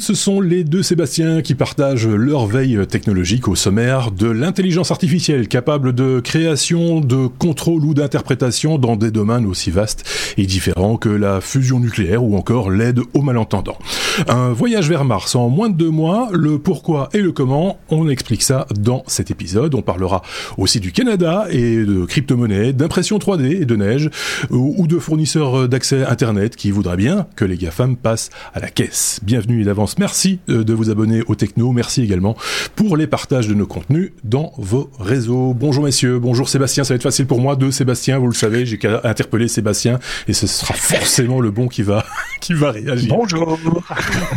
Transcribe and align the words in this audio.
Ce 0.00 0.12
sont 0.12 0.42
les 0.42 0.64
deux 0.64 0.82
Sébastien 0.82 1.40
qui 1.40 1.54
partagent 1.54 2.06
leur 2.06 2.44
veille 2.44 2.86
technologique 2.86 3.48
au 3.48 3.54
sommaire 3.54 4.10
de 4.10 4.28
l'intelligence 4.28 4.90
artificielle 4.90 5.48
capable 5.48 5.94
de 5.94 6.20
création, 6.20 7.00
de 7.00 7.26
contrôle 7.26 7.82
ou 7.86 7.94
d'interprétation 7.94 8.76
dans 8.76 8.96
des 8.96 9.10
domaines 9.10 9.46
aussi 9.46 9.70
vastes 9.70 10.04
et 10.36 10.44
différents 10.44 10.98
que 10.98 11.08
la 11.08 11.40
fusion 11.40 11.80
nucléaire 11.80 12.22
ou 12.22 12.36
encore 12.36 12.70
l'aide 12.70 13.00
aux 13.14 13.22
malentendants. 13.22 13.78
Un 14.28 14.52
voyage 14.52 14.90
vers 14.90 15.06
Mars 15.06 15.34
en 15.36 15.48
moins 15.48 15.70
de 15.70 15.76
deux 15.76 15.90
mois, 15.90 16.28
le 16.32 16.58
pourquoi 16.58 17.08
et 17.14 17.22
le 17.22 17.32
comment, 17.32 17.78
on 17.88 18.10
explique 18.10 18.42
ça 18.42 18.66
dans 18.78 19.04
cet 19.06 19.30
épisode. 19.30 19.74
On 19.74 19.80
parlera 19.80 20.20
aussi 20.58 20.80
du 20.80 20.92
Canada 20.92 21.46
et 21.50 21.76
de 21.76 22.04
crypto-monnaies, 22.04 22.74
d'impression 22.74 23.16
3D 23.16 23.62
et 23.62 23.64
de 23.64 23.76
neige 23.76 24.10
ou 24.50 24.86
de 24.86 24.98
fournisseurs 24.98 25.66
d'accès 25.66 26.04
Internet 26.04 26.56
qui 26.56 26.70
voudraient 26.70 26.98
bien 26.98 27.26
que 27.36 27.46
les 27.46 27.56
GAFAM 27.56 27.96
passent 27.96 28.28
à 28.52 28.60
la 28.60 28.68
caisse. 28.68 29.18
Bienvenue 29.22 29.61
d'avance. 29.64 29.98
Merci 29.98 30.40
euh, 30.48 30.64
de 30.64 30.72
vous 30.72 30.90
abonner 30.90 31.22
au 31.26 31.34
Techno. 31.34 31.72
Merci 31.72 32.02
également 32.02 32.36
pour 32.76 32.96
les 32.96 33.06
partages 33.06 33.48
de 33.48 33.54
nos 33.54 33.66
contenus 33.66 34.12
dans 34.24 34.52
vos 34.56 34.90
réseaux. 34.98 35.54
Bonjour 35.54 35.84
messieurs, 35.84 36.18
bonjour 36.18 36.48
Sébastien. 36.48 36.84
Ça 36.84 36.94
va 36.94 36.96
être 36.96 37.02
facile 37.02 37.26
pour 37.26 37.40
moi 37.40 37.56
de 37.56 37.70
Sébastien, 37.70 38.18
vous 38.18 38.28
le 38.28 38.34
savez. 38.34 38.66
J'ai 38.66 38.78
qu'à 38.78 39.00
interpeller 39.04 39.48
Sébastien 39.48 39.98
et 40.28 40.32
ce 40.32 40.46
sera 40.46 40.74
forcément 40.74 41.40
le 41.40 41.50
bon 41.50 41.68
qui 41.68 41.82
va 41.82 42.04
qui 42.40 42.54
va 42.54 42.70
réagir. 42.70 43.14
Bonjour. 43.14 43.58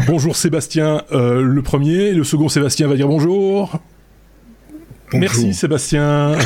Bonjour 0.08 0.36
Sébastien, 0.36 1.04
euh, 1.12 1.42
le 1.42 1.62
premier. 1.62 2.12
Le 2.12 2.24
second 2.24 2.50
Sébastien 2.50 2.88
va 2.88 2.96
dire 2.96 3.08
bonjour. 3.08 3.80
Merci 5.14 5.54
Sébastien. 5.54 6.34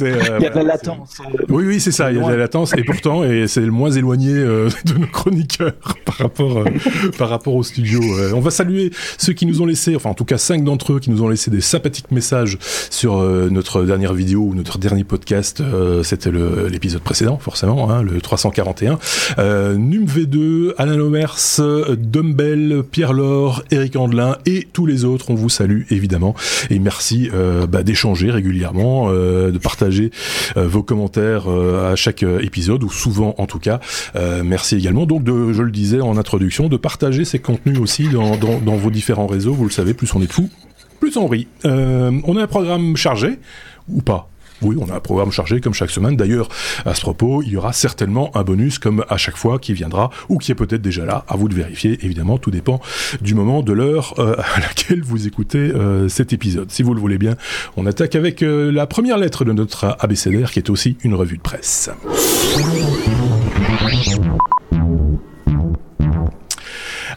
Euh, 0.00 0.38
il 0.38 0.42
y 0.42 0.46
a 0.46 0.50
de 0.50 0.56
la 0.56 0.62
latence. 0.62 1.18
Oui, 1.50 1.64
oui, 1.66 1.78
c'est 1.78 1.92
ça. 1.92 2.10
Il 2.10 2.16
y 2.16 2.20
a 2.20 2.24
de 2.24 2.30
la 2.30 2.38
latence 2.38 2.72
et 2.76 2.82
pourtant, 2.82 3.24
et 3.24 3.46
c'est 3.46 3.60
le 3.60 3.70
moins 3.70 3.90
éloigné 3.90 4.32
euh, 4.32 4.68
de 4.86 4.94
nos 4.94 5.06
chroniqueurs 5.06 5.74
par 6.06 6.16
rapport 6.16 6.58
euh, 6.58 6.64
par 7.18 7.28
rapport 7.28 7.54
au 7.54 7.62
studio. 7.62 8.00
on 8.34 8.40
va 8.40 8.50
saluer 8.50 8.90
ceux 9.18 9.34
qui 9.34 9.44
nous 9.44 9.60
ont 9.60 9.66
laissé, 9.66 9.94
enfin 9.94 10.10
en 10.10 10.14
tout 10.14 10.24
cas 10.24 10.38
cinq 10.38 10.64
d'entre 10.64 10.94
eux 10.94 10.98
qui 10.98 11.10
nous 11.10 11.22
ont 11.22 11.28
laissé 11.28 11.50
des 11.50 11.60
sympathiques 11.60 12.10
messages 12.10 12.58
sur 12.90 13.18
notre 13.18 13.84
dernière 13.84 14.14
vidéo 14.14 14.40
ou 14.40 14.54
notre 14.54 14.78
dernier 14.78 15.04
podcast. 15.04 15.62
C'était 16.02 16.30
l'épisode 16.70 17.02
précédent, 17.02 17.36
forcément, 17.38 17.90
hein, 17.90 18.02
le 18.02 18.20
341. 18.20 18.98
Num 19.76 20.06
V2, 20.06 20.72
Alain 20.78 20.96
Lomers, 20.96 21.60
Dumbbell, 21.98 22.82
Pierre 22.90 23.12
Laure, 23.12 23.62
Eric 23.70 23.96
Andelin 23.96 24.38
et 24.46 24.66
tous 24.72 24.86
les 24.86 25.04
autres. 25.04 25.30
On 25.30 25.34
vous 25.34 25.50
salue 25.50 25.82
évidemment 25.90 26.34
et 26.70 26.78
merci 26.78 26.91
bah, 27.68 27.82
d'échanger 27.82 28.30
régulièrement, 28.30 29.10
de 29.12 29.58
partager 29.58 30.10
euh, 30.56 30.66
vos 30.66 30.82
commentaires 30.82 31.50
euh, 31.50 31.92
à 31.92 31.96
chaque 31.96 32.22
euh, 32.22 32.40
épisode, 32.40 32.82
ou 32.84 32.90
souvent 32.90 33.34
en 33.38 33.46
tout 33.46 33.58
cas. 33.58 33.80
merci 34.44 34.76
également 34.76 35.06
donc 35.06 35.24
de, 35.24 35.52
je 35.52 35.62
le 35.62 35.70
disais 35.70 36.00
en 36.00 36.16
introduction, 36.16 36.68
de 36.68 36.76
partager 36.76 37.24
ces 37.24 37.38
contenus 37.38 37.78
aussi 37.78 38.08
dans, 38.08 38.36
dans, 38.36 38.76
vos 38.76 38.90
différents 38.90 39.26
réseaux. 39.26 39.52
Vous 39.52 39.64
le 39.64 39.70
savez, 39.70 39.94
plus 39.94 40.12
on 40.14 40.22
est 40.22 40.26
de 40.26 40.32
fous, 40.32 40.50
plus 41.00 41.16
on 41.16 41.26
rit. 41.26 41.48
on 41.64 42.36
a 42.36 42.42
un 42.42 42.46
programme 42.46 42.96
chargé, 42.96 43.38
ou 43.88 44.02
pas? 44.02 44.31
Oui, 44.62 44.76
on 44.78 44.88
a 44.88 44.96
un 44.96 45.00
programme 45.00 45.30
chargé 45.30 45.60
comme 45.60 45.74
chaque 45.74 45.90
semaine. 45.90 46.16
D'ailleurs, 46.16 46.48
à 46.84 46.94
ce 46.94 47.00
propos, 47.00 47.42
il 47.42 47.50
y 47.50 47.56
aura 47.56 47.72
certainement 47.72 48.30
un 48.36 48.42
bonus 48.42 48.78
comme 48.78 49.04
à 49.08 49.16
chaque 49.16 49.36
fois 49.36 49.58
qui 49.58 49.72
viendra 49.72 50.10
ou 50.28 50.38
qui 50.38 50.52
est 50.52 50.54
peut-être 50.54 50.82
déjà 50.82 51.04
là. 51.04 51.24
À 51.28 51.36
vous 51.36 51.48
de 51.48 51.54
vérifier. 51.54 51.98
Évidemment, 52.02 52.38
tout 52.38 52.50
dépend 52.50 52.80
du 53.20 53.34
moment, 53.34 53.62
de 53.62 53.72
l'heure 53.72 54.14
euh, 54.18 54.36
à 54.54 54.60
laquelle 54.60 55.02
vous 55.02 55.26
écoutez 55.26 55.58
euh, 55.58 56.08
cet 56.08 56.32
épisode. 56.32 56.70
Si 56.70 56.82
vous 56.82 56.94
le 56.94 57.00
voulez 57.00 57.18
bien, 57.18 57.36
on 57.76 57.86
attaque 57.86 58.14
avec 58.14 58.42
euh, 58.42 58.70
la 58.70 58.86
première 58.86 59.18
lettre 59.18 59.44
de 59.44 59.52
notre 59.52 59.96
abécédaire 60.00 60.50
qui 60.50 60.58
est 60.58 60.70
aussi 60.70 60.96
une 61.02 61.14
revue 61.14 61.36
de 61.36 61.42
presse 61.42 61.90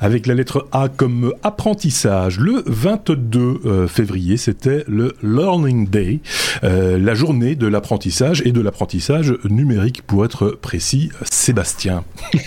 avec 0.06 0.28
la 0.28 0.36
lettre 0.36 0.68
A 0.72 0.88
comme 0.88 1.34
apprentissage. 1.42 2.40
Le 2.40 2.62
22 2.68 3.40
euh, 3.66 3.88
février, 3.88 4.38
c'était 4.38 4.84
le 4.88 5.16
Learning 5.24 5.90
Day, 5.90 6.20
euh, 6.64 7.00
la 7.00 7.16
journée 7.16 7.56
de 7.56 7.66
l'apprentissage 7.66 8.44
et 8.46 8.52
de 8.52 8.62
l'apprentissage 8.62 9.34
numérique 9.46 10.04
pour 10.04 10.24
être 10.24 10.50
précis. 10.50 11.10
Sébastien. 11.30 12.06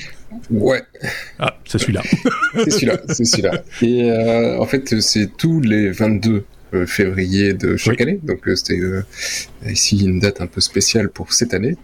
Ouais. 0.50 0.82
Ah, 1.38 1.58
c'est 1.66 1.78
celui-là. 1.78 2.02
c'est 2.54 2.70
celui-là, 2.70 2.96
c'est 3.08 3.24
celui-là. 3.24 3.62
Et 3.82 4.10
euh, 4.10 4.58
en 4.58 4.64
fait, 4.64 4.98
c'est 5.00 5.36
tous 5.36 5.60
les 5.60 5.90
22 5.90 6.44
février 6.86 7.52
de 7.52 7.76
chaque 7.76 8.00
année. 8.00 8.18
Donc 8.22 8.48
c'était 8.54 8.80
ici 9.66 10.06
une 10.06 10.20
date 10.20 10.40
un 10.40 10.46
peu 10.46 10.62
spéciale 10.62 11.10
pour 11.10 11.34
cette 11.34 11.52
année. 11.52 11.76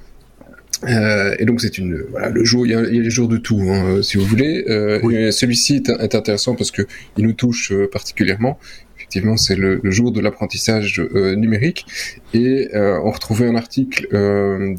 Euh, 0.88 1.34
et 1.38 1.44
donc 1.44 1.60
c'est 1.60 1.78
une 1.78 2.02
voilà 2.10 2.28
le 2.28 2.44
jour 2.44 2.66
il 2.66 2.72
y 2.72 2.74
a, 2.74 2.82
il 2.82 2.94
y 2.94 2.98
a 2.98 3.02
les 3.02 3.10
jours 3.10 3.28
de 3.28 3.36
tout 3.36 3.60
hein, 3.70 4.02
si 4.02 4.16
vous 4.16 4.24
voulez. 4.24 4.64
Euh, 4.68 5.30
Celui-ci 5.30 5.76
est, 5.76 5.88
est, 5.88 6.14
intéressant 6.14 6.54
parce 6.54 6.70
que 6.70 6.82
il 7.16 7.24
nous 7.24 7.32
touche 7.32 7.72
euh, 7.72 7.88
particulièrement 7.90 8.58
effectivement, 9.04 9.36
c'est 9.36 9.56
le, 9.56 9.80
jour 9.84 10.12
de 10.12 10.20
l'apprentissage 10.20 11.00
euh, 11.00 11.34
numérique. 11.36 11.84
Et 12.32 12.70
euh, 12.74 12.98
on 13.04 13.10
retrouvait 13.10 13.46
un 13.46 13.54
article 13.54 14.08
euh, 14.14 14.74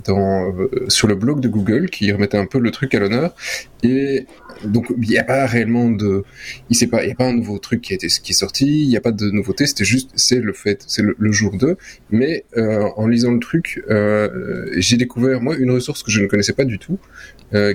sur 0.88 1.08
le 1.08 1.13
blog 1.13 1.41
de 1.41 1.47
Google 1.47 1.91
qui 1.91 2.12
remettait 2.12 2.40
un 2.40 2.47
peu 2.47 2.58
le 2.58 2.72
truc 2.72 2.96
à 2.96 3.00
l'honneur. 3.00 3.35
Et 3.84 4.25
donc, 4.64 4.91
il 5.00 5.08
n'y 5.08 5.19
a 5.19 5.24
pas 5.24 5.46
réellement 5.46 5.91
de, 5.91 6.24
il 6.72 6.75
sait 6.75 6.88
pas, 6.88 7.03
il 7.03 7.09
y 7.09 7.12
a 7.12 7.16
pas 7.16 7.28
un 7.28 7.34
nouveau 7.34 7.59
truc 7.59 7.81
qui 7.81 7.94
a 7.94 7.96
été 7.96 8.08
qui 8.08 8.31
est 8.31 8.35
sorti. 8.35 8.66
Il 8.66 8.90
n'y 8.90 8.97
a 8.97 9.02
pas 9.02 9.12
de 9.12 9.30
nouveauté. 9.30 9.68
C'était 9.68 9.85
juste, 9.85 10.09
c'est 10.16 10.40
le 10.40 10.53
fait, 10.53 10.84
c'est 10.88 11.03
le, 11.03 11.31
jour 11.31 11.56
2. 11.56 11.78
Mais 12.09 12.46
en 12.56 13.06
lisant 13.08 13.31
le 13.31 13.40
truc, 13.40 13.84
j'ai 14.78 14.97
découvert 14.97 15.40
moi 15.40 15.56
une 15.56 15.69
ressource 15.69 16.02
que 16.02 16.09
je 16.09 16.19
ne 16.22 16.28
connaissais 16.28 16.53
pas 16.53 16.66
du 16.66 16.80
tout, 16.80 16.97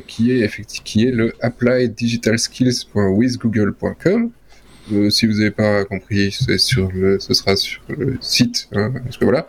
qui 0.09 0.33
est 0.33 0.51
qui 0.83 1.07
est 1.07 1.13
le 1.13 1.33
applieddigitalskills.withgoogle.com 1.41 4.33
euh, 4.93 5.11
si 5.11 5.27
vous 5.27 5.35
n'avez 5.35 5.51
pas 5.51 5.85
compris, 5.85 6.33
c'est 6.33 6.59
sur 6.59 6.91
le, 6.93 7.19
ce 7.19 7.35
sera 7.35 7.57
sur 7.57 7.83
le 7.89 8.19
site, 8.21 8.69
hein, 8.73 8.93
parce 9.05 9.17
que 9.17 9.25
voilà, 9.25 9.47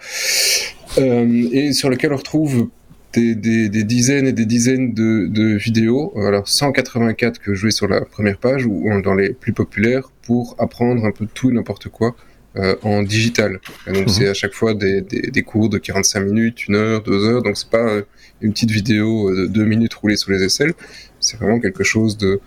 euh, 0.97 1.49
et 1.51 1.73
sur 1.73 1.89
lequel 1.89 2.13
on 2.13 2.17
retrouve 2.17 2.69
des, 3.13 3.35
des, 3.35 3.69
des, 3.69 3.83
dizaines 3.83 4.27
et 4.27 4.31
des 4.31 4.45
dizaines 4.45 4.93
de, 4.93 5.27
de, 5.27 5.55
vidéos, 5.55 6.13
alors 6.17 6.47
184 6.47 7.39
que 7.39 7.53
je 7.53 7.65
vais 7.65 7.71
sur 7.71 7.87
la 7.87 8.01
première 8.01 8.37
page 8.37 8.65
ou 8.65 8.89
dans 9.03 9.15
les 9.15 9.33
plus 9.33 9.53
populaires 9.53 10.09
pour 10.21 10.55
apprendre 10.59 11.05
un 11.05 11.11
peu 11.11 11.27
tout 11.33 11.49
et 11.49 11.53
n'importe 11.53 11.89
quoi 11.89 12.15
euh, 12.55 12.75
en 12.83 13.03
digital. 13.03 13.59
donc 13.87 14.03
mhm. 14.03 14.07
c'est 14.07 14.27
à 14.27 14.33
chaque 14.33 14.53
fois 14.53 14.73
des, 14.73 15.43
cours 15.45 15.69
de 15.69 15.77
45 15.77 16.21
minutes, 16.21 16.67
une 16.67 16.75
heure, 16.75 17.01
deux 17.01 17.25
heures, 17.25 17.41
donc 17.41 17.57
c'est 17.57 17.69
pas 17.69 18.01
une 18.41 18.53
petite 18.53 18.71
vidéo 18.71 19.33
de 19.33 19.45
deux 19.45 19.65
minutes 19.65 19.93
roulée 19.93 20.17
sous 20.17 20.31
les 20.31 20.43
aisselles, 20.43 20.73
c'est 21.21 21.37
vraiment 21.37 21.59
quelque 21.59 21.83
chose 21.83 22.17
de 22.17 22.41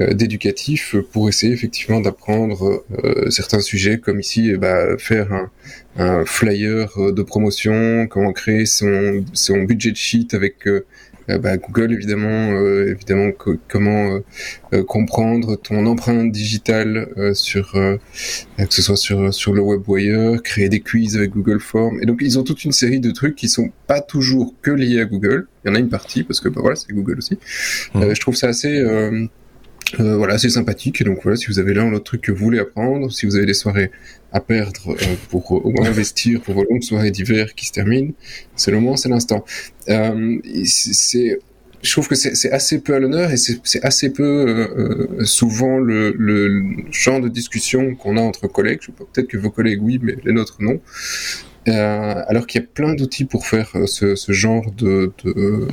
euh, 0.00 0.14
d'éducatif 0.14 0.96
pour 1.12 1.28
essayer 1.28 1.52
effectivement 1.52 2.00
d'apprendre 2.00 2.84
euh, 3.04 3.28
certains 3.30 3.60
sujets 3.60 3.98
comme 3.98 4.20
ici 4.20 4.54
bah, 4.56 4.96
faire 4.96 5.32
un, 5.32 5.50
un, 5.96 6.24
flyer 6.24 6.88
de 6.96 7.22
promotion 7.22 8.06
comment 8.06 8.32
créer 8.32 8.64
son, 8.64 9.24
son 9.34 9.64
budget 9.64 9.94
sheet 9.94 10.28
avec 10.32 10.66
euh, 10.66 10.86
bah, 11.28 11.56
Google 11.56 11.92
évidemment 11.92 12.58
évidemment 12.82 13.30
comment 13.68 14.18
comprendre 14.88 15.54
ton 15.54 15.86
empreinte 15.86 16.32
digitale 16.32 17.08
sur 17.34 17.72
que 17.72 18.74
ce 18.74 18.82
soit 18.82 18.96
sur 18.96 19.32
sur 19.32 19.54
le 19.54 19.60
web 19.60 19.82
créer 20.42 20.68
des 20.68 20.80
quiz 20.80 21.16
avec 21.16 21.30
Google 21.30 21.60
Forms. 21.60 22.00
Et 22.02 22.06
donc 22.06 22.18
ils 22.22 22.40
ont 22.40 22.42
toute 22.42 22.64
une 22.64 22.72
série 22.72 22.98
de 22.98 23.12
trucs 23.12 23.36
qui 23.36 23.48
sont 23.48 23.70
pas 23.86 24.00
toujours 24.00 24.52
que 24.62 24.72
liés 24.72 25.00
à 25.00 25.04
Google 25.04 25.46
il 25.64 25.68
y 25.68 25.70
en 25.70 25.74
a 25.74 25.78
une 25.78 25.88
partie 25.88 26.24
parce 26.24 26.40
que 26.40 26.48
bah, 26.48 26.60
voilà 26.60 26.76
c'est 26.76 26.92
Google 26.92 27.18
aussi 27.18 27.38
mmh. 27.94 28.14
je 28.14 28.20
trouve 28.20 28.36
ça 28.36 28.48
assez 28.48 28.82
euh, 30.00 30.16
voilà, 30.16 30.38
c'est 30.38 30.48
sympathique. 30.48 31.02
Donc 31.04 31.20
voilà, 31.22 31.36
si 31.36 31.46
vous 31.46 31.58
avez 31.58 31.74
l'un 31.74 31.86
ou 31.86 31.90
l'autre 31.90 32.04
truc 32.04 32.22
que 32.22 32.32
vous 32.32 32.44
voulez 32.44 32.58
apprendre, 32.58 33.12
si 33.12 33.26
vous 33.26 33.36
avez 33.36 33.46
des 33.46 33.54
soirées 33.54 33.90
à 34.32 34.40
perdre 34.40 34.90
euh, 34.90 35.14
pour 35.28 35.52
au 35.52 35.70
moins 35.70 35.86
investir 35.86 36.40
pour 36.40 36.54
vos 36.54 36.64
longues 36.64 36.82
soirées 36.82 37.10
d'hiver 37.10 37.54
qui 37.54 37.66
se 37.66 37.72
terminent, 37.72 38.12
c'est 38.56 38.70
le 38.70 38.80
moment, 38.80 38.96
c'est 38.96 39.08
l'instant. 39.08 39.44
Euh, 39.88 40.38
c'est 40.64 41.38
je 41.82 41.90
trouve 41.90 42.06
que 42.06 42.14
c'est 42.14 42.52
assez 42.52 42.80
peu 42.80 42.94
à 42.94 43.00
l'honneur 43.00 43.32
et 43.32 43.36
c'est 43.36 43.84
assez 43.84 44.10
peu 44.10 44.22
euh, 44.22 45.24
souvent 45.24 45.78
le, 45.78 46.14
le, 46.16 46.62
genre 46.92 47.20
de 47.20 47.28
discussion 47.28 47.96
qu'on 47.96 48.16
a 48.16 48.20
entre 48.20 48.46
collègues. 48.46 48.82
Peut-être 48.96 49.26
que 49.26 49.36
vos 49.36 49.50
collègues 49.50 49.82
oui, 49.82 49.98
mais 50.00 50.14
les 50.24 50.32
nôtres 50.32 50.58
non. 50.60 50.80
Euh, 51.68 52.22
alors 52.26 52.46
qu'il 52.46 52.60
y 52.60 52.64
a 52.64 52.66
plein 52.66 52.94
d'outils 52.94 53.24
pour 53.24 53.46
faire 53.46 53.70
ce, 53.86 54.16
ce 54.16 54.32
genre 54.32 54.72
de, 54.72 55.12
de, 55.24 55.68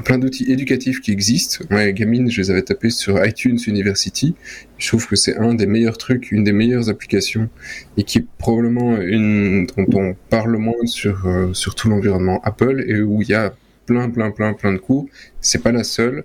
plein 0.00 0.18
d'outils 0.18 0.50
éducatifs 0.50 1.00
qui 1.00 1.12
existent. 1.12 1.64
Moi, 1.70 1.90
gamine, 1.92 2.30
je 2.30 2.40
les 2.40 2.50
avais 2.50 2.62
tapés 2.62 2.90
sur 2.90 3.24
iTunes 3.24 3.58
University. 3.66 4.34
Je 4.78 4.88
trouve 4.88 5.06
que 5.06 5.16
c'est 5.16 5.36
un 5.36 5.54
des 5.54 5.66
meilleurs 5.66 5.98
trucs, 5.98 6.32
une 6.32 6.44
des 6.44 6.52
meilleures 6.52 6.88
applications, 6.88 7.48
et 7.96 8.02
qui 8.02 8.18
est 8.18 8.26
probablement 8.38 8.96
une 9.00 9.66
dont 9.66 9.86
on 9.94 10.16
parle 10.30 10.56
moins 10.56 10.86
sur 10.86 11.26
euh, 11.26 11.52
sur 11.52 11.74
tout 11.74 11.88
l'environnement 11.88 12.40
Apple 12.42 12.84
et 12.86 13.00
où 13.02 13.22
il 13.22 13.28
y 13.28 13.34
a 13.34 13.54
plein, 13.86 14.08
plein, 14.10 14.30
plein, 14.30 14.54
plein 14.54 14.72
de 14.72 14.78
cours. 14.78 15.06
C'est 15.40 15.62
pas 15.62 15.72
la 15.72 15.84
seule. 15.84 16.24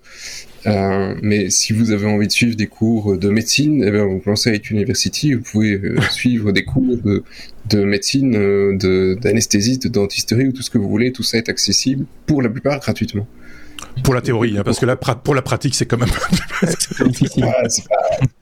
Euh, 0.68 1.16
mais 1.22 1.50
si 1.50 1.74
vous 1.74 1.92
avez 1.92 2.06
envie 2.06 2.28
de 2.28 2.32
suivre 2.32 2.56
des 2.56 2.68
cours 2.68 3.18
de 3.18 3.30
médecine, 3.30 3.84
eh 3.86 3.92
bien, 3.92 4.06
vous 4.06 4.20
pensez 4.20 4.50
à 4.50 4.56
iTunes 4.56 4.78
University, 4.78 5.34
vous 5.34 5.42
pouvez 5.42 5.74
euh, 5.74 6.00
suivre 6.12 6.52
des 6.52 6.64
cours 6.64 6.98
de, 6.98 7.24
de 7.70 7.84
médecine, 7.84 8.36
euh, 8.36 9.16
d'anesthésie, 9.16 9.78
de, 9.78 9.88
dentisterie 9.88 10.48
ou 10.48 10.52
tout 10.52 10.62
ce 10.62 10.70
que 10.70 10.78
vous 10.78 10.90
voulez. 10.90 11.12
Tout 11.12 11.24
ça 11.24 11.38
est 11.38 11.50
accessible 11.50 12.06
pour 12.26 12.42
la 12.42 12.50
plupart 12.50 12.80
gratuitement. 12.80 13.28
Pour 14.04 14.14
la 14.14 14.22
théorie, 14.22 14.58
hein, 14.58 14.64
parce 14.64 14.80
que 14.80 14.86
là, 14.86 14.96
pour 14.96 15.36
la 15.36 15.42
pratique, 15.42 15.76
c'est 15.76 15.86
quand 15.86 15.98
même 15.98 16.10
difficile. 17.08 17.46
Ah, 17.48 17.68
c'est 17.68 17.84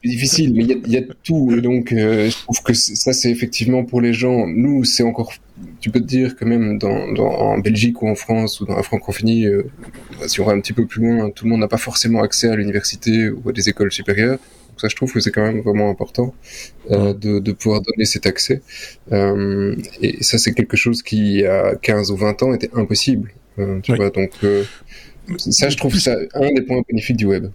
difficile, 0.04 0.54
mais 0.54 0.64
il 0.64 0.92
y, 0.92 0.96
a 0.96 1.02
tout. 1.22 1.60
donc, 1.60 1.92
euh, 1.92 2.30
je 2.30 2.42
trouve 2.42 2.62
que 2.62 2.74
ça, 2.74 3.12
c'est 3.12 3.30
effectivement 3.30 3.84
pour 3.84 4.00
les 4.00 4.12
gens. 4.12 4.46
Nous, 4.46 4.84
c'est 4.84 5.02
encore. 5.02 5.32
Tu 5.80 5.90
peux 5.90 6.00
te 6.00 6.06
dire 6.06 6.36
que 6.36 6.44
même 6.44 6.78
dans, 6.78 7.12
dans, 7.12 7.28
en 7.28 7.58
Belgique 7.58 8.02
ou 8.02 8.08
en 8.08 8.14
France 8.14 8.60
ou 8.60 8.66
dans 8.66 8.76
la 8.76 8.82
francophonie, 8.82 9.46
euh, 9.46 9.64
si 10.26 10.40
on 10.40 10.44
va 10.44 10.52
un 10.52 10.60
petit 10.60 10.72
peu 10.72 10.86
plus 10.86 11.02
loin, 11.02 11.30
tout 11.30 11.44
le 11.44 11.50
monde 11.50 11.60
n'a 11.60 11.68
pas 11.68 11.78
forcément 11.78 12.22
accès 12.22 12.48
à 12.48 12.56
l'université 12.56 13.28
ou 13.30 13.48
à 13.48 13.52
des 13.52 13.68
écoles 13.68 13.90
supérieures. 13.92 14.38
Donc 14.78 14.82
ça, 14.82 14.88
je 14.88 14.94
trouve 14.94 15.12
que 15.12 15.18
c'est 15.18 15.32
quand 15.32 15.42
même 15.42 15.60
vraiment 15.60 15.90
important 15.90 16.32
euh, 16.92 17.12
de, 17.12 17.40
de, 17.40 17.50
pouvoir 17.50 17.80
donner 17.80 18.04
cet 18.04 18.26
accès. 18.26 18.62
Euh, 19.10 19.74
et 20.00 20.22
ça, 20.22 20.38
c'est 20.38 20.52
quelque 20.52 20.76
chose 20.76 21.02
qui, 21.02 21.16
il 21.16 21.40
y 21.40 21.46
a 21.46 21.74
15 21.74 22.12
ou 22.12 22.16
20 22.16 22.44
ans, 22.44 22.54
était 22.54 22.70
impossible. 22.74 23.32
Euh, 23.58 23.80
tu 23.80 23.96
vois, 23.96 24.10
donc 24.10 24.30
ça, 25.36 25.68
je 25.68 25.76
trouve 25.76 25.98
ça 25.98 26.16
un 26.34 26.52
des 26.52 26.62
points 26.62 26.82
bénéfiques 26.88 27.16
du 27.16 27.26
web. 27.26 27.50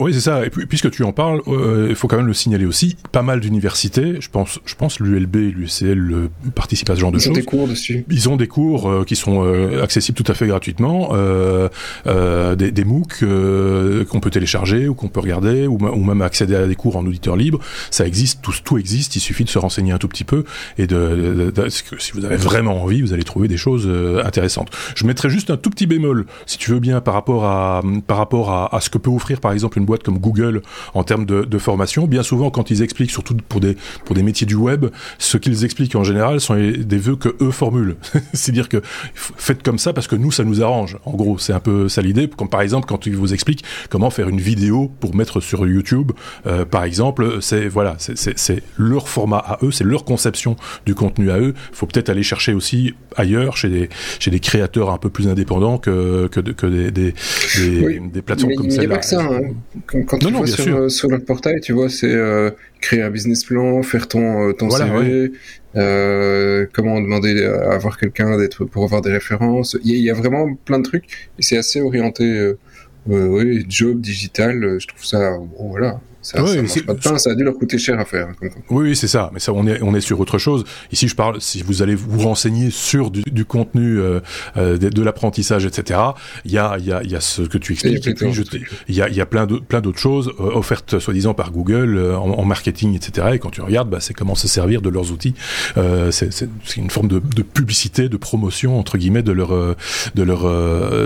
Oui, 0.00 0.12
c'est 0.12 0.20
ça. 0.20 0.44
Et 0.44 0.50
puis, 0.50 0.66
puisque 0.66 0.90
tu 0.90 1.02
en 1.02 1.12
parles, 1.12 1.40
euh, 1.48 1.86
il 1.88 1.96
faut 1.96 2.06
quand 2.06 2.18
même 2.18 2.26
le 2.26 2.34
signaler 2.34 2.66
aussi. 2.66 2.96
Pas 3.10 3.22
mal 3.22 3.40
d'universités, 3.40 4.20
je 4.20 4.28
pense, 4.28 4.60
je 4.66 4.74
pense 4.74 5.00
l'ULB 5.00 5.36
et 5.36 5.50
l'UCL 5.50 6.12
euh, 6.12 6.28
participent 6.54 6.90
à 6.90 6.94
ce 6.94 7.00
genre 7.00 7.12
de 7.12 7.18
choses. 7.18 7.28
Ils 7.28 7.30
ont 7.30 7.34
des 7.34 7.42
cours 7.42 7.68
dessus. 7.68 8.04
Ils 8.10 8.28
ont 8.28 8.36
des 8.36 8.48
cours 8.48 8.90
euh, 8.90 9.04
qui 9.04 9.16
sont 9.16 9.42
accessibles 9.82 10.16
tout 10.16 10.30
à 10.30 10.34
fait 10.34 10.46
gratuitement, 10.46 11.12
des, 12.04 12.70
des, 12.70 12.84
MOOC 12.84 13.24
qu'on 14.08 14.20
peut 14.20 14.30
télécharger 14.30 14.88
ou 14.88 14.94
qu'on 14.94 15.08
peut 15.08 15.20
regarder, 15.20 15.66
ou, 15.66 15.78
ou, 15.78 16.04
même 16.04 16.22
accéder 16.22 16.54
à 16.54 16.66
des 16.66 16.74
cours 16.74 16.96
en 16.96 17.06
auditeur 17.06 17.36
libre. 17.36 17.58
Ça 17.90 18.06
existe, 18.06 18.42
tout, 18.42 18.52
tout 18.62 18.78
existe. 18.78 19.16
Il 19.16 19.20
suffit 19.20 19.44
de 19.44 19.48
se 19.48 19.58
renseigner 19.58 19.92
un 19.92 19.98
tout 19.98 20.08
petit 20.08 20.24
peu 20.24 20.44
et 20.76 20.86
de, 20.86 21.52
de, 21.54 21.68
si 21.68 22.12
vous 22.12 22.24
avez 22.24 22.36
vraiment 22.36 22.82
envie, 22.82 23.00
vous 23.00 23.12
allez 23.12 23.24
trouver 23.24 23.48
des 23.48 23.56
choses 23.56 23.90
intéressantes. 24.22 24.70
Je 24.94 25.06
mettrai 25.06 25.30
juste 25.30 25.50
un 25.50 25.56
tout 25.56 25.70
petit 25.70 25.86
bémol, 25.86 26.26
si 26.46 26.58
tu 26.58 26.70
veux 26.70 26.80
bien, 26.80 27.00
par 27.00 27.14
rapport 27.14 27.44
à 27.44 27.82
par 28.06 28.18
rapport 28.18 28.50
à, 28.50 28.74
à 28.74 28.80
ce 28.80 28.90
que 28.90 28.98
peut 28.98 29.10
offrir 29.10 29.40
par 29.40 29.52
exemple 29.52 29.61
exemple 29.62 29.78
une 29.78 29.84
boîte 29.84 30.02
comme 30.02 30.18
Google 30.18 30.62
en 30.94 31.04
termes 31.04 31.24
de, 31.24 31.44
de 31.44 31.58
formation, 31.58 32.06
bien 32.06 32.22
souvent 32.22 32.50
quand 32.50 32.70
ils 32.70 32.82
expliquent, 32.82 33.10
surtout 33.10 33.36
pour 33.48 33.60
des 33.60 33.76
pour 34.04 34.14
des 34.14 34.22
métiers 34.22 34.46
du 34.46 34.54
web, 34.54 34.86
ce 35.18 35.36
qu'ils 35.36 35.64
expliquent 35.64 35.94
en 35.94 36.04
général 36.04 36.40
sont 36.40 36.54
des 36.54 36.98
vœux 36.98 37.16
que 37.16 37.36
eux 37.40 37.50
formulent. 37.50 37.96
C'est-à-dire 38.32 38.68
que 38.68 38.82
faites 39.14 39.62
comme 39.62 39.78
ça 39.78 39.92
parce 39.92 40.06
que 40.06 40.16
nous 40.16 40.32
ça 40.32 40.44
nous 40.44 40.62
arrange. 40.62 40.98
En 41.04 41.12
gros, 41.12 41.38
c'est 41.38 41.52
un 41.52 41.60
peu 41.60 41.88
ça 41.88 42.02
l'idée. 42.02 42.28
Comme 42.28 42.48
par 42.48 42.60
exemple 42.60 42.86
quand 42.86 43.06
ils 43.06 43.16
vous 43.16 43.32
expliquent 43.32 43.64
comment 43.88 44.10
faire 44.10 44.28
une 44.28 44.40
vidéo 44.40 44.92
pour 45.00 45.14
mettre 45.14 45.40
sur 45.40 45.66
YouTube, 45.66 46.12
euh, 46.46 46.64
par 46.64 46.84
exemple, 46.84 47.38
c'est 47.40 47.68
voilà, 47.68 47.96
c'est 47.98 48.62
leur 48.76 49.08
format 49.08 49.38
à 49.38 49.58
eux, 49.62 49.70
c'est 49.70 49.84
leur 49.84 50.04
conception 50.04 50.56
du 50.86 50.94
contenu 50.94 51.30
à 51.30 51.38
eux. 51.38 51.54
Il 51.70 51.76
faut 51.76 51.86
peut-être 51.86 52.08
aller 52.08 52.22
chercher 52.22 52.52
aussi 52.54 52.94
ailleurs 53.16 53.56
chez 53.56 53.68
des 53.68 53.88
chez 54.18 54.30
des 54.30 54.40
créateurs 54.40 54.90
un 54.90 54.98
peu 54.98 55.10
plus 55.10 55.28
indépendants 55.28 55.78
que 55.78 56.28
que, 56.28 56.40
que 56.40 56.66
des 56.66 56.90
des, 56.90 57.14
des, 57.56 58.00
des 58.00 58.22
plateformes 58.22 58.54
comme 58.54 58.70
celle-là. 58.70 59.00
Quand, 59.86 60.18
tu 60.18 60.30
vois 60.30 60.46
sur, 60.46 60.76
euh, 60.76 60.88
sur, 60.88 61.08
le 61.08 61.18
portail, 61.18 61.60
tu 61.60 61.72
vois, 61.72 61.88
c'est 61.88 62.12
euh, 62.12 62.50
créer 62.80 63.02
un 63.02 63.10
business 63.10 63.44
plan, 63.44 63.82
faire 63.82 64.08
ton, 64.08 64.48
euh, 64.48 64.52
ton 64.52 64.70
CV, 64.70 65.32
euh, 65.76 66.66
comment 66.72 67.00
demander 67.00 67.44
à 67.44 67.72
avoir 67.72 67.98
quelqu'un 67.98 68.36
d'être 68.38 68.64
pour 68.64 68.84
avoir 68.84 69.02
des 69.02 69.12
références. 69.12 69.76
Il 69.84 69.96
y, 69.96 70.10
a 70.10 70.14
vraiment 70.14 70.54
plein 70.54 70.78
de 70.78 70.84
trucs 70.84 71.30
et 71.38 71.42
c'est 71.42 71.56
assez 71.56 71.80
orienté, 71.80 72.24
euh, 72.24 72.56
oui, 73.06 73.64
job 73.68 74.00
digital. 74.00 74.78
Je 74.78 74.86
trouve 74.86 75.04
ça, 75.04 75.38
bon, 75.38 75.70
voilà. 75.70 76.00
Ça, 76.22 76.40
pas 76.40 76.94
de 76.94 77.00
pain, 77.00 77.18
ça 77.18 77.30
a 77.30 77.34
dû 77.34 77.42
leur 77.42 77.54
coûter 77.54 77.78
cher 77.78 77.98
à 77.98 78.04
faire. 78.04 78.28
Comme 78.38 78.50
oui, 78.70 78.94
c'est 78.94 79.08
ça. 79.08 79.30
Mais 79.34 79.40
ça, 79.40 79.52
on 79.52 79.66
est, 79.66 79.82
on 79.82 79.92
est 79.94 80.00
sur 80.00 80.20
autre 80.20 80.38
chose. 80.38 80.64
Ici, 80.92 81.08
je 81.08 81.16
parle, 81.16 81.40
si 81.40 81.62
vous 81.62 81.82
allez 81.82 81.96
vous 81.96 82.20
renseigner 82.20 82.70
sur 82.70 83.10
du, 83.10 83.22
du 83.22 83.44
contenu 83.44 83.98
euh, 83.98 84.20
euh 84.56 84.78
de, 84.78 84.88
de 84.88 85.02
l'apprentissage, 85.02 85.66
etc. 85.66 85.98
Il 86.44 86.52
y 86.52 86.58
a, 86.58 86.76
il 86.78 86.86
y 86.86 86.92
a, 86.92 87.02
il 87.02 87.10
y 87.10 87.16
a 87.16 87.20
ce 87.20 87.42
que 87.42 87.58
tu 87.58 87.72
expliques. 87.72 88.06
Et, 88.06 88.14
puis, 88.14 88.28
il 88.88 88.94
y 88.94 89.02
a, 89.02 89.08
y 89.08 89.20
a 89.20 89.26
plein 89.26 89.46
d'autres, 89.46 89.64
plein 89.64 89.80
d'autres 89.80 89.98
choses 89.98 90.32
euh, 90.40 90.54
offertes, 90.54 91.00
soi-disant 91.00 91.34
par 91.34 91.50
Google 91.50 91.96
euh, 91.96 92.16
en, 92.16 92.30
en, 92.30 92.44
marketing, 92.44 92.94
etc. 92.94 93.30
Et 93.34 93.38
quand 93.40 93.50
tu 93.50 93.60
regardes, 93.60 93.90
bah, 93.90 93.98
c'est 94.00 94.14
comment 94.14 94.36
se 94.36 94.46
servir 94.46 94.80
de 94.80 94.90
leurs 94.90 95.10
outils. 95.10 95.34
c'est 96.10 96.76
une 96.76 96.90
forme 96.90 97.08
de, 97.08 97.18
de, 97.18 97.42
publicité, 97.42 98.08
de 98.08 98.16
promotion 98.16 98.78
entre 98.78 98.96
guillemets 98.96 99.22
de 99.22 99.32
leur, 99.32 99.50
de 100.14 100.22
leur, 100.22 100.42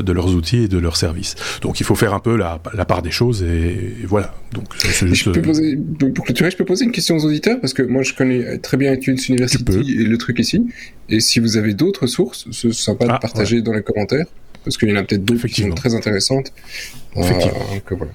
de 0.02 0.12
leurs 0.12 0.34
outils 0.34 0.64
et 0.64 0.68
de 0.68 0.78
leurs 0.78 0.96
services. 0.96 1.36
Donc, 1.62 1.80
il 1.80 1.86
faut 1.86 1.94
faire 1.94 2.12
un 2.12 2.20
peu 2.20 2.36
la, 2.36 2.60
la 2.74 2.84
part 2.84 3.00
des 3.00 3.10
choses 3.10 3.42
et, 3.42 3.96
et 4.02 4.06
voilà. 4.06 4.34
Donc, 4.52 4.64
je 5.14 5.30
peux 5.30 5.42
poser, 5.42 5.78
pour 6.14 6.24
clôturer, 6.24 6.50
je 6.50 6.56
peux 6.56 6.64
poser 6.64 6.84
une 6.84 6.92
question 6.92 7.16
aux 7.16 7.24
auditeurs 7.24 7.60
parce 7.60 7.74
que 7.74 7.82
moi 7.82 8.02
je 8.02 8.14
connais 8.14 8.58
très 8.58 8.76
bien 8.76 8.92
iTunes 8.92 9.18
University 9.28 9.64
et 10.00 10.04
le 10.04 10.18
truc 10.18 10.38
ici. 10.38 10.66
Et 11.08 11.20
si 11.20 11.40
vous 11.40 11.56
avez 11.56 11.74
d'autres 11.74 12.06
sources, 12.06 12.46
c'est 12.52 12.72
sympa 12.72 13.06
de 13.06 13.12
ah, 13.12 13.18
partager 13.18 13.62
dans 13.62 13.72
les 13.72 13.82
commentaires 13.82 14.26
parce 14.64 14.76
qu'il 14.76 14.88
y 14.88 14.92
en 14.92 14.96
a 14.96 15.04
peut-être 15.04 15.24
d'autres 15.24 15.46
qui 15.46 15.62
sont 15.62 15.70
très 15.70 15.94
intéressantes. 15.94 16.52
Effectivement. 17.16 17.58
Euh, 17.72 17.94
voilà. 17.96 18.12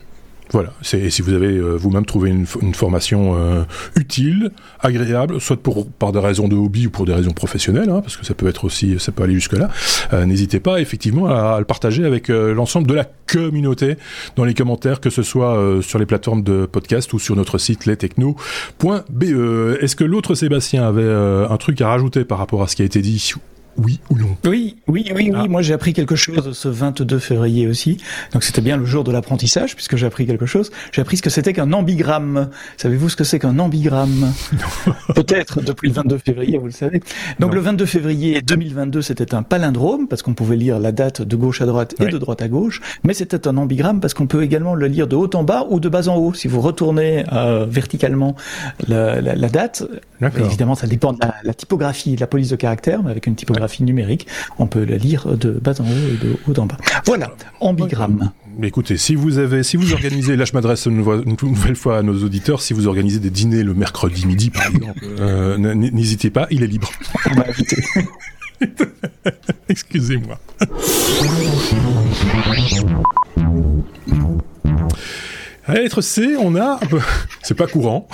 Voilà, 0.52 0.74
c'est 0.82 1.10
si 1.10 1.22
vous 1.22 1.34
avez 1.34 1.58
euh, 1.58 1.76
vous-même 1.78 2.06
trouvé 2.06 2.30
une, 2.30 2.46
formation 2.74 3.38
euh, 3.38 3.64
utile, 3.96 4.52
agréable, 4.82 5.40
soit 5.40 5.56
pour 5.56 5.88
par 5.88 6.12
des 6.12 6.20
raisons 6.20 6.50
de 6.50 6.56
hobby 6.56 6.88
ou 6.88 6.90
pour 6.90 7.06
des 7.06 7.14
raisons 7.14 7.32
professionnelles, 7.32 7.90
hein, 7.90 8.02
parce 8.02 8.18
que 8.18 8.26
ça 8.26 8.34
peut 8.34 8.48
être 8.48 8.66
aussi, 8.66 9.00
ça 9.00 9.14
peut 9.14 9.24
aller 9.24 9.34
jusque 9.34 9.54
là. 9.54 9.70
Euh, 10.12 10.26
n'hésitez 10.26 10.60
pas 10.60 10.82
effectivement 10.82 11.28
à, 11.28 11.56
à, 11.56 11.60
le 11.60 11.66
partager 11.66 12.04
avec 12.04 12.28
l'ensemble 12.28 12.88
de 12.88 12.94
la 12.94 13.06
communauté 13.28 13.96
dans 14.36 14.44
les 14.44 14.54
commentaires, 14.54 15.00
que 15.00 15.10
ce 15.10 15.24
soit 15.24 15.58
sur 15.82 16.00
les 16.00 16.06
plateformes 16.06 16.44
de 16.44 16.66
podcast 16.66 17.14
ou 17.14 17.20
sur 17.20 17.36
notre 17.36 17.58
site 17.58 17.86
lestechno.be. 17.86 19.24
Est-ce 19.82 19.96
que 19.96 20.04
l'autre 20.04 20.36
Sébastien 20.36 20.86
avait 20.86 21.10
un 21.50 21.58
truc 21.58 21.80
à 21.82 21.88
rajouter 21.88 22.26
par 22.26 22.38
rapport 22.38 22.62
à 22.62 22.68
ce 22.68 22.76
qui 22.76 22.82
a 22.82 22.86
été 22.86 23.02
dit 23.02 23.34
oui 23.78 24.00
ou 24.10 24.18
non? 24.18 24.38
Oui, 24.46 24.78
oui, 24.88 25.06
oui, 25.16 25.32
oui. 25.32 25.32
Ah. 25.36 25.48
Moi, 25.48 25.62
j'ai 25.62 25.74
appris 25.74 25.94
quelque 25.94 26.16
chose 26.16 26.52
ce 26.58 26.68
22 26.68 27.20
février 27.20 27.68
aussi. 27.68 27.98
Donc, 28.34 28.44
c'était 28.44 28.62
bien 28.62 28.78
le 28.78 28.86
jour 28.86 29.04
de 29.04 29.12
l'apprentissage, 29.12 29.76
puisque 29.76 29.96
j'ai 29.96 30.06
appris 30.06 30.26
quelque 30.26 30.46
chose. 30.46 30.72
J'ai 30.92 31.02
appris 31.02 31.18
ce 31.18 31.22
que 31.22 31.30
c'était 31.30 31.54
qu'un 31.54 31.72
ambigramme. 31.74 32.50
Savez-vous 32.78 33.10
ce 33.10 33.16
que 33.16 33.24
c'est 33.24 33.40
qu'un 33.40 33.58
ambigramme? 33.60 34.34
Peut-être 35.16 35.62
depuis 35.62 35.90
le 35.90 35.96
22 35.96 36.18
février, 36.18 36.58
vous 36.58 36.66
le 36.66 36.72
savez. 36.72 37.02
Donc, 37.40 37.54
le 37.54 37.62
22 37.62 37.86
février 37.86 38.42
2022, 38.42 39.02
c'était 39.02 39.34
un 39.34 39.44
palindrome, 39.44 40.08
parce 40.08 40.22
qu'on 40.22 40.34
pouvait 40.34 40.58
lire 40.58 40.80
la 40.80 40.92
date 40.92 41.22
de 41.22 41.36
gauche 41.36 41.62
à 41.62 41.66
droite 41.66 41.96
et 42.00 42.06
de 42.06 42.18
droite 42.18 42.42
à 42.42 42.48
gauche. 42.48 42.82
Mais 43.04 43.14
c'était 43.14 43.48
un 43.48 43.58
ambigramme 43.58 44.02
parce 44.02 44.14
qu'on 44.14 44.28
peut 44.28 44.44
également 44.44 44.76
le 44.76 44.88
lire 44.88 45.08
de 45.08 45.16
haut 45.16 45.30
en 45.34 45.44
bas 45.44 45.66
ou 45.70 45.80
de 45.80 45.90
bas 45.90 46.08
en 46.08 46.18
haut. 46.18 46.34
Si 46.34 46.48
vous 46.48 46.62
retournez 46.62 47.26
euh, 47.32 47.66
verticalement 47.70 48.36
la, 48.88 49.22
la, 49.22 49.36
la 49.36 49.50
date, 49.50 49.84
évidemment, 50.22 50.76
ça 50.76 50.88
dépend 50.88 51.14
de 51.14 51.20
la, 51.22 51.36
la 51.44 51.54
typographie, 51.54 52.16
de 52.16 52.20
la 52.20 52.28
police 52.28 52.50
de 52.50 52.56
caractère, 52.56 53.04
mais 53.04 53.12
avec 53.12 53.28
une 53.28 53.36
typographie 53.36 53.61
numérique, 53.80 54.28
on 54.60 54.68
peut 54.68 54.84
la 54.84 54.98
lire 54.98 55.38
de 55.38 55.52
bas 55.52 55.74
en 55.80 55.84
haut 55.84 56.14
et 56.14 56.26
de 56.26 56.36
haut 56.48 56.60
en 56.60 56.66
bas. 56.66 56.78
Voilà, 57.06 57.32
ambigramme. 57.60 58.32
Écoutez, 58.62 58.98
si 58.98 59.16
vous 59.16 59.38
avez, 59.38 59.64
si 59.64 59.78
vous 59.78 59.94
organisez, 59.94 60.36
là 60.36 60.46
je 60.46 60.54
m'adresse 60.54 60.86
une, 60.86 60.98
nouvelle 60.98 61.76
fois 61.76 61.98
à 61.98 62.04
nos 62.04 62.24
auditeurs, 62.24 62.62
si 62.62 62.74
vous 62.74 62.88
organisez 62.88 63.20
des 63.20 63.30
dîners 63.30 63.64
le 63.64 63.74
mercredi 63.74 64.28
midi 64.28 64.50
par 64.50 64.68
exemple, 64.68 65.06
euh, 65.20 65.58
n'hésitez 65.58 66.30
pas, 66.30 66.48
il 66.52 66.64
est 66.64 66.68
libre. 66.68 66.90
Excusez-moi. 69.70 70.40
À 75.66 75.76
la 75.76 75.82
lettre 75.82 76.02
C, 76.02 76.36
on 76.40 76.56
a, 76.56 76.80
c'est 77.44 77.56
pas 77.56 77.68
courant, 77.68 78.08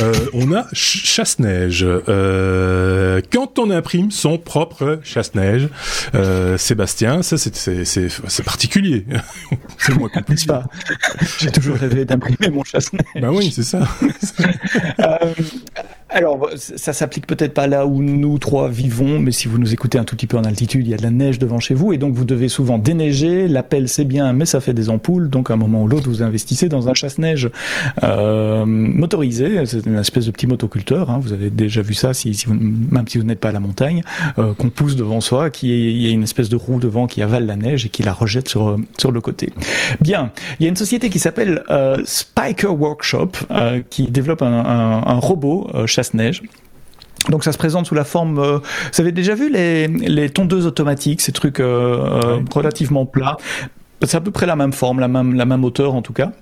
euh, 0.00 0.12
on 0.32 0.52
a 0.52 0.66
chasse-neige. 0.72 1.84
Euh, 1.86 3.20
quand 3.32 3.58
on 3.58 3.70
imprime 3.70 4.10
son 4.10 4.38
propre 4.38 5.00
chasse-neige, 5.02 5.68
euh, 6.14 6.56
Sébastien, 6.56 7.22
ça 7.22 7.36
c'est 7.36 8.42
particulier. 8.44 9.04
c'est 9.78 9.94
moins 9.96 10.08
compliqué. 10.08 10.46
pas? 10.46 10.64
J'ai 11.38 11.50
toujours 11.50 11.76
rêvé 11.76 12.04
d'imprimer 12.04 12.50
mon 12.50 12.64
chasse-neige. 12.64 13.04
Bah 13.20 13.30
oui, 13.30 13.52
c'est 13.54 13.62
ça. 13.64 13.86
euh, 16.12 16.16
alors, 16.16 16.50
ça 16.56 16.92
s'applique 16.92 17.26
peut-être 17.26 17.54
pas 17.54 17.66
là 17.66 17.86
où 17.86 18.02
nous 18.02 18.38
trois 18.38 18.68
vivons, 18.68 19.18
mais 19.18 19.32
si 19.32 19.48
vous 19.48 19.58
nous 19.58 19.72
écoutez 19.72 19.98
un 19.98 20.04
tout 20.04 20.16
petit 20.16 20.26
peu 20.26 20.36
en 20.36 20.44
altitude, 20.44 20.86
il 20.86 20.90
y 20.90 20.94
a 20.94 20.96
de 20.96 21.02
la 21.02 21.10
neige 21.10 21.38
devant 21.38 21.58
chez 21.58 21.74
vous, 21.74 21.92
et 21.92 21.98
donc 21.98 22.14
vous 22.14 22.24
devez 22.24 22.48
souvent 22.48 22.78
déneiger. 22.78 23.48
L'appel, 23.48 23.88
c'est 23.88 24.04
bien, 24.04 24.32
mais 24.32 24.46
ça 24.46 24.60
fait 24.60 24.74
des 24.74 24.90
ampoules, 24.90 25.30
donc 25.30 25.50
à 25.50 25.54
un 25.54 25.56
moment 25.56 25.82
ou 25.82 25.88
l'autre, 25.88 26.08
vous 26.08 26.22
investissez 26.22 26.68
dans 26.68 26.88
un 26.88 26.94
chasse-neige 26.94 27.50
euh, 28.02 28.64
motorisé. 28.66 29.64
C'est 29.66 29.86
une 29.86 29.98
espèce 29.98 30.26
de 30.26 30.30
petit 30.30 30.46
motoculteur. 30.46 31.10
Hein. 31.10 31.18
Vous 31.20 31.32
avez 31.32 31.50
déjà 31.50 31.82
vu 31.82 31.94
ça, 31.94 32.14
si, 32.14 32.34
si 32.34 32.46
vous, 32.46 32.54
même 32.54 33.08
si 33.08 33.18
vous 33.18 33.24
n'êtes 33.24 33.40
pas 33.40 33.50
à 33.50 33.52
la 33.52 33.60
montagne, 33.60 34.02
euh, 34.38 34.54
qu'on 34.54 34.70
pousse 34.70 34.96
devant 34.96 35.20
soi, 35.20 35.50
qui 35.50 35.68
y 36.02 36.06
a 36.06 36.10
une 36.10 36.22
espèce 36.22 36.48
de 36.48 36.56
roue 36.56 36.80
devant 36.80 37.06
qui 37.06 37.22
avale 37.22 37.46
la 37.46 37.56
neige 37.56 37.86
et 37.86 37.88
qui 37.88 38.02
la 38.02 38.12
rejette 38.12 38.48
sur 38.48 38.78
sur 38.98 39.10
le 39.10 39.20
côté. 39.20 39.50
Bien, 40.00 40.30
il 40.58 40.64
y 40.64 40.66
a 40.66 40.68
une 40.68 40.76
société 40.76 41.10
qui 41.10 41.18
s'appelle 41.18 41.62
euh, 41.70 41.98
Spiker 42.04 42.74
Workshop 42.74 43.30
euh, 43.50 43.80
qui 43.88 44.10
développe 44.10 44.42
un, 44.42 44.52
un, 44.52 45.06
un 45.06 45.18
robot 45.18 45.70
euh, 45.74 45.86
neige 46.14 46.42
Donc 47.28 47.44
ça 47.44 47.52
se 47.52 47.58
présente 47.58 47.86
sous 47.86 47.94
la 47.94 48.04
forme. 48.04 48.38
Euh, 48.38 48.58
vous 48.58 49.00
avez 49.00 49.12
déjà 49.12 49.34
vu 49.34 49.50
les, 49.50 49.88
les 49.88 50.30
tondeuses 50.30 50.66
automatiques, 50.66 51.20
ces 51.20 51.32
trucs 51.32 51.60
euh, 51.60 52.20
euh 52.24 52.40
relativement 52.54 53.06
plats? 53.06 53.36
C'est 54.02 54.16
à 54.16 54.20
peu 54.20 54.32
près 54.32 54.46
la 54.46 54.56
même 54.56 54.72
forme, 54.72 54.98
la 54.98 55.08
même 55.08 55.34
la 55.34 55.46
même 55.46 55.64
hauteur 55.64 55.94
en 55.94 56.02
tout 56.02 56.12
cas. 56.12 56.32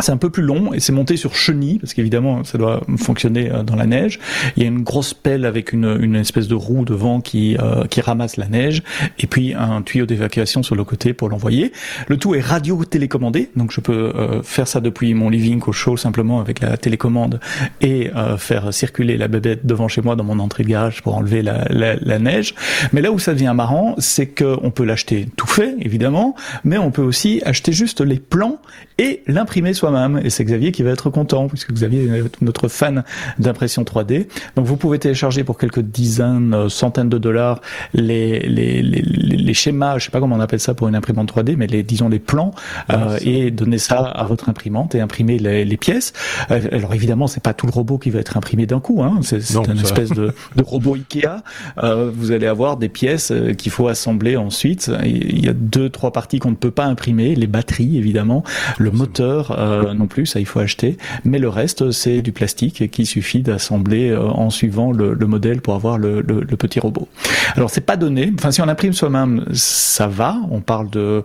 C'est 0.00 0.12
un 0.12 0.16
peu 0.16 0.30
plus 0.30 0.42
long 0.42 0.72
et 0.72 0.80
c'est 0.80 0.92
monté 0.92 1.16
sur 1.16 1.34
chenille 1.34 1.78
parce 1.78 1.94
qu'évidemment 1.94 2.44
ça 2.44 2.58
doit 2.58 2.82
fonctionner 2.98 3.50
euh, 3.50 3.62
dans 3.62 3.76
la 3.76 3.86
neige. 3.86 4.18
Il 4.56 4.62
y 4.62 4.66
a 4.66 4.68
une 4.68 4.82
grosse 4.82 5.14
pelle 5.14 5.44
avec 5.44 5.72
une, 5.72 5.98
une 6.00 6.16
espèce 6.16 6.48
de 6.48 6.54
roue 6.54 6.84
devant 6.84 7.20
qui 7.20 7.56
euh, 7.58 7.84
qui 7.84 8.00
ramasse 8.00 8.36
la 8.36 8.48
neige 8.48 8.82
et 9.18 9.26
puis 9.26 9.54
un 9.54 9.82
tuyau 9.82 10.06
d'évacuation 10.06 10.62
sur 10.62 10.74
le 10.74 10.84
côté 10.84 11.12
pour 11.12 11.28
l'envoyer. 11.28 11.72
Le 12.08 12.16
tout 12.16 12.34
est 12.34 12.40
radio 12.40 12.84
télécommandé 12.84 13.50
donc 13.56 13.70
je 13.72 13.80
peux 13.80 14.12
euh, 14.14 14.42
faire 14.42 14.68
ça 14.68 14.80
depuis 14.80 15.14
mon 15.14 15.30
living 15.30 15.60
au 15.66 15.72
chaud 15.72 15.96
simplement 15.96 16.40
avec 16.40 16.60
la 16.60 16.76
télécommande 16.76 17.40
et 17.80 18.10
faire 18.38 18.72
circuler 18.72 19.16
la 19.16 19.28
bébête 19.28 19.66
devant 19.66 19.88
chez 19.88 20.00
moi 20.00 20.16
dans 20.16 20.24
mon 20.24 20.38
entrée 20.38 20.64
de 20.64 20.68
garage 20.68 21.02
pour 21.02 21.14
enlever 21.16 21.42
la, 21.42 21.64
la, 21.70 21.94
la 21.96 22.18
neige. 22.18 22.54
Mais 22.92 23.00
là 23.00 23.12
où 23.12 23.18
ça 23.18 23.32
devient 23.32 23.52
marrant, 23.54 23.94
c'est 23.98 24.26
que 24.26 24.56
on 24.62 24.70
peut 24.70 24.84
l'acheter 24.84 25.28
tout 25.36 25.46
fait 25.46 25.76
évidemment, 25.80 26.34
mais 26.64 26.78
on 26.78 26.90
peut 26.90 27.02
aussi 27.02 27.40
acheter 27.44 27.72
juste 27.72 28.00
les 28.00 28.18
plans 28.18 28.58
et 28.98 29.22
l'imprimer 29.26 29.74
soi-même. 29.84 30.20
Et 30.24 30.30
c'est 30.30 30.44
Xavier 30.44 30.72
qui 30.72 30.82
va 30.82 30.90
être 30.90 31.10
content, 31.10 31.48
puisque 31.48 31.72
Xavier 31.72 32.04
est 32.04 32.42
notre 32.42 32.68
fan 32.68 33.04
d'impression 33.38 33.82
3D. 33.82 34.26
Donc 34.56 34.66
vous 34.66 34.76
pouvez 34.76 34.98
télécharger 34.98 35.44
pour 35.44 35.58
quelques 35.58 35.80
dizaines, 35.80 36.54
euh, 36.54 36.68
centaines 36.68 37.08
de 37.08 37.18
dollars 37.18 37.60
les, 37.92 38.40
les, 38.40 38.82
les, 38.82 39.02
les, 39.02 39.54
schémas, 39.54 39.98
je 39.98 40.06
sais 40.06 40.10
pas 40.10 40.20
comment 40.20 40.36
on 40.36 40.40
appelle 40.40 40.60
ça 40.60 40.74
pour 40.74 40.88
une 40.88 40.94
imprimante 40.94 41.32
3D, 41.32 41.56
mais 41.56 41.66
les, 41.66 41.82
disons 41.82 42.08
les 42.08 42.18
plans, 42.18 42.52
ah, 42.88 42.94
euh, 42.94 43.18
et 43.22 43.50
donner 43.50 43.78
ça 43.78 43.98
à 43.98 44.24
votre 44.24 44.48
imprimante 44.48 44.94
et 44.94 45.00
imprimer 45.00 45.38
les, 45.38 45.64
les 45.64 45.76
pièces. 45.76 46.12
Euh, 46.50 46.60
alors 46.72 46.94
évidemment, 46.94 47.26
c'est 47.26 47.42
pas 47.42 47.54
tout 47.54 47.66
le 47.66 47.72
robot 47.72 47.98
qui 47.98 48.10
va 48.10 48.20
être 48.20 48.36
imprimé 48.36 48.66
d'un 48.66 48.80
coup, 48.80 49.02
hein. 49.02 49.20
c'est 49.22 49.38
une 49.54 49.80
espèce 49.80 50.10
de, 50.10 50.32
de, 50.56 50.62
robot 50.62 50.94
Ikea. 50.94 51.42
Euh, 51.82 52.10
vous 52.14 52.32
allez 52.32 52.46
avoir 52.46 52.76
des 52.76 52.88
pièces 52.88 53.30
euh, 53.30 53.52
qu'il 53.52 53.72
faut 53.72 53.88
assembler 53.88 54.36
ensuite. 54.36 54.90
Il 55.04 55.44
y 55.44 55.48
a 55.48 55.52
deux, 55.52 55.90
trois 55.90 56.12
parties 56.12 56.38
qu'on 56.38 56.50
ne 56.50 56.56
peut 56.56 56.70
pas 56.70 56.86
imprimer, 56.86 57.34
les 57.34 57.46
batteries 57.46 57.98
évidemment, 57.98 58.44
le 58.78 58.90
moteur 58.90 59.56
euh, 59.58 59.73
non 59.94 60.06
plus, 60.06 60.26
ça 60.26 60.40
il 60.40 60.46
faut 60.46 60.60
acheter, 60.60 60.96
mais 61.24 61.38
le 61.38 61.48
reste 61.48 61.90
c'est 61.90 62.22
du 62.22 62.32
plastique 62.32 62.90
qu'il 62.90 63.06
suffit 63.06 63.42
d'assembler 63.42 64.10
euh, 64.10 64.20
en 64.20 64.50
suivant 64.50 64.92
le, 64.92 65.14
le, 65.14 65.26
modèle 65.26 65.60
pour 65.60 65.74
avoir 65.74 65.98
le, 65.98 66.20
le, 66.20 66.40
le 66.40 66.56
petit 66.56 66.80
robot. 66.80 67.08
Alors 67.56 67.70
c'est 67.70 67.80
pas 67.80 67.96
donné, 67.96 68.32
enfin 68.38 68.50
si 68.50 68.60
on 68.60 68.68
imprime 68.68 68.92
soi-même, 68.92 69.44
ça 69.52 70.06
va, 70.06 70.36
on 70.50 70.60
parle 70.60 70.90
de 70.90 71.22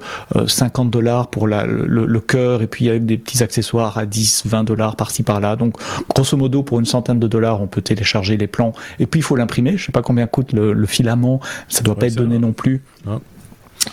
50 0.48 0.88
euh, 0.88 0.90
dollars 0.90 1.30
pour 1.30 1.48
la, 1.48 1.66
le, 1.66 2.20
cœur 2.20 2.62
et 2.62 2.68
puis 2.68 2.90
avec 2.90 3.06
des 3.06 3.18
petits 3.18 3.42
accessoires 3.44 3.98
à 3.98 4.06
10, 4.06 4.44
20 4.46 4.64
dollars 4.64 4.96
par-ci 4.96 5.24
par-là. 5.24 5.56
Donc 5.56 5.76
grosso 6.10 6.36
modo 6.38 6.64
pour 6.64 6.80
une 6.80 6.86
centaine 6.86 7.20
de 7.20 7.28
dollars 7.28 7.62
on 7.62 7.68
peut 7.68 7.82
télécharger 7.82 8.38
les 8.38 8.48
plans 8.48 8.74
et 9.00 9.06
puis 9.06 9.22
il 9.22 9.24
faut 9.24 9.36
l'imprimer. 9.36 9.78
Je 9.78 9.86
sais 9.86 9.92
pas 9.92 10.02
combien 10.02 10.28
coûte 10.28 10.54
le, 10.54 10.86
filament, 10.86 11.40
ça 11.68 11.82
doit 11.82 11.96
pas 11.96 12.08
être 12.08 12.16
donné 12.16 12.40
non 12.40 12.52
plus. 12.52 12.82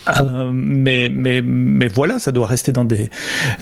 Euh, 0.09 0.51
mais, 0.53 1.09
mais, 1.13 1.43
mais 1.43 1.89
voilà, 1.89 2.19
ça 2.19 2.33
doit 2.33 2.47
rester 2.47 2.73
dans 2.73 2.85
des, 2.85 3.11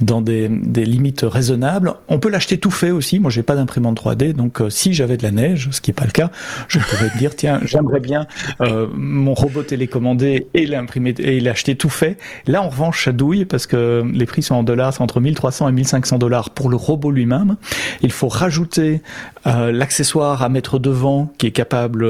dans 0.01 0.21
des, 0.21 0.49
des 0.49 0.85
limites 0.85 1.23
raisonnables. 1.23 1.95
On 2.09 2.19
peut 2.19 2.29
l'acheter 2.29 2.59
tout 2.59 2.71
fait 2.71 2.91
aussi. 2.91 3.19
Moi, 3.19 3.31
j'ai 3.31 3.43
pas 3.43 3.55
d'imprimante 3.55 4.01
3D, 4.01 4.33
donc 4.33 4.61
euh, 4.61 4.71
si 4.71 4.93
j'avais 4.93 5.17
de 5.17 5.23
la 5.23 5.31
neige, 5.31 5.69
ce 5.71 5.81
qui 5.81 5.91
est 5.91 5.95
pas 5.95 6.05
le 6.05 6.11
cas, 6.11 6.31
je 6.69 6.79
pourrais 6.79 7.11
te 7.11 7.19
dire 7.19 7.35
tiens, 7.37 7.61
j'aimerais 7.65 8.01
bien 8.01 8.27
euh, 8.61 8.87
mon 8.95 9.35
robot 9.35 9.63
télécommandé 9.63 10.49
et 10.55 10.67
l'imprimer 10.67 11.15
et 11.19 11.41
l'acheter 11.41 11.77
tout 11.77 11.89
fait. 11.89 12.19
Là, 12.47 12.63
en 12.63 12.69
revanche, 12.69 13.05
ça 13.05 13.13
douille 13.13 13.45
parce 13.45 13.67
que 13.67 14.05
les 14.13 14.27
prix 14.27 14.43
sont 14.43 14.55
en 14.55 14.63
dollars, 14.63 14.95
c'est 14.95 15.03
entre 15.03 15.21
1300 15.21 15.69
et 15.69 15.73
1500 15.73 16.19
dollars 16.19 16.51
pour 16.51 16.69
le 16.69 16.77
robot 16.77 17.11
lui-même. 17.11 17.57
Il 18.03 18.13
faut 18.13 18.29
rajouter 18.29 19.01
l'accessoire 19.45 20.43
à 20.43 20.49
mettre 20.49 20.79
devant 20.79 21.33
qui 21.39 21.47
est 21.47 21.51
capable 21.51 22.07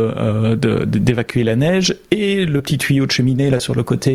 d'évacuer 0.56 1.44
la 1.44 1.56
neige 1.56 1.96
et 2.10 2.46
le 2.46 2.62
petit 2.62 2.78
tuyau 2.78 3.06
de 3.06 3.10
cheminée 3.10 3.50
là 3.50 3.60
sur 3.60 3.74
le 3.74 3.82
côté 3.82 4.13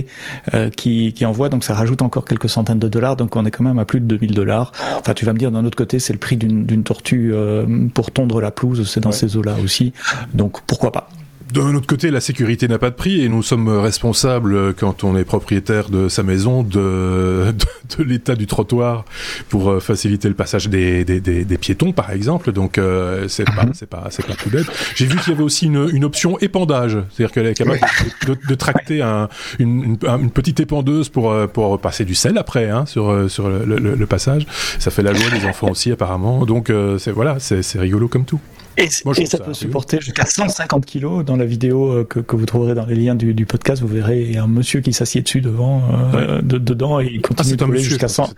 euh, 0.54 0.70
qui, 0.70 1.14
qui 1.14 1.26
envoie, 1.26 1.50
donc 1.50 1.64
ça 1.64 1.74
rajoute 1.74 2.02
encore 2.02 2.26
quelques 2.26 2.50
centaines 2.50 2.80
de 2.80 2.88
dollars, 2.88 3.16
donc 3.16 3.36
on 3.36 3.46
est 3.46 3.52
quand 3.52 3.64
même 3.64 3.80
à 3.80 3.86
plus 3.86 4.00
de 4.00 4.06
2000 4.06 4.34
dollars. 4.34 4.72
Enfin, 5.00 5.14
tu 5.14 5.26
vas 5.26 5.34
me 5.34 5.40
dire, 5.40 5.52
d'un 5.52 5.66
autre 5.66 5.78
côté, 5.78 6.00
c'est 6.00 6.14
le 6.14 6.20
prix 6.20 6.38
d'une 6.38 6.84
tortue 6.84 7.32
euh, 7.34 7.66
pour 7.94 8.12
tondre 8.12 8.42
la 8.42 8.52
pelouse, 8.52 8.90
c'est 8.90 9.02
dans 9.02 9.12
ces 9.12 9.38
eaux-là 9.38 9.56
aussi, 9.64 9.94
donc 10.34 10.62
pourquoi 10.62 10.92
pas 10.92 11.10
d'un 11.52 11.74
autre 11.74 11.88
côté, 11.88 12.12
la 12.12 12.22
sécurité 12.22 12.68
n'a 12.68 12.78
pas 12.78 12.90
de 12.90 12.96
prix 12.96 13.24
et 13.24 13.30
nous 13.30 13.42
sommes 13.42 13.70
responsables, 13.70 14.54
euh, 14.56 14.74
quand 14.78 15.04
on 15.04 15.18
est 15.18 15.24
propriétaire 15.24 15.90
de 15.90 16.08
sa 16.08 16.24
maison, 16.24 16.64
de, 16.64 17.54
de, 17.98 18.04
l'état 18.04 18.36
du 18.36 18.46
trottoir 18.46 19.06
pour 19.50 19.70
euh, 19.70 19.80
faciliter 19.80 20.28
le 20.28 20.36
passage 20.36 20.70
des, 20.70 21.04
des, 21.04 21.58
piétons, 21.58 21.92
par 21.92 22.12
exemple. 22.12 22.52
Donc, 22.52 22.78
euh, 22.78 23.28
c'est 23.28 23.46
pas, 23.46 23.66
c'est 23.74 23.90
pas, 23.90 24.08
c'est 24.12 24.26
pas 24.26 24.36
tout 24.36 24.50
bête. 24.50 24.68
J'ai 24.96 25.06
vu 25.06 25.18
qu'il 25.18 25.34
y 25.34 25.36
avait 25.36 25.44
aussi 25.44 25.66
une, 25.66 26.04
option 26.04 26.40
épandage, 26.40 26.98
c'est-à-dire 27.12 27.34
qu'elle 27.34 27.48
est 27.48 27.54
capable 27.54 27.80
de, 28.26 28.56
tracter 28.56 29.02
un, 29.02 29.28
une, 29.60 29.98
petite 30.34 30.60
épandeuse 30.60 31.10
pour, 31.10 31.36
pour 31.50 31.80
passer 31.80 32.06
du 32.06 32.16
sel 32.16 32.38
après, 32.38 32.70
hein, 32.70 32.86
sur, 32.86 33.30
sur 33.30 33.50
le, 33.50 34.06
passage. 34.06 34.48
Ça 34.80 34.92
fait 34.92 35.04
la 35.04 35.14
joie 35.14 35.30
des 35.30 35.46
enfants 35.46 35.70
aussi, 35.70 35.92
apparemment. 35.92 36.46
Donc, 36.46 36.72
voilà, 36.72 37.38
c'est 37.40 37.80
rigolo 37.80 38.08
comme 38.08 38.26
tout. 38.26 38.40
Et, 38.80 38.90
ça, 39.26 39.38
peut 39.38 39.54
supporter 39.54 40.00
jusqu'à 40.00 40.26
150 40.26 40.86
kilos. 40.86 41.26
Dans 41.26 41.36
la 41.36 41.46
vidéo 41.46 41.92
euh, 41.92 42.04
que, 42.06 42.20
que, 42.20 42.36
vous 42.36 42.46
trouverez 42.46 42.74
dans 42.74 42.86
les 42.86 42.96
liens 42.96 43.16
du, 43.16 43.34
du 43.34 43.46
podcast, 43.46 43.82
vous 43.82 43.88
verrez 43.88 44.22
il 44.22 44.34
y 44.34 44.38
a 44.38 44.44
un 44.44 44.48
monsieur 44.48 44.82
qui 44.82 44.94
s'assied 44.94 45.22
dessus 45.22 45.42
devant, 45.42 45.82
euh, 46.14 46.42
de, 46.42 46.58
dedans, 46.58 47.00
et 47.00 47.10
il 47.12 47.22
continue 47.22 47.58
ah, 47.60 47.66
de 47.66 47.76
jusqu'à 47.76 48.08
100, 48.08 48.34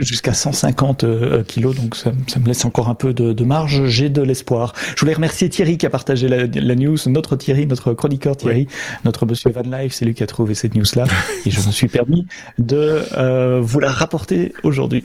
jusqu'à 0.00 0.34
150 0.34 1.04
euh, 1.04 1.42
kilos. 1.44 1.76
Donc 1.76 1.94
ça, 1.96 2.12
ça, 2.26 2.40
me 2.40 2.46
laisse 2.46 2.64
encore 2.64 2.88
un 2.88 2.94
peu 2.94 3.14
de, 3.14 3.32
de 3.32 3.44
marge. 3.44 3.86
J'ai 3.86 4.08
de 4.08 4.22
l'espoir. 4.22 4.74
Je 4.96 5.00
voulais 5.00 5.14
remercier 5.14 5.48
Thierry 5.48 5.78
qui 5.78 5.86
a 5.86 5.90
partagé 5.90 6.28
la, 6.28 6.46
la 6.46 6.74
news, 6.74 6.96
notre 7.06 7.36
Thierry, 7.36 7.66
notre 7.66 7.92
chroniqueur 7.94 8.36
Thierry, 8.36 8.66
notre 9.04 9.26
monsieur 9.26 9.50
Van 9.50 9.62
Life, 9.62 9.94
c'est 9.94 10.04
lui 10.04 10.14
qui 10.14 10.22
a 10.22 10.26
trouvé 10.26 10.54
cette 10.54 10.74
news 10.74 10.84
là, 10.96 11.04
et 11.46 11.50
je 11.50 11.60
me 11.66 11.72
suis 11.72 11.88
permis 11.88 12.26
de 12.58 13.02
euh, 13.16 13.60
vous 13.62 13.80
la 13.80 13.90
rapporter 13.90 14.52
aujourd'hui. 14.62 15.04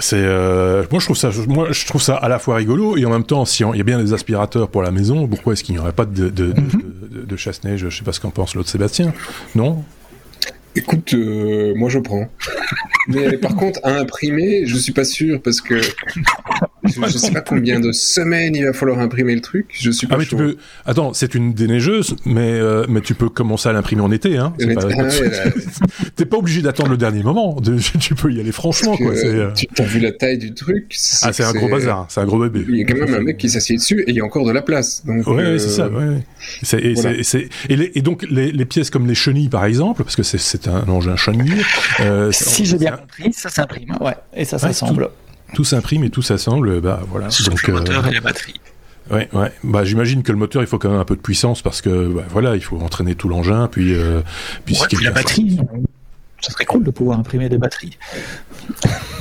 C'est 0.00 0.16
euh, 0.16 0.84
moi 0.92 1.00
je 1.00 1.06
trouve 1.06 1.16
ça 1.16 1.30
moi 1.48 1.68
je 1.72 1.86
trouve 1.86 2.00
ça 2.00 2.14
à 2.14 2.28
la 2.28 2.38
fois 2.38 2.56
rigolo 2.56 2.96
et 2.96 3.04
en 3.04 3.10
même 3.10 3.24
temps 3.24 3.44
si 3.44 3.64
il 3.64 3.76
y 3.76 3.80
a 3.80 3.84
bien 3.84 3.98
des 3.98 4.12
aspirateurs 4.12 4.68
pour 4.68 4.82
la 4.82 4.92
maison 4.92 5.26
pourquoi 5.26 5.54
est-ce 5.54 5.64
qu'il 5.64 5.74
n'y 5.74 5.80
aurait 5.80 5.92
pas 5.92 6.04
de 6.04 6.28
de, 6.28 6.52
de, 6.52 6.52
de, 6.52 7.24
de 7.24 7.36
chasse-neige 7.36 7.88
je 7.88 7.96
sais 7.96 8.04
pas 8.04 8.12
ce 8.12 8.20
qu'en 8.20 8.30
pense 8.30 8.54
l'autre 8.54 8.68
Sébastien. 8.68 9.12
Non? 9.56 9.82
Écoute, 10.76 11.14
euh, 11.14 11.74
moi 11.74 11.88
je 11.88 11.98
prends. 11.98 12.28
Mais 13.08 13.38
par 13.38 13.56
contre, 13.56 13.80
à 13.84 13.94
imprimer, 13.96 14.66
je 14.66 14.76
suis 14.76 14.92
pas 14.92 15.04
sûr 15.04 15.40
parce 15.40 15.60
que 15.60 15.80
je, 16.84 17.00
je, 17.06 17.18
sais 17.18 17.30
pas 17.30 17.40
combien 17.40 17.80
de 17.80 17.92
semaines 17.92 18.54
il 18.54 18.64
va 18.64 18.72
falloir 18.72 18.98
imprimer 18.98 19.34
le 19.34 19.40
truc. 19.40 19.66
Je 19.72 19.90
suis 19.90 20.06
pas 20.06 20.16
ah, 20.16 20.18
mais 20.18 20.26
tu 20.26 20.36
peux... 20.36 20.56
Attends, 20.86 21.12
c'est 21.12 21.34
une 21.34 21.52
déneigeuse, 21.52 22.16
mais 22.24 22.52
euh, 22.52 22.84
mais 22.88 23.00
tu 23.00 23.14
peux 23.14 23.28
commencer 23.28 23.68
à 23.68 23.72
l'imprimer 23.72 24.02
en 24.02 24.10
été. 24.12 24.36
Hein. 24.36 24.52
Pas... 24.74 24.88
T'es 26.16 26.24
pas 26.24 26.36
obligé 26.36 26.62
d'attendre 26.62 26.90
le 26.90 26.96
dernier 26.96 27.22
moment. 27.22 27.60
tu 28.00 28.14
peux 28.14 28.32
y 28.32 28.40
aller 28.40 28.52
franchement. 28.52 28.96
Quoi. 28.96 29.12
Euh... 29.12 29.52
Tu 29.54 29.66
as 29.82 29.84
vu 29.84 30.00
la 30.00 30.12
taille 30.12 30.38
du 30.38 30.54
truc 30.54 30.94
Ah, 31.22 31.32
c'est 31.32 31.44
un 31.44 31.52
gros 31.52 31.68
bazar. 31.68 32.06
C'est 32.08 32.20
un 32.20 32.26
gros 32.26 32.38
bébé. 32.38 32.64
Il 32.68 32.76
y 32.76 32.82
a 32.82 32.84
quand 32.84 32.96
même 32.96 33.14
un 33.14 33.20
mec 33.20 33.38
qui 33.38 33.48
s'assied 33.48 33.76
dessus 33.76 34.02
et 34.06 34.10
il 34.10 34.16
y 34.16 34.20
a 34.20 34.24
encore 34.24 34.46
de 34.46 34.52
la 34.52 34.62
place. 34.62 35.04
Donc, 35.04 35.26
ouais, 35.26 35.42
euh... 35.42 35.58
c'est 35.58 35.70
ça. 35.70 35.88
Ouais. 35.88 36.18
Et, 36.72 36.94
voilà. 36.94 37.12
et, 37.12 37.24
et, 37.70 37.98
et, 37.98 38.02
donc 38.02 38.24
les, 38.30 38.52
les, 38.52 38.64
pièces 38.64 38.90
comme 38.90 39.06
les 39.06 39.14
chenilles, 39.14 39.48
par 39.48 39.64
exemple, 39.64 40.04
parce 40.04 40.16
que 40.16 40.22
c'est 40.22 40.67
un 40.68 40.88
engin 40.88 41.16
chenille. 41.16 41.62
Euh, 42.00 42.30
si 42.32 42.64
j'ai 42.64 42.78
bien 42.78 42.96
compris, 42.96 43.32
ça 43.32 43.48
s'imprime. 43.48 43.96
Ouais. 44.00 44.16
Et 44.34 44.44
ça 44.44 44.58
s'assemble. 44.58 45.04
Ouais, 45.04 45.10
tout 45.54 45.64
s'imprime 45.64 46.04
et 46.04 46.10
tout 46.10 46.22
s'assemble, 46.22 46.80
bah 46.80 47.00
voilà. 47.08 47.28
Donc, 47.46 47.66
le 47.66 47.74
moteur 47.74 48.06
euh... 48.06 48.10
et 48.10 48.14
la 48.14 48.20
batterie. 48.20 48.60
Ouais, 49.10 49.28
ouais. 49.32 49.52
Bah, 49.64 49.84
j'imagine 49.84 50.22
que 50.22 50.32
le 50.32 50.38
moteur, 50.38 50.62
il 50.62 50.66
faut 50.66 50.78
quand 50.78 50.90
même 50.90 51.00
un 51.00 51.04
peu 51.04 51.16
de 51.16 51.20
puissance 51.20 51.62
parce 51.62 51.80
que, 51.80 52.08
bah, 52.08 52.24
voilà, 52.28 52.56
il 52.56 52.62
faut 52.62 52.78
entraîner 52.78 53.14
tout 53.14 53.28
l'engin, 53.28 53.68
puis, 53.68 53.94
euh, 53.94 54.20
puis, 54.64 54.78
ouais, 54.78 54.86
puis 54.88 55.04
la 55.04 55.12
batterie. 55.12 55.58
Ça 56.40 56.52
serait 56.52 56.66
cool 56.66 56.84
de 56.84 56.90
pouvoir 56.90 57.18
imprimer 57.18 57.48
des 57.48 57.58
batteries. 57.58 57.98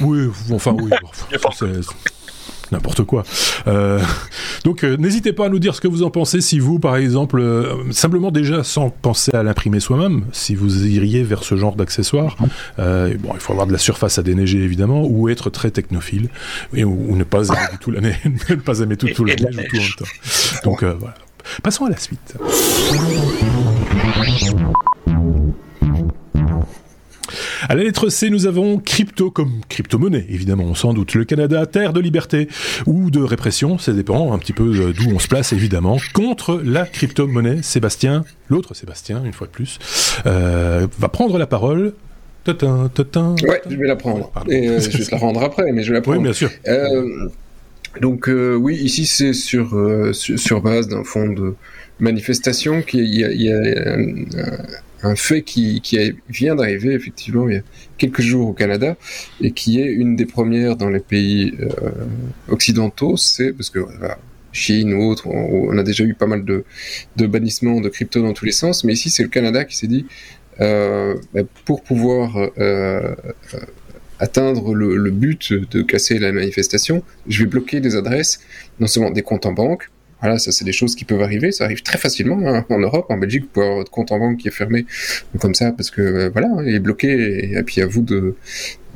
Oui, 0.01 0.27
enfin 0.51 0.75
oui. 0.79 0.91
n'importe 2.71 3.03
quoi. 3.03 3.23
Euh, 3.67 3.99
donc 4.63 4.83
euh, 4.83 4.97
n'hésitez 4.97 5.33
pas 5.33 5.45
à 5.45 5.49
nous 5.49 5.59
dire 5.59 5.75
ce 5.75 5.81
que 5.81 5.87
vous 5.87 6.03
en 6.03 6.09
pensez 6.09 6.41
si 6.41 6.59
vous, 6.59 6.79
par 6.79 6.95
exemple, 6.97 7.39
euh, 7.39 7.91
simplement 7.91 8.31
déjà 8.31 8.63
sans 8.63 8.89
penser 8.89 9.33
à 9.33 9.43
l'imprimer 9.43 9.79
soi-même, 9.79 10.25
si 10.31 10.55
vous 10.55 10.85
iriez 10.85 11.23
vers 11.23 11.43
ce 11.43 11.55
genre 11.55 11.75
d'accessoire. 11.75 12.37
Euh, 12.79 13.15
bon, 13.19 13.31
il 13.33 13.39
faut 13.39 13.53
avoir 13.53 13.67
de 13.67 13.71
la 13.71 13.77
surface 13.77 14.17
à 14.17 14.23
déneiger 14.23 14.63
évidemment, 14.63 15.05
ou 15.05 15.29
être 15.29 15.49
très 15.49 15.71
technophile, 15.71 16.29
et, 16.73 16.83
ou, 16.83 17.05
ou 17.09 17.15
ne 17.15 17.23
pas 17.23 17.47
aimer 17.47 17.77
tout 17.79 17.91
l'année, 17.91 18.15
ne 18.49 18.55
pas 18.55 18.79
aimer 18.79 18.97
tout, 18.97 19.07
tout 19.07 19.25
la 19.25 19.35
neige 19.35 19.55
ou 19.55 19.61
tout 19.61 19.77
en 19.77 19.79
même 19.79 19.91
temps. 19.97 20.61
Donc 20.63 20.83
voilà. 20.83 21.15
Passons 21.63 21.85
à 21.85 21.89
la 21.89 21.97
suite. 21.97 22.35
À 27.69 27.75
la 27.75 27.83
lettre 27.83 28.09
C, 28.09 28.29
nous 28.29 28.45
avons 28.45 28.77
crypto 28.77 29.31
comme 29.31 29.61
crypto-monnaie, 29.69 30.25
évidemment, 30.29 30.75
sans 30.75 30.93
doute. 30.93 31.13
Le 31.13 31.25
Canada, 31.25 31.65
terre 31.65 31.93
de 31.93 31.99
liberté 31.99 32.47
ou 32.85 33.09
de 33.11 33.19
répression, 33.19 33.77
ça 33.77 33.93
dépend 33.93 34.33
un 34.33 34.37
petit 34.37 34.53
peu 34.53 34.93
d'où 34.93 35.09
on 35.13 35.19
se 35.19 35.27
place, 35.27 35.53
évidemment. 35.53 35.97
Contre 36.13 36.61
la 36.63 36.85
crypto-monnaie, 36.85 37.61
Sébastien, 37.61 38.23
l'autre 38.49 38.73
Sébastien, 38.73 39.23
une 39.23 39.33
fois 39.33 39.47
de 39.47 39.51
plus, 39.51 39.79
euh, 40.25 40.87
va 40.99 41.09
prendre 41.09 41.37
la 41.37 41.47
parole 41.47 41.93
Tatin, 42.43 42.89
tatin, 42.93 43.35
ouais, 43.43 43.61
je 43.69 43.75
vais 43.75 43.87
la 43.87 43.97
prendre. 43.97 44.31
Et 44.47 44.69
euh, 44.69 44.79
je 44.79 44.97
vais 44.97 45.03
te 45.03 45.11
la 45.11 45.17
rendre 45.17 45.43
après, 45.43 45.69
mais 45.73 45.83
je 45.83 45.89
vais 45.89 45.95
la 45.95 46.01
prendre. 46.01 46.17
Oui, 46.17 46.23
bien 46.23 46.31
sûr. 46.31 46.49
Euh, 46.65 47.27
donc 47.99 48.29
euh, 48.29 48.55
oui, 48.55 48.75
ici 48.75 49.05
c'est 49.05 49.33
sur, 49.33 49.75
euh, 49.75 50.13
sur, 50.13 50.39
sur 50.39 50.61
base 50.61 50.87
d'un 50.87 51.03
fond 51.03 51.27
de 51.27 51.55
manifestation 51.99 52.81
qui 52.81 52.99
il 52.99 53.19
y 53.19 53.25
a, 53.25 53.31
il 53.31 53.41
y 53.41 53.51
a 53.51 53.97
un 55.03 55.15
fait 55.15 55.41
qui, 55.43 55.81
qui 55.81 55.97
vient 56.29 56.55
d'arriver 56.55 56.93
effectivement 56.93 57.47
il 57.47 57.55
y 57.55 57.57
a 57.57 57.61
quelques 57.97 58.21
jours 58.21 58.49
au 58.49 58.53
Canada 58.53 58.95
et 59.41 59.51
qui 59.51 59.79
est 59.79 59.85
une 59.85 60.15
des 60.15 60.25
premières 60.25 60.75
dans 60.75 60.89
les 60.89 60.99
pays 60.99 61.53
euh, 61.59 61.91
occidentaux. 62.49 63.17
C'est 63.17 63.53
parce 63.53 63.69
que 63.69 63.79
Chine 64.51 64.93
ou 64.93 65.03
autre, 65.03 65.27
on, 65.27 65.77
a 65.77 65.83
déjà 65.83 66.03
eu 66.03 66.15
pas 66.15 66.25
mal 66.25 66.43
de, 66.43 66.63
de 67.15 67.27
bannissements 67.27 67.79
de 67.79 67.89
crypto 67.89 68.21
dans 68.21 68.33
tous 68.33 68.45
les 68.45 68.51
sens, 68.51 68.83
mais 68.83 68.93
ici 68.93 69.09
c'est 69.09 69.23
le 69.23 69.29
Canada 69.29 69.65
qui 69.65 69.75
s'est 69.75 69.87
dit 69.87 70.05
euh, 70.61 71.15
bah, 71.33 71.41
pour 71.65 71.83
pouvoir 71.83 72.49
euh, 72.57 73.13
atteindre 74.19 74.73
le, 74.73 74.95
le, 74.97 75.11
but 75.11 75.53
de 75.53 75.83
casser 75.83 76.17
la 76.17 76.31
manifestation, 76.31 77.03
je 77.27 77.43
vais 77.43 77.49
bloquer 77.49 77.79
les 77.79 77.95
adresses, 77.95 78.39
non 78.79 78.87
seulement 78.87 79.11
des 79.11 79.21
comptes 79.21 79.45
en 79.45 79.51
banque, 79.51 79.91
voilà, 80.21 80.39
ça 80.39 80.51
c'est 80.51 80.65
des 80.65 80.71
choses 80.71 80.95
qui 80.95 81.05
peuvent 81.05 81.21
arriver, 81.21 81.51
ça 81.51 81.65
arrive 81.65 81.83
très 81.83 81.97
facilement 81.97 82.39
hein. 82.47 82.65
en 82.69 82.79
Europe, 82.79 83.05
en 83.09 83.17
Belgique, 83.17 83.43
vous 83.43 83.49
pouvez 83.49 83.65
avoir 83.65 83.79
votre 83.79 83.91
compte 83.91 84.11
en 84.11 84.19
banque 84.19 84.37
qui 84.37 84.47
est 84.47 84.51
fermé 84.51 84.85
comme 85.39 85.53
ça 85.53 85.71
parce 85.71 85.91
que 85.91 86.01
euh, 86.01 86.29
voilà, 86.29 86.49
il 86.65 86.73
est 86.73 86.79
bloqué 86.79 87.51
et, 87.55 87.63
puis 87.63 87.81
à 87.81 87.87
vous 87.87 88.01
de 88.01 88.35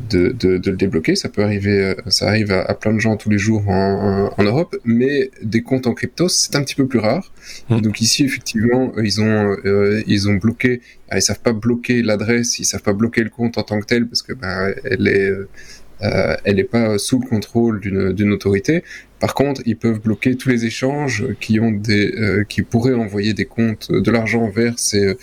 de, 0.09 0.29
de, 0.29 0.57
de, 0.57 0.71
le 0.71 0.77
débloquer. 0.77 1.15
Ça 1.15 1.29
peut 1.29 1.43
arriver, 1.43 1.79
euh, 1.79 1.95
ça 2.07 2.27
arrive 2.27 2.51
à, 2.51 2.73
plein 2.73 2.91
de 2.91 2.99
gens 2.99 3.17
tous 3.17 3.29
les 3.29 3.37
jours 3.37 3.69
en, 3.69 4.33
en, 4.35 4.43
Europe, 4.43 4.75
mais 4.83 5.29
des 5.43 5.61
comptes 5.61 5.85
en 5.85 5.93
crypto 5.93 6.27
c'est 6.27 6.55
un 6.55 6.63
petit 6.63 6.75
peu 6.75 6.87
plus 6.87 6.99
rare. 6.99 7.31
Mmh. 7.69 7.81
Donc 7.81 8.01
ici 8.01 8.23
effectivement 8.23 8.91
ils 8.97 9.21
ont 9.21 9.55
euh, 9.65 10.01
ils 10.07 10.27
ont 10.29 10.35
bloqué, 10.35 10.81
ah, 11.09 11.17
ils 11.17 11.21
savent 11.21 11.41
pas 11.41 11.53
bloquer 11.53 12.01
l'adresse, 12.01 12.57
ils 12.59 12.65
savent 12.65 12.81
pas 12.81 12.93
bloquer 12.93 13.23
le 13.23 13.29
compte 13.29 13.57
en 13.57 13.63
tant 13.63 13.79
que 13.79 13.85
tel 13.85 14.07
parce 14.07 14.23
que 14.23 14.33
ben 14.33 14.73
elle 14.85 15.07
est 15.07 15.31
euh, 16.03 16.35
elle 16.43 16.55
n'est 16.55 16.63
pas 16.63 16.97
sous 16.97 17.19
le 17.19 17.27
contrôle 17.27 17.79
d'une 17.79 18.31
autorité. 18.31 18.83
Par 19.21 19.35
contre, 19.35 19.61
ils 19.67 19.77
peuvent 19.77 20.01
bloquer 20.01 20.35
tous 20.35 20.49
les 20.49 20.65
échanges 20.65 21.25
qui 21.39 21.59
ont 21.59 21.71
des, 21.71 22.11
euh, 22.15 22.43
qui 22.43 22.63
pourraient 22.63 22.95
envoyer 22.95 23.35
des 23.35 23.45
comptes 23.45 23.91
de 23.91 24.11
l'argent 24.11 24.49
vers 24.49 24.79
ces, 24.79 25.15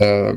euh, 0.00 0.32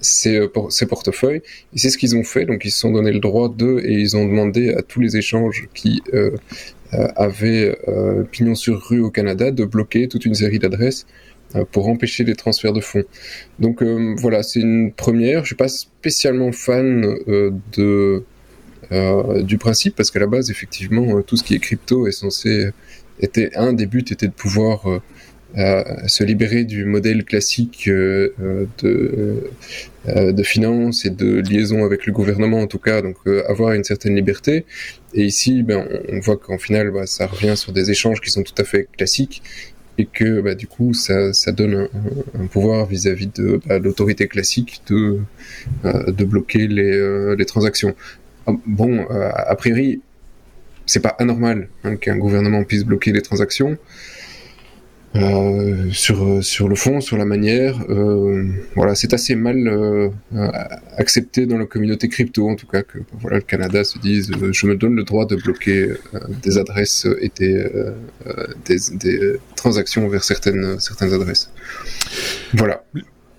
ces, 0.00 0.46
ces, 0.68 0.86
portefeuilles. 0.86 1.40
Et 1.74 1.78
c'est 1.78 1.88
ce 1.88 1.96
qu'ils 1.96 2.14
ont 2.14 2.24
fait. 2.24 2.44
Donc, 2.44 2.66
ils 2.66 2.70
se 2.70 2.80
sont 2.80 2.92
donné 2.92 3.10
le 3.10 3.20
droit 3.20 3.48
de 3.48 3.80
et 3.82 3.94
ils 3.94 4.18
ont 4.18 4.26
demandé 4.26 4.74
à 4.74 4.82
tous 4.82 5.00
les 5.00 5.16
échanges 5.16 5.66
qui 5.72 6.02
euh, 6.12 6.30
avaient 6.92 7.74
pignon 8.32 8.54
sur 8.54 8.80
rue 8.80 9.00
au 9.00 9.10
Canada 9.10 9.50
de 9.50 9.64
bloquer 9.64 10.06
toute 10.08 10.26
une 10.26 10.34
série 10.34 10.58
d'adresses 10.58 11.06
pour 11.72 11.88
empêcher 11.88 12.24
les 12.24 12.34
transferts 12.34 12.74
de 12.74 12.80
fonds. 12.80 13.04
Donc 13.58 13.82
voilà, 13.82 14.42
c'est 14.42 14.60
une 14.60 14.92
première. 14.92 15.40
Je 15.44 15.48
suis 15.48 15.56
pas 15.56 15.68
spécialement 15.68 16.52
fan 16.52 17.00
de 17.76 17.82
euh, 17.82 18.24
du 19.42 19.58
principe, 19.58 19.96
parce 19.96 20.10
qu'à 20.10 20.20
la 20.20 20.26
base, 20.26 20.50
effectivement, 20.50 21.18
euh, 21.18 21.22
tout 21.22 21.36
ce 21.36 21.44
qui 21.44 21.54
est 21.54 21.58
crypto 21.58 22.06
est 22.06 22.12
censé 22.12 22.70
était 23.20 23.50
un 23.56 23.72
des 23.72 23.86
buts 23.86 24.04
était 24.10 24.28
de 24.28 24.32
pouvoir 24.32 24.86
euh, 25.56 25.84
se 26.06 26.24
libérer 26.24 26.64
du 26.64 26.84
modèle 26.84 27.24
classique 27.24 27.88
de, 27.88 29.42
finance 30.42 31.04
et 31.04 31.10
de 31.10 31.40
liaison 31.40 31.84
avec 31.84 32.06
le 32.06 32.12
gouvernement 32.12 32.60
en 32.60 32.66
tout 32.66 32.78
cas, 32.78 33.02
donc 33.02 33.16
avoir 33.48 33.72
une 33.72 33.84
certaine 33.84 34.14
liberté. 34.14 34.64
Et 35.14 35.24
ici, 35.24 35.62
ben, 35.62 35.86
on, 36.10 36.20
voit 36.20 36.36
qu'en 36.36 36.58
final, 36.58 36.90
bah, 36.90 37.06
ça 37.06 37.26
revient 37.26 37.56
sur 37.56 37.72
des 37.72 37.90
échanges 37.90 38.20
qui 38.20 38.30
sont 38.30 38.42
tout 38.42 38.54
à 38.58 38.64
fait 38.64 38.88
classiques 38.96 39.42
et 40.00 40.06
que 40.06 40.40
bah, 40.40 40.54
du 40.54 40.68
coup, 40.68 40.94
ça, 40.94 41.32
donne 41.50 41.88
un, 42.38 42.46
pouvoir 42.46 42.86
vis-à-vis 42.86 43.26
de, 43.34 43.60
bah, 43.66 43.80
l'autorité 43.80 44.28
classique 44.28 44.82
de, 44.88 45.18
bloquer 46.24 46.68
les 46.68 47.46
transactions. 47.46 47.96
Ah, 48.48 48.52
bon, 48.66 49.06
euh, 49.10 49.30
a 49.34 49.54
priori, 49.56 50.00
c'est 50.86 51.00
pas 51.00 51.14
anormal 51.18 51.68
hein, 51.84 51.96
qu'un 51.96 52.16
gouvernement 52.16 52.64
puisse 52.64 52.84
bloquer 52.84 53.12
les 53.12 53.20
transactions. 53.20 53.76
Euh, 55.16 55.90
sur 55.90 56.44
sur 56.44 56.68
le 56.68 56.74
fond, 56.74 57.00
sur 57.00 57.16
la 57.16 57.24
manière, 57.24 57.78
euh, 57.88 58.46
voilà, 58.74 58.94
c'est 58.94 59.14
assez 59.14 59.34
mal 59.34 60.10
accepté 60.96 61.46
dans 61.46 61.58
la 61.58 61.64
communauté 61.64 62.08
crypto, 62.08 62.48
en 62.48 62.56
tout 62.56 62.66
cas 62.66 62.82
que 62.82 62.98
voilà 63.20 63.38
le 63.38 63.42
Canada 63.42 63.84
se 63.84 63.98
dise, 63.98 64.30
je 64.52 64.66
me 64.66 64.76
donne 64.76 64.94
le 64.94 65.04
droit 65.04 65.24
de 65.24 65.36
bloquer 65.36 65.88
des 66.42 66.58
adresses 66.58 67.06
et 67.20 67.32
des, 67.38 67.66
des, 68.68 69.36
transactions 69.56 70.08
vers 70.08 70.24
certaines 70.24 70.78
certaines 70.78 71.12
adresses. 71.14 71.50
Voilà. 72.52 72.84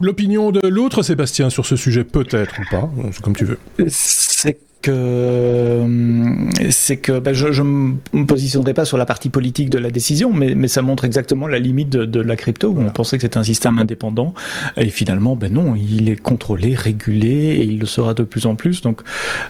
L'opinion 0.02 0.52
de 0.52 0.68
l'autre, 0.68 1.04
Sébastien, 1.04 1.50
sur 1.52 1.66
ce 1.66 1.76
sujet, 1.76 2.04
peut-être 2.04 2.60
ou 2.60 2.64
pas, 2.72 2.92
comme 3.22 3.36
tu 3.36 3.46
veux. 3.46 3.60
C'est 3.90 4.58
que 4.82 4.92
euh, 4.92 6.50
c'est 6.70 6.98
que 6.98 7.20
ben, 7.20 7.34
je, 7.34 7.52
je 7.52 7.64
me 7.64 7.98
positionnerai 8.26 8.74
pas 8.74 8.86
sur 8.86 8.98
la 8.98 9.06
partie 9.06 9.30
politique 9.30 9.70
de 9.70 9.78
la 9.78 9.92
décision, 9.92 10.32
mais, 10.32 10.56
mais 10.56 10.68
ça 10.68 10.82
montre 10.82 11.06
exactement 11.06 11.48
la 11.48 11.60
limite 11.60 11.90
de, 11.90 12.06
de 12.06 12.22
la 12.22 12.36
crypto 12.36 12.70
où 12.70 12.80
on 12.80 12.90
pensait 12.90 13.18
que 13.18 13.24
c'était 13.24 13.38
un 13.38 13.44
système 13.44 13.78
indépendant 13.80 14.34
et 14.78 14.90
finalement 14.90 15.36
ben 15.36 15.52
non, 15.52 15.76
il 15.76 16.10
est 16.10 16.16
contrôlé, 16.16 16.76
régulé 16.76 17.28
et 17.28 17.64
il 17.64 17.80
le 17.80 17.86
sera 17.86 18.14
de 18.14 18.24
plus 18.24 18.46
en 18.46 18.56
plus. 18.56 18.82
Donc 18.82 19.02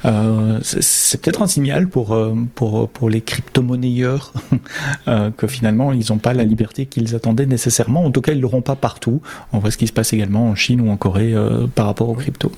euh, 0.06 0.60
c'est 0.62 1.22
peut-être 1.22 1.42
un 1.42 1.48
signal 1.48 1.88
pour 1.88 2.13
euh, 2.13 2.34
pour 2.56 2.89
pour 2.89 3.10
les 3.10 3.22
crypto-monnayeurs 3.22 4.34
que 5.38 5.48
finalement 5.48 5.94
ils 5.94 6.06
n'ont 6.10 6.18
pas 6.18 6.34
la 6.34 6.44
liberté 6.44 6.86
qu'ils 6.86 7.15
attendaient 7.15 7.46
nécessairement. 7.46 8.04
En 8.04 8.12
tout 8.12 8.22
cas, 8.22 8.32
ils 8.32 8.42
l'auront 8.42 8.62
pas 8.62 8.76
partout. 8.76 9.22
On 9.54 9.60
voit 9.60 9.72
ce 9.72 9.78
qui 9.78 9.88
se 9.88 9.94
passe 9.94 10.13
également 10.13 10.50
en 10.50 10.56
Chine 10.56 10.82
ou 10.82 10.89
en 10.89 10.98
Corée 10.98 11.34
par 11.76 11.86
rapport 11.86 12.10
aux 12.10 12.13
crypto. 12.15 12.52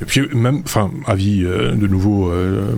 Et 0.00 0.04
puis 0.04 0.28
même, 0.34 0.62
enfin, 0.64 0.90
avis 1.06 1.44
euh, 1.44 1.72
de 1.72 1.86
nouveau, 1.86 2.30
euh, 2.30 2.74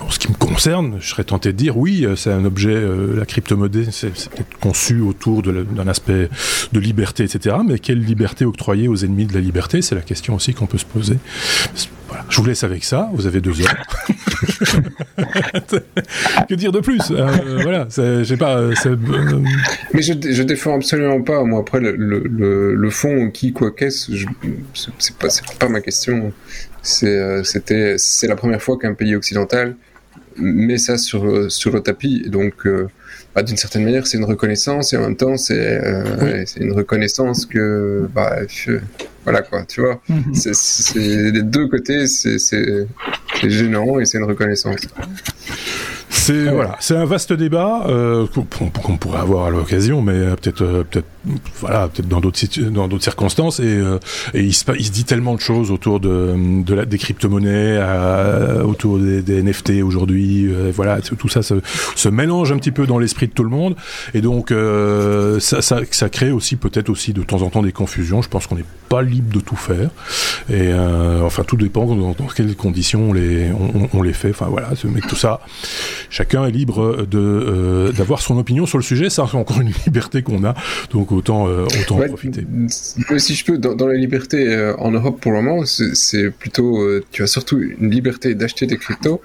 en 0.00 0.10
ce 0.10 0.18
qui 0.18 0.28
me 0.28 0.36
concerne, 0.36 0.98
je 1.00 1.08
serais 1.08 1.24
tenté 1.24 1.52
de 1.52 1.56
dire 1.56 1.76
oui, 1.76 2.04
euh, 2.04 2.16
c'est 2.16 2.32
un 2.32 2.44
objet, 2.44 2.80
la 3.14 3.26
crypto-monnaie, 3.26 3.86
c'est 3.90 4.10
peut-être 4.10 4.58
conçu 4.60 5.00
autour 5.00 5.42
d'un 5.42 5.88
aspect 5.88 6.28
de 6.72 6.80
liberté, 6.80 7.24
etc. 7.24 7.56
Mais 7.66 7.78
quelle 7.78 8.00
liberté 8.00 8.44
octroyer 8.44 8.88
aux 8.88 8.96
ennemis 8.96 9.26
de 9.26 9.34
la 9.34 9.40
liberté? 9.40 9.82
C'est 9.82 9.94
la 9.94 10.00
question 10.00 10.34
aussi 10.34 10.54
qu'on 10.54 10.66
peut 10.66 10.78
se 10.78 10.84
poser. 10.84 11.18
Je 12.28 12.36
vous 12.36 12.46
laisse 12.46 12.64
avec 12.64 12.84
ça. 12.84 13.10
Vous 13.12 13.26
avez 13.26 13.40
deux 13.40 13.60
heures. 13.60 13.74
que 16.48 16.54
dire 16.54 16.72
de 16.72 16.80
plus? 16.80 17.00
Euh, 17.10 17.62
Voilà, 17.62 17.88
j'ai 18.22 18.36
pas. 18.36 18.58
Euh, 18.58 18.74
Mais 19.92 20.02
je, 20.02 20.12
je 20.12 20.42
défends 20.42 20.76
absolument 20.76 21.22
pas. 21.22 21.42
Moi, 21.44 21.60
après 21.60 21.80
le 21.80 22.90
fond, 22.90 23.30
qui, 23.30 23.52
quoi, 23.52 23.70
qu'est-ce, 23.70 24.12
c'est 24.74 25.16
pas, 25.16 25.28
pas 25.58 25.68
ma 25.68 25.80
question. 25.80 26.32
C'est, 26.84 27.18
euh, 27.18 27.42
c'était, 27.42 27.96
c'est 27.98 28.28
la 28.28 28.36
première 28.36 28.62
fois 28.62 28.78
qu'un 28.78 28.94
pays 28.94 29.16
occidental 29.16 29.74
met 30.36 30.78
ça 30.78 30.98
sur 30.98 31.50
sur 31.50 31.72
le 31.72 31.80
tapis. 31.80 32.28
Donc 32.28 32.66
bah, 33.34 33.42
d'une 33.42 33.56
certaine 33.56 33.84
manière, 33.84 34.06
c'est 34.06 34.16
une 34.16 34.24
reconnaissance 34.24 34.92
et 34.92 34.96
en 34.96 35.00
même 35.00 35.16
temps, 35.16 35.36
c'est 35.36 35.80
euh, 35.82 36.44
une 36.56 36.72
reconnaissance 36.72 37.46
que, 37.46 38.08
bah, 38.14 38.36
voilà 39.24 39.42
quoi, 39.42 39.64
tu 39.64 39.80
vois. 39.80 40.00
Mhm. 40.08 40.34
C'est 40.34 40.98
les 40.98 41.42
deux 41.42 41.66
côtés, 41.66 42.06
c'est 42.06 42.86
gênant 43.42 43.98
et 43.98 44.04
c'est 44.04 44.18
une 44.18 44.24
reconnaissance. 44.24 44.86
C'est 46.14 46.48
voilà, 46.48 46.76
c'est 46.80 46.96
un 46.96 47.04
vaste 47.04 47.32
débat 47.32 47.84
euh, 47.86 48.26
qu'on 48.28 48.96
pourrait 48.96 49.18
avoir 49.18 49.46
à 49.46 49.50
l'occasion, 49.50 50.00
mais 50.00 50.12
euh, 50.12 50.36
peut-être 50.36 50.62
euh, 50.62 50.84
peut-être 50.88 51.06
voilà, 51.60 51.88
peut-être 51.88 52.08
dans 52.08 52.20
d'autres 52.20 52.38
dans 52.70 52.88
d'autres 52.88 53.02
circonstances. 53.02 53.58
Et, 53.60 53.64
euh, 53.64 53.98
et 54.32 54.42
il, 54.42 54.54
se, 54.54 54.64
il 54.78 54.86
se 54.86 54.90
dit 54.90 55.04
tellement 55.04 55.34
de 55.34 55.40
choses 55.40 55.70
autour 55.70 56.00
de, 56.00 56.34
de 56.62 56.74
la, 56.74 56.84
des 56.84 56.98
crypto-monnaies, 56.98 57.80
autour 58.64 58.98
des, 58.98 59.22
des 59.22 59.42
NFT 59.42 59.82
aujourd'hui. 59.82 60.48
voilà, 60.72 61.00
tout 61.00 61.28
ça 61.28 61.42
se, 61.42 61.54
se, 61.96 62.08
mélange 62.08 62.52
un 62.52 62.58
petit 62.58 62.70
peu 62.70 62.86
dans 62.86 62.98
l'esprit 62.98 63.26
de 63.26 63.32
tout 63.32 63.44
le 63.44 63.50
monde, 63.50 63.74
et 64.14 64.20
donc 64.20 64.52
ça, 65.40 65.62
ça, 65.62 65.80
ça 65.90 66.08
crée 66.08 66.30
aussi 66.30 66.56
peut-être 66.56 66.90
aussi 66.90 67.12
de 67.12 67.22
temps 67.22 67.42
en 67.42 67.50
temps 67.50 67.62
des 67.62 67.72
confusions. 67.72 68.22
Je 68.22 68.28
pense 68.28 68.46
qu'on 68.46 68.56
n'est 68.56 68.64
pas 68.88 69.02
libre 69.02 69.34
de 69.34 69.40
tout 69.40 69.56
faire, 69.56 69.90
et 70.50 70.72
enfin 71.22 71.42
tout 71.44 71.56
dépend 71.56 71.86
dans, 71.86 72.12
dans, 72.12 72.26
quelles 72.34 72.54
conditions 72.54 73.10
on 73.10 73.12
les 73.12 73.50
on, 73.52 73.88
on 73.92 74.02
les 74.02 74.12
fait. 74.12 74.30
Enfin 74.30 74.46
voilà, 74.46 74.70
mais 74.84 75.00
tout 75.00 75.16
ça 75.16 75.40
chacun 76.10 76.46
est 76.46 76.50
libre 76.50 77.06
de 77.06 77.18
euh, 77.18 77.92
d'avoir 77.92 78.20
son 78.20 78.38
opinion 78.38 78.66
sur 78.66 78.78
le 78.78 78.84
sujet. 78.84 79.10
C'est 79.10 79.22
encore 79.22 79.60
une 79.60 79.72
liberté 79.86 80.22
qu'on 80.22 80.44
a, 80.44 80.54
donc 80.90 81.12
autant 81.12 81.48
euh, 81.48 81.64
autant 81.80 82.00
en 82.00 82.08
profiter. 82.08 82.46
Si 82.68 83.34
je 83.34 83.44
peux, 83.44 83.58
dans, 83.58 83.86
la 83.86 83.94
liberté 83.94 84.48
euh, 84.48 84.76
en 84.78 84.90
Europe 84.90 85.20
pour 85.20 85.32
le 85.32 85.42
moment, 85.42 85.64
c'est 85.64 86.30
plutôt 86.30 86.80
tu 87.10 87.22
as 87.22 87.26
surtout 87.26 87.60
une 87.60 87.90
liberté 87.90 88.34
d'acheter 88.34 88.66
des 88.66 88.76
cryptos. 88.76 89.20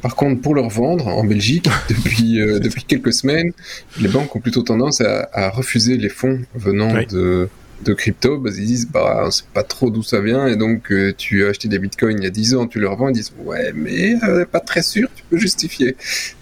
Par 0.00 0.16
contre, 0.16 0.40
pour 0.40 0.56
leur 0.56 0.68
vendre 0.68 1.06
en 1.06 1.24
Belgique, 1.24 1.68
depuis 1.88 2.34
depuis 2.34 2.84
quelques 2.84 3.12
semaines, 3.12 3.52
les 4.00 4.08
banques 4.08 4.34
ont 4.34 4.40
plutôt 4.40 4.62
tendance 4.62 5.00
à, 5.00 5.28
à 5.32 5.50
refuser 5.50 5.96
les 5.96 6.08
fonds 6.08 6.40
venant 6.54 6.92
de 7.10 7.48
de 7.82 7.94
crypto, 7.94 8.38
bah, 8.38 8.50
ils 8.56 8.66
disent 8.66 8.88
bah 8.88 9.24
on 9.26 9.30
sait 9.30 9.44
pas 9.52 9.62
trop 9.62 9.90
d'où 9.90 10.02
ça 10.02 10.20
vient 10.20 10.46
et 10.46 10.56
donc 10.56 10.90
euh, 10.92 11.12
tu 11.16 11.44
as 11.44 11.48
acheté 11.48 11.68
des 11.68 11.78
bitcoins 11.78 12.18
il 12.18 12.24
y 12.24 12.26
a 12.26 12.30
10 12.30 12.54
ans, 12.54 12.66
tu 12.66 12.80
leur 12.80 12.96
vends, 12.96 13.08
ils 13.08 13.14
disent 13.14 13.32
ouais 13.44 13.72
mais 13.74 14.14
euh, 14.24 14.44
pas 14.44 14.60
très 14.60 14.82
sûr, 14.82 15.08
tu 15.14 15.24
peux 15.28 15.38
justifier. 15.38 15.96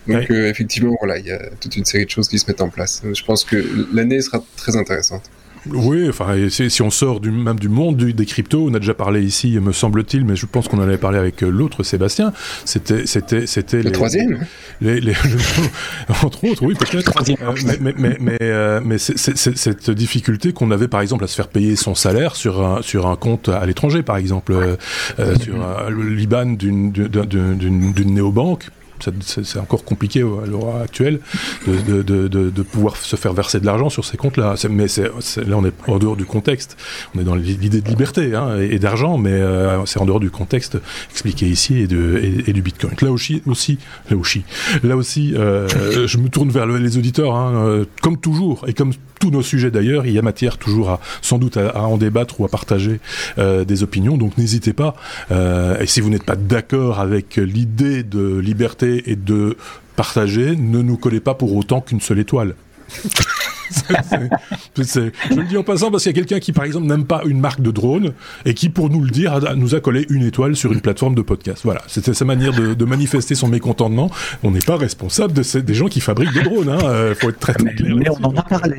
Donc 0.06 0.30
euh, 0.30 0.48
effectivement 0.48 0.96
voilà, 1.00 1.18
il 1.18 1.26
y 1.26 1.32
a 1.32 1.50
toute 1.60 1.76
une 1.76 1.84
série 1.84 2.04
de 2.04 2.10
choses 2.10 2.28
qui 2.28 2.38
se 2.38 2.46
mettent 2.48 2.60
en 2.60 2.68
place. 2.68 3.02
Je 3.12 3.24
pense 3.24 3.44
que 3.44 3.64
l'année 3.92 4.20
sera 4.20 4.44
très 4.56 4.76
intéressante. 4.76 5.24
Oui, 5.66 6.08
enfin, 6.08 6.34
si 6.48 6.82
on 6.82 6.90
sort 6.90 7.20
du, 7.20 7.30
même 7.30 7.58
du 7.58 7.68
monde 7.68 7.96
des 7.96 8.26
cryptos, 8.26 8.66
on 8.70 8.74
a 8.74 8.78
déjà 8.78 8.94
parlé 8.94 9.22
ici, 9.22 9.58
me 9.60 9.72
semble-t-il, 9.72 10.24
mais 10.24 10.36
je 10.36 10.46
pense 10.46 10.68
qu'on 10.68 10.78
en 10.78 10.82
avait 10.82 10.96
parlé 10.96 11.18
avec 11.18 11.42
euh, 11.42 11.50
l'autre 11.50 11.82
Sébastien. 11.82 12.32
C'était, 12.64 13.06
c'était, 13.06 13.46
c'était 13.46 13.82
le 13.82 13.92
troisième. 13.92 14.46
Les, 14.80 15.00
les, 15.00 15.12
entre 16.22 16.44
autres, 16.44 16.64
oui, 16.64 16.74
peut-être. 16.74 17.12
Euh, 17.28 17.54
mais, 17.66 17.76
mais, 17.80 17.94
mais, 17.96 18.16
mais, 18.20 18.38
euh, 18.40 18.80
mais 18.82 18.98
c'est, 18.98 19.36
cette 19.36 19.90
difficulté 19.90 20.52
qu'on 20.52 20.70
avait, 20.70 20.88
par 20.88 21.02
exemple, 21.02 21.24
à 21.24 21.26
se 21.26 21.34
faire 21.34 21.48
payer 21.48 21.76
son 21.76 21.94
salaire 21.94 22.36
sur 22.36 22.64
un 22.64 22.82
sur 22.82 23.06
un 23.06 23.16
compte 23.16 23.48
à 23.48 23.64
l'étranger, 23.66 24.02
par 24.02 24.16
exemple, 24.16 24.52
euh, 24.52 25.36
sur 25.38 25.56
l'IBAN 25.90 26.56
d'une 26.56 26.92
d'une 26.92 27.92
d'une 27.92 28.14
néobanque 28.14 28.70
c'est 29.20 29.58
encore 29.58 29.84
compliqué 29.84 30.20
à 30.20 30.46
l'heure 30.46 30.76
actuelle 30.82 31.20
de, 31.66 32.02
de, 32.02 32.28
de, 32.28 32.50
de, 32.50 32.62
pouvoir 32.62 32.96
se 32.96 33.16
faire 33.16 33.32
verser 33.32 33.60
de 33.60 33.66
l'argent 33.66 33.90
sur 33.90 34.04
ces 34.04 34.16
comptes-là. 34.16 34.54
Mais 34.70 34.86
là, 34.86 35.56
on 35.56 35.64
est 35.64 35.72
en 35.86 35.98
dehors 35.98 36.16
du 36.16 36.24
contexte. 36.24 36.76
On 37.14 37.20
est 37.20 37.24
dans 37.24 37.34
l'idée 37.34 37.80
de 37.80 37.88
liberté 37.88 38.34
hein, 38.34 38.58
et, 38.58 38.78
d'argent, 38.78 39.18
mais 39.18 39.32
euh, 39.32 39.84
c'est 39.86 40.00
en 40.00 40.06
dehors 40.06 40.20
du 40.20 40.30
contexte 40.30 40.78
expliqué 41.10 41.46
ici 41.46 41.78
et, 41.78 41.86
du 41.86 42.62
Bitcoin. 42.62 42.94
Là 43.00 43.10
aussi, 43.10 43.42
aussi 43.46 43.78
là 44.10 44.16
aussi, 44.16 44.42
là 44.82 44.96
aussi 44.96 45.34
euh, 45.34 45.68
je 46.06 46.18
me 46.18 46.28
tourne 46.28 46.50
vers 46.50 46.66
les 46.66 46.98
auditeurs, 46.98 47.34
hein, 47.34 47.52
euh, 47.54 47.84
comme 48.02 48.18
toujours 48.18 48.64
et 48.68 48.74
comme 48.74 48.92
tous 49.20 49.30
nos 49.30 49.42
sujets 49.42 49.70
d'ailleurs, 49.70 50.06
il 50.06 50.12
y 50.12 50.18
a 50.18 50.22
matière 50.22 50.56
toujours 50.56 50.90
à 50.90 51.00
sans 51.20 51.38
doute 51.38 51.58
à, 51.58 51.82
en 51.82 51.98
débattre 51.98 52.40
ou 52.40 52.44
à 52.46 52.48
partager 52.48 53.00
euh, 53.38 53.64
des 53.64 53.82
opinions. 53.82 54.16
Donc 54.16 54.38
n'hésitez 54.38 54.72
pas. 54.72 54.96
Euh, 55.30 55.78
et 55.78 55.86
si 55.86 56.00
vous 56.00 56.08
n'êtes 56.08 56.24
pas 56.24 56.36
d'accord 56.36 56.98
avec 56.98 57.36
l'idée 57.36 58.02
de 58.02 58.38
liberté 58.38 58.89
et 58.98 59.16
de 59.16 59.56
partager, 59.96 60.56
ne 60.56 60.82
nous 60.82 60.96
collez 60.96 61.20
pas 61.20 61.34
pour 61.34 61.54
autant 61.54 61.80
qu'une 61.80 62.00
seule 62.00 62.18
étoile. 62.18 62.54
je 64.78 65.34
le 65.34 65.46
dis 65.46 65.56
en 65.56 65.62
passant 65.62 65.90
parce 65.90 66.02
qu'il 66.02 66.12
y 66.12 66.18
a 66.18 66.20
quelqu'un 66.20 66.40
qui, 66.40 66.52
par 66.52 66.64
exemple, 66.64 66.86
n'aime 66.86 67.04
pas 67.04 67.22
une 67.24 67.40
marque 67.40 67.60
de 67.60 67.70
drone 67.70 68.12
et 68.44 68.54
qui, 68.54 68.68
pour 68.68 68.90
nous 68.90 69.00
le 69.00 69.10
dire, 69.10 69.38
nous 69.56 69.74
a 69.74 69.80
collé 69.80 70.06
une 70.10 70.22
étoile 70.22 70.56
sur 70.56 70.72
une 70.72 70.80
plateforme 70.80 71.14
de 71.14 71.22
podcast. 71.22 71.62
Voilà, 71.64 71.82
c'était 71.86 72.14
sa 72.14 72.24
manière 72.24 72.52
de, 72.52 72.84
manifester 72.84 73.34
son 73.34 73.48
mécontentement. 73.48 74.10
On 74.42 74.50
n'est 74.50 74.60
pas 74.60 74.76
responsable 74.76 75.32
de 75.32 75.42
ces, 75.42 75.62
des 75.62 75.74
gens 75.74 75.86
qui 75.86 76.00
fabriquent 76.00 76.32
des 76.32 76.42
drones. 76.42 76.68
Hein. 76.68 76.78
Euh, 76.82 77.14
faut 77.14 77.28
être 77.28 77.38
très, 77.38 77.54
très 77.54 77.74
clair. 77.74 77.94
Mais 77.94 78.08
on 78.10 78.24
en 78.24 78.34
a 78.34 78.42
parlé. 78.42 78.76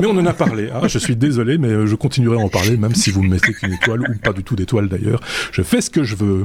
mais 0.00 0.06
on 0.06 0.18
en 0.18 0.26
a 0.26 0.32
parlé. 0.34 0.68
Ah, 0.74 0.88
je 0.88 0.98
suis 0.98 1.16
désolé, 1.16 1.56
mais 1.56 1.86
je 1.86 1.94
continuerai 1.94 2.36
à 2.36 2.40
en 2.40 2.48
parler, 2.48 2.76
même 2.76 2.94
si 2.94 3.10
vous 3.10 3.22
me 3.22 3.30
mettez 3.30 3.54
qu'une 3.54 3.72
étoile 3.72 4.02
ou 4.02 4.18
pas 4.22 4.32
du 4.32 4.44
tout 4.44 4.56
d'étoile 4.56 4.88
d'ailleurs. 4.88 5.20
Je 5.52 5.62
fais 5.62 5.80
ce 5.80 5.88
que 5.88 6.04
je 6.04 6.16
veux. 6.16 6.44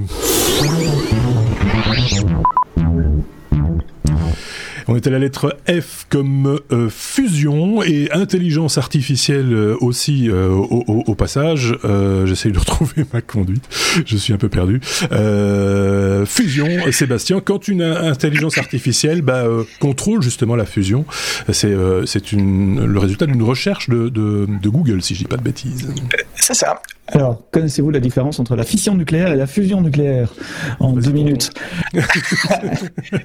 On 4.91 4.97
était 4.97 5.07
à 5.07 5.13
la 5.13 5.19
lettre 5.19 5.57
F 5.69 6.05
comme 6.09 6.59
euh, 6.73 6.89
fusion 6.89 7.81
et 7.81 8.11
intelligence 8.11 8.77
artificielle 8.77 9.53
euh, 9.53 9.77
aussi 9.79 10.29
euh, 10.29 10.49
au, 10.49 11.15
passage. 11.15 11.77
J'essaye 12.25 12.51
de 12.51 12.59
retrouver 12.59 13.05
ma 13.13 13.21
conduite. 13.21 13.63
Je 14.05 14.17
suis 14.17 14.33
un 14.33 14.37
peu 14.37 14.49
perdu. 14.49 14.81
fusion, 16.25 16.67
Sébastien. 16.91 17.39
Quand 17.39 17.69
une 17.69 17.83
intelligence 17.83 18.57
artificielle 18.57 19.21
bah, 19.21 19.45
contrôle 19.79 20.21
justement 20.21 20.57
la 20.57 20.65
fusion, 20.65 21.05
c'est 21.53 21.73
c'est 22.05 22.33
le 22.33 22.97
résultat 22.99 23.27
d'une 23.27 23.43
recherche 23.43 23.87
de, 23.87 24.09
de, 24.09 24.45
de, 24.61 24.69
Google, 24.69 25.01
si 25.01 25.15
je 25.15 25.19
dis 25.19 25.25
pas 25.25 25.37
de 25.37 25.43
bêtises. 25.43 25.87
C'est 26.35 26.53
ça. 26.53 26.81
Alors, 27.13 27.43
connaissez-vous 27.51 27.89
la 27.89 27.99
différence 27.99 28.39
entre 28.39 28.55
la 28.55 28.63
fission 28.63 28.95
nucléaire 28.95 29.33
et 29.33 29.35
la 29.35 29.47
fusion 29.47 29.81
nucléaire 29.81 30.33
En 30.79 30.93
deux 30.93 31.11
minutes. 31.11 31.51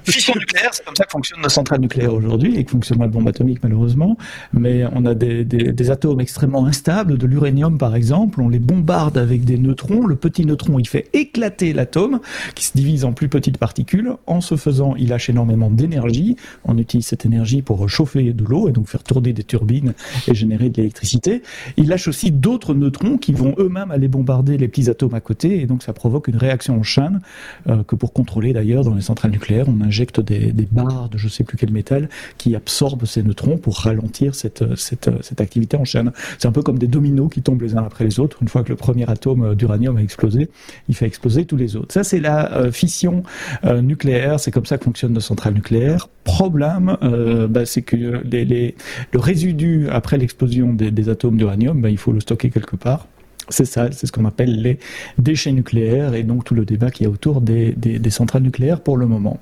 fission 0.05 0.35
nucléaire, 0.35 0.71
c'est 0.73 0.85
comme 0.85 0.97
ça 0.97 1.05
que 1.05 1.11
fonctionnent 1.11 1.43
nos 1.43 1.49
centrales 1.49 1.81
nucléaires 1.81 2.13
aujourd'hui 2.13 2.57
et 2.57 2.65
que 2.65 2.73
fonctionne 2.73 2.99
la 2.99 3.07
bombe 3.07 3.29
atomique 3.29 3.61
malheureusement. 3.63 4.17
Mais 4.53 4.85
on 4.93 5.07
a 5.07 5.15
des, 5.15 5.45
des, 5.45 5.73
des 5.73 5.91
atomes 5.91 6.21
extrêmement 6.21 6.67
instables, 6.67 7.17
de 7.17 7.27
l'uranium 7.27 7.79
par 7.79 7.95
exemple. 7.95 8.41
On 8.41 8.49
les 8.49 8.59
bombarde 8.59 9.19
avec 9.19 9.45
des 9.45 9.57
neutrons. 9.57 10.07
Le 10.07 10.17
petit 10.17 10.45
neutron, 10.45 10.81
il 10.81 10.89
fait 10.89 11.09
éclater 11.13 11.73
l'atome 11.73 12.21
qui 12.57 12.65
se 12.65 12.73
divise 12.77 13.05
en 13.05 13.13
plus 13.13 13.29
petites 13.29 13.59
particules. 13.59 14.15
En 14.27 14.41
se 14.41 14.57
faisant, 14.57 14.97
il 14.97 15.11
lâche 15.11 15.31
énormément 15.31 15.71
d'énergie. 15.71 16.37
On 16.65 16.77
utilise 16.77 17.07
cette 17.07 17.25
énergie 17.25 17.63
pour 17.63 17.89
chauffer 17.89 18.33
de 18.33 18.45
l'eau 18.45 18.69
et 18.69 18.73
donc 18.73 18.89
faire 18.89 19.05
tourner 19.05 19.33
des 19.33 19.45
turbines 19.45 19.95
et 20.27 20.35
générer 20.35 20.71
de 20.71 20.79
l'électricité. 20.79 21.43
Il 21.77 21.89
lâche 21.89 22.09
aussi 22.09 22.33
d'autres 22.33 22.75
neutrons 22.75 23.17
qui 23.17 23.33
vont 23.33 23.55
eux 23.59 23.69
même 23.77 23.91
aller 23.91 24.09
bombarder 24.09 24.57
les 24.57 24.69
petits 24.69 24.89
atomes 24.89 25.15
à 25.15 25.21
côté, 25.21 25.61
et 25.61 25.67
donc 25.67 25.83
ça 25.83 25.93
provoque 25.93 26.29
une 26.29 26.37
réaction 26.37 26.79
en 26.79 26.83
chaîne, 26.83 27.21
euh, 27.69 27.83
que 27.83 27.95
pour 27.95 28.13
contrôler 28.13 28.53
d'ailleurs 28.53 28.85
dans 28.85 28.95
les 28.95 29.03
centrales 29.03 29.31
nucléaires, 29.31 29.67
on 29.69 29.81
injecte 29.83 30.21
des, 30.21 30.53
barres 30.71 31.09
de 31.11 31.19
je 31.19 31.29
sais 31.29 31.45
plus 31.45 31.59
quel 31.59 31.71
métal 31.71 32.09
qui 32.39 32.57
absorbent 32.57 33.05
ces 33.05 33.23
neutrons 33.23 33.59
pour 33.59 33.77
ralentir 33.77 34.35
cette, 34.35 34.65
cette, 34.77 35.11
activité 35.39 35.77
en 35.77 35.85
chaîne. 35.85 36.13
C'est 36.39 36.49
un 36.49 36.53
peu 36.53 36.63
comme 36.63 36.79
des 36.79 36.87
dominos 36.87 37.31
qui 37.31 37.43
tombent 37.43 37.63
les 37.63 37.77
uns 37.77 37.85
après 37.85 38.05
les 38.05 38.19
autres. 38.19 38.39
Une 38.41 38.49
fois 38.49 38.63
que 38.65 38.71
le 38.71 38.77
premier 38.77 39.09
atome 39.09 39.55
d'uranium 39.55 39.97
a 39.99 40.03
explosé, 40.03 40.49
il 40.89 40.95
fait 40.95 41.07
exploser 41.07 41.45
tous 41.45 41.57
les 41.57 41.77
autres. 41.77 41.93
Ça, 41.93 42.05
c'est 42.05 42.21
la 42.21 42.53
euh, 42.53 42.73
fission 42.73 43.23
euh, 43.65 43.83
nucléaire, 43.83 44.41
c'est 44.41 44.51
comme 44.51 44.67
ça 44.67 44.79
que 44.79 44.85
fonctionnent 44.85 45.13
nos 45.13 45.21
centrales 45.21 45.55
nucléaires. 45.55 46.09
Problème, 46.25 46.97
bah, 47.51 47.67
c'est 47.67 47.83
que 47.83 47.97
le 47.97 49.19
résidu 49.19 49.89
après 49.91 50.19
l'explosion 50.19 50.73
des, 50.73 50.91
des 50.91 51.09
atomes 51.09 51.37
d'uranium, 51.37 51.81
bah, 51.81 51.91
il 51.91 51.99
faut 51.99 52.13
le 52.13 52.21
stocker 52.21 52.51
quelque 52.51 52.77
part. 52.77 53.07
C'est 53.49 53.65
ça, 53.65 53.89
c'est 53.93 54.07
ce 54.07 54.13
qu'on 54.13 54.25
appelle 54.25 54.61
les 54.61 54.79
déchets 55.19 55.53
nucléaires 55.53 56.15
et 56.15 56.25
donc 56.25 56.45
tout 56.45 56.55
le 56.55 56.65
débat 56.65 56.91
qui 56.91 57.05
y 57.05 57.07
a 57.07 57.11
autour 57.11 57.41
des, 57.41 57.75
centrales 58.11 58.43
nucléaires 58.43 58.81
pour 58.81 58.97
le 58.97 59.07
moment. 59.07 59.39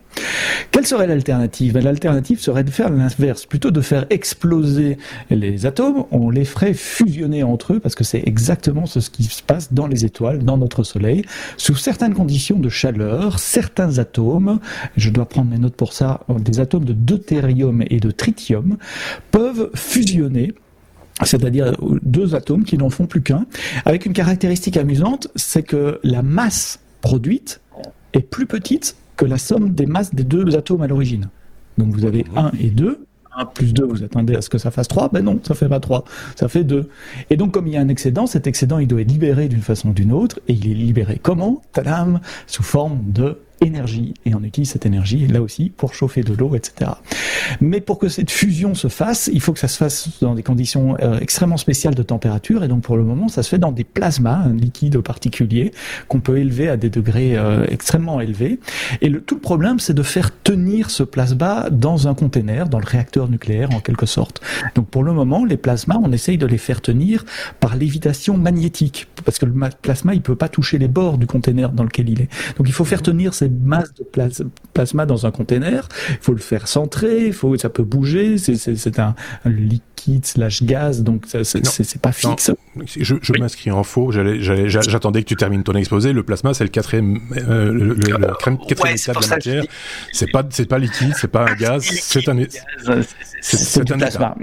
Quelle 0.70 0.86
serait 0.86 1.06
l'alternative? 1.06 1.78
L'alternative 1.78 2.40
serait 2.40 2.64
de 2.64 2.70
faire 2.70 2.90
l'inverse, 2.90 3.46
plutôt 3.46 3.70
de 3.70 3.80
faire 3.80 4.06
exploser 4.10 4.98
les 5.30 5.66
atomes, 5.66 6.04
on 6.10 6.28
les 6.30 6.44
ferait 6.44 6.74
fusionner 6.74 7.42
entre 7.42 7.74
eux 7.74 7.80
parce 7.80 7.94
que 7.94 8.04
c'est 8.04 8.22
exactement 8.26 8.86
ce 8.86 8.98
qui 9.08 9.24
se 9.24 9.42
passe 9.42 9.72
dans 9.72 9.86
les 9.86 10.04
étoiles, 10.04 10.44
dans 10.44 10.58
notre 10.58 10.82
Soleil. 10.82 11.24
Sous 11.56 11.76
certaines 11.76 12.14
conditions 12.14 12.58
de 12.58 12.68
chaleur, 12.68 13.38
certains 13.38 13.98
atomes, 13.98 14.58
je 14.96 15.10
dois 15.10 15.26
prendre 15.26 15.50
mes 15.50 15.58
notes 15.58 15.76
pour 15.76 15.92
ça, 15.92 16.20
des 16.28 16.60
atomes 16.60 16.84
de 16.84 16.92
deutérium 16.92 17.82
et 17.88 18.00
de 18.00 18.10
tritium 18.10 18.76
peuvent 19.30 19.70
fusionner 19.74 20.52
c'est-à-dire 21.22 21.76
deux 22.02 22.34
atomes 22.34 22.64
qui 22.64 22.76
n'en 22.76 22.90
font 22.90 23.06
plus 23.06 23.22
qu'un, 23.22 23.46
avec 23.84 24.06
une 24.06 24.12
caractéristique 24.12 24.76
amusante, 24.76 25.28
c'est 25.36 25.62
que 25.62 26.00
la 26.02 26.22
masse 26.22 26.80
produite 27.00 27.60
est 28.12 28.20
plus 28.20 28.46
petite 28.46 28.96
que 29.16 29.24
la 29.24 29.38
somme 29.38 29.74
des 29.74 29.86
masses 29.86 30.14
des 30.14 30.24
deux 30.24 30.56
atomes 30.56 30.82
à 30.82 30.86
l'origine. 30.86 31.28
Donc 31.78 31.92
vous 31.94 32.04
avez 32.04 32.24
1 32.36 32.52
et 32.60 32.70
2, 32.70 33.06
1 33.36 33.46
plus 33.46 33.72
2, 33.72 33.84
vous 33.84 34.02
attendez 34.02 34.34
à 34.34 34.42
ce 34.42 34.48
que 34.48 34.58
ça 34.58 34.70
fasse 34.70 34.88
3, 34.88 35.10
ben 35.10 35.24
non, 35.24 35.40
ça 35.42 35.54
fait 35.54 35.68
pas 35.68 35.80
3, 35.80 36.04
ça 36.36 36.48
fait 36.48 36.64
2. 36.64 36.88
Et 37.30 37.36
donc 37.36 37.52
comme 37.52 37.66
il 37.66 37.74
y 37.74 37.76
a 37.76 37.80
un 37.80 37.88
excédent, 37.88 38.26
cet 38.26 38.46
excédent 38.46 38.78
il 38.78 38.88
doit 38.88 39.00
être 39.00 39.10
libéré 39.10 39.48
d'une 39.48 39.62
façon 39.62 39.90
ou 39.90 39.92
d'une 39.92 40.12
autre, 40.12 40.40
et 40.48 40.52
il 40.52 40.70
est 40.70 40.74
libéré 40.74 41.20
comment? 41.22 41.62
Tadam! 41.72 42.20
Sous 42.46 42.62
forme 42.62 43.00
de 43.06 43.38
énergie 43.60 44.14
et 44.24 44.34
on 44.34 44.42
utilise 44.42 44.70
cette 44.70 44.86
énergie 44.86 45.26
là 45.26 45.40
aussi 45.40 45.70
pour 45.70 45.94
chauffer 45.94 46.22
de 46.22 46.34
l'eau, 46.34 46.54
etc. 46.54 46.92
Mais 47.60 47.80
pour 47.80 47.98
que 47.98 48.08
cette 48.08 48.30
fusion 48.30 48.74
se 48.74 48.88
fasse, 48.88 49.30
il 49.32 49.40
faut 49.40 49.52
que 49.52 49.58
ça 49.58 49.68
se 49.68 49.76
fasse 49.76 50.08
dans 50.20 50.34
des 50.34 50.42
conditions 50.42 50.96
euh, 51.00 51.18
extrêmement 51.18 51.56
spéciales 51.56 51.94
de 51.94 52.02
température 52.02 52.64
et 52.64 52.68
donc 52.68 52.82
pour 52.82 52.96
le 52.96 53.04
moment 53.04 53.28
ça 53.28 53.42
se 53.42 53.48
fait 53.48 53.58
dans 53.58 53.72
des 53.72 53.84
plasmas, 53.84 54.42
un 54.46 54.54
liquide 54.54 54.98
particulier 55.00 55.72
qu'on 56.08 56.20
peut 56.20 56.38
élever 56.38 56.68
à 56.68 56.76
des 56.76 56.90
degrés 56.90 57.36
euh, 57.36 57.66
extrêmement 57.68 58.20
élevés. 58.20 58.58
Et 59.00 59.08
le, 59.08 59.20
tout 59.20 59.38
problème 59.38 59.78
c'est 59.78 59.94
de 59.94 60.02
faire 60.02 60.30
tenir 60.42 60.90
ce 60.90 61.02
plasma 61.02 61.68
dans 61.70 62.08
un 62.08 62.14
conteneur, 62.14 62.68
dans 62.68 62.80
le 62.80 62.86
réacteur 62.86 63.28
nucléaire 63.28 63.70
en 63.74 63.80
quelque 63.80 64.06
sorte. 64.06 64.40
Donc 64.74 64.88
pour 64.88 65.02
le 65.02 65.12
moment 65.12 65.44
les 65.44 65.56
plasmas 65.56 65.98
on 66.02 66.12
essaye 66.12 66.38
de 66.38 66.46
les 66.46 66.58
faire 66.58 66.80
tenir 66.80 67.24
par 67.60 67.76
lévitation 67.76 68.36
magnétique 68.36 69.08
parce 69.24 69.38
que 69.38 69.46
le 69.46 69.54
plasma 69.82 70.14
il 70.14 70.22
peut 70.22 70.36
pas 70.36 70.48
toucher 70.48 70.78
les 70.78 70.88
bords 70.88 71.18
du 71.18 71.26
conteneur 71.26 71.72
dans 71.72 71.84
lequel 71.84 72.08
il 72.08 72.20
est. 72.22 72.28
Donc 72.56 72.68
il 72.68 72.72
faut 72.72 72.84
faire 72.84 73.02
tenir 73.02 73.34
masse 73.48 73.92
de 73.94 74.04
plasma 74.72 75.06
dans 75.06 75.26
un 75.26 75.30
container. 75.30 75.88
Il 76.10 76.18
faut 76.20 76.32
le 76.32 76.38
faire 76.38 76.68
centrer, 76.68 77.32
ça 77.58 77.68
peut 77.68 77.84
bouger. 77.84 78.38
C'est 78.38 78.98
un, 78.98 79.14
liquide 79.44 79.93
slash 80.22 80.62
gaz, 80.62 81.02
donc 81.02 81.24
c'est 81.26 82.00
pas 82.00 82.12
fixe. 82.12 82.50
Je, 82.96 83.14
je 83.20 83.32
m'inscris 83.38 83.70
en 83.70 83.82
faux. 83.82 84.10
J'attendais 84.10 85.22
que 85.22 85.28
tu 85.28 85.36
termines 85.36 85.62
ton 85.62 85.74
exposé. 85.74 86.12
Le 86.12 86.22
plasma, 86.22 86.54
c'est 86.54 86.64
le 86.64 86.70
quatrième, 86.70 87.20
euh, 87.36 87.72
le, 87.72 87.94
quatrième 87.94 88.96
état 88.96 89.12
de 89.12 89.20
la 89.20 89.28
matière. 89.28 89.64
C'est 90.12 90.30
pas, 90.30 90.44
c'est 90.50 90.68
pas 90.68 90.78
liquide, 90.78 91.12
c'est 91.16 91.28
pas 91.28 91.50
un 91.50 91.54
gaz, 91.54 91.84
c'est 91.84 92.28
un, 92.28 92.36
c'est 93.40 93.90
un 93.90 93.98
plasma. 93.98 94.36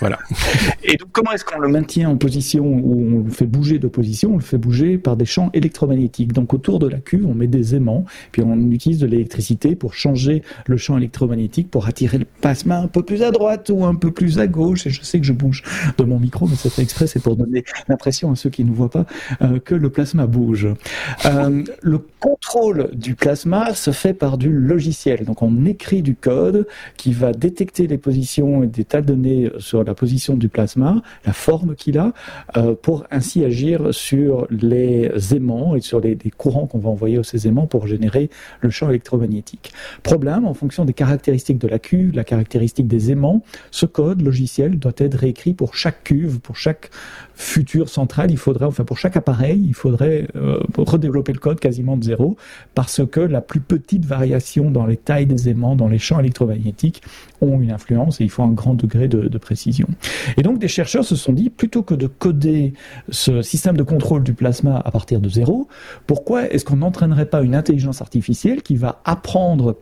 voilà. 0.00 0.18
Et 0.84 0.96
donc, 0.96 1.08
comment 1.12 1.32
est-ce 1.32 1.44
qu'on 1.44 1.60
le 1.60 1.68
maintient 1.68 2.10
en 2.10 2.16
position 2.16 2.64
ou 2.64 3.18
on 3.18 3.24
le 3.24 3.30
fait 3.30 3.46
bouger 3.46 3.78
de 3.78 3.88
position 3.88 4.34
On 4.34 4.36
le 4.36 4.42
fait 4.42 4.58
bouger 4.58 4.98
par 4.98 5.16
des 5.16 5.24
champs 5.24 5.50
électromagnétiques. 5.52 6.32
Donc, 6.32 6.54
autour 6.54 6.78
de 6.78 6.88
la 6.88 6.98
cuve, 6.98 7.26
on 7.26 7.34
met 7.34 7.46
des 7.46 7.74
aimants, 7.74 8.04
puis 8.32 8.42
on 8.42 8.70
utilise 8.70 8.98
de 8.98 9.06
l'électricité 9.06 9.76
pour 9.76 9.94
changer 9.94 10.42
le 10.66 10.76
champ 10.76 10.96
électromagnétique, 10.96 11.70
pour 11.70 11.86
attirer 11.86 12.18
le 12.18 12.26
plasma 12.40 12.78
un 12.78 12.88
peu 12.88 13.02
plus 13.02 13.22
à 13.22 13.30
droite 13.30 13.70
ou 13.72 13.84
un 13.84 13.94
peu 13.94 14.10
plus 14.10 14.38
à 14.38 14.46
gauche. 14.46 14.86
Et 14.86 14.90
je 14.90 15.02
sais 15.06 15.20
que 15.20 15.26
je 15.26 15.32
bouge 15.32 15.62
de 15.96 16.04
mon 16.04 16.18
micro, 16.18 16.46
mais 16.46 16.56
c'est 16.56 16.70
fait 16.70 16.82
exprès, 16.82 17.06
c'est 17.06 17.22
pour 17.22 17.36
donner 17.36 17.64
l'impression 17.88 18.30
à 18.30 18.36
ceux 18.36 18.50
qui 18.50 18.64
ne 18.64 18.72
voient 18.72 18.90
pas 18.90 19.06
euh, 19.42 19.58
que 19.58 19.74
le 19.74 19.90
plasma 19.90 20.26
bouge. 20.26 20.68
Euh, 21.24 21.64
le 21.82 21.98
contrôle 22.20 22.90
du 22.94 23.14
plasma 23.14 23.74
se 23.74 23.90
fait 23.90 24.14
par 24.14 24.38
du 24.38 24.52
logiciel. 24.52 25.24
Donc 25.24 25.42
on 25.42 25.64
écrit 25.64 26.02
du 26.02 26.14
code 26.14 26.66
qui 26.96 27.12
va 27.12 27.32
détecter 27.32 27.86
les 27.86 27.98
positions 27.98 28.62
et 28.62 28.66
des 28.66 28.84
tas 28.84 29.00
de 29.00 29.06
données 29.06 29.50
sur 29.58 29.84
la 29.84 29.94
position 29.94 30.36
du 30.36 30.48
plasma, 30.48 31.02
la 31.24 31.32
forme 31.32 31.74
qu'il 31.74 31.98
a, 31.98 32.12
euh, 32.56 32.74
pour 32.74 33.04
ainsi 33.10 33.44
agir 33.44 33.94
sur 33.94 34.46
les 34.50 35.10
aimants 35.34 35.76
et 35.76 35.80
sur 35.80 36.00
les, 36.00 36.18
les 36.22 36.30
courants 36.30 36.66
qu'on 36.66 36.78
va 36.78 36.90
envoyer 36.90 37.18
aux 37.18 37.22
ces 37.22 37.46
aimants 37.46 37.66
pour 37.66 37.86
générer 37.86 38.30
le 38.60 38.70
champ 38.70 38.88
électromagnétique. 38.88 39.72
Problème, 40.02 40.44
en 40.46 40.54
fonction 40.54 40.84
des 40.84 40.92
caractéristiques 40.92 41.58
de 41.58 41.68
la 41.68 41.78
cuve, 41.78 42.14
la 42.14 42.24
caractéristique 42.24 42.88
des 42.88 43.10
aimants, 43.10 43.42
ce 43.70 43.86
code 43.86 44.22
logiciel 44.22 44.78
doit 44.78 44.92
être 44.98 45.14
réécrit 45.14 45.54
pour 45.54 45.74
chaque 45.74 46.04
cuve, 46.04 46.40
pour 46.40 46.56
chaque 46.56 46.90
future 47.34 47.88
centrale, 47.88 48.30
il 48.30 48.38
faudrait, 48.38 48.64
enfin 48.64 48.84
pour 48.84 48.98
chaque 48.98 49.16
appareil, 49.16 49.62
il 49.66 49.74
faudrait 49.74 50.26
euh, 50.36 50.58
redévelopper 50.76 51.32
le 51.32 51.38
code 51.38 51.60
quasiment 51.60 51.96
de 51.96 52.04
zéro, 52.04 52.36
parce 52.74 53.02
que 53.06 53.20
la 53.20 53.40
plus 53.40 53.60
petite 53.60 54.06
variation 54.06 54.70
dans 54.70 54.86
les 54.86 54.96
tailles 54.96 55.26
des 55.26 55.48
aimants, 55.48 55.76
dans 55.76 55.88
les 55.88 55.98
champs 55.98 56.18
électromagnétiques, 56.18 57.02
ont 57.42 57.60
une 57.60 57.70
influence 57.70 58.20
et 58.20 58.24
il 58.24 58.30
faut 58.30 58.42
un 58.42 58.52
grand 58.52 58.74
degré 58.74 59.08
de, 59.08 59.28
de 59.28 59.38
précision. 59.38 59.86
Et 60.38 60.42
donc 60.42 60.58
des 60.58 60.68
chercheurs 60.68 61.04
se 61.04 61.16
sont 61.16 61.32
dit, 61.32 61.50
plutôt 61.50 61.82
que 61.82 61.94
de 61.94 62.06
coder 62.06 62.72
ce 63.10 63.42
système 63.42 63.76
de 63.76 63.82
contrôle 63.82 64.22
du 64.22 64.32
plasma 64.32 64.80
à 64.84 64.90
partir 64.90 65.20
de 65.20 65.28
zéro, 65.28 65.68
pourquoi 66.06 66.50
est-ce 66.50 66.64
qu'on 66.64 66.76
n'entraînerait 66.76 67.26
pas 67.26 67.42
une 67.42 67.54
intelligence 67.54 68.00
artificielle 68.00 68.62
qui 68.62 68.76
va 68.76 69.00
apprendre 69.04 69.76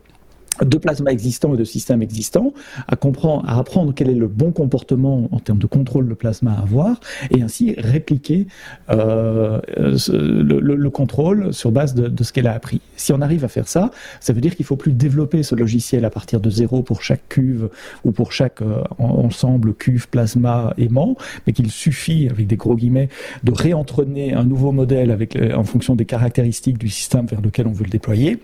de 0.62 0.78
plasma 0.78 1.10
existants 1.10 1.54
et 1.54 1.56
de 1.56 1.64
systèmes 1.64 2.02
existants, 2.02 2.52
à 2.88 2.96
comprendre, 2.96 3.44
à 3.48 3.58
apprendre 3.58 3.92
quel 3.94 4.08
est 4.08 4.14
le 4.14 4.28
bon 4.28 4.52
comportement 4.52 5.28
en 5.32 5.38
termes 5.38 5.58
de 5.58 5.66
contrôle 5.66 6.08
de 6.08 6.14
plasma 6.14 6.52
à 6.52 6.62
avoir, 6.62 7.00
et 7.30 7.42
ainsi 7.42 7.74
répliquer 7.76 8.46
euh, 8.90 9.60
le, 9.76 10.60
le, 10.60 10.76
le, 10.76 10.90
contrôle 10.90 11.52
sur 11.52 11.72
base 11.72 11.94
de, 11.94 12.08
de 12.08 12.24
ce 12.24 12.32
qu'elle 12.32 12.46
a 12.46 12.52
appris. 12.52 12.80
Si 12.96 13.12
on 13.12 13.20
arrive 13.20 13.44
à 13.44 13.48
faire 13.48 13.68
ça, 13.68 13.90
ça 14.20 14.32
veut 14.32 14.40
dire 14.40 14.54
qu'il 14.54 14.64
faut 14.64 14.76
plus 14.76 14.92
développer 14.92 15.42
ce 15.42 15.54
logiciel 15.54 16.04
à 16.04 16.10
partir 16.10 16.40
de 16.40 16.50
zéro 16.50 16.82
pour 16.82 17.02
chaque 17.02 17.28
cuve 17.28 17.68
ou 18.04 18.12
pour 18.12 18.32
chaque 18.32 18.62
euh, 18.62 18.82
ensemble 18.98 19.74
cuve, 19.74 20.08
plasma, 20.08 20.74
aimant, 20.78 21.16
mais 21.46 21.52
qu'il 21.52 21.70
suffit, 21.70 22.28
avec 22.28 22.46
des 22.46 22.56
gros 22.56 22.76
guillemets, 22.76 23.08
de 23.42 23.52
réentraîner 23.52 24.34
un 24.34 24.44
nouveau 24.44 24.72
modèle 24.72 25.10
avec, 25.10 25.36
euh, 25.36 25.54
en 25.54 25.64
fonction 25.64 25.96
des 25.96 26.04
caractéristiques 26.04 26.78
du 26.78 26.88
système 26.88 27.26
vers 27.26 27.40
lequel 27.40 27.66
on 27.66 27.72
veut 27.72 27.84
le 27.84 27.90
déployer 27.90 28.38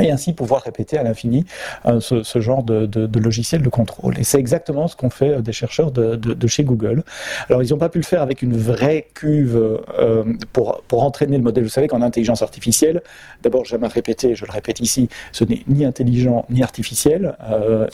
et 0.00 0.10
ainsi 0.10 0.32
pouvoir 0.32 0.62
répéter 0.62 0.98
à 0.98 1.02
l'infini 1.02 1.44
euh, 1.86 2.00
ce, 2.00 2.40
genre 2.40 2.62
de, 2.62 3.18
logiciel 3.18 3.62
de 3.62 3.68
contrôle. 3.68 4.18
Et 4.18 4.24
c'est 4.24 4.38
exactement 4.38 4.88
ce 4.88 4.96
qu'ont 4.96 5.10
fait 5.10 5.30
euh, 5.30 5.40
des 5.40 5.52
chercheurs 5.52 5.90
de, 5.90 6.46
chez 6.46 6.64
Google. 6.64 7.02
Alors 7.48 7.62
ils 7.62 7.70
n'ont 7.70 7.78
pas 7.78 7.88
pu 7.88 7.98
le 7.98 8.04
faire 8.04 8.22
avec 8.22 8.42
une 8.42 8.56
vraie 8.56 9.06
cuve 9.14 9.80
euh, 9.98 10.24
pour, 10.52 10.82
pour 10.88 11.02
entraîner 11.02 11.36
le 11.36 11.42
modèle. 11.42 11.64
Vous 11.64 11.70
savez 11.70 11.88
qu'en 11.88 12.02
intelligence 12.02 12.42
artificielle, 12.42 13.02
d'abord 13.42 13.64
jamais 13.64 13.86
répété, 13.86 14.34
je 14.34 14.44
le 14.44 14.50
répète 14.50 14.80
ici, 14.80 15.08
ce 15.32 15.44
n'est 15.44 15.62
ni 15.68 15.84
intelligent 15.84 16.46
ni 16.50 16.62
artificiel. 16.62 17.36
Euh, 17.50 17.86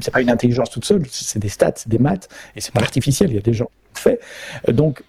c'est 0.00 0.10
pas 0.10 0.20
une 0.20 0.30
intelligence 0.30 0.70
toute 0.70 0.84
seule, 0.84 1.02
c'est 1.10 1.38
des 1.38 1.48
stats, 1.48 1.72
c'est 1.76 1.88
des 1.88 1.98
maths, 1.98 2.28
et 2.56 2.60
c'est 2.60 2.72
pas 2.72 2.80
artificiel. 2.80 3.30
Il 3.30 3.34
y 3.34 3.38
a 3.38 3.42
des 3.42 3.52
gens 3.52 3.70
Donc, 4.68 5.02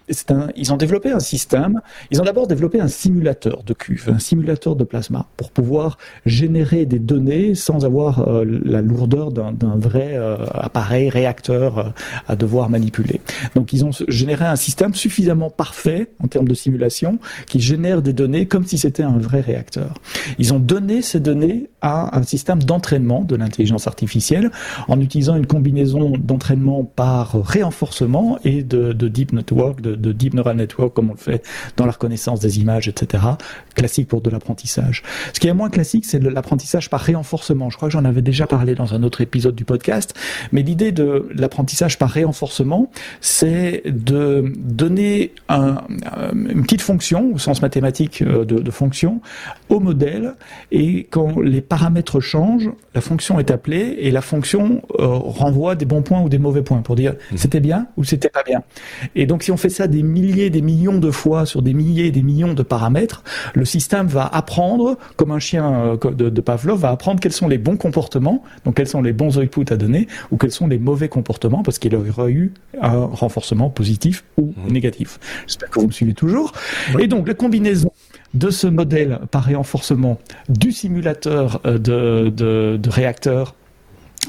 ils 0.56 0.72
ont 0.72 0.76
développé 0.76 1.10
un 1.10 1.20
système. 1.20 1.80
Ils 2.10 2.20
ont 2.20 2.24
d'abord 2.24 2.46
développé 2.46 2.80
un 2.80 2.88
simulateur 2.88 3.62
de 3.64 3.74
cuve, 3.74 4.10
un 4.14 4.18
simulateur 4.18 4.76
de 4.76 4.84
plasma, 4.84 5.26
pour 5.36 5.50
pouvoir 5.50 5.98
générer 6.26 6.86
des 6.86 6.98
données 6.98 7.54
sans 7.54 7.84
avoir 7.84 8.28
euh, 8.28 8.44
la 8.64 8.80
lourdeur 8.82 9.32
d'un 9.32 9.76
vrai 9.76 10.12
euh, 10.14 10.36
appareil 10.54 11.08
réacteur 11.08 11.78
euh, 11.78 11.84
à 12.28 12.36
devoir 12.36 12.68
manipuler. 12.70 13.20
Donc, 13.54 13.72
ils 13.72 13.84
ont 13.84 13.90
généré 14.08 14.44
un 14.44 14.56
système 14.56 14.94
suffisamment 14.94 15.50
parfait 15.50 16.08
en 16.22 16.28
termes 16.28 16.48
de 16.48 16.54
simulation 16.54 17.18
qui 17.46 17.60
génère 17.60 18.02
des 18.02 18.12
données 18.12 18.46
comme 18.46 18.64
si 18.64 18.78
c'était 18.78 19.02
un 19.02 19.18
vrai 19.18 19.40
réacteur. 19.40 19.94
Ils 20.38 20.52
ont 20.54 20.58
donné 20.58 21.02
ces 21.02 21.20
données 21.20 21.70
à 21.80 22.16
un 22.16 22.22
système 22.22 22.62
d'entraînement 22.62 23.22
de 23.22 23.36
l'intelligence 23.36 23.86
artificielle 23.86 24.50
en 24.88 25.00
utilisant 25.00 25.36
une 25.36 25.46
combinaison 25.46 26.12
d'entraînement 26.18 26.84
par 26.84 27.32
renforcement 27.32 28.38
et 28.44 28.62
de 28.62 28.79
de, 28.80 29.08
deep 29.08 29.32
network, 29.32 29.80
de, 29.80 29.94
de, 29.94 30.12
deep 30.12 30.34
neural 30.34 30.56
network, 30.56 30.94
comme 30.94 31.10
on 31.10 31.14
le 31.14 31.18
fait 31.18 31.44
dans 31.76 31.86
la 31.86 31.92
reconnaissance 31.92 32.40
des 32.40 32.60
images, 32.60 32.88
etc. 32.88 33.22
Classique 33.74 34.08
pour 34.08 34.20
de 34.20 34.30
l'apprentissage. 34.30 35.02
Ce 35.32 35.40
qui 35.40 35.48
est 35.48 35.54
moins 35.54 35.70
classique, 35.70 36.04
c'est 36.06 36.22
l'apprentissage 36.22 36.90
par 36.90 37.06
renforcement. 37.06 37.70
Je 37.70 37.76
crois 37.76 37.88
que 37.88 37.92
j'en 37.92 38.04
avais 38.04 38.22
déjà 38.22 38.46
parlé 38.46 38.74
dans 38.74 38.94
un 38.94 39.02
autre 39.02 39.20
épisode 39.20 39.54
du 39.54 39.64
podcast, 39.64 40.14
mais 40.52 40.62
l'idée 40.62 40.92
de 40.92 41.28
l'apprentissage 41.34 41.98
par 41.98 42.14
renforcement, 42.14 42.90
c'est 43.20 43.82
de 43.86 44.52
donner 44.56 45.32
un, 45.48 45.82
une 46.32 46.62
petite 46.62 46.82
fonction, 46.82 47.32
au 47.34 47.38
sens 47.38 47.62
mathématique 47.62 48.22
euh, 48.22 48.44
de, 48.44 48.58
de 48.58 48.70
fonction, 48.70 49.20
au 49.68 49.80
modèle, 49.80 50.34
et 50.70 51.06
quand 51.10 51.40
les 51.40 51.60
paramètres 51.60 52.20
changent, 52.20 52.70
la 52.94 53.00
fonction 53.00 53.38
est 53.38 53.50
appelée 53.50 53.96
et 54.00 54.10
la 54.10 54.20
fonction 54.20 54.82
euh, 54.98 55.06
renvoie 55.06 55.74
des 55.74 55.84
bons 55.84 56.02
points 56.02 56.20
ou 56.20 56.28
des 56.28 56.38
mauvais 56.38 56.62
points 56.62 56.82
pour 56.82 56.96
dire 56.96 57.12
mmh. 57.12 57.36
c'était 57.36 57.60
bien 57.60 57.86
ou 57.96 58.04
c'était 58.04 58.28
pas 58.28 58.42
bien. 58.42 58.62
Et 59.14 59.26
donc 59.26 59.42
si 59.42 59.50
on 59.50 59.56
fait 59.56 59.68
ça 59.68 59.86
des 59.86 60.02
milliers, 60.02 60.50
des 60.50 60.62
millions 60.62 60.98
de 60.98 61.10
fois 61.10 61.46
sur 61.46 61.62
des 61.62 61.74
milliers, 61.74 62.10
des 62.10 62.22
millions 62.22 62.54
de 62.54 62.62
paramètres, 62.62 63.22
le 63.54 63.64
système 63.64 64.06
va 64.06 64.26
apprendre, 64.26 64.98
comme 65.16 65.30
un 65.30 65.38
chien 65.38 65.96
euh, 66.04 66.10
de, 66.12 66.28
de 66.28 66.40
Pavlov, 66.40 66.80
va 66.80 66.90
apprendre 66.90 67.20
quels 67.20 67.32
sont 67.32 67.48
les 67.48 67.58
bons 67.58 67.76
comportements, 67.76 68.42
donc 68.64 68.76
quels 68.76 68.88
sont 68.88 69.02
les 69.02 69.12
bons 69.12 69.38
outputs 69.38 69.72
à 69.72 69.76
donner, 69.76 70.08
ou 70.30 70.36
quels 70.36 70.52
sont 70.52 70.66
les 70.66 70.78
mauvais 70.78 71.08
comportements, 71.08 71.62
parce 71.62 71.78
qu'il 71.78 71.94
aurait 71.94 72.32
eu 72.32 72.52
un 72.80 73.06
renforcement 73.06 73.70
positif 73.70 74.24
ou 74.36 74.54
mmh. 74.56 74.72
négatif. 74.72 75.18
J'espère 75.46 75.70
que 75.70 75.80
vous 75.80 75.86
me 75.86 75.92
suivez 75.92 76.14
toujours. 76.14 76.52
Et 76.98 77.06
donc 77.06 77.28
la 77.28 77.34
combinaison 77.34 77.92
de 78.34 78.50
ce 78.50 78.66
modèle 78.66 79.20
par 79.30 79.48
renforcement 79.52 80.18
du 80.48 80.72
simulateur 80.72 81.60
euh, 81.66 81.78
de, 81.78 82.30
de, 82.30 82.78
de 82.80 82.90
réacteur 82.90 83.54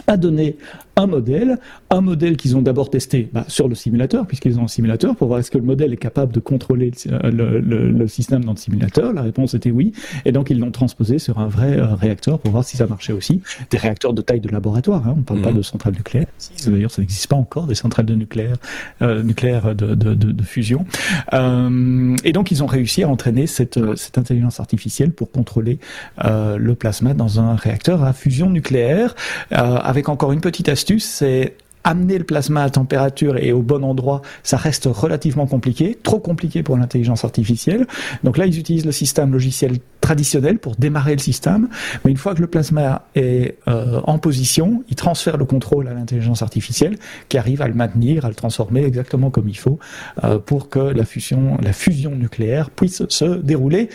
a 0.08 0.18
donné 0.18 0.58
un 0.96 1.08
modèle, 1.08 1.60
un 1.90 2.02
modèle 2.02 2.38
qu'ils 2.38 2.58
ont 2.58 2.62
d'abord 2.62 2.90
testé 2.90 3.30
bah, 3.32 3.46
sur 3.48 3.68
le 3.68 3.76
simulateur, 3.76 4.28
puisqu'ils 4.28 4.60
ont 4.60 4.64
un 4.64 4.68
simulateur, 4.68 5.16
pour 5.16 5.28
voir 5.28 5.40
est-ce 5.40 5.52
que 5.52 5.58
le 5.58 5.64
modèle 5.64 5.94
est 5.94 5.98
capable 5.98 6.34
de 6.34 6.40
contrôler 6.40 6.92
le, 7.06 7.30
le, 7.32 7.60
le, 7.60 7.92
le, 7.92 8.08
système 8.08 8.44
dans 8.44 8.52
le 8.52 8.58
simulateur. 8.58 9.14
La 9.14 9.22
réponse 9.22 9.54
était 9.54 9.72
oui, 9.72 9.94
et 10.26 10.32
donc 10.32 10.50
ils 10.50 10.60
l'ont 10.60 10.72
transposé 10.72 11.20
sur 11.20 11.40
un 11.40 11.48
vrai 11.48 11.78
euh, 11.78 11.96
réacteur 11.96 12.40
pour 12.40 12.52
voir 12.52 12.64
si 12.64 12.78
ça 12.78 12.88
marchait 12.88 13.14
aussi. 13.14 13.42
Des 13.70 13.78
réacteurs 13.78 14.14
de 14.14 14.22
taille 14.22 14.42
de 14.42 14.50
laboratoire, 14.50 15.08
hein, 15.08 15.14
on 15.16 15.20
ne 15.20 15.24
parle 15.24 15.40
mmh. 15.40 15.44
pas 15.44 15.54
de 15.54 15.62
centrales 15.62 15.94
nucléaires. 15.94 16.28
D'ailleurs, 16.68 16.92
ça 16.92 17.02
n'existe 17.02 17.28
pas 17.28 17.36
encore 17.36 17.68
des 17.68 17.76
centrales 17.76 18.06
de 18.06 18.16
nucléaire, 18.16 18.58
euh, 19.02 19.24
nucléaires 19.24 19.74
de, 19.76 19.96
de, 19.96 20.14
de, 20.14 20.32
de 20.32 20.44
fusion. 20.44 20.86
Euh, 21.34 22.16
et 22.24 22.34
donc 22.34 22.52
ils 22.52 22.64
ont 22.64 22.68
réussi 22.68 23.04
à 23.04 23.10
entraîner 23.10 23.48
cette, 23.48 23.80
cette 23.96 24.18
intelligence 24.18 24.60
artificielle 24.60 25.12
pour 25.12 25.32
contrôler 25.32 25.80
euh, 26.26 26.58
le 26.58 26.76
plasma 26.76 27.14
dans 27.14 27.40
un 27.40 27.56
réacteur 27.56 28.04
à 28.04 28.14
fusion 28.14 28.50
nucléaire, 28.50 29.16
euh, 29.52 29.56
avec 29.56 30.10
encore 30.10 30.32
une 30.32 30.42
petite 30.42 30.70
astuce 30.70 30.81
astuce, 30.82 31.06
c'est 31.06 31.58
amener 31.84 32.18
le 32.18 32.24
plasma 32.24 32.64
à 32.64 32.70
température 32.70 33.38
et 33.38 33.52
au 33.52 33.62
bon 33.62 33.84
endroit, 33.84 34.22
ça 34.44 34.58
reste 34.58 34.88
relativement 34.92 35.48
compliqué, 35.48 35.98
trop 36.02 36.20
compliqué 36.20 36.64
pour 36.64 36.78
l'intelligence 36.78 37.26
artificielle. 37.26 37.88
Donc 38.24 38.38
là, 38.38 38.46
ils 38.46 38.60
utilisent 38.60 38.86
le 38.86 38.92
système 38.92 39.32
logiciel 39.32 39.80
traditionnel 40.00 40.58
pour 40.58 40.76
démarrer 40.76 41.14
le 41.14 41.20
système, 41.20 41.70
mais 42.04 42.12
une 42.12 42.18
fois 42.18 42.34
que 42.34 42.42
le 42.42 42.48
plasma 42.48 43.08
est 43.16 43.58
euh, 43.68 44.02
en 44.06 44.18
position, 44.18 44.84
ils 44.90 44.96
transfèrent 44.96 45.38
le 45.38 45.46
contrôle 45.46 45.88
à 45.88 45.94
l'intelligence 45.94 46.42
artificielle 46.42 46.98
qui 47.30 47.38
arrive 47.38 47.62
à 47.62 47.68
le 47.68 47.76
maintenir, 47.76 48.26
à 48.26 48.30
le 48.30 48.36
transformer 48.36 48.84
exactement 48.84 49.30
comme 49.30 49.48
il 49.48 49.58
faut 49.58 49.80
euh, 50.24 50.40
pour 50.40 50.70
que 50.70 50.80
la 50.80 51.06
fusion, 51.06 51.58
la 51.62 51.72
fusion 51.72 52.12
nucléaire 52.12 52.72
puisse 52.72 53.08
se 53.08 53.26
dérouler 53.26 53.90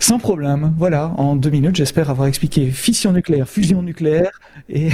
sans 0.00 0.18
problème. 0.18 0.74
Voilà, 0.76 1.12
en 1.16 1.36
deux 1.36 1.50
minutes, 1.50 1.76
j'espère 1.76 2.10
avoir 2.10 2.26
expliqué 2.26 2.70
fission 2.70 3.12
nucléaire, 3.12 3.48
fusion 3.48 3.82
nucléaire 3.82 4.40
et, 4.68 4.88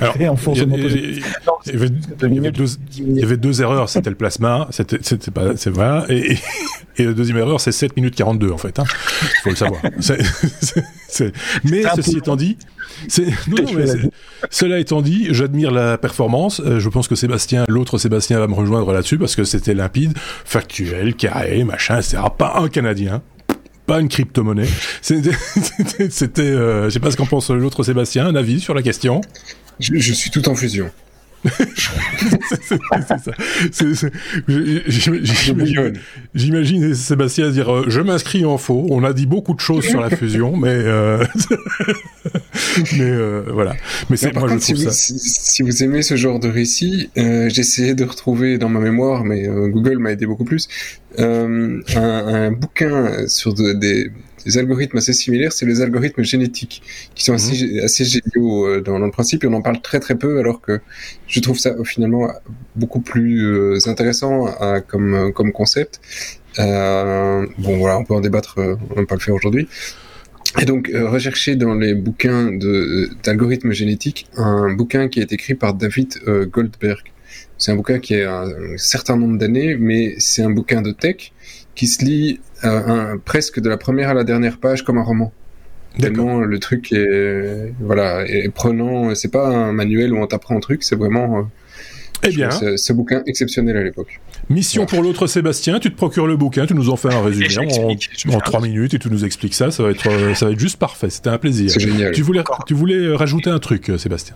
Alors, 0.00 0.16
et 0.20 0.28
enfoncement 0.28 0.76
positif 0.76 1.03
il, 1.04 1.22
y 1.66 3.22
avait, 3.22 3.36
deux, 3.36 3.62
erreurs. 3.62 3.88
C'était 3.88 4.10
le 4.10 4.16
plasma, 4.16 4.68
c'était, 4.70 4.98
pas, 5.30 5.56
c'est 5.56 5.70
vrai. 5.70 6.04
Et, 6.08 7.04
la 7.04 7.12
deuxième 7.12 7.38
erreur, 7.38 7.60
c'est 7.60 7.72
7 7.72 7.96
minutes 7.96 8.14
42, 8.14 8.50
en 8.50 8.58
fait. 8.58 8.78
Hein. 8.78 8.84
Il 9.22 9.42
faut 9.42 9.50
le 9.50 9.56
savoir. 9.56 9.80
mais 11.64 11.82
ceci 11.96 12.18
étant 12.18 12.36
dit, 12.36 12.56
c'est, 13.08 13.26
non, 13.48 13.62
non, 13.62 13.72
mais 13.74 13.86
cela 14.50 14.78
étant 14.78 15.02
dit, 15.02 15.28
j'admire 15.30 15.70
la 15.70 15.98
performance. 15.98 16.60
Euh, 16.60 16.78
je 16.78 16.88
pense 16.88 17.08
que 17.08 17.14
Sébastien, 17.14 17.64
l'autre 17.68 17.98
Sébastien 17.98 18.38
va 18.38 18.46
me 18.46 18.54
rejoindre 18.54 18.92
là-dessus 18.92 19.18
parce 19.18 19.34
que 19.34 19.44
c'était 19.44 19.74
limpide, 19.74 20.12
factuel, 20.44 21.14
carré, 21.14 21.64
machin, 21.64 21.98
etc. 21.98 22.18
Pas 22.36 22.54
un 22.58 22.68
Canadien 22.68 23.22
pas 23.86 24.00
une 24.00 24.08
crypto-monnaie. 24.08 24.68
C'était, 25.02 25.36
c'était 26.08 26.42
euh, 26.42 26.84
je 26.84 26.90
sais 26.90 27.00
pas 27.00 27.10
ce 27.10 27.16
qu'en 27.16 27.26
pense 27.26 27.50
l'autre 27.50 27.82
Sébastien, 27.82 28.26
un 28.26 28.34
avis 28.34 28.60
sur 28.60 28.74
la 28.74 28.82
question? 28.82 29.20
Je, 29.80 29.96
je 29.96 30.12
suis 30.12 30.30
tout 30.30 30.48
en 30.48 30.54
fusion. 30.54 30.90
c'est 33.72 33.94
ça. 33.94 34.08
J'imagine 36.34 36.94
Sébastien 36.94 37.50
dire 37.50 37.72
euh, 37.72 37.84
je 37.88 38.00
m'inscris 38.00 38.44
en 38.44 38.56
faux. 38.56 38.86
On 38.90 39.04
a 39.04 39.12
dit 39.12 39.26
beaucoup 39.26 39.54
de 39.54 39.60
choses 39.60 39.84
sur 39.84 40.00
la 40.00 40.10
fusion, 40.10 40.56
mais 40.56 40.68
euh, 40.70 41.22
mais 42.96 43.00
euh, 43.02 43.42
voilà. 43.52 43.76
Mais 44.08 44.16
c'est 44.16 44.34
moi 44.34 44.48
je 44.48 44.58
si 44.58 44.72
vous, 44.72 44.90
Si, 44.90 45.62
vous 45.62 45.82
aimez 45.82 46.02
ce 46.02 46.16
genre 46.16 46.40
de 46.40 46.48
récit, 46.48 47.10
essayé 47.16 47.94
de 47.94 48.04
retrouver 48.04 48.58
dans 48.58 48.68
ma 48.68 48.80
mémoire, 48.80 49.24
mais 49.24 49.46
Google 49.46 49.98
m'a 49.98 50.12
aidé 50.12 50.26
beaucoup 50.26 50.44
plus. 50.44 50.68
Un, 51.18 51.80
un, 51.94 52.50
bouquin 52.52 53.28
sur 53.28 53.54
des 53.54 54.10
des 54.44 54.58
algorithmes 54.58 54.98
assez 54.98 55.12
similaires, 55.12 55.52
c'est 55.52 55.66
les 55.66 55.80
algorithmes 55.80 56.22
génétiques, 56.22 56.82
qui 57.14 57.24
sont 57.24 57.34
assez, 57.34 57.66
mhm. 57.66 57.84
assez 57.84 58.04
géniaux 58.04 58.66
euh, 58.66 58.80
dans, 58.80 58.98
le 58.98 59.10
principe, 59.10 59.44
et 59.44 59.46
on 59.46 59.52
en 59.54 59.62
parle 59.62 59.80
très 59.80 60.00
très 60.00 60.16
peu, 60.16 60.38
alors 60.38 60.60
que 60.60 60.80
je 61.26 61.40
trouve 61.40 61.58
ça 61.58 61.74
finalement 61.84 62.28
beaucoup 62.76 63.00
plus 63.00 63.44
euh, 63.44 63.78
intéressant 63.86 64.46
comme, 64.88 65.32
comme 65.32 65.52
concept. 65.52 66.00
Euh, 66.58 67.46
bon 67.58 67.78
voilà, 67.78 67.98
on 67.98 68.04
peut 68.04 68.14
en 68.14 68.20
débattre, 68.20 68.58
on 68.58 68.94
va 68.94 69.06
pas 69.06 69.14
le 69.14 69.20
faire 69.20 69.34
aujourd'hui. 69.34 69.68
Et 70.60 70.66
donc, 70.66 70.90
rechercher 70.94 71.56
dans 71.56 71.74
les 71.74 71.94
bouquins 71.94 72.52
d'algorithmes 73.24 73.72
génétiques 73.72 74.28
un 74.36 74.72
bouquin 74.72 75.08
qui 75.08 75.18
est 75.20 75.32
écrit 75.32 75.54
par 75.54 75.74
David 75.74 76.14
Goldberg. 76.52 77.02
C'est 77.58 77.72
un 77.72 77.76
bouquin 77.76 77.98
qui 77.98 78.14
a 78.20 78.42
un 78.42 78.76
certain 78.76 79.16
nombre 79.16 79.38
d'années, 79.38 79.76
mais 79.76 80.14
c'est 80.18 80.42
un 80.42 80.50
bouquin 80.50 80.80
de 80.80 80.92
tech 80.92 81.32
qui 81.74 81.86
se 81.86 82.04
lit 82.04 82.40
euh, 82.64 83.16
presque 83.24 83.60
de 83.60 83.68
la 83.68 83.76
première 83.76 84.10
à 84.10 84.14
la 84.14 84.24
dernière 84.24 84.58
page 84.58 84.82
comme 84.82 84.98
un 84.98 85.02
roman. 85.02 85.32
Tellement 85.98 86.40
le 86.40 86.58
truc 86.58 86.92
est 86.92 87.72
voilà 87.80 88.26
est 88.26 88.48
prenant. 88.48 89.14
C'est 89.14 89.30
pas 89.30 89.46
un 89.46 89.72
manuel 89.72 90.12
où 90.12 90.18
on 90.18 90.26
t'apprend 90.26 90.56
un 90.56 90.60
truc, 90.60 90.82
c'est 90.82 90.96
vraiment. 90.96 91.38
Euh, 91.38 91.42
eh 92.26 92.30
bien, 92.30 92.50
ce 92.50 92.92
bouquin 92.92 93.22
exceptionnel 93.26 93.76
à 93.76 93.82
l'époque. 93.82 94.18
Mission 94.48 94.86
pour 94.86 95.02
l'autre 95.02 95.26
Sébastien, 95.26 95.78
tu 95.78 95.90
te 95.90 95.96
procures 95.96 96.26
le 96.26 96.36
bouquin, 96.36 96.66
tu 96.66 96.74
nous 96.74 96.88
en 96.88 96.96
fais 96.96 97.12
un 97.12 97.22
résumé 97.22 97.46
en, 98.32 98.40
trois 98.40 98.60
minutes 98.60 98.94
et 98.94 98.98
tu 98.98 99.10
nous 99.10 99.24
expliques 99.24 99.54
ça, 99.54 99.70
ça 99.70 99.82
va 99.82 99.90
être 99.90 100.08
euh, 100.08 100.34
ça 100.34 100.46
va 100.46 100.52
être 100.52 100.58
juste 100.58 100.78
parfait. 100.78 101.10
C'était 101.10 101.30
un 101.30 101.38
plaisir. 101.38 101.70
C'est 101.70 101.80
génial. 101.80 102.12
Tu 102.12 102.22
voulais 102.22 102.42
tu 102.66 102.74
voulais 102.74 103.14
rajouter 103.14 103.50
un 103.50 103.58
truc, 103.58 103.92
Sébastien? 103.98 104.34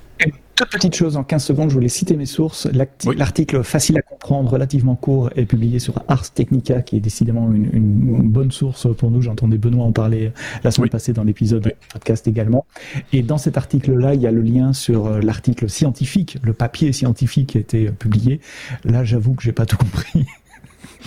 Toute 0.59 0.71
petite 0.71 0.97
chose 0.97 1.17
en 1.17 1.23
15 1.23 1.45
secondes, 1.45 1.69
je 1.71 1.75
voulais 1.75 1.89
citer 1.89 2.17
mes 2.17 2.27
sources. 2.27 2.67
L'article 2.73 3.63
facile 3.63 3.97
à 3.99 4.03
comprendre, 4.03 4.51
relativement 4.51 4.97
court, 4.97 5.31
est 5.37 5.45
publié 5.45 5.79
sur 5.79 6.03
Ars 6.09 6.33
Technica, 6.33 6.83
qui 6.83 6.97
est 6.97 7.01
décidément 7.01 7.53
une, 7.53 8.29
bonne 8.29 8.51
source 8.51 8.89
pour 8.97 9.13
nous. 9.13 9.23
J'entendais 9.23 9.57
Benoît 9.57 9.85
en 9.85 9.93
parler 9.93 10.33
la 10.65 10.73
semaine 10.73 10.91
passée 10.91 11.13
dans 11.13 11.23
l'épisode 11.23 11.73
podcast 11.93 12.27
également. 12.27 12.67
Et 13.13 13.23
dans 13.23 13.39
cet 13.39 13.57
article-là, 13.57 14.15
il 14.15 14.21
y 14.21 14.27
a 14.27 14.33
le 14.33 14.43
lien 14.43 14.73
sur 14.73 15.07
euh, 15.07 15.21
l'article 15.21 15.71
scientifique, 15.71 16.39
le 16.43 16.53
papier 16.53 16.93
scientifique 16.93 17.51
qui 17.51 17.59
a 17.59 17.61
été 17.61 17.91
publié. 17.93 18.41
Là, 18.85 19.05
j'avoue 19.05 19.35
que 19.35 19.45
j'ai 19.45 19.53
pas 19.53 19.65
tout 19.65 19.77
compris. 19.77 20.27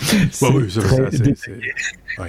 Bah 0.41 0.47
oui, 0.53 0.65
c'est 0.69 1.51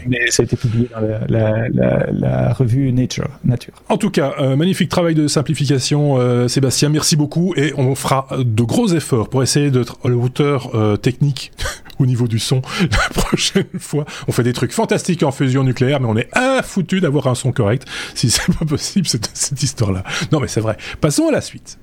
mais 0.07 0.31
ça 0.31 0.43
a 0.43 0.45
été 0.45 0.57
publié 0.57 0.89
dans 0.89 1.01
la, 1.29 2.53
revue 2.53 2.93
Nature. 2.93 3.29
Nature. 3.45 3.75
En 3.89 3.97
tout 3.97 4.11
cas, 4.11 4.35
euh, 4.39 4.57
magnifique 4.57 4.89
travail 4.89 5.15
de 5.15 5.27
simplification, 5.27 6.19
euh, 6.19 6.49
Sébastien. 6.49 6.89
Merci 6.89 7.17
beaucoup 7.17 7.55
et 7.57 7.73
on 7.77 7.95
fera 7.95 8.29
de 8.39 8.63
gros 8.63 8.89
efforts 8.89 9.29
pour 9.29 9.43
essayer 9.43 9.71
d'être 9.71 9.99
à 10.05 10.09
la 10.09 10.17
hauteur 10.17 10.75
euh, 10.75 10.97
technique 10.97 11.53
au 11.99 12.07
niveau 12.07 12.29
du 12.29 12.39
son 12.39 12.63
la 12.81 13.09
prochaine 13.23 13.65
fois. 13.79 14.05
On 14.29 14.33
fait 14.33 14.45
des 14.45 14.53
trucs 14.53 14.73
fantastiques 14.73 15.23
en 15.23 15.33
fusion 15.33 15.65
nucléaire, 15.65 16.01
mais 16.01 16.09
on 16.09 16.17
est 16.17 16.29
foutu 16.63 17.01
d'avoir 17.01 17.27
un 17.27 17.35
son 17.35 17.53
correct. 17.53 17.87
Si 18.15 18.31
c'est 18.31 18.53
pas 18.57 18.65
possible, 18.65 19.07
cette, 19.07 19.31
cette 19.35 19.63
histoire-là. 19.63 20.05
Non, 20.31 20.41
mais 20.41 20.49
c'est 20.49 20.61
vrai. 20.61 20.77
Passons 21.01 21.29
à 21.29 21.33
la 21.33 21.41
suite. 21.41 21.79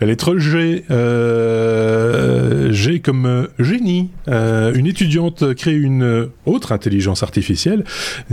La 0.00 0.06
lettre 0.06 0.36
G, 0.36 0.84
euh, 0.90 2.72
G 2.72 3.00
comme 3.00 3.26
euh, 3.26 3.46
génie. 3.58 4.10
Euh, 4.28 4.72
une 4.74 4.86
étudiante 4.86 5.54
crée 5.54 5.74
une 5.74 6.28
autre 6.46 6.72
intelligence 6.72 7.22
artificielle, 7.22 7.84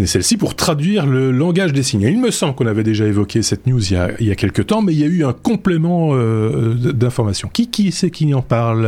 celle-ci 0.05 0.37
pour 0.37 0.55
traduire 0.55 1.05
le 1.05 1.31
langage 1.31 1.73
des 1.73 1.83
signes. 1.83 2.03
il 2.03 2.19
me 2.19 2.31
semble 2.31 2.55
qu'on 2.55 2.67
avait 2.67 2.83
déjà 2.83 3.05
évoqué 3.05 3.41
cette 3.41 3.67
news 3.67 3.83
il 3.83 3.93
y 3.93 3.97
a, 3.97 4.11
il 4.19 4.27
y 4.27 4.31
a 4.31 4.35
quelques 4.35 4.67
temps, 4.67 4.81
mais 4.81 4.93
il 4.93 4.99
y 4.99 5.03
a 5.03 5.07
eu 5.07 5.23
un 5.23 5.33
complément 5.33 6.09
euh, 6.13 6.73
d'information. 6.75 7.49
Qui, 7.51 7.69
qui 7.69 7.91
c'est 7.91 8.11
qui 8.11 8.33
en 8.33 8.41
parle 8.41 8.83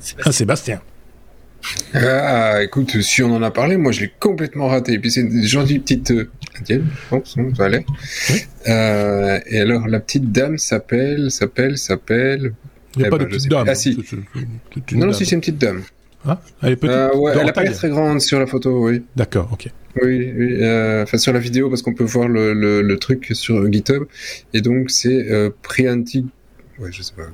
Sébastien. 0.00 0.22
Ah, 0.24 0.32
Sébastien. 0.32 0.80
Ah, 1.94 2.62
écoute, 2.62 3.00
si 3.02 3.22
on 3.22 3.34
en 3.34 3.42
a 3.42 3.50
parlé, 3.50 3.76
moi 3.76 3.92
je 3.92 4.00
l'ai 4.00 4.12
complètement 4.18 4.68
raté. 4.68 4.92
Et 4.92 4.98
puis 4.98 5.10
c'est 5.10 5.20
une 5.20 5.42
gentille 5.42 5.78
petite 5.78 6.10
euh, 6.10 6.30
indienne, 6.58 6.86
je 6.90 7.08
pense, 7.08 7.36
hein, 7.38 7.48
ça 7.56 7.64
allait. 7.64 7.84
Euh, 8.68 9.40
et 9.46 9.60
alors 9.60 9.88
la 9.88 10.00
petite 10.00 10.32
dame 10.32 10.58
s'appelle, 10.58 11.30
s'appelle, 11.30 11.78
s'appelle. 11.78 12.52
Il 12.96 13.00
n'y 13.00 13.04
a 13.04 13.08
eh 13.08 13.10
pas 13.10 13.18
de 13.18 13.24
ben, 13.24 13.30
petite 13.30 13.50
dame. 13.50 13.66
Ah 13.68 13.74
si. 13.74 13.96
non, 14.92 15.06
non, 15.06 15.12
si 15.12 15.26
c'est 15.26 15.34
une 15.34 15.40
petite 15.40 15.58
dame. 15.58 15.82
Ah, 16.26 16.40
elle 16.62 16.72
est 16.72 16.76
petite. 16.76 16.94
Euh, 16.94 17.14
ouais, 17.16 17.32
elle 17.38 17.52
pas 17.52 17.62
l'air 17.62 17.72
très 17.72 17.88
grande 17.88 18.20
sur 18.20 18.38
la 18.38 18.46
photo, 18.46 18.86
oui. 18.86 19.02
D'accord, 19.16 19.48
ok. 19.52 19.68
Oui, 20.02 20.32
oui 20.36 20.62
euh, 20.62 21.02
enfin 21.02 21.18
sur 21.18 21.32
la 21.32 21.40
vidéo 21.40 21.68
parce 21.68 21.82
qu'on 21.82 21.94
peut 21.94 22.04
voir 22.04 22.28
le, 22.28 22.52
le, 22.52 22.82
le, 22.82 22.98
truc 22.98 23.28
sur 23.32 23.70
GitHub. 23.72 24.04
Et 24.54 24.60
donc 24.60 24.90
c'est 24.90 25.30
euh, 25.30 25.50
Priyanti 25.62 26.26
ouais, 26.80 26.90
je 26.92 27.02
sais 27.02 27.12
pas, 27.14 27.28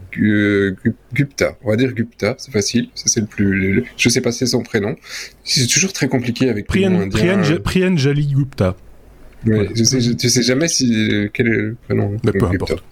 Gupta. 1.13 1.57
On 1.63 1.71
va 1.71 1.77
dire 1.77 1.93
Gupta, 1.93 2.35
c'est 2.39 2.51
facile. 2.51 2.91
Ça 2.95 3.05
c'est 3.07 3.21
le 3.21 3.27
plus. 3.27 3.85
Je 3.97 4.09
sais 4.09 4.21
pas 4.21 4.33
si 4.33 4.41
c'est 4.41 4.47
son 4.47 4.63
prénom. 4.63 4.97
C'est 5.45 5.67
toujours 5.67 5.93
très 5.93 6.09
compliqué 6.09 6.51
avec 6.51 6.67
Priyan, 6.67 7.09
Priyan, 7.09 7.43
Priyan 7.63 7.97
Jali 7.97 8.27
Gupta. 8.27 8.77
Ouais, 9.47 9.69
je 9.75 9.85
sais, 9.85 10.01
je, 10.01 10.13
tu 10.13 10.29
sais 10.29 10.43
jamais 10.43 10.69
si 10.69 11.29
quel 11.33 11.47
est 11.47 11.51
le 11.51 11.77
prénom. 11.85 12.17
Mais 12.25 12.33
peu 12.33 12.47
importe. 12.47 12.83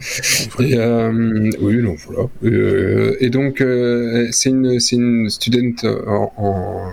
Et, 0.61 0.75
euh, 0.77 1.51
oui, 1.61 1.79
non, 1.83 1.97
voilà. 2.07 2.29
Euh, 2.45 3.17
et 3.21 3.31
donc 3.31 3.61
euh, 3.61 4.29
c'est 4.31 4.51
une 4.51 4.79
c'est 4.79 4.97
une 4.97 5.29
student 5.31 5.75
en, 6.07 6.33
en, 6.37 6.89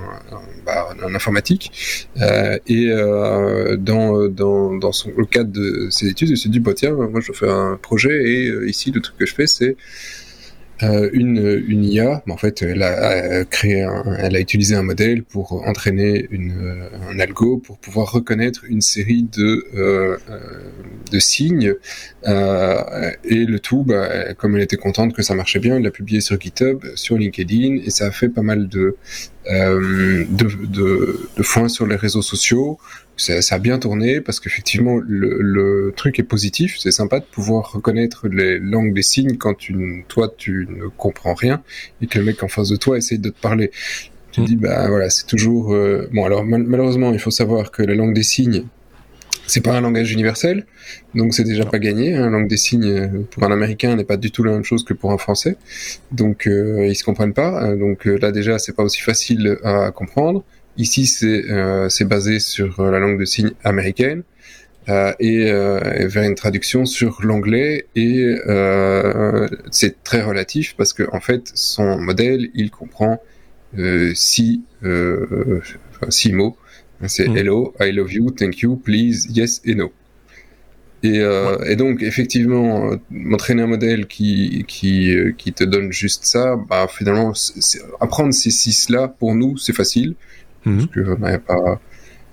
bah, 0.66 0.90
en 1.04 1.14
informatique 1.14 2.08
euh, 2.22 2.58
et 2.68 2.88
euh, 2.90 3.78
dans 3.78 4.28
dans 4.28 4.76
dans 4.76 4.92
son, 4.92 5.12
le 5.16 5.26
cadre 5.26 5.52
de 5.52 5.88
ses 5.90 6.08
études, 6.08 6.32
elle 6.32 6.38
s'est 6.38 6.50
dit 6.50 6.60
bah 6.60 6.74
tiens, 6.76 6.94
moi 6.94 7.22
je 7.22 7.32
fais 7.32 7.50
un 7.50 7.78
projet 7.82 8.32
et 8.32 8.48
euh, 8.48 8.68
ici 8.70 8.92
le 8.92 9.02
truc 9.02 9.18
que 9.18 9.26
je 9.26 9.34
fais 9.36 9.48
c'est 9.48 9.76
euh, 10.84 11.10
une, 11.14 11.84
IA, 11.84 12.24
en 12.30 12.38
fait, 12.38 12.62
elle 12.62 12.84
a, 12.84 13.44
créé, 13.46 13.88
elle 14.20 14.36
a 14.36 14.40
utilisé 14.40 14.76
un 14.76 14.84
modèle 14.84 15.24
pour 15.24 15.68
entraîner 15.68 16.28
une, 16.32 16.90
un 17.10 17.20
algo 17.20 17.58
pour 17.58 17.78
pouvoir 17.78 18.12
reconnaître 18.12 18.66
une 18.68 18.82
série 18.82 19.24
de 19.24 19.66
euh, 19.76 20.18
de 21.12 21.20
signes. 21.20 21.74
Euh, 22.28 23.12
et 23.24 23.46
le 23.46 23.60
tout, 23.60 23.84
bah, 23.84 24.34
comme 24.36 24.56
elle 24.56 24.64
était 24.64 24.78
contente 24.78 25.14
que 25.14 25.22
ça 25.22 25.36
marchait 25.36 25.60
bien, 25.60 25.78
elle 25.78 25.84
l'a 25.84 25.92
publié 25.92 26.22
sur 26.22 26.40
GitHub, 26.40 26.84
sur 26.96 27.18
LinkedIn 27.18 27.82
et 27.84 27.90
ça 27.90 28.08
a 28.08 28.12
fait 28.12 28.30
pas 28.30 28.42
mal 28.42 28.68
de 28.68 28.96
euh, 29.50 30.26
de, 30.30 30.48
de, 30.68 31.30
de 31.36 31.44
foin 31.44 31.68
sur 31.68 31.88
les 31.88 31.96
réseaux 31.96 32.22
sociaux 32.22 32.78
ça, 33.22 33.42
ça, 33.42 33.56
a 33.56 33.60
bien 33.60 33.78
tourné 33.80 34.22
parce 34.22 34.40
qu'effectivement 34.40 35.00
le, 35.08 35.38
le, 35.42 35.94
truc 35.96 36.20
est 36.20 36.24
positif. 36.24 36.78
C'est 36.80 36.92
sympa 36.92 37.20
de 37.20 37.26
pouvoir 37.26 37.72
reconnaître 37.72 38.28
les 38.28 38.60
langues 38.60 38.94
des 38.94 39.02
signes 39.02 39.38
quand 39.38 39.56
toi 40.08 40.34
tu 40.36 40.68
ne 40.70 40.88
comprends 40.88 41.34
rien 41.34 41.62
et 42.02 42.08
que 42.08 42.20
le 42.20 42.26
mec 42.26 42.44
en 42.44 42.48
face 42.48 42.70
de 42.70 42.76
toi 42.76 42.98
essaye 42.98 43.20
de 43.20 43.30
te 43.30 43.40
parler. 43.40 43.72
Tu 44.32 44.42
mm. 44.42 44.46
dis 44.46 44.56
bah 44.56 44.88
voilà 44.90 45.10
c'est 45.10 45.28
toujours 45.28 45.74
euh, 45.74 46.10
bon 46.14 46.26
alors 46.26 46.44
malheureusement 46.46 47.12
il 47.14 47.20
faut 47.20 47.32
savoir 47.32 47.72
que 47.72 47.84
la 47.84 47.96
langue 47.96 48.14
des 48.14 48.24
signes 48.24 48.66
c'est 49.52 49.62
pas 49.62 49.74
un 49.74 49.82
langage 49.82 50.14
universel, 50.14 50.66
donc 51.14 51.34
c'est 51.34 51.44
déjà 51.44 51.66
pas 51.66 51.78
gagné. 51.78 52.16
Hein. 52.16 52.22
La 52.22 52.30
langue 52.30 52.48
des 52.48 52.58
signes 52.58 52.90
euh, 52.90 53.28
pour 53.30 53.44
un 53.44 53.52
Américain 53.52 53.96
n'est 53.98 54.06
pas 54.06 54.16
du 54.16 54.32
tout 54.32 54.44
la 54.44 54.54
même 54.54 54.64
chose 54.64 54.86
que 54.86 54.94
pour 54.94 55.12
un 55.12 55.18
Français, 55.18 55.58
donc 56.12 56.48
euh, 56.48 56.88
ils 56.88 56.96
se 56.96 57.04
comprennent 57.04 57.34
pas. 57.34 57.76
Donc 57.76 58.08
euh, 58.08 58.18
là 58.18 58.32
déjà 58.32 58.60
c'est 58.60 58.74
pas 58.74 58.84
aussi 58.84 59.02
facile 59.02 59.58
à 59.64 59.92
comprendre. 59.92 60.44
Ici, 60.78 61.06
c'est 61.06 61.50
euh, 61.50 61.90
basé 62.02 62.40
sur 62.40 62.80
euh, 62.80 62.92
la 62.92 63.00
langue 63.00 63.20
de 63.20 63.26
signes 63.26 63.52
américaine 63.64 64.24
euh, 64.90 65.14
et, 65.20 65.52
euh, 65.52 66.08
vers 66.08 66.24
une 66.24 66.36
traduction 66.36 66.86
sur 66.86 67.20
l'anglais. 67.24 67.86
Et 67.96 68.36
euh, 68.48 69.48
c'est 69.70 70.04
très 70.04 70.22
relatif 70.22 70.76
parce 70.78 70.94
que 70.94 71.04
en 71.12 71.20
fait, 71.20 71.52
son 71.54 72.00
modèle, 72.00 72.50
il 72.54 72.72
comprend 72.72 73.22
six, 74.14 74.62
six 76.10 76.34
mots. 76.34 76.58
C'est 77.08 77.28
mm. 77.28 77.38
hello, 77.38 77.74
I 77.80 77.92
love 77.92 78.14
you, 78.14 78.32
thank 78.32 78.60
you, 78.60 78.76
please, 78.76 79.28
yes 79.30 79.62
et 79.66 79.76
no. 79.76 79.92
Et, 81.04 81.20
euh, 81.20 81.58
et, 81.66 81.76
donc, 81.76 82.04
effectivement, 82.04 82.92
m'entraîner 83.10 83.64
un 83.64 83.68
modèle 83.68 84.06
qui, 84.06 84.66
qui, 84.68 85.16
qui 85.36 85.52
te 85.52 85.64
donne 85.64 85.92
juste 85.92 86.26
ça, 86.26 86.56
bah, 86.70 86.88
finalement, 86.88 87.34
apprendre 88.00 88.34
ces 88.34 88.52
six-là, 88.52 89.08
pour 89.08 89.34
nous, 89.34 89.58
c'est 89.58 89.74
facile. 89.74 90.16
Mhm. 90.66 90.88
pas. 91.40 91.80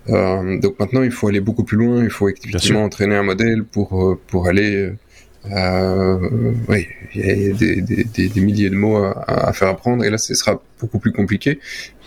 Euh, 0.09 0.59
donc 0.59 0.79
maintenant, 0.79 1.03
il 1.03 1.11
faut 1.11 1.27
aller 1.27 1.41
beaucoup 1.41 1.63
plus 1.63 1.77
loin. 1.77 2.03
Il 2.03 2.09
faut 2.09 2.29
effectivement 2.29 2.83
entraîner 2.83 3.15
un 3.15 3.23
modèle 3.23 3.63
pour 3.63 4.03
euh, 4.03 4.19
pour 4.27 4.47
aller 4.47 4.75
Euh, 4.85 4.95
oui, 5.45 6.87
il 7.15 7.25
y 7.25 7.49
a 7.49 8.29
des, 8.29 8.41
milliers 8.41 8.69
de 8.69 8.75
mots 8.75 8.97
à, 8.97 9.51
faire 9.53 9.69
apprendre, 9.69 10.03
et 10.03 10.09
là, 10.09 10.17
ce 10.17 10.33
sera 10.33 10.61
beaucoup 10.79 10.99
plus 10.99 11.11
compliqué, 11.11 11.59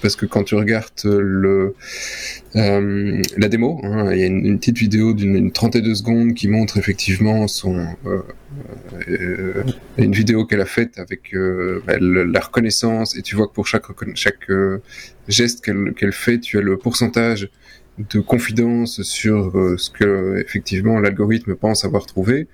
parce 0.03 0.17
que 0.17 0.27
quand 0.27 0.43
tu 0.43 0.55
regardes 0.55 1.05
le 1.05 1.75
euh, 2.57 3.23
la 3.37 3.49
démo, 3.49 3.81
hein, 3.85 4.13
il 4.13 4.19
y 4.19 4.23
a 4.25 4.27
une, 4.27 4.59
petite 4.59 4.77
vidéo 4.77 5.15
d'une 5.15 5.51
trentaine 5.53 5.83
de 5.83 5.95
secondes 5.95 6.35
qui 6.35 6.49
montre 6.49 6.77
effectivement 6.77 7.47
son 7.49 7.87
euh, 8.07 8.23
euh 9.09 9.65
une 9.97 10.13
vidéo 10.13 10.45
qu'elle 10.45 10.61
a 10.61 10.67
faite 10.67 10.99
avec 10.99 11.35
euh, 11.35 11.83
bah, 11.87 11.95
la 12.01 12.41
reconnaissance, 12.41 13.17
et 13.17 13.23
tu 13.23 13.37
vois 13.37 13.47
que 13.47 13.53
pour 13.53 13.67
chaque 13.67 13.85
euh, 14.51 14.83
geste 15.29 15.65
qu'elle 15.65 15.95
qu'elle 15.95 16.13
fait, 16.13 16.41
tu 16.41 16.59
as 16.59 16.63
le 16.63 16.77
pourcentage 16.77 17.49
de 18.11 18.21
confidence 18.21 19.03
sur 19.03 19.53
ce 19.77 19.91
que 19.91 20.43
effectivement 20.45 20.99
l'algorithme 20.99 21.55
pense 21.55 21.85
avoir 21.85 22.07
trouvé. 22.07 22.49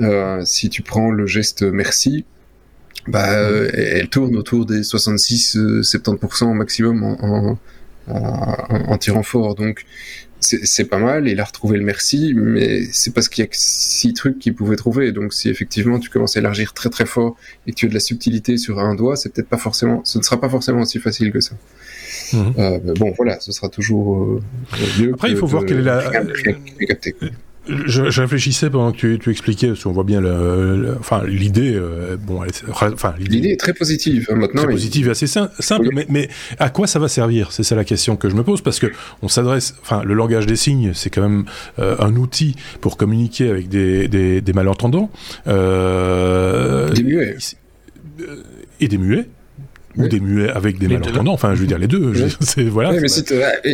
Euh, 0.00 0.42
si 0.44 0.68
tu 0.68 0.82
prends 0.82 1.10
le 1.10 1.26
geste 1.26 1.62
merci, 1.62 2.24
bah, 3.08 3.32
euh, 3.32 3.70
elle 3.72 4.08
tourne 4.08 4.36
autour 4.36 4.66
des 4.66 4.80
66-70% 4.80 6.50
euh, 6.50 6.54
maximum 6.54 7.02
en, 7.02 7.58
en, 8.08 8.12
en, 8.68 8.98
tirant 8.98 9.22
fort. 9.22 9.54
Donc, 9.54 9.84
c'est 10.40 10.84
pas 10.84 10.98
mal. 10.98 11.28
Il 11.28 11.40
a 11.40 11.44
retrouvé 11.44 11.78
le 11.78 11.84
merci, 11.84 12.32
mais 12.34 12.84
c'est 12.92 13.12
parce 13.12 13.28
qu'il 13.28 13.42
y 13.42 13.44
a 13.44 13.48
que 13.48 13.56
six 13.56 14.12
trucs 14.12 14.38
qu'il 14.38 14.54
pouvait 14.54 14.76
trouver. 14.76 15.12
Donc, 15.12 15.32
si 15.32 15.48
effectivement 15.48 15.98
tu 15.98 16.10
commences 16.10 16.36
à 16.36 16.40
élargir 16.40 16.72
très 16.72 16.90
très 16.90 17.06
fort 17.06 17.36
et 17.66 17.72
que 17.72 17.76
tu 17.76 17.86
as 17.86 17.88
de 17.88 17.94
la 17.94 18.00
subtilité 18.00 18.58
sur 18.58 18.78
un 18.78 18.94
doigt, 18.94 19.16
c'est 19.16 19.32
peut-être 19.32 19.48
pas 19.48 19.56
forcément, 19.56 20.02
ce 20.04 20.18
ne 20.18 20.22
sera 20.22 20.40
pas 20.40 20.48
forcément 20.48 20.82
aussi 20.82 20.98
facile 20.98 21.32
que 21.32 21.40
ça. 21.40 21.54
Mhm. 22.32 22.54
Euh, 22.58 22.78
bon, 22.96 23.12
voilà, 23.16 23.40
ce 23.40 23.50
sera 23.50 23.68
toujours 23.68 24.40
mieux. 25.00 25.14
Après, 25.14 25.30
il 25.30 25.36
faut 25.36 25.46
voir 25.46 25.64
quelle 25.64 25.78
est 25.78 25.82
la 25.82 26.00
je, 27.68 28.10
je, 28.10 28.20
réfléchissais 28.20 28.70
pendant 28.70 28.92
que 28.92 28.96
tu, 28.96 29.18
tu 29.18 29.30
expliquais, 29.30 29.68
parce 29.68 29.82
qu'on 29.82 29.92
voit 29.92 30.04
bien 30.04 30.20
le, 30.20 30.96
enfin 30.98 31.22
l'idée, 31.26 31.74
euh, 31.74 32.16
bon, 32.16 32.42
enfin 32.70 33.14
l'idée 33.18 33.50
est 33.50 33.60
très 33.60 33.72
positive 33.72 34.28
hein, 34.30 34.36
maintenant. 34.36 34.62
Très 34.62 34.72
positive 34.72 35.08
et 35.08 35.10
assez 35.10 35.26
simple, 35.26 35.88
mais, 35.92 36.06
mais 36.08 36.28
à 36.58 36.70
quoi 36.70 36.86
ça 36.86 36.98
va 36.98 37.08
servir? 37.08 37.52
C'est 37.52 37.62
ça 37.62 37.74
la 37.74 37.84
question 37.84 38.16
que 38.16 38.28
je 38.28 38.34
me 38.34 38.42
pose, 38.42 38.60
parce 38.60 38.78
que 38.78 38.88
on 39.22 39.28
s'adresse, 39.28 39.74
enfin 39.82 40.02
le 40.04 40.14
langage 40.14 40.46
des 40.46 40.56
signes, 40.56 40.92
c'est 40.94 41.10
quand 41.10 41.22
même 41.22 41.44
euh, 41.78 41.96
un 41.98 42.14
outil 42.16 42.56
pour 42.80 42.96
communiquer 42.96 43.50
avec 43.50 43.68
des, 43.68 44.08
des, 44.08 44.40
des 44.40 44.52
malentendants. 44.52 45.10
Euh, 45.46 46.90
des 46.90 47.02
muets. 47.02 47.36
Et 48.80 48.88
des 48.88 48.98
muets 48.98 49.28
ou 49.96 50.08
des 50.08 50.20
muets 50.20 50.50
avec 50.50 50.78
des 50.78 50.88
malentendants. 50.88 51.32
Enfin, 51.32 51.54
je 51.54 51.60
veux 51.60 51.66
dire 51.66 51.78
les 51.78 51.86
deux. 51.86 52.12
C'est 52.40 52.64
voilà. 52.64 52.92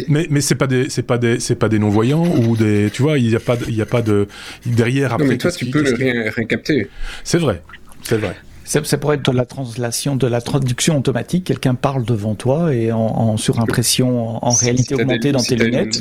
mais, 0.09 0.27
mais, 0.31 0.41
c'est 0.41 0.55
pas 0.55 0.67
des 0.67 0.89
c'est 0.89 1.03
pas 1.03 1.19
des 1.19 1.41
c'est 1.41 1.55
pas 1.55 1.69
des 1.69 1.79
non 1.79 1.89
voyants 1.89 2.25
ou 2.25 2.57
des 2.57 2.91
tu 2.93 3.03
vois 3.03 3.19
il 3.19 3.31
y 3.31 3.37
a 3.37 3.41
pas 3.41 3.57
il 3.69 3.75
y 3.75 3.83
a 3.83 3.87
pas 3.87 4.03
de 4.03 4.27
derrière 4.67 5.13
après. 5.13 5.25
Non 5.25 5.33
mais 5.33 5.39
toi 5.39 5.51
tu 5.51 5.67
peux 5.67 5.83
le 5.83 6.31
récapter. 6.31 6.89
C'est 7.25 7.39
vrai, 7.39 7.63
c'est 8.03 8.19
vrai. 8.19 8.37
Ça 8.65 8.97
pourrait 8.97 9.17
être 9.17 9.31
de 9.31 9.37
la 9.37 9.45
translation, 9.45 10.17
de 10.17 10.27
la 10.27 10.41
traduction 10.41 10.97
automatique. 10.97 11.45
Quelqu'un 11.45 11.75
parle 11.75 12.05
devant 12.05 12.35
toi 12.35 12.73
et 12.73 12.91
en, 12.91 12.99
en 12.99 13.37
surimpression, 13.37 14.43
en, 14.43 14.51
réalité 14.51 14.95
augmentée 14.95 15.33
dans 15.33 15.43
tes 15.43 15.57
lunettes, 15.57 16.01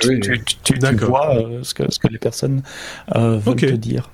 tu, 0.00 0.40
tu, 0.62 0.74
vois 1.06 1.36
euh, 1.36 1.60
ce, 1.62 1.74
que, 1.74 1.90
ce 1.90 1.98
que 1.98 2.08
les 2.08 2.18
personnes 2.18 2.62
euh, 3.16 3.38
veulent 3.38 3.56
te 3.56 3.66
dire. 3.66 4.10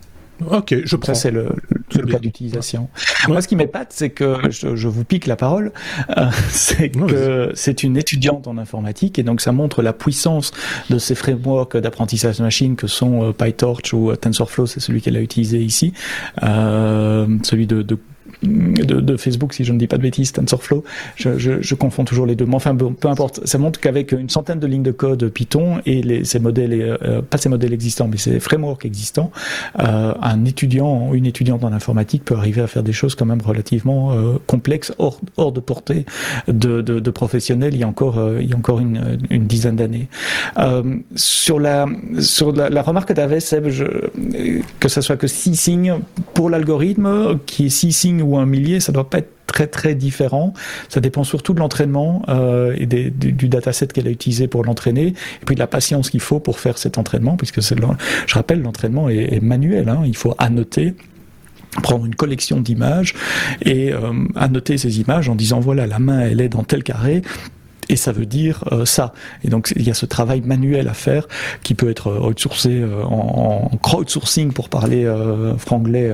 Ok, 0.50 0.74
je 0.84 0.96
prends. 0.96 1.14
Ça, 1.14 1.20
c'est 1.20 1.30
le, 1.30 1.48
le 1.94 2.06
cas 2.06 2.18
d'utilisation. 2.18 2.88
Moi, 3.28 3.42
ce 3.42 3.48
qui 3.48 3.56
m'épate, 3.56 3.92
c'est 3.92 4.10
que 4.10 4.36
je, 4.50 4.76
je, 4.76 4.88
vous 4.88 5.04
pique 5.04 5.26
la 5.26 5.36
parole, 5.36 5.72
euh, 6.16 6.30
c'est 6.50 6.90
que 6.90 7.52
c'est 7.54 7.82
une 7.82 7.96
étudiante 7.96 8.46
en 8.46 8.58
informatique 8.58 9.18
et 9.18 9.22
donc 9.22 9.40
ça 9.40 9.52
montre 9.52 9.82
la 9.82 9.92
puissance 9.92 10.52
de 10.88 10.98
ces 10.98 11.14
frameworks 11.14 11.76
d'apprentissage 11.76 12.40
machine 12.40 12.76
que 12.76 12.86
sont 12.86 13.28
euh, 13.28 13.32
PyTorch 13.32 13.92
ou 13.92 14.10
euh, 14.10 14.16
TensorFlow, 14.16 14.66
c'est 14.66 14.80
celui 14.80 15.00
qu'elle 15.00 15.16
a 15.16 15.20
utilisé 15.20 15.58
ici, 15.58 15.92
euh, 16.42 17.26
celui 17.42 17.66
de, 17.66 17.82
de 17.82 17.98
de, 18.42 19.00
de, 19.00 19.16
Facebook, 19.16 19.54
si 19.54 19.64
je 19.64 19.72
ne 19.72 19.78
dis 19.78 19.86
pas 19.86 19.96
de 19.96 20.02
bêtises, 20.02 20.32
TensorFlow. 20.32 20.84
Je, 21.16 21.38
je, 21.38 21.60
je 21.60 21.74
confonds 21.74 22.04
toujours 22.04 22.26
les 22.26 22.36
deux. 22.36 22.46
Mais 22.46 22.54
enfin, 22.54 22.74
peu 22.74 23.08
importe. 23.08 23.46
Ça 23.46 23.58
montre 23.58 23.80
qu'avec 23.80 24.12
une 24.12 24.28
centaine 24.28 24.58
de 24.58 24.66
lignes 24.66 24.82
de 24.82 24.92
code 24.92 25.28
Python 25.28 25.80
et 25.86 26.02
les, 26.02 26.24
ces 26.24 26.38
modèles, 26.38 26.98
euh, 27.02 27.22
pas 27.22 27.38
ces 27.38 27.48
modèles 27.48 27.72
existants, 27.72 28.08
mais 28.08 28.16
ces 28.16 28.40
frameworks 28.40 28.84
existants, 28.84 29.30
euh, 29.78 30.14
un 30.20 30.44
étudiant, 30.44 31.12
une 31.12 31.26
étudiante 31.26 31.64
en 31.64 31.72
informatique 31.72 32.24
peut 32.24 32.34
arriver 32.34 32.62
à 32.62 32.66
faire 32.66 32.82
des 32.82 32.92
choses 32.92 33.14
quand 33.14 33.26
même 33.26 33.42
relativement 33.42 34.12
euh, 34.12 34.34
complexes, 34.46 34.92
hors, 34.98 35.20
hors 35.36 35.52
de 35.52 35.60
portée 35.60 36.06
de, 36.48 36.80
de, 36.80 37.00
de 37.00 37.10
professionnels. 37.10 37.74
Il 37.74 37.80
y 37.80 37.84
a 37.84 37.88
encore, 37.88 38.18
euh, 38.18 38.38
il 38.40 38.48
y 38.48 38.52
a 38.52 38.56
encore 38.56 38.80
une, 38.80 39.18
une 39.30 39.46
dizaine 39.46 39.76
d'années. 39.76 40.08
Euh, 40.58 40.82
sur 41.14 41.60
la, 41.60 41.86
sur 42.20 42.52
la, 42.52 42.70
la 42.70 42.82
remarque 42.82 43.08
que 43.08 43.14
tu 43.14 43.20
avais, 43.20 43.40
Seb, 43.40 43.68
je, 43.68 43.84
que 44.78 44.88
ça 44.88 45.02
soit 45.02 45.16
que 45.16 45.26
six 45.26 45.56
signes 45.56 45.96
pour 46.34 46.50
l'algorithme, 46.50 47.38
qui 47.46 47.66
est 47.66 47.70
six 47.70 47.92
signes 47.92 48.22
ou 48.30 48.38
un 48.38 48.46
millier, 48.46 48.80
ça 48.80 48.92
doit 48.92 49.08
pas 49.08 49.18
être 49.18 49.32
très 49.46 49.66
très 49.66 49.94
différent. 49.94 50.54
Ça 50.88 51.00
dépend 51.00 51.24
surtout 51.24 51.54
de 51.54 51.58
l'entraînement 51.58 52.22
euh, 52.28 52.74
et 52.78 52.86
du, 52.86 53.48
dataset 53.48 53.88
qu'elle 53.88 54.06
a 54.06 54.10
utilisé 54.10 54.48
pour 54.48 54.64
l'entraîner, 54.64 55.08
et 55.08 55.44
puis 55.44 55.54
de 55.54 55.60
la 55.60 55.66
patience 55.66 56.10
qu'il 56.10 56.20
faut 56.20 56.40
pour 56.40 56.60
faire 56.60 56.78
cet 56.78 56.98
entraînement, 56.98 57.36
puisque 57.36 57.60
je 57.60 58.34
rappelle 58.34 58.62
l'entraînement 58.62 59.08
est, 59.08 59.34
est, 59.34 59.40
manuel. 59.40 59.88
Hein, 59.88 60.02
il 60.06 60.16
faut 60.16 60.34
annoter 60.38 60.94
prendre 61.82 62.04
une 62.04 62.16
collection 62.16 62.60
d'images 62.60 63.14
et 63.62 63.92
euh, 63.92 64.12
annoter 64.34 64.76
ces 64.76 65.00
images 65.00 65.28
en 65.28 65.36
disant 65.36 65.60
voilà 65.60 65.86
la 65.86 66.00
main 66.00 66.20
elle 66.20 66.40
est 66.40 66.48
dans 66.48 66.64
tel 66.64 66.82
carré 66.82 67.22
et 67.90 67.96
ça 67.96 68.12
veut 68.12 68.26
dire 68.26 68.64
euh, 68.72 68.84
ça. 68.84 69.12
Et 69.44 69.48
donc 69.48 69.72
il 69.76 69.82
y 69.82 69.90
a 69.90 69.94
ce 69.94 70.06
travail 70.06 70.40
manuel 70.40 70.88
à 70.88 70.94
faire 70.94 71.26
qui 71.62 71.74
peut 71.74 71.90
être 71.90 72.08
euh, 72.08 72.28
outsourcé 72.28 72.70
euh, 72.70 73.02
en, 73.04 73.68
en, 73.72 73.76
crowdsourcing 73.76 74.52
pour 74.52 74.68
parler 74.68 75.04
euh, 75.04 75.56
franglais, 75.56 76.12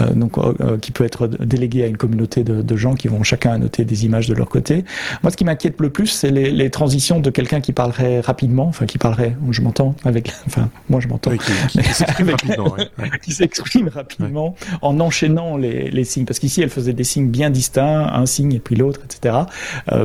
euh, 0.00 0.12
donc 0.14 0.38
qui 0.80 0.92
peut 0.92 1.04
être 1.04 1.26
délégué 1.26 1.82
à 1.84 1.86
une 1.86 1.96
communauté 1.96 2.44
de, 2.44 2.62
de, 2.62 2.76
gens 2.76 2.94
qui 2.94 3.08
vont 3.08 3.22
chacun 3.22 3.52
annoter 3.52 3.84
des 3.84 4.04
images 4.04 4.28
de 4.28 4.34
leur 4.34 4.48
côté. 4.48 4.84
Moi, 5.22 5.32
ce 5.32 5.36
qui 5.36 5.44
m'inquiète 5.44 5.80
le 5.80 5.90
plus, 5.90 6.06
c'est 6.06 6.30
les, 6.30 6.50
les, 6.50 6.70
transitions 6.70 7.18
de 7.18 7.30
quelqu'un 7.30 7.60
qui 7.60 7.72
parlerait 7.72 8.20
rapidement, 8.20 8.66
enfin 8.66 8.86
qui 8.86 8.98
parlerait, 8.98 9.36
je 9.50 9.62
m'entends 9.62 9.94
avec, 10.04 10.32
enfin 10.46 10.70
moi 10.88 11.00
je 11.00 11.08
m'entends, 11.08 11.32
qui, 11.32 11.82
s'exprime 11.82 12.30
rapidement, 12.30 12.74
ouais. 12.74 13.90
rapidement 13.92 14.54
en 14.82 15.00
enchaînant 15.00 15.56
les, 15.56 15.90
les 15.90 16.04
signes, 16.04 16.24
parce 16.24 16.38
qu'ici 16.38 16.62
elle 16.62 16.70
faisait 16.70 16.92
des 16.92 17.04
signes 17.04 17.28
bien 17.28 17.50
distincts, 17.50 18.06
un 18.12 18.26
signe 18.26 18.52
et 18.52 18.60
puis 18.60 18.76
l'autre, 18.76 19.00
etc. 19.04 19.34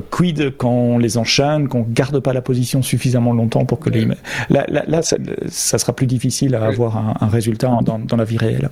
quid 0.09 0.53
quand 0.57 0.97
les 1.03 1.17
enchaîne, 1.17 1.67
qu'on 1.67 1.85
garde 1.87 2.19
pas 2.19 2.33
la 2.33 2.41
position 2.41 2.81
suffisamment 2.81 3.33
longtemps 3.33 3.65
pour 3.65 3.79
que 3.79 3.89
les... 3.89 4.05
Là, 4.49 4.65
là, 4.67 4.83
là 4.87 5.01
ça, 5.01 5.17
ça, 5.47 5.77
sera 5.77 5.93
plus 5.93 6.07
difficile 6.07 6.55
à 6.55 6.65
avoir 6.65 6.97
un, 6.97 7.15
un 7.21 7.27
résultat 7.27 7.77
dans, 7.83 7.99
dans, 7.99 8.17
la 8.17 8.23
vie 8.23 8.37
réelle. 8.37 8.69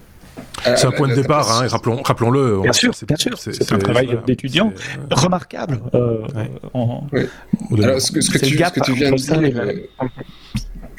C'est 0.63 0.85
un 0.85 0.91
point 0.91 1.07
de 1.07 1.15
départ, 1.15 1.61
hein, 1.61 1.67
rappelons, 1.67 2.01
rappelons-le. 2.03 2.61
Bien 2.61 2.73
sûr, 2.73 2.93
bien 3.07 3.17
sûr. 3.17 3.37
C'est 3.37 3.71
un 3.71 3.77
travail 3.77 4.17
d'étudiant 4.27 4.71
remarquable. 5.09 5.79
Euh, 5.93 6.21
ouais. 6.35 6.51
en, 6.73 7.07
oui. 7.11 7.83
Alors, 7.83 8.01
ce 8.01 8.11
que, 8.11 8.21
ce 8.21 8.29
que, 8.29 8.37
tu, 8.37 8.57
ce 8.57 8.71
que 8.71 8.79
tu 8.83 8.93
viens 8.93 9.11
de 9.11 9.15
dire, 9.15 9.63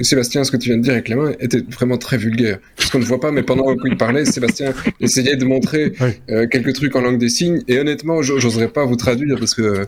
Sébastien, 0.03 0.44
ce 0.44 0.50
que 0.50 0.57
tu 0.57 0.68
viens 0.68 0.78
de 0.78 0.82
dire 0.82 0.92
avec 0.92 1.09
la 1.09 1.16
main 1.16 1.32
était 1.40 1.62
vraiment 1.70 1.98
très 1.98 2.16
vulgaire. 2.16 2.59
Parce 2.76 2.90
qu'on 2.90 2.98
ne 2.98 3.05
voit 3.05 3.20
pas, 3.20 3.30
mais 3.30 3.42
pendant 3.42 3.74
qu'il 3.76 3.96
parlait, 3.96 4.24
Sébastien 4.24 4.72
essayait 5.00 5.36
de 5.36 5.44
montrer 5.44 5.92
oui. 6.00 6.09
euh, 6.30 6.46
quelques 6.46 6.74
trucs 6.74 6.94
en 6.96 7.00
langue 7.00 7.18
des 7.18 7.28
signes. 7.28 7.62
Et 7.68 7.78
honnêtement, 7.78 8.22
j'oserais 8.22 8.68
pas 8.68 8.84
vous 8.84 8.96
traduire 8.96 9.38
parce 9.38 9.55
que 9.55 9.86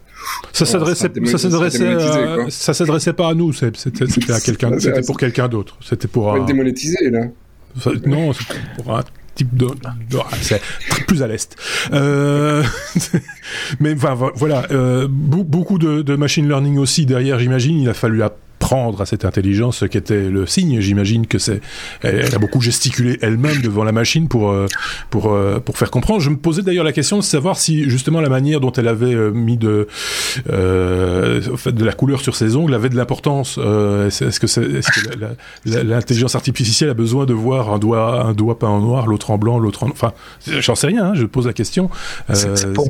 ça 0.53 0.67
s'adressait, 0.67 1.11
ça 1.27 1.39
s'adressait, 1.39 1.97
ça 2.51 2.75
s'adressait 2.75 3.13
pas 3.13 3.29
à 3.29 3.35
nous. 3.35 3.53
C'était 3.53 4.33
à 4.33 4.41
quelqu'un, 4.41 4.79
c'était 4.79 5.03
pour 5.03 5.19
quelqu'un 5.19 5.49
d'autre. 5.49 5.79
C'était 5.83 6.09
pour. 6.09 6.33
Un... 6.35 6.45
démonétisé 6.45 7.11
là. 7.11 7.27
Non, 8.07 8.33
c'était 8.33 8.55
pour 8.77 8.97
un 8.97 9.03
type 9.35 9.57
de, 9.57 9.67
de 9.67 10.19
c'est 10.41 10.61
plus 11.07 11.23
à 11.23 11.27
l'est. 11.27 11.57
Euh, 11.93 12.63
mais 13.81 13.95
enfin, 13.95 14.15
voilà, 14.35 14.67
euh, 14.71 15.09
beaucoup 15.11 15.79
de, 15.79 16.03
de, 16.03 16.15
machine 16.15 16.49
learning 16.49 16.79
aussi 16.79 17.05
derrière, 17.07 17.39
j'imagine. 17.39 17.81
Il 17.81 17.89
a 17.89 17.95
fallu 17.95 18.23
prendre 18.65 19.03
à 19.03 19.07
cette 19.07 19.27
intelligence 19.27 19.77
ce 19.79 19.85
qu'était 19.85 20.31
le 20.31 20.47
signe. 20.47 20.81
J'imagine 20.81 21.27
que 21.27 21.39
c'est, 21.39 21.61
elle, 22.01 22.35
a 22.35 22.39
beaucoup 22.39 22.63
gesticulé 22.63 23.19
elle-même 23.21 23.61
devant 23.61 23.85
la 23.85 23.93
machine 23.93 24.27
pour 24.27 24.51
euh, 24.51 24.67
pour 25.11 25.35
euh, 25.35 25.61
pour 25.61 25.77
faire 25.77 25.91
comprendre. 25.91 26.21
Je 26.21 26.31
me 26.31 26.39
posais 26.39 26.63
d'ailleurs 26.63 26.85
la 26.85 26.95
question 26.95 27.19
de 27.19 27.23
savoir 27.23 27.59
si 27.59 27.91
justement 27.91 28.23
la 28.23 28.31
manière 28.31 28.61
dont 28.61 28.73
elle 28.73 28.89
avait 28.89 29.13
euh, 29.15 29.33
mis 29.33 29.59
de 29.59 29.87
euh, 30.49 31.43
de 31.67 31.85
la 31.85 31.93
couleur 31.93 32.23
sur 32.23 32.37
ses 32.37 32.57
ongles 32.57 32.73
avait 32.73 32.89
de 32.89 32.97
l'importance. 32.97 33.59
est-ce 33.59 34.41
que, 34.41 34.47
c'est, 34.47 34.63
est-ce 34.63 34.91
que 34.91 35.11
l'intelligence 35.67 36.35
artificielle 36.35 36.89
a 36.89 36.95
besoin 36.95 37.27
de 37.27 37.35
voir 37.35 37.71
un 37.71 37.79
doigt 37.79 38.25
un 38.25 38.33
doigt 38.33 38.59
peint 38.59 38.69
en 38.69 38.81
noir, 38.81 39.07
l'autre 39.07 39.31
en 39.31 39.37
blanc, 39.37 39.59
l'autre 39.59 39.85
en 39.85 39.91
enfin, 39.91 40.15
j'en 40.47 40.75
sais 40.75 40.87
rien. 40.87 41.09
Hein, 41.09 41.15
je 41.15 41.27
pose 41.27 41.47
la 41.47 41.53
question. 41.53 41.91
C'est, 42.33 42.57
c'est 42.57 42.73
pour 42.73 42.89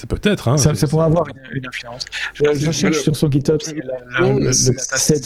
c'est 0.00 0.08
peut-être. 0.08 0.48
Hein, 0.48 0.56
ça, 0.56 0.74
ça 0.74 0.86
pourrait 0.86 1.04
avoir 1.04 1.26
une, 1.28 1.58
une 1.58 1.66
influence. 1.66 2.06
Je, 2.32 2.44
je 2.54 2.70
cherche 2.70 3.00
sur 3.00 3.14
son 3.14 3.30
GitHub 3.30 3.60
si 3.60 3.74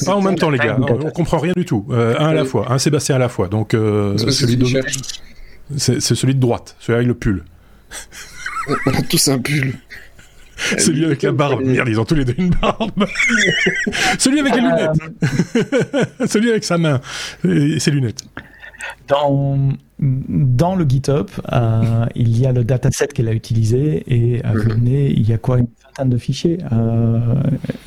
Pas 0.04 0.14
en 0.16 0.20
même 0.20 0.34
temps, 0.34 0.50
les 0.50 0.58
gars. 0.58 0.76
On, 0.80 1.06
on 1.06 1.10
comprend 1.10 1.38
rien 1.38 1.52
du 1.56 1.64
tout. 1.64 1.86
Euh, 1.90 2.16
un 2.18 2.30
à 2.30 2.34
la 2.34 2.44
fois. 2.44 2.72
Un 2.72 2.78
Sébastien 2.78 3.14
à 3.14 3.18
la 3.20 3.28
fois. 3.28 3.46
Donc, 3.46 3.72
euh, 3.72 4.18
celui 4.18 4.56
de... 4.56 4.66
c'est, 5.76 6.00
c'est 6.00 6.16
celui 6.16 6.34
de 6.34 6.40
droite. 6.40 6.74
Celui 6.80 6.96
avec 6.96 7.06
le 7.06 7.14
pull. 7.14 7.44
On 8.86 8.90
a 8.94 9.02
tous 9.02 9.28
un 9.28 9.38
pull. 9.38 9.74
Celui 10.78 11.04
avec 11.04 11.22
la 11.22 11.32
barbe. 11.32 11.62
Merde, 11.62 11.88
ils 11.88 11.98
ont 11.98 12.04
tous 12.04 12.14
les 12.14 12.24
deux 12.24 12.34
une 12.38 12.50
barbe. 12.50 13.06
celui 14.18 14.38
avec 14.38 14.54
les 14.54 14.60
lunettes. 14.60 16.28
celui 16.30 16.50
avec 16.50 16.62
sa 16.62 16.78
main 16.78 17.00
et 17.44 17.80
ses 17.80 17.90
lunettes. 17.90 18.24
Dans 19.08 19.72
dans 19.98 20.74
le 20.74 20.84
GitHub, 20.84 21.28
euh, 21.52 22.06
il 22.14 22.38
y 22.38 22.46
a 22.46 22.52
le 22.52 22.64
dataset 22.64 23.08
qu'elle 23.08 23.28
a 23.28 23.32
utilisé 23.32 24.02
et 24.08 24.44
à 24.44 24.52
mhm. 24.52 24.86
il 24.86 25.28
y 25.28 25.32
a 25.32 25.38
quoi? 25.38 25.58
une 25.58 25.68
de 26.04 26.18
fichiers. 26.18 26.58
Euh, 26.72 27.20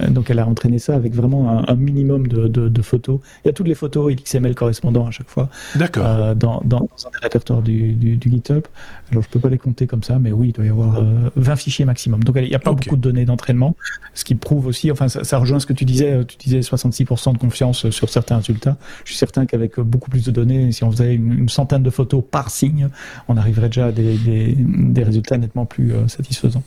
donc 0.09 0.29
elle 0.29 0.39
a 0.39 0.47
entraîné 0.47 0.79
ça 0.79 0.95
avec 0.95 1.13
vraiment 1.13 1.67
un, 1.67 1.75
minimum 1.75 2.27
de, 2.27 2.47
de, 2.47 2.81
photos. 2.81 3.19
Il 3.43 3.47
y 3.47 3.49
a 3.49 3.53
toutes 3.53 3.67
les 3.67 3.75
photos 3.75 4.11
et 4.11 4.15
XML 4.15 4.55
correspondant 4.55 5.07
à 5.07 5.11
chaque 5.11 5.29
fois. 5.29 5.49
D'accord. 5.75 6.05
Euh, 6.05 6.35
dans, 6.35 6.61
dans, 6.63 6.77
un 7.05 7.09
des 7.11 7.19
répertoires 7.21 7.61
du, 7.61 7.93
du, 7.93 8.19
GitHub. 8.29 8.63
Alors 9.11 9.23
je 9.23 9.29
peux 9.29 9.39
pas 9.39 9.49
les 9.49 9.57
compter 9.57 9.87
comme 9.87 10.03
ça, 10.03 10.19
mais 10.19 10.31
oui, 10.31 10.49
il 10.49 10.53
doit 10.53 10.65
y 10.65 10.69
avoir 10.69 11.01
20 11.35 11.55
fichiers 11.55 11.85
maximum. 11.85 12.23
Donc 12.23 12.35
il 12.37 12.47
n'y 12.47 12.55
a 12.55 12.59
pas 12.59 12.73
beaucoup 12.73 12.95
de 12.95 13.01
données 13.01 13.25
d'entraînement, 13.25 13.75
ce 14.13 14.23
qui 14.23 14.35
prouve 14.35 14.67
aussi, 14.67 14.91
enfin 14.91 15.07
ça, 15.07 15.23
ça, 15.23 15.37
rejoint 15.37 15.59
ce 15.59 15.65
que 15.65 15.73
tu 15.73 15.85
disais, 15.85 16.25
tu 16.25 16.37
disais 16.37 16.59
66% 16.59 17.33
de 17.33 17.37
confiance 17.37 17.89
sur 17.89 18.09
certains 18.09 18.37
résultats. 18.37 18.77
Je 19.03 19.11
suis 19.11 19.17
certain 19.17 19.45
qu'avec 19.45 19.79
beaucoup 19.79 20.09
plus 20.09 20.25
de 20.25 20.31
données, 20.31 20.71
si 20.71 20.83
on 20.83 20.91
faisait 20.91 21.15
une, 21.15 21.33
une 21.33 21.49
centaine 21.49 21.83
de 21.83 21.89
photos 21.89 22.23
par 22.29 22.49
signe, 22.49 22.89
on 23.27 23.37
arriverait 23.37 23.67
déjà 23.67 23.87
à 23.87 23.91
des, 23.91 25.03
résultats 25.03 25.37
nettement 25.37 25.65
plus 25.65 25.93
euh, 25.93 26.07
satisfaisants. 26.07 26.63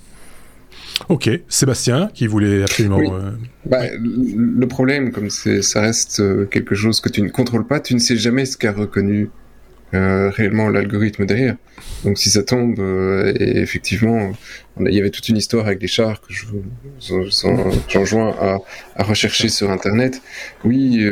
Ok, 1.09 1.31
Sébastien, 1.49 2.11
qui 2.15 2.27
voulait 2.27 2.63
absolument. 2.63 3.01
Euh, 3.01 3.31
bah, 3.65 3.85
le 3.99 4.67
problème, 4.67 5.13
comme 5.13 5.31
ça 5.31 5.81
reste 5.81 6.21
euh, 6.21 6.45
quelque 6.47 6.75
chose 6.75 7.01
que 7.01 7.09
tu 7.09 7.23
ne 7.23 7.29
contrôles 7.29 7.67
pas, 7.67 7.81
tu 7.81 7.95
ne 7.95 7.99
sais 7.99 8.17
jamais 8.17 8.45
ce 8.45 8.57
qu'a 8.57 8.73
reconnu 8.73 9.31
euh, 9.93 10.31
réellement 10.31 10.69
l'algorithme 10.69 11.27
derrière. 11.27 11.57
Donc 12.05 12.17
si 12.19 12.31
ça 12.31 12.43
tombe, 12.43 12.79
euh, 12.79 13.33
et 13.39 13.59
effectivement, 13.59 14.33
il 14.79 14.95
y 14.95 15.01
avait 15.01 15.11
toute 15.11 15.29
une 15.29 15.37
histoire 15.37 15.67
avec 15.67 15.83
les 15.83 15.89
chars 15.89 16.21
que 16.21 16.33
je 16.33 16.47
j'enjoins 17.89 18.31
à, 18.41 18.59
à 18.95 19.03
rechercher 19.03 19.49
sur 19.49 19.71
Internet. 19.71 20.23
Oui, 20.65 21.07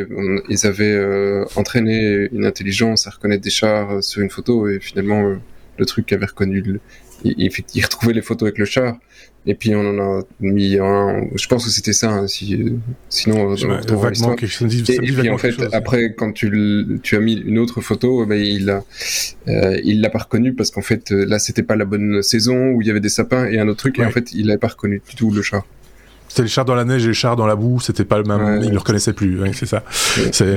ils 0.47 0.65
avaient 0.65 0.93
euh, 0.93 1.43
entraîné 1.55 2.29
une 2.31 2.45
intelligence 2.45 3.05
à 3.07 3.09
reconnaître 3.09 3.43
des 3.43 3.49
chars 3.49 4.01
sur 4.01 4.21
une 4.21 4.29
photo 4.29 4.69
et 4.69 4.79
finalement 4.79 5.35
le 5.77 5.85
truc 5.85 6.11
avait 6.13 6.25
reconnu, 6.25 6.79
il, 7.23 7.49
il, 7.73 7.83
retrouvait 7.83 8.13
les 8.13 8.21
photos 8.21 8.47
avec 8.47 8.57
le 8.57 8.65
char. 8.65 8.97
Et 9.45 9.55
puis 9.55 9.73
on 9.73 9.79
en 9.79 9.99
a 9.99 10.21
mis 10.41 10.77
un. 10.77 11.27
Je 11.35 11.47
pense 11.47 11.65
que 11.65 11.71
c'était 11.71 11.93
ça. 11.93 12.11
Hein, 12.11 12.27
si, 12.27 12.73
sinon, 13.07 13.41
on 13.41 13.49
retrouvera 13.49 14.09
l'histoire. 14.09 14.35
Et, 14.41 15.11
puis 15.11 15.29
en 15.29 15.37
fait, 15.37 15.55
après, 15.71 16.13
quand 16.13 16.33
tu, 16.33 16.99
tu 17.03 17.15
as 17.15 17.19
mis 17.19 17.35
une 17.35 17.57
autre 17.57 17.81
photo, 17.81 18.25
ben, 18.25 18.39
il 18.39 18.69
a, 18.69 18.83
euh, 19.47 19.79
il 19.83 20.01
l'a 20.01 20.09
pas 20.09 20.19
reconnu 20.19 20.53
parce 20.53 20.71
qu'en 20.71 20.81
fait, 20.81 21.09
là, 21.11 21.39
c'était 21.39 21.63
pas 21.63 21.77
la 21.77 21.85
bonne 21.85 22.21
saison 22.21 22.71
où 22.71 22.81
il 22.81 22.87
y 22.87 22.91
avait 22.91 22.99
des 22.99 23.09
sapins 23.09 23.45
et 23.45 23.59
un 23.59 23.67
autre 23.69 23.79
truc. 23.79 23.97
Et 23.99 24.05
en 24.05 24.11
fait, 24.11 24.33
il 24.33 24.47
l'avait 24.47 24.59
pas 24.59 24.67
reconnu 24.67 25.01
du 25.07 25.15
tout 25.15 25.31
le 25.31 25.41
chat. 25.41 25.63
C'était 26.29 26.43
les 26.43 26.47
chars 26.47 26.63
dans 26.63 26.75
la 26.75 26.85
neige 26.85 27.03
et 27.03 27.07
les 27.07 27.13
chars 27.13 27.35
dans 27.35 27.47
la 27.47 27.55
boue, 27.55 27.79
c'était 27.79 28.05
pas 28.05 28.17
le 28.17 28.23
même, 28.23 28.61
il 28.63 28.71
le 28.71 28.77
reconnaissait 28.77 29.13
plus, 29.13 29.39
c'est 29.53 29.65
ça. 29.65 29.83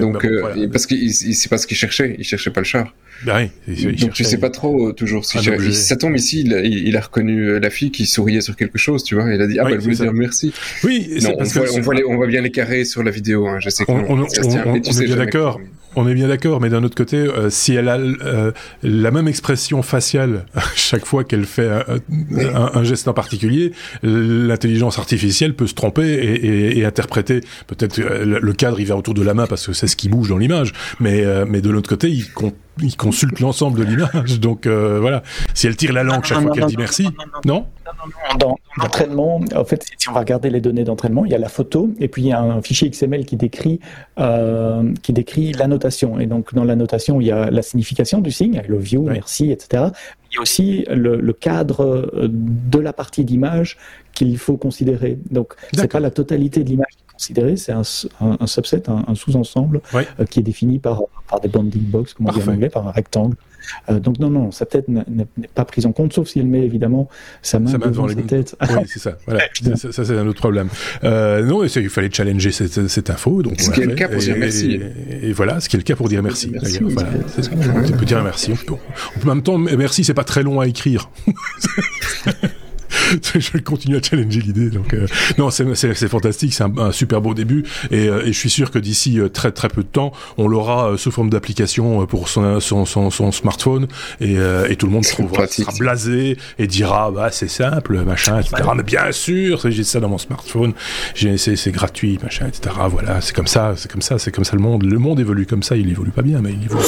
Donc, 0.01 0.23
bah, 0.23 0.53
euh, 0.57 0.68
parce 0.70 0.87
qu'il 0.87 1.12
c'est 1.12 1.49
pas 1.49 1.59
ce 1.59 1.66
qu'il 1.66 1.77
cherchait, 1.77 2.14
il 2.18 2.25
cherchait 2.25 2.51
pas 2.51 2.61
le 2.61 2.66
char. 2.66 2.95
Ben 3.25 3.49
oui, 3.68 3.97
Donc 3.97 4.12
tu 4.12 4.25
sais 4.25 4.39
pas 4.39 4.51
trop 4.51 4.89
euh, 4.89 4.93
toujours 4.93 5.25
si, 5.25 5.39
ça 5.73 5.97
tombe 5.97 6.16
ici, 6.16 6.43
il, 6.43 6.97
a 6.97 7.01
reconnu 7.01 7.49
euh, 7.49 7.59
la 7.59 7.70
fille 7.70 7.91
qui 7.91 8.05
souriait 8.05 8.41
sur 8.41 8.57
quelque 8.57 8.79
chose, 8.79 9.03
tu 9.05 9.14
vois, 9.14 9.33
il 9.33 9.41
a 9.41 9.47
dit 9.47 9.59
ah 9.59 9.64
bah 9.64 9.70
elle 9.73 9.79
voulait 9.79 9.95
dire 9.95 10.12
merci. 10.12 10.53
Oui, 10.85 11.18
non, 11.23 11.35
on, 11.39 11.45
voit, 11.45 11.62
on, 11.75 11.81
voit 11.81 11.95
on, 12.09 12.16
voit, 12.16 12.27
bien 12.27 12.43
les 12.43 12.51
carrés 12.51 12.85
sur 12.85 13.03
la 13.03 13.11
vidéo, 13.11 13.47
hein, 13.47 13.59
je 13.61 13.70
sais 13.70 13.85
on, 13.89 13.95
on, 13.95 14.25
est 14.25 15.05
bien 15.05 15.16
d'accord. 15.16 15.61
On 15.95 16.09
est 16.09 16.14
bien 16.14 16.28
d'accord, 16.28 16.61
mais 16.61 16.70
d'un 16.70 16.82
autre 16.84 16.95
côté, 16.95 17.16
euh, 17.16 17.51
si 17.51 17.74
elle 17.74 17.88
a 17.88 17.99
euh, 17.99 18.53
la 18.82 19.11
même 19.11 19.28
expression 19.28 19.82
faciale 19.82 20.47
chaque 20.74 21.05
fois 21.05 21.24
qu'elle 21.24 21.45
fait 21.45 21.68
un, 21.68 22.70
un, 22.74 22.84
geste 22.84 23.09
en 23.09 23.14
particulier, 23.14 23.72
l'intelligence 24.03 24.99
artificielle 24.99 25.55
peut 25.55 25.66
se 25.66 25.74
tromper 25.74 26.14
et, 26.14 26.47
et, 26.47 26.78
et 26.78 26.84
interpréter. 26.84 27.40
Peut-être 27.66 28.01
le 28.01 28.53
cadre 28.53 28.80
il 28.80 28.86
va 28.86 28.97
autour 28.97 29.14
de 29.14 29.22
la 29.22 29.34
main 29.34 29.47
parce 29.47 29.66
que 29.66 29.72
c'est 29.72 29.86
ce 29.86 29.97
qui 29.97 30.09
bouge 30.09 30.28
dans 30.28 30.38
l'image, 30.38 30.72
mais 31.01 31.24
mais 31.47 31.61
de 31.61 31.70
l'autre 31.70 31.88
côté, 31.88 32.11
il 32.11 32.30
compte 32.32 32.55
il 32.81 32.97
consulte 32.97 33.41
l'ensemble 33.41 33.79
de 33.79 33.85
l'image. 33.85 34.41
Donc 34.41 34.66
euh, 34.66 34.99
voilà, 35.01 35.23
si 35.55 35.66
elle 35.66 35.77
tire 35.77 35.93
la 35.93 36.03
langue 36.03 36.25
chaque 36.25 36.41
fois 36.41 36.53
qu'elle 36.53 36.66
dit 36.66 36.77
merci, 36.77 37.09
non 37.45 37.66
Dans 38.39 38.57
l'entraînement, 38.77 39.41
en 39.55 39.64
fait, 39.64 39.85
si 39.99 40.09
on 40.09 40.12
va 40.12 40.20
regarder 40.20 40.51
les 40.51 40.61
données 40.61 40.85
d'entraînement, 40.85 41.25
il 41.25 41.33
y 41.33 41.35
a 41.35 41.39
la 41.39 41.49
photo 41.49 41.91
et 41.99 42.09
puis 42.09 42.23
il 42.23 42.29
y 42.29 42.33
a 42.33 42.41
un 42.41 42.62
fichier 42.62 42.89
XML 42.91 43.25
qui 43.25 43.37
décrit 43.37 43.81
euh, 44.18 44.93
qui 45.03 45.12
décrit 45.12 45.53
la 45.53 45.66
notation. 45.66 46.18
Et 46.18 46.27
donc 46.27 46.55
dans 46.55 46.64
la 46.64 46.77
notation, 46.77 47.20
il 47.20 47.27
y 47.27 47.33
a 47.33 47.51
la 47.51 47.62
signification 47.62 48.20
du 48.20 48.31
signe, 48.31 48.62
le 48.66 48.79
view, 48.79 49.03
merci, 49.03 49.51
etc. 49.51 49.85
Il 50.31 50.37
y 50.37 50.39
a 50.39 50.41
aussi 50.41 50.85
le, 50.89 51.33
cadre 51.33 52.11
de 52.23 52.79
la 52.79 52.95
partie 52.95 53.25
d'image 53.25 53.77
qu'il 54.14 54.39
faut 54.39 54.57
considérer. 54.57 55.18
Donc 55.31 55.55
c'est 55.73 55.91
pas 55.91 56.01
la 56.01 56.11
totalité 56.11 56.64
de 56.64 56.70
l'image 56.70 56.93
considéré, 57.23 57.57
c'est 57.57 57.73
un, 57.73 57.83
un, 58.20 58.47
subset, 58.49 58.83
un, 58.89 59.14
sous-ensemble 59.14 59.81
euh, 59.95 60.03
qui 60.29 60.41
est 60.41 60.43
défini 60.43 60.81
par, 60.81 61.03
par 61.31 61.41
des 61.41 61.49
bounding 61.49 61.83
box, 61.83 62.14
comme 62.14 62.29
on 62.29 62.33
dit 62.33 62.43
en 62.43 62.53
anglais, 62.53 62.68
par 62.68 62.89
un 62.89 62.91
rectangle. 62.91 63.37
Euh, 63.89 64.01
donc 64.01 64.18
non, 64.18 64.29
non, 64.29 64.51
sa 64.51 64.66
tête 64.66 64.89
n'est 64.89 65.29
pas 65.55 65.64
prise 65.64 65.87
en 65.87 65.93
compte, 65.93 66.12
sauf 66.12 66.27
si 66.27 66.41
elle 66.41 66.49
met 66.49 66.64
évidemment 66.64 67.09
sa 67.43 67.61
main, 67.61 67.79
devant, 67.79 68.07
les 68.07 68.16
tête. 68.16 68.57
Oui, 68.61 68.83
c'est 68.87 68.99
ça. 68.99 69.16
Voilà. 69.25 69.45
ça, 69.77 69.93
ça 69.93 70.05
c'est 70.05 70.18
un 70.18 70.27
autre 70.27 70.41
problème. 70.41 70.68
Euh, 71.05 71.45
non, 71.45 71.62
il 71.62 71.89
fallait 71.89 72.11
challenger 72.11 72.51
cette, 72.51 72.89
cette 72.89 73.09
info. 73.09 73.41
Donc 73.43 73.61
ce 73.61 73.70
qui 73.70 73.83
est 73.83 73.87
le 73.87 73.95
cas 73.95 74.09
pour 74.09 74.18
dire 74.18 74.37
merci. 74.37 74.81
Et, 75.23 75.33
voilà, 75.33 75.61
ce 75.61 75.68
qui 75.68 75.77
est 75.77 75.79
le 75.79 75.85
cas 75.85 75.95
pour 75.95 76.09
dire 76.09 76.25
merci. 76.25 76.51
merci 76.51 76.81
voilà, 76.83 77.11
on 77.87 77.99
peut 77.99 78.05
dire 78.05 78.25
merci. 78.25 78.53
en 78.53 79.27
même 79.27 79.43
temps, 79.43 79.59
merci, 79.59 80.03
c'est 80.03 80.12
pas 80.12 80.25
très 80.25 80.43
long 80.43 80.59
à 80.59 80.66
écrire. 80.66 81.09
je 83.34 83.53
vais 83.53 83.61
continuer 83.61 83.99
à 83.99 84.03
challenger 84.03 84.40
l'idée. 84.40 84.70
Donc 84.70 84.95
euh, 84.95 85.07
non, 85.38 85.51
c'est 85.51 86.09
fantastique, 86.09 86.55
c'est 86.55 86.64
un, 86.64 86.93
super 86.93 87.20
beau 87.20 87.34
début, 87.34 87.64
et, 87.90 88.09
euh, 88.09 88.24
et, 88.24 88.32
je 88.32 88.38
suis 88.38 88.51
sûr 88.51 88.70
que 88.70 88.78
d'ici 88.78 89.18
euh, 89.20 89.28
très 89.28 89.53
très 89.53 89.68
peu 89.68 89.82
de 89.82 89.88
temps, 89.88 90.12
on 90.36 90.49
l'aura 90.49 90.97
sous 90.97 91.11
forme 91.11 91.30
d'application 91.30 92.07
pour 92.07 92.28
son, 92.28 92.61
son, 92.61 92.84
son, 92.84 93.11
son, 93.11 93.32
smartphone, 93.32 93.88
et, 94.20 94.36
et 94.68 94.76
tout 94.76 94.86
le 94.86 94.93
monde 94.93 95.05
trouvera, 95.05 95.47
sera 95.47 95.72
blasé 95.78 96.36
et 96.59 96.66
dira 96.66 97.11
bah 97.11 97.30
c'est 97.30 97.49
simple, 97.49 98.03
machin, 98.05 98.40
etc. 98.40 98.55
Mais 98.76 98.82
bien 98.82 99.12
sûr, 99.12 99.61
j'ai 99.70 99.84
ça 99.84 100.01
dans 100.01 100.09
mon 100.09 100.18
smartphone, 100.18 100.74
c'est 101.14 101.72
gratuit, 101.72 102.18
machin, 102.22 102.47
etc. 102.47 102.74
Voilà, 102.88 103.20
c'est 103.20 103.34
comme 103.34 103.47
ça, 103.47 103.74
c'est 103.76 103.90
comme 103.90 104.03
ça, 104.03 104.18
c'est 104.18 104.32
comme 104.32 104.45
ça 104.45 104.57
le 104.57 104.62
monde. 104.62 104.84
Le 104.84 104.99
monde 104.99 105.20
évolue 105.20 105.47
comme 105.47 105.62
ça, 105.62 105.76
il 105.76 105.90
évolue 105.90 106.11
pas 106.11 106.22
bien, 106.22 106.40
mais 106.40 106.53
il 106.53 106.64
évolue. 106.64 106.82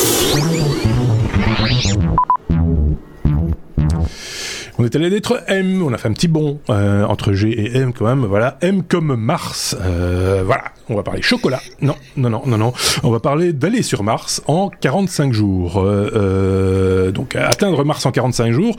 On 4.76 4.84
est 4.84 4.96
allé 4.96 5.08
d'être 5.08 5.40
M, 5.46 5.82
on 5.82 5.92
a 5.92 5.98
fait 5.98 6.08
un 6.08 6.12
petit 6.12 6.26
bond 6.26 6.58
euh, 6.68 7.04
entre 7.04 7.32
G 7.32 7.48
et 7.50 7.76
M 7.76 7.92
quand 7.92 8.06
même. 8.06 8.24
Voilà, 8.24 8.58
M 8.60 8.82
comme 8.82 9.14
Mars. 9.14 9.76
Euh, 9.80 10.42
voilà, 10.44 10.64
on 10.88 10.96
va 10.96 11.04
parler 11.04 11.22
chocolat. 11.22 11.60
Non, 11.80 11.94
non, 12.16 12.28
non, 12.28 12.42
non, 12.44 12.58
non. 12.58 12.72
On 13.04 13.10
va 13.10 13.20
parler 13.20 13.52
d'aller 13.52 13.82
sur 13.82 14.02
Mars 14.02 14.42
en 14.48 14.70
45 14.70 15.32
jours. 15.32 15.74
Euh, 15.76 17.12
donc 17.12 17.36
atteindre 17.36 17.84
Mars 17.84 18.04
en 18.04 18.10
45 18.10 18.50
jours 18.50 18.76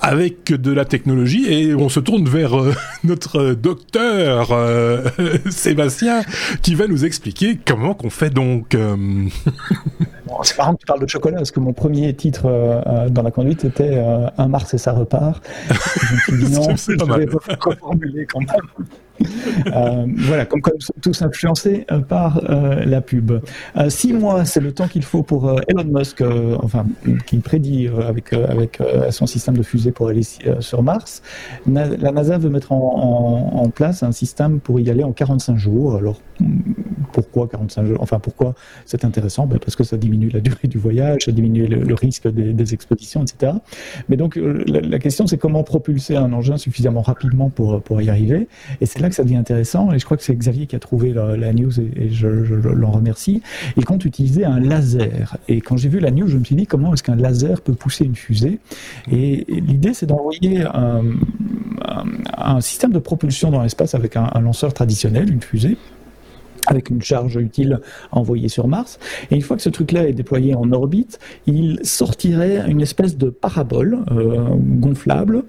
avec 0.00 0.52
de 0.52 0.72
la 0.72 0.84
technologie 0.84 1.52
et 1.52 1.74
on 1.74 1.88
se 1.88 1.98
tourne 1.98 2.28
vers 2.28 2.52
notre 3.04 3.54
docteur 3.54 4.56
Sébastien 5.50 6.22
qui 6.62 6.76
va 6.76 6.86
nous 6.86 7.04
expliquer 7.04 7.58
comment 7.66 7.94
qu'on 7.94 8.10
fait 8.10 8.30
donc. 8.30 8.76
c'est 10.42 10.58
marrant 10.58 10.74
que 10.74 10.80
tu 10.80 10.86
parles 10.86 11.00
de 11.00 11.06
chocolat 11.06 11.36
parce 11.38 11.50
que 11.50 11.60
mon 11.60 11.72
premier 11.72 12.14
titre 12.14 12.46
euh, 12.46 12.80
euh, 12.86 13.08
dans 13.08 13.22
la 13.22 13.30
conduite 13.30 13.64
était 13.64 13.90
euh, 13.92 14.28
Un 14.38 14.48
Mars 14.48 14.72
et 14.74 14.78
ça 14.78 14.92
repart. 14.92 15.42
je 15.68 16.14
me 16.14 16.18
suis 16.18 16.46
dit 16.46 16.52
non, 16.54 16.76
je 16.76 17.16
vais 17.16 17.28
reformuler 17.60 18.26
quand 18.26 18.40
même. 18.40 18.86
Euh, 19.66 20.06
voilà, 20.18 20.44
comme 20.44 20.60
quoi 20.60 20.72
nous 20.74 20.80
sommes 20.80 21.00
tous 21.00 21.22
influencés 21.22 21.86
euh, 21.90 22.00
par 22.00 22.42
euh, 22.50 22.84
la 22.84 23.00
pub. 23.00 23.32
six 23.88 24.12
mois, 24.12 24.44
c'est 24.44 24.60
le 24.60 24.72
temps 24.72 24.88
qu'il 24.88 25.02
faut 25.02 25.22
pour 25.22 25.50
Elon 25.68 25.84
Musk, 25.84 26.22
enfin, 26.62 26.86
qui 27.26 27.38
prédit 27.38 27.88
avec, 27.88 28.32
avec 28.32 28.80
son 29.10 29.26
système 29.26 29.56
de 29.56 29.62
fusée 29.62 29.92
pour 29.92 30.08
aller 30.08 30.22
sur 30.60 30.82
Mars. 30.82 31.22
la 31.66 32.12
NASA 32.12 32.38
veut 32.38 32.50
mettre 32.50 32.72
en, 32.72 33.70
place 33.74 34.02
un 34.02 34.12
système 34.12 34.60
pour 34.60 34.80
y 34.80 34.90
aller 34.90 35.04
en 35.04 35.12
45 35.12 35.56
jours. 35.56 35.96
Alors, 35.96 36.20
pourquoi 37.12 37.48
45 37.48 37.86
jours? 37.86 37.98
Enfin, 38.00 38.18
pourquoi 38.18 38.54
c'est 38.84 39.04
intéressant? 39.04 39.46
Ben 39.46 39.58
Parce 39.58 39.76
que 39.76 39.84
ça 39.84 39.96
diminue 39.96 40.28
la 40.28 40.40
durée 40.40 40.68
du 40.68 40.78
voyage, 40.78 41.22
ça 41.24 41.32
diminue 41.32 41.66
le, 41.66 41.94
risque 41.94 42.28
des, 42.28 42.52
des, 42.52 42.74
etc. 42.74 43.52
Mais 44.08 44.16
donc, 44.16 44.36
la, 44.36 44.80
la 44.80 44.98
question, 44.98 45.26
c'est 45.26 45.38
comment 45.38 45.62
propulser 45.62 46.16
un 46.16 46.32
engin 46.32 46.56
suffisamment 46.56 47.02
rapidement 47.02 47.48
pour, 47.48 47.80
pour 47.82 48.02
y 48.02 48.10
arriver? 48.10 48.48
Et 48.80 48.86
c'est 48.86 49.00
là 49.00 49.08
ça 49.12 49.24
devient 49.24 49.36
intéressant, 49.36 49.92
et 49.92 49.98
je 49.98 50.04
crois 50.04 50.16
que 50.16 50.22
c'est 50.22 50.34
Xavier 50.34 50.66
qui 50.66 50.76
a 50.76 50.78
trouvé 50.78 51.12
la, 51.12 51.52
news, 51.52 51.72
et, 51.80 52.10
je, 52.10 52.26
l'en 52.28 52.90
remercie. 52.90 53.42
Il 53.76 53.84
compte 53.84 54.04
utiliser 54.04 54.44
un 54.44 54.60
laser. 54.60 55.36
Et 55.48 55.60
quand 55.60 55.76
j'ai 55.76 55.88
vu 55.88 56.00
la 56.00 56.10
news, 56.10 56.28
je 56.28 56.36
me 56.36 56.44
suis 56.44 56.56
dit 56.56 56.66
comment 56.66 56.92
est-ce 56.94 57.02
qu'un 57.02 57.16
laser 57.16 57.60
peut 57.60 57.74
pousser 57.74 58.04
une 58.04 58.16
fusée? 58.16 58.58
Et, 59.10 59.44
l'idée, 59.48 59.94
c'est 59.94 60.06
d'envoyer 60.06 60.62
un, 60.62 61.02
système 62.60 62.92
de 62.92 62.98
propulsion 62.98 63.50
dans 63.50 63.62
l'espace 63.62 63.94
avec 63.94 64.16
un, 64.16 64.40
lanceur 64.40 64.72
traditionnel, 64.72 65.30
une 65.30 65.42
fusée, 65.42 65.76
avec 66.66 66.90
une 66.90 67.02
charge 67.02 67.36
utile 67.36 67.80
envoyée 68.12 68.48
sur 68.48 68.68
Mars. 68.68 68.98
Et 69.30 69.36
une 69.36 69.42
fois 69.42 69.56
que 69.56 69.62
ce 69.62 69.70
truc-là 69.70 70.08
est 70.08 70.12
déployé 70.12 70.54
en 70.54 70.70
orbite, 70.72 71.18
il 71.46 71.80
sortirait 71.82 72.70
une 72.70 72.80
espèce 72.80 73.16
de 73.16 73.30
parabole 73.30 74.04
euh, 74.10 74.54
gonflable 74.56 75.44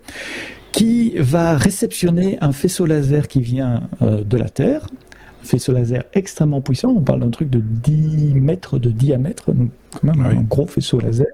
qui 0.74 1.14
va 1.18 1.56
réceptionner 1.56 2.38
un 2.42 2.52
faisceau 2.52 2.86
laser 2.86 3.28
qui 3.28 3.42
vient 3.42 3.84
euh, 4.02 4.24
de 4.24 4.38
la 4.38 4.50
Terre, 4.50 4.88
un 5.42 5.46
faisceau 5.46 5.72
laser 5.72 6.04
extrêmement 6.14 6.62
puissant, 6.62 6.90
on 6.90 7.02
parle 7.02 7.22
d'un 7.22 7.30
truc 7.30 7.50
de 7.50 7.60
10 7.60 8.34
mètres 8.34 8.80
de 8.80 8.90
diamètre, 8.90 9.54
donc 9.54 9.70
quand 9.92 10.16
même 10.16 10.26
un 10.26 10.42
gros 10.42 10.66
faisceau 10.66 11.00
laser, 11.00 11.28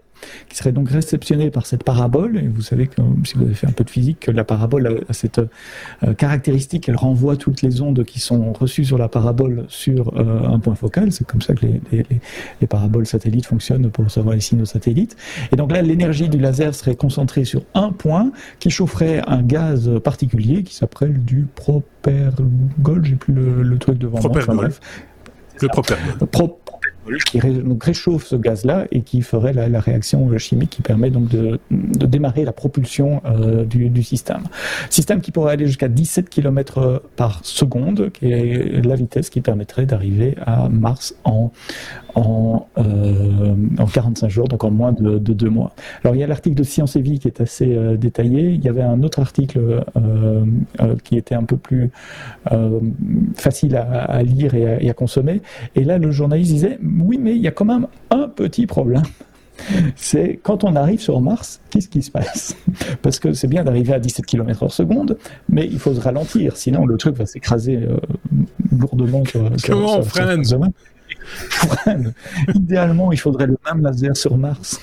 qui 0.48 0.58
serait 0.58 0.72
donc 0.72 0.90
réceptionné 0.90 1.50
par 1.52 1.66
cette 1.66 1.84
parabole. 1.84 2.38
Et 2.38 2.48
vous 2.48 2.62
savez 2.62 2.88
que 2.88 2.96
si 3.24 3.36
vous 3.36 3.44
avez 3.44 3.54
fait 3.54 3.68
un 3.68 3.72
peu 3.72 3.84
de 3.84 3.90
physique, 3.90 4.20
que 4.22 4.32
la 4.32 4.44
parabole 4.44 5.04
a 5.08 5.14
cette 5.14 5.40
euh, 5.40 6.14
caractéristique, 6.14 6.90
elle 6.90 6.96
renvoie 6.96 7.36
toutes 7.36 7.62
les 7.62 7.82
ondes 7.82 8.04
qui 8.04 8.20
sont 8.20 8.54
reçues 8.54 8.86
sur 8.86 8.98
la 8.98 9.08
parabole 9.08 9.66
sur 9.68 10.18
euh, 10.18 10.48
un 10.48 10.60
point 10.60 10.76
focal. 10.76 11.12
C'est 11.12 11.26
comme 11.26 11.42
ça 11.42 11.54
que 11.54 11.66
les, 11.66 11.82
les, 11.92 12.06
les, 12.62 12.68
paraboles 12.68 13.06
satellites 13.06 13.46
fonctionnent 13.46 13.90
pour 13.90 14.06
recevoir 14.06 14.36
les 14.36 14.42
signaux 14.42 14.66
satellites. 14.66 15.16
Et 15.52 15.56
donc 15.56 15.72
là, 15.72 15.82
l'énergie 15.82 16.30
du 16.30 16.38
laser 16.38 16.74
serait 16.76 16.96
concentrée 16.96 17.46
sur 17.46 17.64
un 17.74 17.92
point 17.92 18.32
qui 18.60 18.70
chaufferait 18.70 19.22
un 19.28 19.42
gaz 19.42 19.90
particulier 20.04 20.64
qui 20.64 20.76
s'appelle 20.76 21.24
du 21.24 21.48
propergol. 21.56 23.04
J'ai 23.04 23.16
plus 23.16 23.34
le, 23.34 23.64
le, 23.64 23.78
truc 23.78 23.98
devant 23.98 24.20
moi. 24.22 24.68
Le 25.62 25.68
propergol 25.68 26.70
qui 27.26 27.40
réchauffe 27.40 28.26
ce 28.26 28.36
gaz-là 28.36 28.86
et 28.92 29.02
qui 29.02 29.22
ferait 29.22 29.54
la, 29.54 29.80
réaction 29.80 30.38
chimique 30.38 30.70
qui 30.70 30.82
permet 30.82 31.10
donc 31.10 31.30
de, 31.30 31.60
démarrer 31.72 32.44
la 32.44 32.52
propulsion 32.52 33.22
euh, 33.26 33.66
du, 33.66 34.04
système. 34.04 34.44
Système 34.90 35.22
qui 35.22 35.32
pourrait 35.32 35.54
aller 35.54 35.66
jusqu'à 35.66 35.88
17 35.88 36.30
km 36.30 37.04
par 37.16 37.40
seconde, 37.44 38.12
qui 38.12 38.32
est 38.32 38.86
la 38.86 38.96
vitesse 38.96 39.30
qui 39.30 39.42
permettrait 39.42 39.86
d'arriver 39.86 40.36
à 40.46 40.70
Mars 40.70 41.16
en, 41.24 41.52
en, 42.16 42.68
euh, 42.78 43.56
en 43.78 43.86
45 43.86 44.30
jours, 44.30 44.48
donc 44.48 44.64
en 44.64 44.72
moins 44.72 44.92
de, 44.92 45.18
deux 45.18 45.50
mois. 45.50 45.74
Alors 46.04 46.16
il 46.16 46.20
y 46.20 46.24
a 46.24 46.28
l'article 46.28 46.56
de 46.56 46.64
Science 46.64 46.96
et 46.96 47.02
Vie 47.02 47.20
qui 47.20 47.28
est 47.28 47.42
assez 47.42 47.76
euh, 47.76 47.98
détaillé. 47.98 48.50
Il 48.50 48.64
y 48.64 48.70
avait 48.70 48.82
un 48.82 49.04
autre 49.04 49.20
article 49.20 49.84
qui 51.04 51.18
était 51.18 51.36
un 51.36 51.44
peu 51.44 51.58
plus 51.58 51.92
facile 53.36 53.76
à, 53.76 54.24
lire 54.24 54.54
et 54.54 54.90
à 54.90 54.94
consommer. 54.94 55.42
Et 55.76 55.84
là, 55.84 55.98
le 55.98 56.12
journaliste 56.12 56.52
disait 56.52 56.80
oui, 57.02 57.18
mais 57.20 57.36
il 57.36 57.42
y 57.42 57.48
a 57.48 57.52
quand 57.52 57.66
même 57.66 57.88
un 58.10 58.28
petit 58.28 58.66
problème. 58.66 59.04
C'est 59.96 60.40
quand 60.42 60.64
on 60.64 60.76
arrive 60.76 61.02
sur 61.02 61.20
Mars, 61.22 61.60
qu'est-ce 61.70 61.90
qui 61.90 62.02
se 62.02 62.12
passe? 62.12 62.56
Parce 63.02 63.20
que 63.20 63.34
c'est 63.34 63.48
bien 63.48 63.64
d'arriver 63.64 63.94
à 63.94 64.00
17 64.00 64.26
km 64.26 64.66
h 64.66 64.70
seconde, 64.70 65.18
mais 65.50 65.66
il 65.66 65.80
faut 65.80 65.94
se 65.94 66.00
ralentir, 66.00 66.56
sinon 66.58 66.86
le 66.86 66.98
truc 66.98 67.18
va 67.18 67.26
s'écraser 67.26 67.76
euh, 67.76 67.98
lourdement 68.72 69.26
sur, 69.26 69.50
Comment 69.66 70.00
on 70.00 70.04
freine? 70.04 70.44
Idéalement, 72.56 73.12
il 73.12 73.20
faudrait 73.20 73.48
le 73.48 73.58
même 73.66 73.84
laser 73.84 74.16
sur 74.16 74.38
Mars 74.38 74.80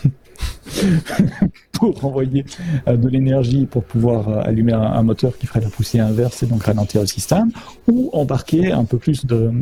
pour 1.72 2.04
envoyer 2.04 2.44
euh, 2.88 2.96
de 2.96 3.08
l'énergie 3.08 3.66
pour 3.66 3.84
pouvoir 3.84 4.28
euh, 4.28 4.42
allumer 4.42 4.72
un, 4.72 5.02
moteur 5.02 5.36
qui 5.38 5.46
ferait 5.46 5.60
la 5.60 5.68
poussée 5.68 6.00
inverse 6.00 6.42
et 6.42 6.46
donc 6.46 6.64
ralentir 6.64 7.00
le 7.00 7.06
système, 7.06 7.50
ou 7.88 8.10
embarquer 8.12 8.72
un 8.72 8.84
peu 8.84 8.98
plus 8.98 9.24
de, 9.24 9.52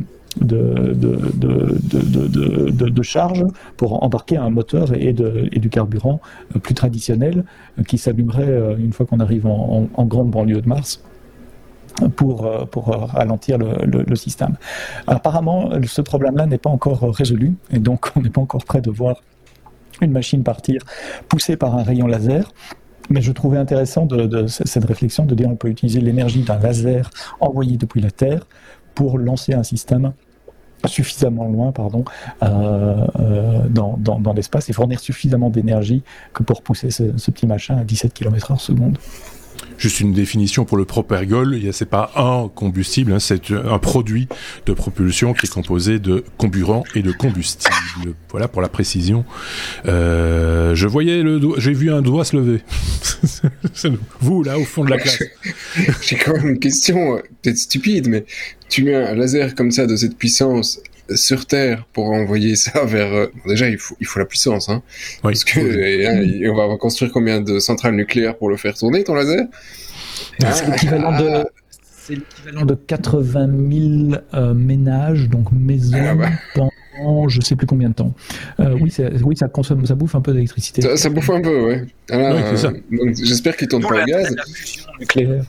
de, 0.40 0.92
charge 3.02 3.44
pour 3.76 4.02
embarquer 4.02 4.36
un 4.36 4.50
moteur 4.50 4.92
et 4.94 5.12
du 5.12 5.68
carburant 5.68 6.20
euh, 6.54 6.58
plus 6.58 6.74
traditionnel 6.74 7.44
euh, 7.78 7.82
qui 7.82 7.98
s'allumerait 7.98 8.48
euh, 8.48 8.76
une 8.76 8.92
fois 8.92 9.06
qu'on 9.06 9.20
arrive 9.20 9.46
en, 9.46 9.86
grande 10.04 10.30
banlieue 10.30 10.60
de 10.60 10.68
Mars 10.68 11.02
pour, 12.16 12.50
pour 12.70 12.86
ralentir 12.88 13.58
le, 13.58 14.16
système. 14.16 14.56
Apparemment, 15.06 15.70
ce 15.86 16.02
problème-là 16.02 16.46
n'est 16.46 16.58
pas 16.58 16.70
encore 16.70 17.14
résolu 17.14 17.54
et 17.70 17.78
donc 17.78 18.10
on 18.16 18.20
n'est 18.20 18.30
pas 18.30 18.40
encore 18.40 18.64
prêt 18.64 18.80
de 18.80 18.90
voir 18.90 19.16
une 20.00 20.10
machine 20.10 20.42
partir 20.42 20.82
poussée 21.28 21.56
par 21.56 21.76
un 21.76 21.82
rayon 21.82 22.06
laser. 22.06 22.52
Mais 23.10 23.20
je 23.20 23.32
trouvais 23.32 23.58
intéressant 23.58 24.06
de, 24.06 24.46
cette 24.46 24.84
réflexion 24.84 25.26
de 25.26 25.34
dire 25.34 25.48
on 25.48 25.56
peut 25.56 25.68
utiliser 25.68 26.00
l'énergie 26.00 26.42
d'un 26.42 26.58
laser 26.58 27.10
envoyé 27.38 27.76
depuis 27.76 28.00
la 28.00 28.10
Terre 28.10 28.46
pour 28.94 29.18
lancer 29.18 29.54
un 29.54 29.62
système 29.62 30.12
suffisamment 30.88 31.48
loin 31.48 31.72
pardon, 31.72 32.04
euh, 32.42 33.06
euh, 33.18 33.60
dans, 33.68 34.32
l'espace 34.34 34.68
et 34.68 34.72
fournir 34.72 35.00
suffisamment 35.00 35.50
d'énergie 35.50 36.02
que 36.32 36.42
pour 36.42 36.62
pousser 36.62 36.90
ce, 36.90 37.04
petit 37.30 37.46
machin 37.46 37.78
à 37.78 37.84
17 37.84 38.12
km 38.12 38.52
h 38.52 38.58
seconde. 38.58 38.98
Juste 39.78 40.00
une 40.00 40.12
définition 40.12 40.64
pour 40.64 40.76
le 40.76 40.84
propergol, 40.84 41.60
c'est 41.72 41.88
pas 41.88 42.12
un 42.16 42.48
combustible, 42.48 43.12
hein, 43.12 43.18
c'est 43.18 43.50
un 43.50 43.78
produit 43.78 44.28
de 44.66 44.72
propulsion 44.72 45.34
qui 45.34 45.46
est 45.46 45.50
composé 45.50 45.98
de 45.98 46.24
comburant 46.38 46.84
et 46.94 47.02
de 47.02 47.12
combustible. 47.12 48.14
Voilà 48.30 48.48
pour 48.48 48.62
la 48.62 48.68
précision. 48.68 49.24
Euh, 49.86 50.74
je 50.74 50.86
voyais 50.86 51.22
le 51.22 51.40
j'ai 51.58 51.72
vu 51.72 51.92
un 51.92 52.02
doigt 52.02 52.24
se 52.24 52.36
lever. 52.36 52.60
Vous 54.20 54.42
là 54.42 54.58
au 54.58 54.64
fond 54.64 54.84
de 54.84 54.90
la 54.90 54.98
classe. 54.98 55.22
J'ai 56.02 56.16
quand 56.16 56.34
même 56.34 56.50
une 56.50 56.58
question, 56.58 57.20
peut-être 57.42 57.58
stupide, 57.58 58.08
mais 58.08 58.24
tu 58.68 58.84
mets 58.84 58.94
un 58.94 59.14
laser 59.14 59.54
comme 59.54 59.70
ça 59.70 59.86
de 59.86 59.96
cette 59.96 60.16
puissance 60.16 60.80
sur 61.14 61.46
Terre 61.46 61.86
pour 61.92 62.10
envoyer 62.10 62.56
ça 62.56 62.84
vers. 62.84 63.12
Euh, 63.12 63.26
déjà, 63.46 63.68
il 63.68 63.78
faut, 63.78 63.96
il 64.00 64.06
faut 64.06 64.18
la 64.18 64.26
puissance, 64.26 64.68
hein. 64.68 64.82
Parce 65.22 65.44
que 65.44 65.60
hein, 65.60 66.50
on 66.52 66.68
va 66.68 66.76
construire 66.76 67.12
combien 67.12 67.40
de 67.40 67.58
centrales 67.58 67.94
nucléaires 67.94 68.36
pour 68.36 68.48
le 68.48 68.56
faire 68.56 68.74
tourner 68.74 69.04
ton 69.04 69.14
laser? 69.14 69.46
C'est 70.38 70.66
l'équivalent 70.66 71.18
de. 71.18 71.28
Ah. 71.28 71.44
C'est 71.80 72.16
l'équivalent 72.16 72.66
de 72.66 72.74
80 72.74 74.10
000 74.10 74.22
euh, 74.34 74.52
ménages, 74.52 75.30
donc 75.30 75.46
maisons, 75.52 75.96
ah 75.98 76.14
bah. 76.14 76.28
pendant 76.54 76.70
je 77.28 77.40
sais 77.40 77.56
plus 77.56 77.66
combien 77.66 77.88
de 77.88 77.94
temps. 77.94 78.14
Euh, 78.60 78.76
oui, 78.80 78.92
oui, 79.24 79.36
ça 79.36 79.48
consomme, 79.48 79.84
ça 79.86 79.94
bouffe 79.94 80.14
un 80.14 80.20
peu 80.20 80.32
d'électricité. 80.32 80.96
Ça, 80.96 81.08
bouffe 81.08 81.30
un 81.30 81.40
peu, 81.40 81.62
ouais. 81.62 81.86
Ah, 82.10 82.34
j'espère 83.20 83.56
qu'ils 83.56 83.68
tournent 83.68 83.82
pas 83.82 84.02
au 84.02 84.04
gaz. 84.04 84.34
nucléaire 85.00 85.44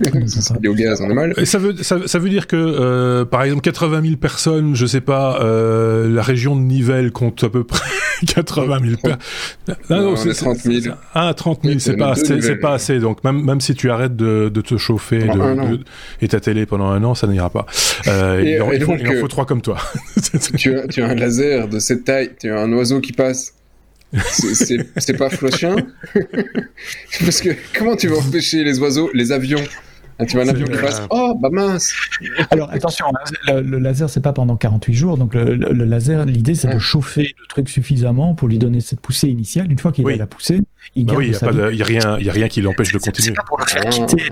gaz, 0.00 1.00
on 1.00 1.10
est 1.10 1.14
mal. 1.14 1.34
ça 1.46 1.58
veut, 1.58 1.74
ça, 1.82 2.18
veut 2.18 2.28
dire 2.28 2.46
que, 2.46 2.56
euh, 2.56 3.24
par 3.24 3.42
exemple, 3.42 3.62
80 3.62 4.02
000 4.02 4.16
personnes, 4.16 4.74
je 4.74 4.86
sais 4.86 5.00
pas, 5.00 5.40
euh, 5.42 6.08
la 6.12 6.22
région 6.22 6.56
de 6.56 6.60
Nivelles 6.60 7.12
compte 7.12 7.44
à 7.44 7.48
peu 7.48 7.64
près 7.64 7.88
80 8.26 8.78
000 8.82 8.96
personnes. 9.02 9.18
Non, 9.90 10.02
non, 10.02 10.16
c'est 10.16 10.34
30 10.34 10.58
000. 10.58 10.94
Ah, 11.14 11.32
30 11.34 11.60
000, 11.64 11.78
c'est 11.78 11.96
pas, 11.96 12.14
c'est 12.14 12.56
pas 12.56 12.74
assez. 12.74 12.98
Donc, 12.98 13.24
même, 13.24 13.44
même 13.44 13.60
si 13.60 13.74
tu 13.74 13.90
arrêtes 13.90 14.16
de, 14.16 14.50
de 14.52 14.60
te 14.60 14.76
chauffer 14.76 15.20
de, 15.20 15.80
et 16.20 16.28
ta 16.28 16.40
télé 16.40 16.66
pendant 16.66 16.90
un 16.90 17.02
an, 17.04 17.14
ça 17.14 17.26
n'ira 17.26 17.50
pas. 17.50 17.66
Euh, 18.08 18.42
il, 18.44 18.62
en, 18.62 18.66
faut, 18.86 18.94
il 18.98 19.08
en 19.08 19.20
faut 19.20 19.28
trois 19.28 19.46
comme 19.46 19.62
toi. 19.62 19.78
tu, 20.56 20.76
as, 20.76 20.86
tu 20.88 21.02
as 21.02 21.08
un 21.08 21.14
laser 21.14 21.68
de 21.68 21.78
cette 21.78 22.04
taille, 22.04 22.30
tu 22.40 22.50
as 22.50 22.60
un 22.60 22.72
oiseau 22.72 23.00
qui 23.00 23.12
passe 23.12 23.54
c'est 24.12 25.16
pas 25.16 25.30
Flochien 25.30 25.76
Parce 27.20 27.40
que 27.40 27.50
comment 27.76 27.96
tu 27.96 28.08
vas 28.08 28.16
empêcher 28.16 28.64
les 28.64 28.78
oiseaux, 28.78 29.10
les 29.14 29.32
avions? 29.32 29.62
Ah, 30.18 30.26
tu 30.26 30.36
vois 30.36 30.44
un 30.44 30.48
avion 30.48 30.66
qui 30.66 30.78
passe, 30.78 31.02
oh 31.10 31.34
bah 31.40 31.48
mince! 31.50 31.92
Alors 32.50 32.70
attention, 32.70 33.06
le, 33.48 33.78
laser 33.78 34.10
c'est 34.10 34.20
pas 34.20 34.32
pendant 34.32 34.56
48 34.56 34.94
jours, 34.94 35.16
donc 35.18 35.34
le, 35.34 35.54
laser, 35.84 36.26
l'idée 36.26 36.54
c'est 36.54 36.72
de 36.72 36.78
chauffer 36.78 37.34
le 37.40 37.46
truc 37.48 37.68
suffisamment 37.68 38.34
pour 38.34 38.48
lui 38.48 38.58
donner 38.58 38.80
cette 38.80 39.00
poussée 39.00 39.28
initiale. 39.28 39.72
Une 39.72 39.78
fois 39.78 39.90
qu'il 39.90 40.06
a 40.08 40.16
la 40.16 40.26
poussée, 40.26 40.60
il 40.94 41.06
bah 41.06 41.14
oui, 41.16 41.32
il 41.32 41.76
n'y 41.76 41.82
a, 41.82 41.84
rien, 41.84 42.18
y 42.18 42.28
a 42.28 42.32
rien 42.32 42.48
qui 42.48 42.60
l'empêche 42.60 42.92
de 42.92 42.98
continuer. 42.98 43.34
Pas 43.34 43.42
pour 43.42 43.58
le 43.58 43.64
faire 43.66 43.88
quitter 43.88 44.30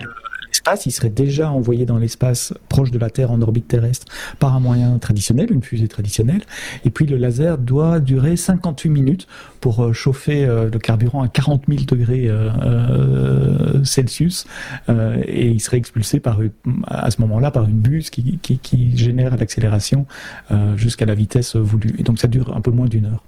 l'espace, 0.50 0.86
il 0.86 0.90
serait 0.90 1.10
déjà 1.10 1.50
envoyé 1.50 1.86
dans 1.86 1.96
l'espace 1.96 2.52
proche 2.68 2.90
de 2.90 2.98
la 2.98 3.08
Terre 3.08 3.30
en 3.30 3.40
orbite 3.40 3.68
terrestre 3.68 4.06
par 4.38 4.54
un 4.54 4.60
moyen 4.60 4.98
traditionnel, 4.98 5.50
une 5.52 5.62
fusée 5.62 5.88
traditionnelle. 5.88 6.42
Et 6.84 6.90
puis 6.90 7.06
le 7.06 7.16
laser 7.16 7.56
doit 7.56 8.00
durer 8.00 8.36
58 8.36 8.90
minutes 8.90 9.26
pour 9.60 9.82
euh, 9.82 9.92
chauffer 9.92 10.44
euh, 10.44 10.68
le 10.70 10.78
carburant 10.78 11.22
à 11.22 11.28
40 11.28 11.64
000 11.68 11.84
degrés 11.84 12.26
euh, 12.28 13.82
Celsius 13.84 14.46
et 15.26 15.48
il 15.48 15.60
serait 15.60 15.76
expulsé 15.76 16.20
par 16.20 16.40
à 16.86 17.10
ce 17.10 17.20
moment-là 17.20 17.50
par 17.50 17.64
une 17.64 17.78
buse 17.78 18.10
qui, 18.10 18.38
qui, 18.42 18.58
qui 18.58 18.96
génère 18.96 19.36
l'accélération 19.36 20.06
jusqu'à 20.76 21.06
la 21.06 21.14
vitesse 21.14 21.56
voulue. 21.56 21.94
Et 21.98 22.02
donc 22.02 22.18
ça 22.18 22.28
dure 22.28 22.54
un 22.56 22.60
peu 22.60 22.70
moins 22.70 22.86
d'une 22.86 23.06
heure. 23.06 23.22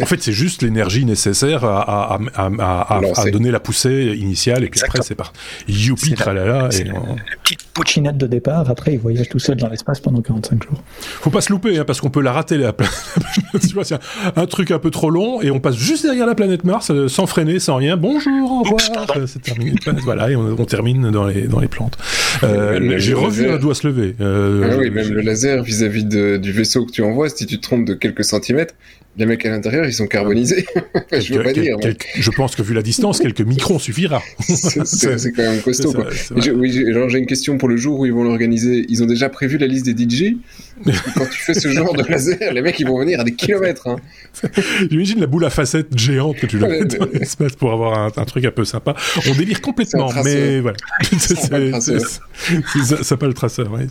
En 0.00 0.06
fait, 0.06 0.22
c'est 0.22 0.32
juste 0.32 0.62
l'énergie 0.62 1.04
nécessaire 1.04 1.64
à, 1.64 2.14
à, 2.14 2.20
à, 2.36 2.98
à 2.98 3.30
donner 3.30 3.50
la 3.50 3.58
poussée 3.58 4.14
initiale, 4.16 4.62
et 4.62 4.68
puis 4.68 4.80
après, 4.84 5.02
c'est 5.02 5.16
par 5.16 5.32
youpi, 5.66 6.14
tralala. 6.14 6.68
Et 6.78 6.84
la, 6.84 7.00
petite 7.42 7.64
pouchinette 7.74 8.16
de 8.16 8.28
départ, 8.28 8.70
après, 8.70 8.92
il 8.92 9.00
voyage 9.00 9.28
tout 9.28 9.40
seul 9.40 9.56
dans 9.56 9.68
l'espace 9.68 9.98
pendant 9.98 10.20
45 10.20 10.62
jours. 10.62 10.80
Faut 11.00 11.30
pas 11.30 11.40
se 11.40 11.50
louper, 11.52 11.76
hein, 11.76 11.84
parce 11.84 12.00
qu'on 12.00 12.10
peut 12.10 12.20
la 12.20 12.32
rater, 12.32 12.56
la 12.56 12.72
vois, 13.72 13.84
c'est 13.84 13.98
un, 14.36 14.46
truc 14.46 14.70
un 14.70 14.78
peu 14.78 14.90
trop 14.90 15.10
long, 15.10 15.42
et 15.42 15.50
on 15.50 15.58
passe 15.58 15.76
juste 15.76 16.04
derrière 16.04 16.26
la 16.26 16.36
planète 16.36 16.62
Mars, 16.62 16.92
euh, 16.92 17.08
sans 17.08 17.26
freiner, 17.26 17.58
sans 17.58 17.76
rien. 17.76 17.96
Bonjour, 17.96 18.52
au 18.52 18.62
revoir, 18.62 19.16
euh, 19.16 19.26
c'est 19.26 19.42
terminé. 19.42 19.74
voilà, 20.04 20.30
et 20.30 20.36
on, 20.36 20.64
termine 20.66 21.10
dans 21.10 21.26
les, 21.26 21.48
dans 21.48 21.58
les 21.58 21.68
plantes. 21.68 21.98
Euh, 22.44 22.98
J'ai 22.98 23.14
revu 23.14 23.50
un 23.50 23.58
doigt 23.58 23.74
se 23.74 23.88
lever. 23.88 24.14
Euh, 24.20 24.70
ah 24.70 24.76
oui, 24.78 24.90
même 24.90 25.12
le 25.12 25.20
laser 25.20 25.64
vis-à-vis 25.64 26.04
-vis 26.04 26.38
du 26.38 26.52
vaisseau 26.52 26.86
que 26.86 26.92
tu 26.92 27.02
envoies, 27.02 27.28
si 27.28 27.44
tu 27.46 27.58
te 27.58 27.62
trompes 27.62 27.84
de 27.84 27.94
quelques 27.94 28.24
centimètres, 28.24 28.74
les 29.20 29.26
mecs 29.26 29.44
à 29.44 29.50
l'intérieur, 29.50 29.84
ils 29.84 29.92
sont 29.92 30.06
carbonisés. 30.06 30.64
je 31.12 31.34
veux 31.34 31.42
pas 31.42 31.52
dire. 31.52 31.76
je 32.14 32.30
pense 32.30 32.56
que 32.56 32.62
vu 32.62 32.72
la 32.72 32.82
distance, 32.82 33.20
quelques 33.20 33.42
microns 33.42 33.78
suffira. 33.78 34.22
c'est 34.40 35.32
quand 35.32 35.42
même 35.42 35.60
costaud. 35.60 35.92
quoi. 35.92 36.08
oui, 36.54 36.72
j'ai 36.72 37.18
une 37.18 37.26
question 37.26 37.58
pour 37.58 37.68
le 37.68 37.76
jour 37.76 38.00
où 38.00 38.06
ils 38.06 38.12
vont 38.12 38.24
l'organiser. 38.24 38.86
Ils 38.88 39.02
ont 39.02 39.06
déjà 39.06 39.28
prévu 39.28 39.58
la 39.58 39.66
liste 39.66 39.86
des 39.86 40.08
DJ. 40.08 40.36
quand 41.16 41.26
tu 41.30 41.40
fais 41.40 41.54
ce 41.54 41.68
genre 41.68 41.94
de 41.94 42.02
laser, 42.04 42.52
les 42.52 42.60
mecs 42.60 42.78
ils 42.78 42.86
vont 42.86 42.98
venir 42.98 43.20
à 43.20 43.24
des 43.24 43.34
kilomètres. 43.34 43.88
Hein. 43.88 43.96
J'imagine 44.90 45.20
la 45.20 45.26
boule 45.26 45.44
à 45.44 45.50
facettes 45.50 45.96
géante 45.96 46.36
que 46.36 46.46
tu 46.46 46.58
leur 46.58 46.68
mets 46.68 46.84
dans 46.84 47.06
l'espace 47.12 47.56
pour 47.56 47.72
avoir 47.72 48.10
un, 48.16 48.24
truc 48.24 48.44
un 48.44 48.50
peu 48.50 48.64
sympa. 48.64 48.94
On 49.28 49.34
délire 49.34 49.60
complètement, 49.60 50.10
mais 50.24 50.60
voilà. 50.60 50.76
Ça 53.02 53.16
pas 53.16 53.26
le 53.26 53.34
traceur. 53.34 53.72
Ouais. 53.72 53.86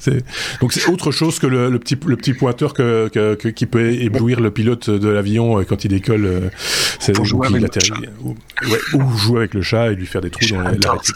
Donc 0.61 0.73
c'est 0.73 0.87
autre 0.87 1.11
chose 1.11 1.39
que 1.39 1.47
le, 1.47 1.77
petit, 1.79 1.97
le 2.05 2.15
petit 2.15 2.33
pointeur 2.33 2.73
que, 2.73 3.07
que, 3.09 3.49
qui 3.49 3.65
peut 3.65 3.91
éblouir 3.91 4.39
le 4.39 4.51
pilote 4.51 4.89
de 4.89 5.09
l'avion 5.09 5.63
quand 5.63 5.79
quand 5.79 5.85
il 5.85 5.89
décolle, 5.89 6.25
euh, 6.25 6.49
c'est 6.99 7.15
jouer 7.23 7.47
avec 7.47 7.61
le 7.61 7.81
chat. 7.81 7.95
ou, 8.21 8.35
ouais, 8.69 8.79
ou 8.93 9.17
jouer 9.17 9.37
avec 9.39 9.53
le 9.53 9.61
chat 9.61 9.91
et 9.91 9.95
lui 9.95 10.05
faire 10.05 10.21
des 10.21 10.29
trous 10.29 10.45
dans 10.49 10.61
la, 10.61 10.71
la 10.71 10.91
rétine. 10.91 11.15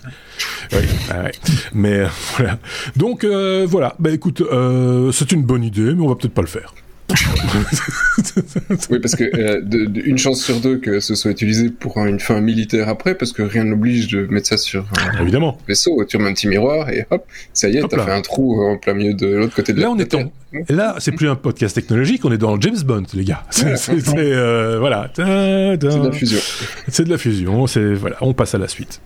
Ouais, 0.72 0.80
ouais. 1.24 1.32
Mais 1.74 2.00
euh, 2.00 2.08
voilà. 2.38 2.60
Donc 2.96 3.24
euh, 3.24 3.66
voilà. 3.70 3.96
Bah 4.00 4.12
écoute, 4.12 4.42
euh, 4.42 5.12
c'est 5.12 5.32
une 5.32 5.44
bonne 5.44 5.64
idée, 5.64 5.94
mais 5.94 6.02
on 6.02 6.10
va 6.10 6.16
peut-être 6.16 6.34
pas 6.34 6.42
le 6.42 6.48
faire. 6.48 6.74
Oui, 8.89 8.99
parce 8.99 9.16
que 9.16 9.24
euh, 9.24 9.61
de- 9.61 9.86
de- 9.86 10.01
une 10.01 10.18
chance 10.18 10.43
sur 10.43 10.59
deux 10.59 10.78
que 10.78 10.99
ce 10.99 11.16
soit 11.16 11.32
utilisé 11.32 11.70
pour 11.70 11.97
un- 11.97 12.07
une 12.07 12.20
fin 12.20 12.39
militaire 12.41 12.89
après, 12.89 13.16
parce 13.16 13.32
que 13.32 13.41
rien 13.43 13.64
n'oblige 13.64 14.07
de 14.07 14.26
mettre 14.28 14.47
ça 14.47 14.57
sur 14.57 14.86
un 15.18 15.22
Évidemment. 15.22 15.57
vaisseau. 15.68 16.03
Tu 16.05 16.18
remets 16.18 16.30
un 16.30 16.34
petit 16.34 16.47
miroir 16.47 16.89
et 16.89 17.05
hop, 17.11 17.26
ça 17.53 17.70
y 17.70 17.78
est, 17.78 17.88
t'as 17.88 18.03
fait 18.05 18.11
un 18.11 18.22
trou 18.22 18.61
en 18.64 18.78
plein 18.78 18.93
milieu 18.93 19.14
de 19.14 19.28
l'autre 19.28 19.55
côté 19.55 19.74
de 19.74 19.80
Là, 19.80 19.88
la 19.88 19.91
on 19.91 19.97
est 19.97 20.14
en- 20.16 20.32
Là, 20.70 20.95
c'est 20.99 21.11
plus 21.11 21.30
un 21.30 21.36
podcast 21.36 21.74
technologique, 21.76 22.24
on 22.26 22.32
est 22.32 22.38
dans 22.38 22.59
James 22.61 22.78
Bond, 22.86 23.03
les 23.16 23.24
gars. 23.26 23.43
C'est, 23.49 23.99
euh, 24.18 24.78
voilà. 24.80 25.09
De 25.18 25.88
la 26.05 26.11
fusion. 26.11 26.39
C'est 26.88 27.03
de 27.05 27.09
la 27.09 27.18
fusion. 27.18 27.66
C'est 27.68 27.93
voilà. 27.95 28.18
On 28.22 28.34
passe 28.34 28.53
à 28.53 28.59
la 28.59 28.68
suite. 28.68 29.01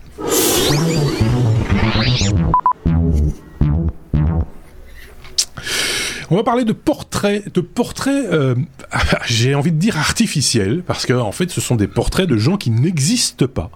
On 6.30 6.36
va 6.36 6.42
parler 6.44 6.64
de 6.64 6.72
portraits, 6.74 7.54
de 7.54 7.60
portraits, 7.62 8.26
euh, 8.30 8.54
j'ai 9.26 9.54
envie 9.54 9.72
de 9.72 9.78
dire 9.78 9.96
artificiels, 9.96 10.82
parce 10.86 11.06
que 11.06 11.14
en 11.14 11.32
fait, 11.32 11.50
ce 11.50 11.60
sont 11.62 11.74
des 11.76 11.86
portraits 11.88 12.28
de 12.28 12.36
gens 12.36 12.58
qui 12.58 12.70
n'existent 12.70 13.46
pas. 13.46 13.70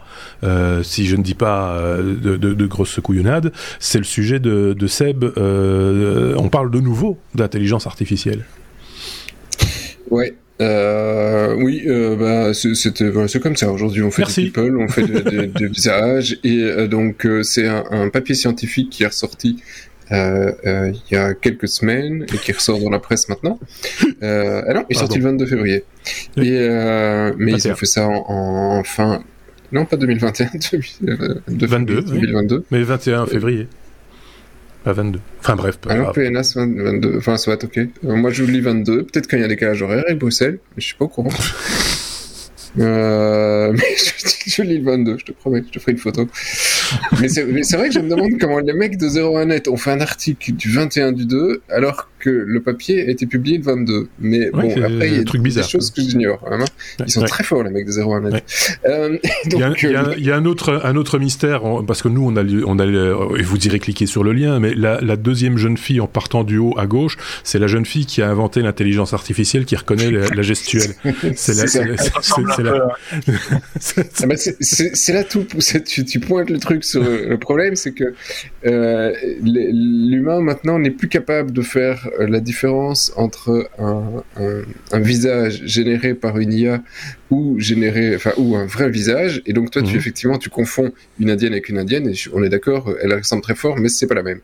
Euh, 0.45 0.83
si 0.83 1.07
je 1.07 1.17
ne 1.17 1.23
dis 1.23 1.33
pas 1.35 1.73
euh, 1.73 2.15
de, 2.15 2.37
de, 2.37 2.53
de 2.53 2.67
grosses 2.67 3.01
couillonnades, 3.01 3.53
c'est 3.81 3.97
le 3.99 4.05
sujet 4.05 4.39
de, 4.39 4.75
de 4.79 4.87
Seb. 4.87 5.25
euh, 5.25 6.35
on 6.37 6.49
parle 6.51 6.71
de 6.71 6.81
nouveau 6.81 7.19
d'intelligence 7.35 7.87
artificielle. 7.87 8.45
Ouais. 10.11 10.35
Euh, 10.61 11.55
oui, 11.59 11.83
euh, 11.87 12.17
bah, 12.17 12.53
c'est- 12.55 13.41
comme 13.41 13.57
ça. 13.57 13.73
Aujourd'hui, 13.73 14.03
on 14.03 14.11
fait 14.11 14.23
Merci. 14.23 14.41
des 14.43 14.47
people, 14.51 14.77
on 14.79 14.89
fait 14.89 15.07
des 15.09 15.23
des- 15.23 15.47
des 15.47 15.67
visages, 15.69 16.39
et 16.45 16.59
euh, 16.63 16.87
donc 16.87 17.27
c'est 17.43 17.67
un, 17.67 17.83
un 17.91 18.11
papier 18.11 18.35
scientifique 18.35 18.91
qui 18.91 19.03
est 19.03 19.07
ressorti 19.07 19.57
il 20.13 21.01
y 21.11 21.17
a 21.17 21.35
quelques 21.35 21.69
semaines 21.69 22.27
et 22.33 22.39
qui 22.39 22.53
ressort 22.53 22.79
dans 22.79 22.91
la 22.91 22.99
presse 22.99 23.29
maintenant. 23.29 23.59
Euh, 24.23 24.63
ah 24.67 24.75
non, 24.75 24.85
il 24.89 24.97
est 24.97 24.99
sorti 24.99 25.19
le 25.19 25.25
22 25.25 25.47
février. 25.47 25.85
Oui. 26.37 26.49
Et 26.49 26.59
euh, 26.61 27.33
mais 27.39 27.53
ils 27.53 27.57
21. 27.57 27.73
ont 27.73 27.77
fait 27.77 27.87
ça 27.87 28.09
en, 28.09 28.79
en 28.79 28.85
fin. 28.85 29.23
Non, 29.73 29.87
pas 29.87 29.97
2021, 29.97 30.51
2000, 30.71 30.91
euh, 31.09 31.35
de 31.49 31.67
22, 31.67 32.03
février 32.03 32.21
2022. 32.21 32.65
Mais 32.71 32.83
21 32.83 33.27
février. 33.27 33.69
Pas 34.85 34.93
22. 34.93 35.21
Enfin 35.41 35.57
bref, 35.57 35.79
pas 35.79 35.93
Alors, 35.93 36.13
grave. 36.13 36.27
PNAS 36.27 36.55
20 36.57 36.83
22, 36.83 37.19
enfin, 37.19 37.37
soit, 37.39 37.63
ok. 37.63 37.79
Euh, 37.79 37.89
moi, 38.03 38.31
je 38.31 38.45
lis 38.45 38.61
22. 38.61 39.05
Peut-être 39.05 39.29
qu'il 39.29 39.39
y 39.39 39.43
a 39.43 39.45
un 39.45 39.49
décalage 39.49 39.81
horaire 39.83 40.05
avec 40.07 40.19
Bruxelles, 40.19 40.59
mais 40.75 40.81
je 40.81 40.87
suis 40.87 40.97
pas 40.97 41.05
au 41.05 41.09
courant. 41.09 41.31
euh, 42.81 43.73
mais 43.77 43.97
je, 43.97 44.51
je 44.51 44.63
lis 44.63 44.79
le 44.79 44.85
22, 44.85 45.19
je 45.19 45.25
te 45.25 45.33
promets, 45.33 45.63
je 45.67 45.73
te 45.73 45.79
ferai 45.79 45.93
une 45.93 45.99
photo. 45.99 46.29
mais 47.21 47.29
c'est 47.29 47.77
vrai 47.77 47.89
que 47.89 47.95
je 47.95 48.01
me 48.01 48.09
demande 48.11 48.33
comment 48.41 48.59
les 48.59 48.73
mecs 48.73 48.97
de 48.99 49.07
01net 49.07 49.69
ont 49.69 49.77
fait 49.77 49.93
un 49.93 50.01
article 50.01 50.53
du 50.53 50.71
21 50.71 51.13
du 51.13 51.27
2, 51.27 51.63
alors 51.71 52.09
que 52.19 52.31
le 52.31 52.61
papier 52.63 53.07
a 53.07 53.11
été 53.11 53.27
publié 53.27 53.59
le 53.59 53.65
22. 53.65 54.09
Mais 54.21 54.51
bon, 54.51 54.71
c'est 54.75 54.83
après, 54.83 55.09
il 55.09 55.17
y 55.17 55.19
a 55.19 55.25
truc 55.25 55.41
des 55.43 55.49
bizarre, 55.49 55.69
choses 55.69 55.91
que 55.91 56.01
j'ignore. 56.03 56.39
hein. 56.51 56.59
Ouais, 56.61 56.65
Ils 57.07 57.11
sont 57.11 57.21
ouais. 57.23 57.27
très 57.27 57.43
forts, 57.45 57.65
les 57.65 57.71
mecs 57.71 57.87
de 57.87 57.93
01net. 57.93 58.33
Ouais. 58.33 58.43
Euh, 58.87 59.19
Il 59.47 59.59
y, 59.59 59.63
a, 59.63 59.69
donc, 59.69 59.83
il 59.83 59.91
y 59.91 59.97
a- 59.97 60.15
il 60.17 60.25
y 60.25 60.31
a 60.31 60.37
un 60.37 60.45
autre, 60.45 60.81
un 60.85 60.97
autre 60.97 61.19
mystère, 61.19 61.65
on- 61.65 61.83
parce 61.85 62.01
que 62.03 62.09
nous, 62.09 62.25
on 62.25 62.37
a, 62.37 62.45
on 62.67 62.79
a, 62.79 62.87
et 63.39 63.43
vous 63.43 63.59
direz 63.59 63.79
cliquer 63.81 64.07
sur 64.07 64.23
le 64.25 64.33
lien, 64.33 64.61
mais 64.61 64.75
la, 64.75 65.01
la 65.01 65.17
deuxième 65.17 65.57
jeune 65.59 65.77
fille 65.77 66.01
en 66.01 66.07
partant 66.07 66.45
du 66.45 66.59
haut 66.59 66.75
à 66.79 66.87
gauche, 66.87 67.17
c'est 67.45 67.59
la 67.59 67.67
jeune 67.67 67.85
fille 67.87 68.07
qui 68.07 68.23
a 68.23 68.29
inventé 68.31 68.61
l'intelligence 68.63 69.13
artificielle 69.15 69.65
qui 69.65 69.75
reconnaît 69.77 70.11
la, 70.11 70.29
la 70.29 70.43
gestuelle. 70.43 70.95
C'est 71.35 71.55
la, 71.55 71.67
C'est 74.37 75.13
là 75.13 75.25
tout. 75.25 75.45
Tu, 75.87 76.05
tu 76.05 76.21
pointes 76.21 76.51
le 76.51 76.59
truc 76.59 76.82
sur 76.83 77.03
le 77.03 77.37
problème, 77.39 77.77
c'est 77.77 77.93
que 77.93 78.15
euh, 78.67 79.13
l'humain 79.43 80.41
maintenant 80.41 80.79
n'est 80.79 80.91
plus 80.91 81.09
capable 81.09 81.53
de 81.53 81.63
faire 81.63 82.09
euh, 82.21 82.27
la 82.27 82.41
différence 82.41 83.13
entre 83.17 83.69
un, 83.79 84.23
un, 84.37 84.63
un 84.93 85.01
visage 85.01 85.63
généré 85.65 86.15
par 86.15 86.39
une 86.39 86.53
IA 86.53 86.83
ou 87.31 87.59
généré, 87.59 88.15
enfin 88.17 88.33
ou 88.37 88.57
un 88.57 88.67
vrai 88.67 88.91
visage. 88.91 89.43
Et 89.47 89.53
donc 89.53 89.71
toi, 89.71 89.83
tu 89.83 89.93
Mhm. 89.93 89.99
effectivement, 89.99 90.39
tu 90.39 90.51
confonds 90.51 90.93
une 91.19 91.31
indienne 91.31 91.53
avec 91.53 91.69
une 91.69 91.79
indienne. 91.79 92.09
Et 92.09 92.15
on 92.35 92.43
est 92.43 92.49
d'accord, 92.51 92.93
elle 93.03 93.15
ressemble 93.15 93.43
très 93.43 93.55
fort, 93.55 93.79
mais 93.79 93.89
c'est 93.89 94.07
pas 94.07 94.15
la 94.15 94.23
même. 94.23 94.41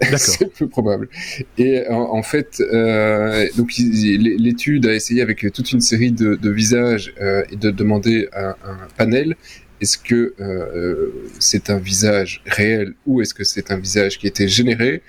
C'est 0.16 0.52
peu 0.52 0.68
probable. 0.68 1.08
Et 1.56 1.82
en, 1.88 2.00
en 2.14 2.22
fait, 2.22 2.60
euh, 2.60 3.46
donc 3.56 3.72
l'étude 3.78 4.86
a 4.86 4.94
essayé 4.94 5.22
avec 5.22 5.44
toute 5.52 5.72
une 5.72 5.80
série 5.80 6.12
de, 6.12 6.34
de 6.36 6.50
visages 6.50 7.12
euh, 7.20 7.42
et 7.52 7.56
de 7.56 7.70
demander 7.70 8.28
à 8.32 8.50
un 8.64 8.78
panel 8.96 9.36
est-ce 9.80 9.98
que 9.98 10.34
euh, 10.40 11.08
c'est 11.38 11.70
un 11.70 11.78
visage 11.78 12.42
réel 12.46 12.94
ou 13.06 13.20
est-ce 13.22 13.34
que 13.34 13.44
c'est 13.44 13.70
un 13.70 13.78
visage 13.78 14.18
qui 14.18 14.26
a 14.26 14.28
été 14.28 14.48
généré? 14.48 15.02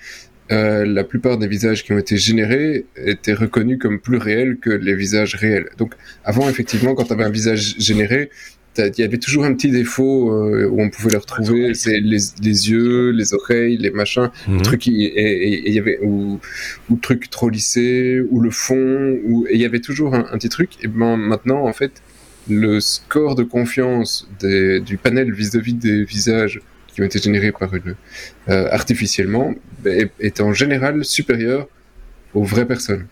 Euh, 0.52 0.84
la 0.84 1.04
plupart 1.04 1.38
des 1.38 1.46
visages 1.46 1.84
qui 1.84 1.92
ont 1.92 1.98
été 1.98 2.16
générés 2.16 2.84
étaient 2.96 3.34
reconnus 3.34 3.78
comme 3.78 4.00
plus 4.00 4.16
réels 4.16 4.56
que 4.58 4.70
les 4.70 4.94
visages 4.96 5.36
réels. 5.36 5.68
Donc 5.78 5.94
avant, 6.24 6.48
effectivement, 6.48 6.94
quand 6.96 7.04
tu 7.04 7.12
avais 7.12 7.22
un 7.22 7.30
visage 7.30 7.76
généré, 7.78 8.30
t'as- 8.74 8.88
il 8.88 8.98
y 8.98 9.04
avait 9.04 9.18
toujours 9.18 9.44
un 9.44 9.54
petit 9.54 9.70
défaut 9.70 10.32
euh, 10.32 10.66
où 10.68 10.80
on 10.82 10.90
pouvait 10.90 11.12
le 11.12 11.18
retrouver, 11.18 11.74
c'est 11.74 12.00
les, 12.00 12.18
les 12.42 12.70
yeux, 12.70 13.10
les 13.10 13.32
oreilles, 13.32 13.76
les 13.76 13.90
machins, 13.92 14.30
Mhm. 14.48 14.62
truc 14.62 14.80
qui- 14.80 15.04
et 15.04 15.08
et- 15.20 15.52
et 15.54 15.68
il 15.68 15.74
y 15.74 15.78
avait 15.78 16.00
ou, 16.02 16.40
ou 16.88 16.94
le 16.96 17.00
truc 17.00 17.30
trop 17.30 17.48
lissé 17.48 18.20
ou 18.30 18.40
le 18.40 18.50
fond 18.50 19.18
ou 19.24 19.46
et 19.48 19.54
il 19.54 19.60
y 19.60 19.64
avait 19.64 19.78
toujours 19.80 20.16
un, 20.16 20.26
un 20.32 20.36
petit 20.38 20.48
truc. 20.48 20.70
Et 20.82 20.88
ben 20.88 21.16
maintenant 21.16 21.64
en 21.64 21.72
fait 21.72 21.92
le 22.48 22.80
score 22.80 23.34
de 23.34 23.42
confiance 23.42 24.28
des, 24.40 24.80
du 24.80 24.96
panel 24.96 25.32
vis-à-vis 25.32 25.74
des 25.74 26.04
visages 26.04 26.60
qui 26.88 27.02
ont 27.02 27.04
été 27.04 27.18
générés 27.18 27.52
par 27.52 27.74
une 27.74 27.94
euh, 28.48 28.68
artificiellement 28.72 29.54
ben, 29.84 30.00
est, 30.00 30.10
est 30.26 30.40
en 30.40 30.52
général 30.52 31.04
supérieur 31.04 31.68
aux 32.34 32.42
vraies 32.44 32.66
personnes. 32.66 33.06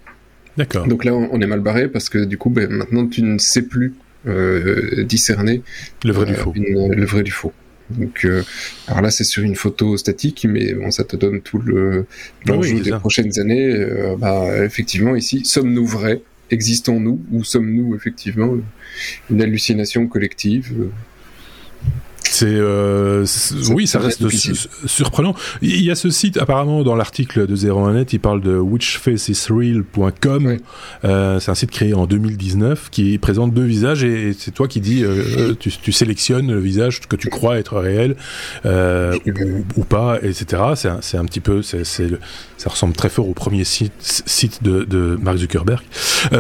D'accord. 0.57 0.87
Donc 0.89 1.05
là 1.05 1.15
on, 1.15 1.29
on 1.33 1.41
est 1.41 1.47
mal 1.47 1.61
barré 1.61 1.89
parce 1.89 2.09
que 2.09 2.25
du 2.25 2.39
coup 2.39 2.51
ben, 2.51 2.69
maintenant 2.71 3.07
tu 3.07 3.23
ne 3.23 3.39
sais 3.39 3.63
plus 3.63 3.95
euh, 4.27 5.05
discerner 5.05 5.63
Le 6.05 6.13
vrai 6.13 6.27
du 6.27 6.33
euh, 6.33 6.37
faux. 6.37 6.53
une- 6.57 6.93
le 6.93 7.05
vrai 7.07 7.23
du 7.23 7.31
faux. 7.31 7.53
Donc, 7.91 8.27
euh, 8.27 8.43
alors 8.87 9.01
là, 9.01 9.11
c'est 9.11 9.25
sur 9.25 9.43
une 9.43 9.55
photo 9.55 9.97
statique, 9.97 10.47
mais 10.47 10.75
bon, 10.75 10.91
ça 10.91 11.05
te 11.05 11.17
donne 11.17 11.41
tout 11.41 11.57
le 11.59 12.05
Ah 12.47 12.53
oui, 12.53 12.57
l'enjeu 12.57 12.77
c'est 12.79 12.83
des 12.83 12.91
ça. 12.91 12.99
prochaines 13.01 13.39
années. 13.41 13.73
Euh, 13.75 14.15
bah, 14.19 14.63
effectivement, 14.63 15.17
ici, 15.17 15.43
sommes-nous 15.47 15.87
vrais 15.87 16.21
Existons-nous? 16.51 17.21
Ou 17.31 17.45
sommes-nous 17.45 17.95
effectivement? 17.95 18.57
Une 19.31 19.43
hallucination 19.43 20.07
collective 20.07 20.73
Euh, 20.79 20.91
C'est 22.31 22.47
euh, 22.49 23.25
oui, 23.71 23.87
ça 23.87 23.99
reste 23.99 24.23
difficile. 24.23 24.55
surprenant. 24.87 25.35
Il 25.63 25.83
y 25.83 25.91
a 25.91 25.95
ce 25.95 26.11
site 26.11 26.37
apparemment 26.37 26.83
dans 26.83 26.95
l'article 26.95 27.47
de 27.47 27.57
01net, 27.57 28.09
il 28.13 28.21
parle 28.21 28.41
de 28.41 28.57
whichfaceisreal.com. 28.57 30.57
Euh, 31.05 31.41
c'est 31.41 31.51
un 31.51 31.55
site 31.55 31.71
créé 31.71 31.95
en 31.95 32.07
2019 32.07 32.91
qui 32.91 33.19
présente 33.19 33.55
deux 33.55 33.65
visages 33.65 34.05
et 34.05 34.35
c'est 34.39 34.53
toi 34.53 34.69
qui 34.69 34.81
dis 34.81 35.05
euh, 35.05 35.55
tu, 35.59 35.71
tu 35.71 35.93
sélectionnes 35.93 36.53
le 36.53 36.61
visage 36.61 37.01
que 37.01 37.17
tu 37.17 37.29
crois 37.29 37.59
être 37.59 37.79
réel 37.79 38.17
euh, 38.67 39.17
ou, 39.27 39.81
ou 39.81 39.85
pas, 39.85 40.19
etc. 40.23 40.63
C'est 41.01 41.17
un, 41.17 41.25
petit 41.25 41.41
peu, 41.41 41.63
c'est, 41.63 41.85
ça 41.85 42.71
ressemble 42.71 42.95
très 42.95 43.09
fort 43.09 43.29
au 43.29 43.35
premier 43.35 43.65
site, 43.65 43.93
site 43.99 44.63
de, 44.63 44.85
de 44.85 45.19
Mark 45.21 45.39
Zuckerberg. 45.39 45.83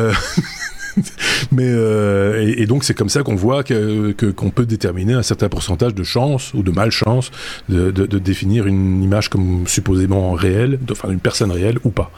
Mais 1.52 1.64
euh, 1.66 2.42
et, 2.46 2.62
et 2.62 2.66
donc 2.66 2.84
c'est 2.84 2.94
comme 2.94 3.08
ça 3.08 3.22
qu'on 3.22 3.34
voit 3.36 3.62
que 3.62 4.12
que- 4.12 4.26
qu'on 4.26 4.50
peut 4.50 4.66
déterminer 4.66 5.14
un 5.14 5.22
certain 5.22 5.48
pourcentage 5.48 5.94
de 5.94 6.02
chance 6.04 6.52
ou 6.54 6.62
de 6.62 6.70
malchance 6.70 7.30
de, 7.68 7.90
de, 7.90 8.06
de 8.06 8.18
définir 8.18 8.66
une 8.66 9.02
image 9.02 9.28
comme 9.28 9.66
supposément 9.66 10.32
réelle, 10.32 10.78
enfin 10.90 11.10
une 11.10 11.20
personne 11.20 11.50
réelle 11.50 11.78
ou 11.84 11.90
pas. 11.90 12.10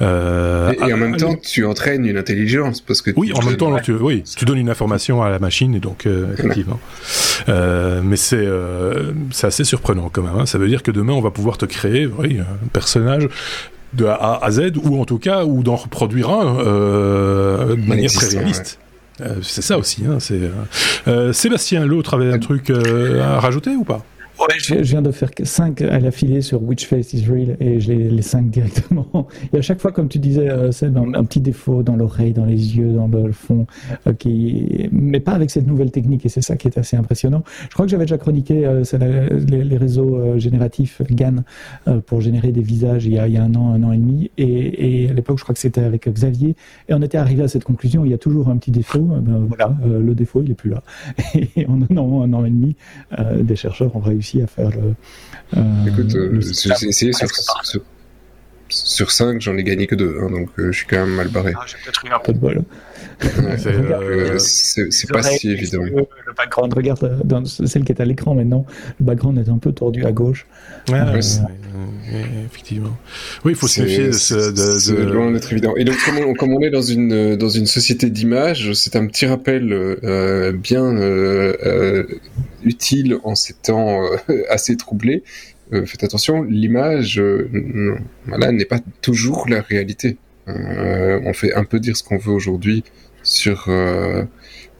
Euh, 0.00 0.72
et, 0.72 0.88
et 0.88 0.92
en 0.92 0.96
même 0.96 1.14
ah, 1.14 1.18
temps, 1.18 1.34
tu 1.36 1.64
entraînes 1.64 2.04
une 2.06 2.16
intelligence 2.16 2.80
parce 2.80 3.02
que 3.02 3.10
oui, 3.16 3.32
en 3.34 3.42
même 3.42 3.54
te- 3.54 3.58
temps, 3.58 3.78
tu, 3.80 3.92
oui, 3.92 4.22
tu 4.36 4.44
donnes 4.44 4.58
une 4.58 4.70
information 4.70 5.22
à 5.22 5.30
la 5.30 5.38
machine 5.38 5.74
et 5.74 5.80
donc 5.80 6.06
euh, 6.06 6.32
effectivement. 6.34 6.80
Euh, 7.48 8.00
mais 8.04 8.16
c'est 8.16 8.36
euh, 8.38 9.12
c'est 9.30 9.46
assez 9.46 9.64
surprenant 9.64 10.08
quand 10.12 10.22
même. 10.22 10.36
hein. 10.38 10.46
Ça 10.46 10.58
veut 10.58 10.68
dire 10.68 10.82
que 10.82 10.90
demain 10.90 11.12
on 11.12 11.20
va 11.20 11.30
pouvoir 11.30 11.58
te 11.58 11.66
créer 11.66 12.06
oui, 12.06 12.38
un 12.40 12.66
personnage 12.72 13.28
de 13.94 14.06
A 14.06 14.38
à 14.42 14.50
Z 14.50 14.72
ou 14.82 15.00
en 15.00 15.04
tout 15.04 15.18
cas 15.18 15.44
ou 15.44 15.62
d'en 15.62 15.76
reproduire 15.76 16.30
un 16.30 16.58
euh, 16.58 17.76
de 17.76 17.88
manière 17.88 18.12
très 18.12 18.28
réaliste. 18.28 18.78
Euh, 19.20 19.36
c'est 19.42 19.62
ça 19.62 19.78
aussi. 19.78 20.04
Hein, 20.06 20.18
c'est, 20.20 20.40
euh, 21.08 21.32
Sébastien, 21.32 21.86
l'autre 21.86 22.14
avait 22.14 22.32
un 22.32 22.38
truc 22.38 22.70
à 22.70 23.40
rajouter 23.40 23.70
ou 23.70 23.84
pas? 23.84 24.04
Ouais, 24.40 24.54
je, 24.58 24.74
viens 24.74 25.02
de 25.02 25.10
faire 25.10 25.30
5 25.42 25.82
à 25.82 25.98
l'affilée 25.98 26.42
sur 26.42 26.62
Which 26.62 26.86
Face 26.86 27.12
is 27.12 27.26
Real 27.26 27.56
et 27.58 27.80
j'ai 27.80 27.96
les 27.96 28.22
5 28.22 28.50
directement. 28.50 29.26
Et 29.52 29.58
à 29.58 29.62
chaque 29.62 29.80
fois, 29.80 29.90
comme 29.90 30.08
tu 30.08 30.20
disais, 30.20 30.48
c'est 30.70 30.86
un, 30.86 31.14
un, 31.14 31.24
petit 31.24 31.40
défaut 31.40 31.82
dans 31.82 31.96
l'oreille, 31.96 32.32
dans 32.32 32.44
les 32.44 32.76
yeux, 32.76 32.92
dans 32.92 33.08
le 33.08 33.32
fond, 33.32 33.66
qui... 34.18 34.88
mais 34.92 35.18
pas 35.18 35.32
avec 35.32 35.50
cette 35.50 35.66
nouvelle 35.66 35.90
technique 35.90 36.24
et 36.24 36.28
c'est 36.28 36.40
ça 36.40 36.56
qui 36.56 36.68
est 36.68 36.78
assez 36.78 36.96
impressionnant. 36.96 37.42
Je 37.68 37.74
crois 37.74 37.84
que 37.84 37.90
j'avais 37.90 38.04
déjà 38.04 38.18
chroniqué 38.18 38.82
les, 39.48 39.76
réseaux 39.76 40.38
génératifs 40.38 41.02
GAN 41.10 41.42
pour 42.06 42.20
générer 42.20 42.52
des 42.52 42.62
visages 42.62 43.06
il 43.06 43.14
y, 43.14 43.18
a, 43.18 43.26
il 43.26 43.34
y 43.34 43.38
a, 43.38 43.42
un 43.42 43.54
an, 43.54 43.72
un 43.72 43.82
an 43.82 43.92
et 43.92 43.98
demi. 43.98 44.30
Et, 44.38 45.04
et 45.04 45.10
à 45.10 45.12
l'époque, 45.14 45.38
je 45.38 45.42
crois 45.42 45.54
que 45.54 45.60
c'était 45.60 45.82
avec 45.82 46.08
Xavier. 46.08 46.54
Et 46.88 46.94
on 46.94 47.02
était 47.02 47.18
arrivé 47.18 47.42
à 47.42 47.48
cette 47.48 47.64
conclusion 47.64 48.04
il 48.04 48.10
y 48.10 48.14
a 48.14 48.18
toujours 48.18 48.48
un 48.50 48.56
petit 48.56 48.70
défaut. 48.70 49.00
Ben, 49.00 49.46
voilà, 49.48 49.74
le 49.84 50.14
défaut, 50.14 50.42
il 50.44 50.50
est 50.52 50.54
plus 50.54 50.70
là. 50.70 50.82
Et 51.56 51.66
en 51.66 51.80
un 51.82 51.96
an, 51.96 52.22
un 52.22 52.32
an 52.32 52.44
et 52.44 52.50
demi, 52.50 52.76
des 53.40 53.56
chercheurs 53.56 53.94
ont 53.96 54.00
réussi 54.00 54.27
à 54.36 54.46
faire 54.46 54.70
le. 54.70 54.94
Euh, 55.56 55.86
Écoute, 55.86 56.14
euh, 56.14 56.40
j'ai 56.40 56.88
essayé 56.88 57.12
sur, 57.12 57.28
sur, 57.62 57.80
sur, 58.68 59.10
5, 59.10 59.40
j'en 59.40 59.56
ai 59.56 59.62
gagné 59.62 59.86
que 59.86 59.94
2, 59.94 60.18
hein, 60.20 60.30
donc 60.30 60.48
euh, 60.58 60.72
je 60.72 60.78
suis 60.78 60.86
quand 60.86 60.98
même 60.98 61.14
mal 61.14 61.28
barré. 61.28 61.52
Ah, 61.56 61.64
j'ai 61.66 61.76
peut-être 61.84 62.04
eu 62.04 62.10
un 62.10 62.18
peu 62.18 62.32
de 62.32 62.38
bol. 62.38 62.62
c'est 64.38 65.10
pas 65.10 65.22
si 65.22 65.50
évident. 65.50 65.82
Le, 65.82 66.32
background, 66.36 66.72
regarde 66.74 67.20
dans 67.24 67.44
celle 67.44 67.84
qui 67.84 67.92
est 67.92 68.00
à 68.00 68.04
l'écran 68.04 68.34
maintenant, 68.34 68.64
le 69.00 69.06
background 69.06 69.38
est 69.38 69.50
un 69.50 69.58
peu 69.58 69.72
tordu 69.72 70.04
à 70.04 70.12
gauche. 70.12 70.46
Ouais, 70.88 71.00
effectivement. 72.46 72.96
Oui, 73.44 73.52
il 73.52 73.54
faut 73.56 73.66
se 73.66 73.80
méfier 73.80 74.06
de 74.08 74.12
ce. 74.12 74.78
C'est 74.78 74.92
loin 74.92 75.32
d'être 75.32 75.52
évident. 75.52 75.74
Et 75.76 75.84
donc, 75.84 75.96
comme 76.04 76.18
on, 76.18 76.34
comme 76.34 76.52
on, 76.52 76.60
est 76.60 76.70
dans 76.70 76.82
une, 76.82 77.36
dans 77.36 77.48
une 77.48 77.66
société 77.66 78.10
d'image, 78.10 78.72
c'est 78.74 78.94
un 78.94 79.06
petit 79.06 79.26
rappel 79.26 79.72
euh, 79.72 80.52
bien 80.52 80.84
euh, 80.84 82.04
utile 82.62 83.18
en 83.24 83.34
ces 83.34 83.54
temps 83.54 84.02
assez 84.48 84.76
troublés. 84.76 85.24
Faites 85.86 86.04
attention, 86.04 86.42
l'image 86.42 87.22
voilà, 88.26 88.52
n'est 88.52 88.64
pas 88.64 88.80
toujours 89.02 89.46
la 89.48 89.60
réalité. 89.60 90.16
on 90.46 91.32
fait 91.32 91.54
un 91.54 91.64
peu 91.64 91.80
dire 91.80 91.96
ce 91.96 92.02
qu'on 92.02 92.18
veut 92.18 92.32
aujourd'hui 92.32 92.84
sur 93.22 93.66
euh, 93.68 94.24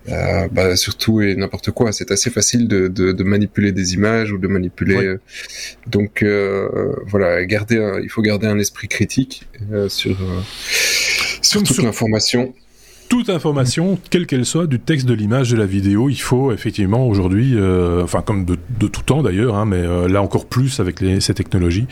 euh, 0.09 0.49
bah, 0.51 0.77
surtout 0.77 1.21
et 1.21 1.35
n'importe 1.35 1.71
quoi. 1.71 1.93
C'est 1.93 2.11
assez 2.11 2.31
facile 2.31 2.67
de, 2.67 2.89
de, 2.89 3.13
de, 3.13 3.25
manipuler 3.25 3.73
des 3.73 3.95
images 3.95 4.33
ou 4.33 4.39
de 4.39 4.49
manipuler. 4.49 4.97
Euh, 4.97 5.21
donc 5.87 6.23
euh, 6.23 6.95
voilà, 7.07 7.45
garder 7.45 8.01
il 8.03 8.09
faut 8.09 8.23
garder 8.23 8.47
un 8.47 8.59
esprit 8.59 8.89
critique 8.89 9.47
euh, 9.73 9.89
sur 9.89 10.17
sur 11.43 11.63
toute 11.63 11.83
l'information 11.83 12.55
toute 13.09 13.31
information, 13.31 13.99
quelle 14.11 14.27
qu'elle 14.27 14.45
soit, 14.45 14.67
du 14.67 14.79
texte, 14.79 15.07
de 15.07 15.15
l'image, 15.15 15.51
de 15.51 15.57
la 15.57 15.67
vidéo, 15.67 16.11
il 16.11 16.21
faut 16.21 16.53
effectivement 16.53 17.07
aujourd'hui, 17.07 17.53
euh, 17.55 18.03
enfin 18.03 18.23
comme 18.23 18.45
de, 18.45 18.57
tout 18.87 19.03
temps 19.03 19.23
d'ailleurs, 19.23 19.57
hein, 19.57 19.65
mais 19.65 19.79
euh, 19.79 20.09
là 20.09 20.23
encore 20.23 20.47
plus 20.47 20.79
avec 20.81 21.01
les, 21.01 21.21
ces 21.21 21.35
technologies, 21.35 21.87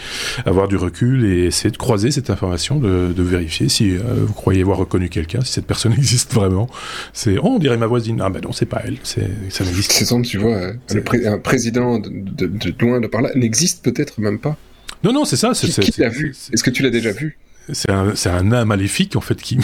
avoir 0.45 0.69
du 0.69 0.77
recul 0.77 1.25
et 1.25 1.47
essayer 1.47 1.71
de 1.71 1.77
croiser 1.77 2.11
cette 2.11 2.31
information, 2.31 2.79
de, 2.79 3.12
de 3.17 3.23
vérifier 3.23 3.69
si 3.69 3.93
euh, 3.93 4.01
vous 4.27 4.35
croyez 4.35 4.61
avoir 4.62 4.79
reconnu 4.79 5.09
quelqu'un, 5.09 5.41
si 5.41 5.53
cette 5.53 5.67
personne 5.67 5.93
existe 5.97 6.33
vraiment. 6.35 6.69
C'est 7.12 7.39
oh, 7.39 7.55
on 7.57 7.59
dirait 7.59 7.79
ma 7.79 7.87
voisine. 7.87 8.21
Ah 8.23 8.29
ben 8.29 8.41
non, 8.43 8.53
c'est 8.53 8.67
pas 8.67 8.83
elle. 8.85 8.99
C'est 9.03 9.29
ça 9.49 9.64
n'existe. 9.64 9.93
C'est 9.93 10.05
ça, 10.05 10.21
tu 10.23 10.39
vois, 10.39 10.73
le 10.93 11.27
un 11.27 11.39
président 11.39 11.99
de, 11.99 12.11
de, 12.47 12.75
loin 12.79 13.01
de 13.01 13.07
par 13.07 13.23
là 13.23 13.31
n'existe 13.35 13.83
peut-être 13.83 14.19
même 14.21 14.39
pas. 14.39 14.57
Non, 15.03 15.12
non, 15.12 15.25
c'est 15.25 15.37
ça. 15.37 15.53
Qui, 15.53 15.71
qui 15.71 16.01
l'a 16.01 16.09
vu? 16.09 16.35
Est-ce 16.53 16.62
que 16.62 16.71
tu 16.71 16.83
l'as 16.83 16.91
déjà 16.91 17.12
vu? 17.12 17.39
C'est 17.73 17.91
un, 17.91 18.43
nain 18.43 18.64
maléfique 18.64 19.17
en 19.17 19.21
fait 19.21 19.41
qui, 19.43 19.61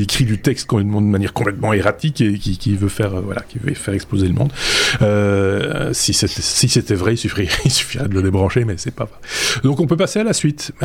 écrit 0.00 0.24
du 0.24 0.38
texte 0.40 0.68
de 0.70 0.82
manière 0.82 1.32
complètement 1.32 1.72
erratique 1.72 2.20
et 2.20 2.38
qui, 2.38 2.76
veut 2.76 2.88
faire 2.88 3.14
euh, 3.14 3.20
voilà 3.20 3.42
qui 3.42 3.58
veut 3.58 3.72
faire 3.74 3.94
exploser 3.94 4.28
le 4.28 4.34
monde. 4.34 4.52
Euh, 5.02 5.92
si 5.92 6.12
c'était 6.12 6.94
vrai, 6.94 7.14
il 7.14 7.18
suffirait, 7.18 7.48
il 7.64 7.70
suffirait 7.70 8.08
de 8.08 8.14
le 8.14 8.22
débrancher, 8.22 8.64
mais 8.64 8.74
c'est 8.76 8.94
pas 8.94 9.04
vrai. 9.04 9.18
Donc 9.62 9.80
on 9.80 9.86
peut 9.86 9.96
passer 9.96 10.20
à 10.20 10.24
la 10.24 10.32
suite. 10.32 10.72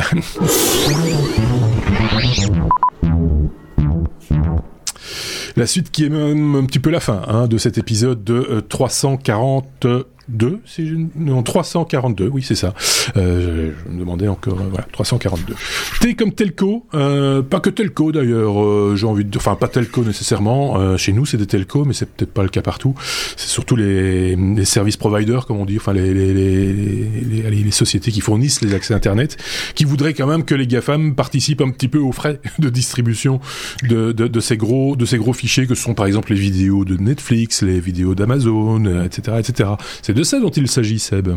la 5.55 5.67
suite 5.67 5.91
qui 5.91 6.05
est 6.05 6.09
même 6.09 6.55
un 6.55 6.65
petit 6.65 6.79
peu 6.79 6.89
la 6.89 6.99
fin 6.99 7.21
hein, 7.27 7.47
de 7.47 7.57
cet 7.57 7.77
épisode 7.77 8.23
de 8.23 8.63
340 8.67 9.85
euh, 9.85 10.03
2, 10.29 10.59
si 10.65 10.87
je... 10.87 10.95
non 11.15 11.43
342, 11.43 12.27
oui 12.27 12.41
c'est 12.41 12.55
ça. 12.55 12.73
Euh, 13.17 13.71
je 13.85 13.91
me 13.91 13.99
demandais 13.99 14.27
encore, 14.27 14.59
euh, 14.59 14.67
voilà 14.69 14.87
342. 14.91 15.53
T 16.01 16.15
comme 16.15 16.31
telco, 16.31 16.85
euh, 16.93 17.41
pas 17.41 17.59
que 17.59 17.69
telco 17.69 18.11
d'ailleurs. 18.11 18.63
Euh, 18.63 18.95
j'ai 18.95 19.05
envie 19.05 19.25
de, 19.25 19.37
enfin 19.37 19.55
pas 19.55 19.67
telco 19.67 20.03
nécessairement. 20.03 20.79
Euh, 20.79 20.97
chez 20.97 21.13
nous 21.13 21.25
c'est 21.25 21.37
des 21.37 21.45
telcos, 21.45 21.85
mais 21.85 21.93
c'est 21.93 22.09
peut-être 22.09 22.33
pas 22.33 22.43
le 22.43 22.49
cas 22.49 22.61
partout. 22.61 22.95
C'est 23.35 23.49
surtout 23.49 23.75
les, 23.75 24.35
les 24.35 24.65
services 24.65 24.97
providers 24.97 25.45
comme 25.45 25.57
on 25.57 25.65
dit, 25.65 25.77
enfin 25.77 25.93
les 25.93 26.13
les, 26.13 26.33
les, 26.33 27.49
les, 27.49 27.71
sociétés 27.71 28.11
qui 28.11 28.21
fournissent 28.21 28.61
les 28.61 28.73
accès 28.73 28.93
internet, 28.93 29.37
qui 29.75 29.83
voudraient 29.83 30.13
quand 30.13 30.27
même 30.27 30.45
que 30.45 30.55
les 30.55 30.65
gafam 30.65 31.13
participent 31.13 31.61
un 31.61 31.69
petit 31.69 31.87
peu 31.87 31.99
aux 31.99 32.11
frais 32.11 32.39
de 32.59 32.69
distribution 32.69 33.39
de, 33.83 34.11
de, 34.11 34.27
de 34.27 34.39
ces 34.39 34.57
gros 34.57 34.95
de 34.95 35.05
ces 35.05 35.17
gros 35.17 35.33
fichiers 35.33 35.67
que 35.67 35.75
sont 35.75 35.93
par 35.93 36.05
exemple 36.05 36.33
les 36.33 36.39
vidéos 36.39 36.85
de 36.85 36.97
Netflix, 36.97 37.61
les 37.61 37.79
vidéos 37.79 38.15
d'Amazon, 38.15 39.03
etc., 39.03 39.37
etc. 39.39 39.69
C'est 40.01 40.14
de 40.15 40.23
ça 40.23 40.39
dont 40.39 40.49
il 40.49 40.67
s'agit, 40.69 40.97
Seb. 40.97 41.27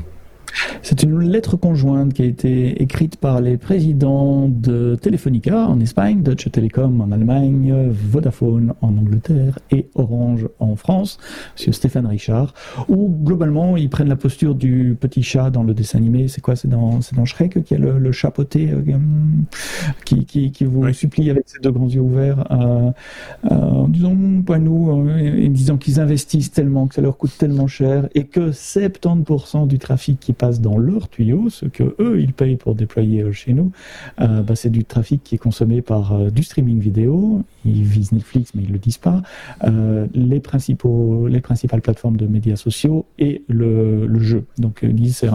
C'est 0.83 1.03
une 1.03 1.21
lettre 1.21 1.57
conjointe 1.57 2.13
qui 2.13 2.23
a 2.23 2.25
été 2.25 2.83
écrite 2.83 3.17
par 3.17 3.41
les 3.41 3.57
présidents 3.57 4.49
de 4.49 4.97
Telefonica 5.01 5.67
en 5.67 5.81
Espagne, 5.81 6.23
Deutsche 6.23 6.51
Telekom 6.51 7.01
en 7.01 7.13
Allemagne, 7.13 7.91
Vodafone 7.91 8.75
en 8.81 8.97
Angleterre 8.97 9.59
et 9.71 9.87
Orange 9.95 10.49
en 10.59 10.77
France, 10.77 11.19
monsieur 11.55 11.73
Stéphane 11.73 12.07
Richard, 12.07 12.55
où 12.89 13.09
globalement 13.23 13.77
ils 13.77 13.91
prennent 13.91 14.09
la 14.09 14.17
posture 14.17 14.55
du 14.55 14.97
petit 14.99 15.23
chat 15.23 15.51
dans 15.51 15.63
le 15.63 15.75
dessin 15.75 15.99
animé. 15.99 16.29
C'est 16.29 16.41
quoi? 16.41 16.57
C'est 16.57 16.69
dans, 16.69 17.01
dans 17.15 17.25
Shrek 17.25 17.63
qui 17.65 17.75
a 17.75 17.79
le, 17.79 17.99
le 17.99 18.13
chat 18.13 18.31
poté 18.31 18.71
euh, 18.71 18.83
qui, 20.05 20.25
qui, 20.25 20.53
qui, 20.53 20.65
vous 20.65 20.93
supplie 20.93 21.31
avec 21.31 21.45
ses 21.49 21.59
deux 21.61 21.71
grands 21.71 21.89
yeux 21.89 22.01
ouverts 22.01 22.45
euh, 22.51 22.91
euh, 23.51 23.55
en 23.55 23.89
disant 23.89 24.17
pas 24.47 24.59
nous, 24.59 25.09
et 25.19 25.49
disant 25.49 25.77
qu'ils 25.77 26.01
investissent 26.01 26.53
tellement, 26.53 26.87
que 26.87 26.95
ça 26.95 27.03
leur 27.03 27.17
coûte 27.17 27.33
tellement 27.37 27.67
cher 27.67 28.09
et 28.15 28.25
que 28.25 28.51
70% 28.51 29.67
du 29.67 29.79
trafic 29.79 30.19
qui 30.21 30.33
passe 30.39 30.61
dans 30.61 30.79
leur 30.79 31.09
tuyau, 31.09 31.51
ce 31.51 31.67
que 31.67 31.95
eux 31.99 32.21
ils 32.21 32.33
payent 32.33 32.57
pour 32.57 32.75
déployer 32.75 33.23
euh, 33.23 33.33
chez 33.33 33.53
nous, 33.53 33.73
euh, 34.21 34.43
bah, 34.43 34.55
c'est 34.57 34.71
du 34.71 34.85
trafic 34.85 35.23
qui 35.23 35.35
est 35.35 35.39
consommé 35.39 35.83
par 35.83 36.13
euh, 36.13 36.31
du 36.31 36.43
streaming 36.43 36.79
vidéo. 36.79 37.43
Ils 37.65 37.83
visent 37.83 38.13
Netflix, 38.13 38.53
mais 38.55 38.63
ils 38.63 38.73
le 38.73 38.79
disent 38.79 38.99
pas. 38.99 39.21
les 40.15 40.41
principaux, 40.41 41.27
les 41.27 41.41
principales 41.41 41.83
plateformes 41.83 42.17
de 42.17 42.27
médias 42.27 42.57
sociaux 42.57 43.05
et 43.19 43.43
le, 43.49 44.19
jeu. 44.21 44.45
Donc 44.57 44.81
ils 44.83 44.95
disent 44.95 45.19
c'est 45.19 45.29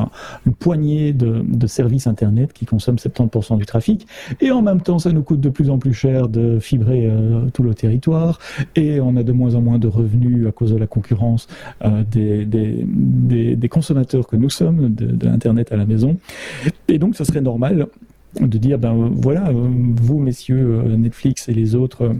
une 0.45 0.53
poignée 0.53 1.13
de, 1.13 1.67
services 1.67 2.07
internet 2.07 2.53
qui 2.53 2.65
consomment 2.65 2.97
70% 2.97 3.57
du 3.57 3.65
trafic. 3.65 4.07
Et 4.41 4.51
en 4.51 4.61
même 4.61 4.81
temps, 4.81 4.99
ça 4.99 5.11
nous 5.11 5.21
coûte 5.21 5.41
de 5.41 5.49
plus 5.49 5.69
en 5.69 5.77
plus 5.77 5.93
cher 5.93 6.27
de 6.27 6.59
fibrer 6.59 7.11
tout 7.53 7.61
le 7.61 7.75
territoire. 7.75 8.39
Et 8.75 8.99
on 8.99 9.15
a 9.15 9.23
de 9.23 9.31
moins 9.31 9.53
en 9.55 9.61
moins 9.61 9.77
de 9.77 9.87
revenus 9.87 10.47
à 10.47 10.51
cause 10.51 10.71
de 10.71 10.77
la 10.77 10.87
concurrence 10.87 11.47
des 11.83 13.69
consommateurs 13.69 14.27
que 14.27 14.37
nous 14.37 14.49
sommes 14.49 14.92
de, 14.95 15.25
l'Internet 15.25 15.71
à 15.71 15.77
la 15.77 15.85
maison. 15.85 16.17
Et 16.87 16.97
donc, 16.97 17.15
ce 17.15 17.23
serait 17.23 17.41
normal 17.41 17.87
de 18.39 18.57
dire, 18.57 18.79
ben 18.79 19.11
voilà, 19.13 19.51
vous, 19.51 20.19
messieurs, 20.19 20.81
euh, 20.85 20.97
Netflix 20.97 21.49
et 21.49 21.53
les 21.53 21.75
autres, 21.75 22.15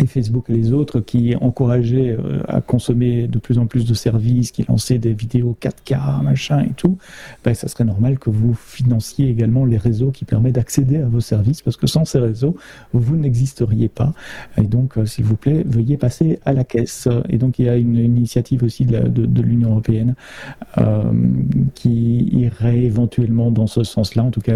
et 0.00 0.06
Facebook 0.06 0.46
et 0.48 0.54
les 0.54 0.72
autres 0.72 1.00
qui 1.00 1.36
encourageaient 1.36 2.16
euh, 2.18 2.42
à 2.48 2.60
consommer 2.60 3.26
de 3.26 3.38
plus 3.38 3.58
en 3.58 3.66
plus 3.66 3.84
de 3.86 3.92
services, 3.92 4.50
qui 4.50 4.64
lançaient 4.66 4.98
des 4.98 5.12
vidéos 5.12 5.56
4K, 5.60 6.22
machin 6.22 6.60
et 6.60 6.72
tout, 6.74 6.96
ben, 7.44 7.52
ça 7.52 7.68
serait 7.68 7.84
normal 7.84 8.18
que 8.18 8.30
vous 8.30 8.54
financiez 8.54 9.28
également 9.28 9.66
les 9.66 9.76
réseaux 9.76 10.10
qui 10.10 10.24
permettent 10.24 10.54
d'accéder 10.54 10.96
à 10.96 11.06
vos 11.06 11.20
services, 11.20 11.60
parce 11.60 11.76
que 11.76 11.86
sans 11.86 12.06
ces 12.06 12.18
réseaux, 12.18 12.56
vous 12.94 13.16
n'existeriez 13.16 13.88
pas. 13.88 14.14
Et 14.56 14.62
donc, 14.62 14.96
euh, 14.96 15.04
s'il 15.04 15.24
vous 15.24 15.36
plaît, 15.36 15.62
veuillez 15.66 15.98
passer 15.98 16.38
à 16.46 16.54
la 16.54 16.64
caisse. 16.64 17.08
Et 17.28 17.36
donc, 17.36 17.58
il 17.58 17.66
y 17.66 17.68
a 17.68 17.76
une, 17.76 17.92
initiative 17.92 18.62
aussi 18.62 18.84
de, 18.86 19.42
l'Union 19.42 19.70
européenne 19.70 20.14
euh, 20.78 21.02
qui 21.74 22.28
irait 22.32 22.78
éventuellement 22.78 23.50
dans 23.50 23.66
ce 23.66 23.84
sens-là. 23.84 24.24
En 24.24 24.30
tout 24.30 24.40
cas, 24.40 24.54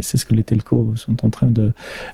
c'est 0.00 0.16
ce 0.18 0.26
que 0.26 0.34
les 0.34 0.44
telcos 0.44 0.94
sont 0.96 1.24
en 1.24 1.30
train 1.30 1.46
de, 1.46 1.72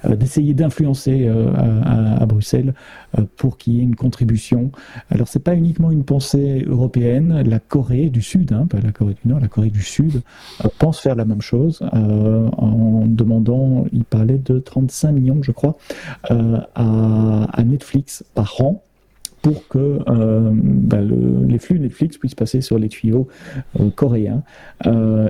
d'essayer 0.08 0.54
d'influencer 0.54 1.28
à 1.28 2.24
Bruxelles 2.26 2.51
euh, 2.54 3.22
pour 3.36 3.58
qu'il 3.58 3.74
y 3.74 3.80
ait 3.80 3.82
une 3.82 3.96
contribution. 3.96 4.70
Alors 5.10 5.28
c'est 5.28 5.42
pas 5.42 5.54
uniquement 5.54 5.90
une 5.90 6.04
pensée 6.04 6.64
européenne, 6.66 7.42
la 7.46 7.58
Corée 7.58 8.10
du 8.10 8.22
Sud, 8.22 8.52
hein, 8.52 8.66
pas 8.68 8.80
la 8.80 8.92
Corée 8.92 9.14
du 9.22 9.28
Nord, 9.28 9.40
la 9.40 9.48
Corée 9.48 9.70
du 9.70 9.82
Sud 9.82 10.22
euh, 10.64 10.68
pense 10.78 11.00
faire 11.00 11.14
la 11.14 11.24
même 11.24 11.42
chose 11.42 11.82
euh, 11.94 12.48
en 12.56 13.04
demandant, 13.06 13.84
il 13.92 14.04
parlait 14.04 14.38
de 14.38 14.58
35 14.58 15.12
millions 15.12 15.42
je 15.42 15.52
crois, 15.52 15.76
à, 16.28 17.44
à 17.52 17.62
Netflix 17.64 18.24
par 18.34 18.60
an 18.60 18.82
pour 19.42 19.66
que 19.68 19.98
ben, 20.06 21.46
les 21.48 21.58
flux 21.58 21.78
Netflix 21.78 22.16
puissent 22.16 22.34
passer 22.34 22.60
sur 22.60 22.78
les 22.78 22.88
tuyaux 22.88 23.28
coréens. 23.96 24.42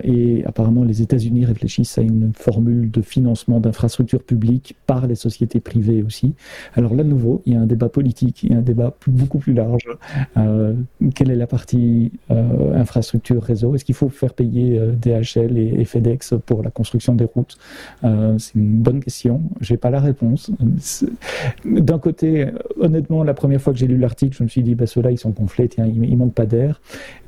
et 0.05 0.45
apparemment, 0.45 0.85
les 0.85 1.03
États-Unis 1.03 1.45
réfléchissent 1.45 1.97
à 1.99 2.03
une 2.03 2.33
formule 2.35 2.91
de 2.91 3.01
financement 3.01 3.59
d'infrastructures 3.59 4.23
publiques 4.23 4.77
par 4.87 5.07
les 5.07 5.15
sociétés 5.15 5.61
privées 5.61 6.03
aussi. 6.03 6.35
Alors 6.75 6.95
là, 6.95 7.03
de 7.05 7.09
nouveau, 7.09 7.43
il 7.47 7.55
y 7.55 7.57
a 7.57 7.61
un 7.61 7.67
débat 7.67 7.89
politique, 7.89 8.43
il 8.43 8.53
y 8.53 8.55
a 8.55 8.59
un 8.59 8.63
débat 8.63 8.95
beaucoup 9.07 9.39
plus 9.39 9.55
large. 9.55 9.83
quelle 11.15 11.31
est 11.31 11.37
la 11.37 11.47
partie 11.47 12.13
infrastructure 12.75 13.43
réseau? 13.43 13.75
Est-ce 13.75 13.85
qu'il 13.85 13.95
faut 13.95 14.09
faire 14.09 14.35
payer 14.35 14.79
DHL 14.79 15.59
et, 15.59 15.85
FedEx 15.85 16.35
pour 16.45 16.63
la 16.63 16.71
construction 16.71 17.15
des 17.15 17.25
routes? 17.25 17.57
C'est 18.03 18.55
une 18.55 18.77
bonne 18.77 19.01
question. 19.01 19.41
J'ai 19.61 19.77
pas 19.77 19.91
la 19.91 20.01
réponse. 20.01 20.51
D'un 21.65 21.99
côté, 21.99 22.49
honnêtement, 22.79 23.25
la 23.25 23.35
première 23.35 23.61
fois 23.61 23.73
que 23.73 23.79
j'ai 23.79 23.87
lu 23.87 24.02
l'article, 24.03 24.37
je 24.37 24.43
me 24.43 24.49
suis 24.49 24.63
dit, 24.63 24.75
bah, 24.75 24.87
ceux-là, 24.87 25.11
ils 25.11 25.19
sont 25.19 25.31
gonflés, 25.31 25.69
tiens, 25.69 25.87
ils, 25.87 26.05
ils 26.05 26.17
manquent 26.17 26.35
pas 26.35 26.47
d'air. 26.47 26.81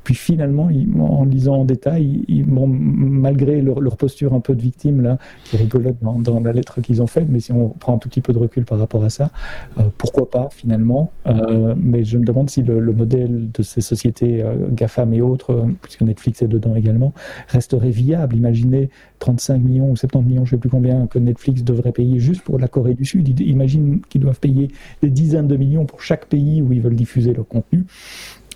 Puis 0.05 0.13
finalement, 0.13 0.69
en 0.99 1.25
lisant 1.25 1.55
en 1.55 1.65
détail, 1.65 2.23
ils, 2.27 2.45
malgré 2.45 3.59
leur, 3.59 3.97
posture 3.97 4.33
un 4.35 4.39
peu 4.39 4.53
de 4.53 4.61
victime, 4.61 5.01
là, 5.01 5.17
qui 5.45 5.57
rigolote 5.57 5.95
dans, 6.01 6.19
dans 6.19 6.39
la 6.39 6.53
lettre 6.53 6.79
qu'ils 6.79 7.01
ont 7.01 7.07
faite, 7.07 7.25
mais 7.27 7.39
si 7.39 7.51
on 7.51 7.69
prend 7.69 7.95
un 7.95 7.97
tout 7.97 8.07
petit 8.07 8.21
peu 8.21 8.31
de 8.31 8.37
recul 8.37 8.65
par 8.65 8.77
rapport 8.77 9.03
à 9.03 9.09
ça, 9.09 9.31
euh, 9.79 9.83
pourquoi 9.97 10.29
pas 10.29 10.49
finalement 10.51 11.11
euh, 11.25 11.73
Mais 11.75 12.03
je 12.03 12.19
me 12.19 12.23
demande 12.23 12.51
si 12.51 12.61
le, 12.61 12.79
modèle 12.93 13.49
de 13.51 13.63
ces 13.63 13.81
sociétés 13.81 14.43
euh, 14.43 14.67
GAFAM 14.69 15.11
et 15.11 15.21
autres, 15.21 15.65
puisque 15.81 16.01
Netflix 16.01 16.43
est 16.43 16.47
dedans 16.47 16.75
également, 16.75 17.11
resterait 17.47 17.89
viable. 17.89 18.35
Imaginez 18.35 18.91
35 19.19 19.57
millions 19.57 19.89
ou 19.89 19.95
70 19.95 20.27
millions, 20.27 20.45
je 20.45 20.51
ne 20.51 20.57
sais 20.57 20.61
plus 20.61 20.69
combien, 20.69 21.07
que 21.07 21.17
Netflix 21.17 21.63
devrait 21.63 21.93
payer 21.93 22.19
juste 22.19 22.43
pour 22.43 22.59
la 22.59 22.67
Corée 22.67 22.93
du 22.93 23.05
Sud. 23.05 23.39
Imagine 23.39 24.01
qu'ils 24.07 24.21
doivent 24.21 24.39
payer 24.39 24.67
des 25.01 25.09
dizaines 25.09 25.47
de 25.47 25.57
millions 25.57 25.85
pour 25.85 26.03
chaque 26.03 26.27
pays 26.27 26.61
où 26.61 26.71
ils 26.73 26.81
veulent 26.81 26.95
diffuser 26.95 27.33
leur 27.33 27.47
contenu. 27.47 27.85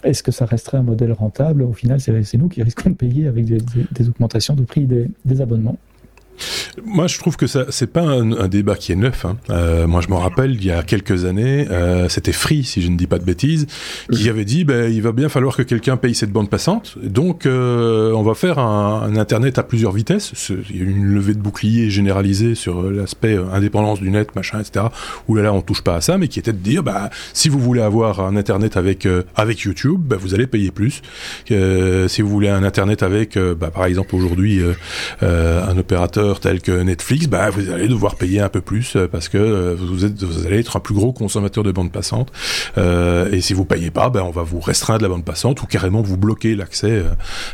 Est-ce 0.03 0.23
que 0.23 0.31
ça 0.31 0.45
resterait 0.45 0.77
un 0.77 0.83
modèle 0.83 1.11
rentable? 1.11 1.61
Au 1.61 1.73
final, 1.73 1.99
c'est 1.99 2.37
nous 2.37 2.47
qui 2.47 2.63
risquons 2.63 2.89
de 2.89 2.95
payer 2.95 3.27
avec 3.27 3.45
des, 3.45 4.09
augmentations 4.09 4.55
de 4.55 4.63
prix 4.63 4.87
des 4.87 5.41
abonnements. 5.41 5.77
Moi, 6.83 7.07
je 7.07 7.17
trouve 7.17 7.37
que 7.37 7.47
ça, 7.47 7.65
c'est 7.69 7.91
pas 7.91 8.01
un, 8.01 8.47
débat 8.47 8.75
qui 8.75 8.91
est 8.91 8.95
neuf. 8.95 9.25
Hein. 9.25 9.37
Euh, 9.49 9.87
moi, 9.87 10.01
je 10.01 10.07
me 10.09 10.15
rappelle, 10.15 10.51
il 10.51 10.65
y 10.65 10.71
a 10.71 10.83
quelques 10.83 11.25
années, 11.25 11.67
euh, 11.69 12.09
c'était 12.09 12.31
Free, 12.31 12.63
si 12.63 12.81
je 12.81 12.89
ne 12.89 12.97
dis 12.97 13.07
pas 13.07 13.19
de 13.19 13.23
bêtises, 13.23 13.67
qui 14.11 14.29
avait 14.29 14.45
dit, 14.45 14.63
ben, 14.63 14.91
il 14.91 15.01
va 15.01 15.11
bien 15.11 15.29
falloir 15.29 15.55
que 15.55 15.61
quelqu'un 15.61 15.97
paye 15.97 16.15
cette 16.15 16.31
bande 16.31 16.49
passante. 16.49 16.97
Donc, 17.03 17.45
euh, 17.45 18.11
on 18.13 18.23
va 18.23 18.33
faire 18.33 18.59
un, 18.59 19.03
un, 19.03 19.15
Internet 19.19 19.59
à 19.59 19.63
plusieurs 19.63 19.91
vitesses. 19.91 20.31
Il 20.69 20.77
y 20.77 20.79
a 20.79 20.83
une 20.83 21.13
levée 21.13 21.33
de 21.33 21.39
bouclier 21.39 21.89
généralisée 21.89 22.55
sur 22.55 22.83
l'aspect 22.83 23.37
indépendance 23.51 23.99
du 23.99 24.09
net, 24.09 24.33
machin, 24.35 24.59
etc. 24.59 24.85
Où 25.27 25.35
là, 25.35 25.43
là, 25.43 25.53
on 25.53 25.61
touche 25.61 25.81
pas 25.81 25.95
à 25.95 26.01
ça, 26.01 26.17
mais 26.17 26.29
qui 26.29 26.39
était 26.39 26.53
de 26.53 26.57
dire, 26.57 26.83
bah, 26.83 27.09
si 27.33 27.49
vous 27.49 27.59
voulez 27.59 27.81
avoir 27.81 28.21
un 28.21 28.35
Internet 28.35 28.77
avec 28.77 29.07
avec 29.35 29.59
YouTube, 29.59 29.99
bah, 29.99 30.15
vous 30.19 30.33
allez 30.33 30.47
payer 30.47 30.71
plus. 30.71 31.01
si 31.47 32.21
vous 32.21 32.29
voulez 32.29 32.49
un 32.49 32.63
Internet 32.63 33.03
avec, 33.03 33.37
bah, 33.37 33.71
par 33.71 33.85
exemple, 33.85 34.15
aujourd'hui, 34.15 34.61
un 35.21 35.77
opérateur 35.77 36.28
tel 36.35 36.61
que 36.61 36.71
Netflix, 36.71 37.27
bah, 37.27 37.49
vous 37.49 37.71
allez 37.71 37.87
devoir 37.87 38.15
payer 38.15 38.39
un 38.39 38.49
peu 38.49 38.61
plus 38.61 38.95
euh, 38.95 39.07
parce 39.07 39.29
que 39.29 39.37
euh, 39.37 39.75
vous, 39.77 40.05
êtes, 40.05 40.21
vous 40.23 40.45
allez 40.45 40.59
être 40.59 40.77
un 40.77 40.79
plus 40.79 40.93
gros 40.93 41.11
consommateur 41.11 41.63
de 41.63 41.71
bande 41.71 41.91
passante. 41.91 42.31
Euh, 42.77 43.31
et 43.31 43.41
si 43.41 43.53
vous 43.53 43.65
payez 43.65 43.89
pas, 43.89 44.09
bah, 44.09 44.23
on 44.23 44.29
va 44.29 44.43
vous 44.43 44.59
restreindre 44.59 45.01
la 45.01 45.09
bande 45.09 45.25
passante 45.25 45.61
ou 45.63 45.65
carrément 45.65 46.01
vous 46.01 46.17
bloquer 46.17 46.55
l'accès 46.55 47.03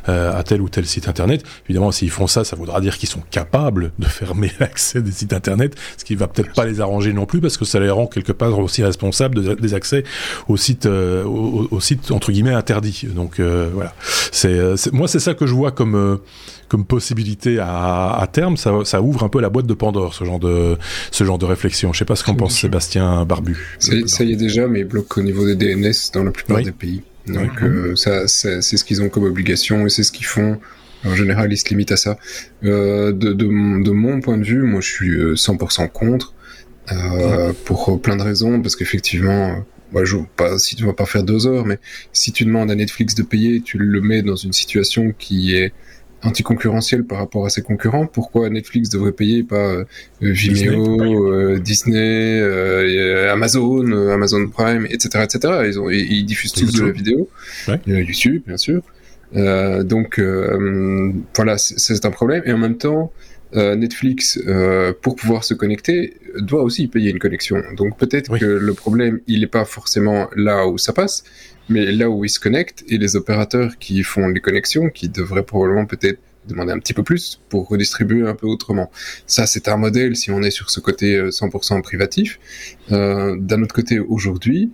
à 0.07 0.43
tel 0.43 0.61
ou 0.61 0.69
tel 0.69 0.85
site 0.85 1.07
internet. 1.07 1.43
Évidemment, 1.65 1.91
s'ils 1.91 2.09
font 2.09 2.27
ça, 2.27 2.43
ça 2.43 2.55
voudra 2.55 2.81
dire 2.81 2.97
qu'ils 2.97 3.09
sont 3.09 3.23
capables 3.31 3.91
de 3.99 4.05
fermer 4.05 4.51
l'accès 4.59 5.01
des 5.01 5.11
sites 5.11 5.33
internet, 5.33 5.75
ce 5.97 6.03
qui 6.03 6.15
va 6.15 6.27
peut-être 6.27 6.53
pas 6.53 6.65
les 6.65 6.81
arranger 6.81 7.13
non 7.13 7.25
plus 7.25 7.39
parce 7.39 7.57
que 7.57 7.65
ça 7.65 7.79
les 7.79 7.89
rend 7.89 8.07
quelque 8.07 8.31
part 8.31 8.57
aussi 8.59 8.83
responsables 8.83 9.55
des 9.59 9.73
accès 9.73 10.03
aux 10.47 10.57
sites, 10.57 10.85
aux, 10.85 11.79
sites 11.79 12.11
entre 12.11 12.31
guillemets 12.31 12.53
interdits. 12.53 13.07
Donc 13.13 13.39
voilà, 13.39 13.93
c'est 14.31 14.91
moi 14.91 15.07
c'est 15.07 15.19
ça 15.19 15.33
que 15.33 15.45
je 15.45 15.53
vois 15.53 15.71
comme 15.71 16.19
comme 16.67 16.85
possibilité 16.85 17.59
à, 17.59 18.15
à 18.17 18.27
terme, 18.27 18.57
ça, 18.57 18.71
ça, 18.85 19.01
ouvre 19.01 19.23
un 19.23 19.29
peu 19.29 19.39
la 19.41 19.49
boîte 19.49 19.67
de 19.67 19.73
Pandore, 19.73 20.13
ce 20.13 20.23
genre 20.23 20.39
de, 20.39 20.77
ce 21.11 21.23
genre 21.23 21.37
de 21.37 21.45
réflexion. 21.45 21.93
Je 21.93 21.99
sais 21.99 22.05
pas 22.05 22.15
ce 22.15 22.23
qu'en 22.23 22.35
pense 22.35 22.59
Sébastien 22.59 23.25
Barbu. 23.25 23.57
Ça 23.79 24.23
y 24.23 24.31
est 24.31 24.35
déjà, 24.35 24.67
mais 24.67 24.79
il 24.81 24.85
bloque 24.85 25.17
au 25.17 25.21
niveau 25.21 25.45
des 25.45 25.55
DNS 25.55 25.93
dans 26.13 26.23
la 26.23 26.31
plupart 26.31 26.61
des 26.61 26.71
pays. 26.71 27.01
Donc 27.27 27.63
euh, 27.63 27.95
ça, 27.95 28.27
c'est 28.27 28.61
ce 28.61 28.83
qu'ils 28.83 29.01
ont 29.01 29.09
comme 29.09 29.23
obligation 29.23 29.85
et 29.85 29.89
c'est 29.89 30.03
ce 30.03 30.11
qu'ils 30.11 30.25
font. 30.25 30.59
En 31.05 31.15
général, 31.15 31.51
ils 31.53 31.57
se 31.57 31.69
limitent 31.69 31.91
à 31.91 31.97
ça. 31.97 32.17
Euh, 32.63 33.11
de, 33.11 33.33
de, 33.33 33.45
de, 33.83 33.91
mon 33.91 34.21
point 34.21 34.37
de 34.37 34.43
vue, 34.43 34.63
moi, 34.63 34.81
je 34.81 34.89
suis 34.89 35.17
100% 35.17 35.83
euh, 35.83 35.87
contre 35.87 36.33
euh, 36.91 37.53
pour 37.65 38.01
plein 38.01 38.15
de 38.15 38.23
raisons, 38.23 38.61
parce 38.61 38.75
qu'effectivement, 38.75 39.63
moi, 39.91 40.03
je 40.03 40.17
pas 40.35 40.57
si 40.57 40.75
tu 40.75 40.83
vas 40.83 40.93
pas 40.93 41.05
faire 41.05 41.23
deux 41.23 41.47
heures, 41.47 41.65
mais 41.65 41.79
si 42.11 42.31
tu 42.31 42.43
demandes 42.45 42.71
à 42.71 42.75
Netflix 42.75 43.13
de 43.15 43.23
payer, 43.23 43.61
tu 43.61 43.77
le 43.77 44.01
mets 44.01 44.23
dans 44.23 44.35
une 44.35 44.53
situation 44.53 45.13
qui 45.17 45.55
est 45.55 45.73
anticoncurrentiel 46.25 47.03
par 47.03 47.19
rapport 47.19 47.45
à 47.45 47.49
ses 47.49 47.61
concurrents. 47.61 48.07
Pourquoi 48.07 48.49
Netflix 48.49 48.89
devrait 48.89 49.11
payer 49.11 49.43
pas 49.43 49.55
euh, 49.55 49.85
Vimeo, 50.21 51.57
Disney, 51.59 52.39
euh, 52.39 53.27
euh, 53.27 53.33
Amazon, 53.33 53.91
Amazon 54.09 54.47
Prime, 54.47 54.85
etc., 54.89 55.23
etc. 55.23 55.53
Ils, 55.65 55.79
ont, 55.79 55.89
ils, 55.89 56.25
diffusent 56.25 56.53
tous 56.53 56.73
de 56.73 56.85
la 56.85 56.91
vidéo, 56.91 57.29
YouTube 57.85 58.43
bien 58.47 58.57
sûr. 58.57 58.81
donc 59.33 60.19
voilà, 61.35 61.57
c'est 61.57 62.05
un 62.05 62.11
problème. 62.11 62.43
Et 62.45 62.53
en 62.53 62.57
même 62.57 62.77
temps, 62.77 63.11
Netflix, 63.53 64.39
pour 65.01 65.15
pouvoir 65.15 65.43
se 65.43 65.53
connecter, 65.53 66.15
doit 66.39 66.63
aussi 66.63 66.87
payer 66.87 67.11
une 67.11 67.19
connexion. 67.19 67.61
Donc 67.77 67.97
peut-être 67.97 68.37
que 68.37 68.45
le 68.45 68.73
problème, 68.73 69.19
il 69.27 69.41
n'est 69.41 69.47
pas 69.47 69.65
forcément 69.65 70.29
là 70.35 70.67
où 70.67 70.77
ça 70.77 70.93
passe, 70.93 71.23
mais 71.69 71.91
là 71.91 72.09
où 72.09 72.23
ils 72.25 72.29
se 72.29 72.39
connectent 72.39 72.83
et 72.87 72.97
les 72.97 73.15
opérateurs 73.15 73.77
qui 73.79 74.03
font 74.03 74.27
les 74.27 74.39
connexions, 74.39 74.89
qui 74.89 75.09
devraient 75.09 75.45
probablement 75.45 75.85
peut-être 75.85 76.19
demander 76.47 76.71
un 76.71 76.79
petit 76.79 76.93
peu 76.93 77.03
plus 77.03 77.41
pour 77.49 77.67
redistribuer 77.67 78.27
un 78.27 78.35
peu 78.35 78.47
autrement. 78.47 78.91
Ça, 79.27 79.47
c'est 79.47 79.67
un 79.67 79.77
modèle 79.77 80.15
si 80.15 80.31
on 80.31 80.41
est 80.43 80.51
sur 80.51 80.69
ce 80.69 80.79
côté 80.79 81.19
100% 81.19 81.77
euh, 81.77 81.81
privatif. 81.81 82.39
Euh, 82.91 83.35
D'un 83.39 83.63
autre 83.63 83.73
côté, 83.73 83.99
aujourd'hui, 83.99 84.71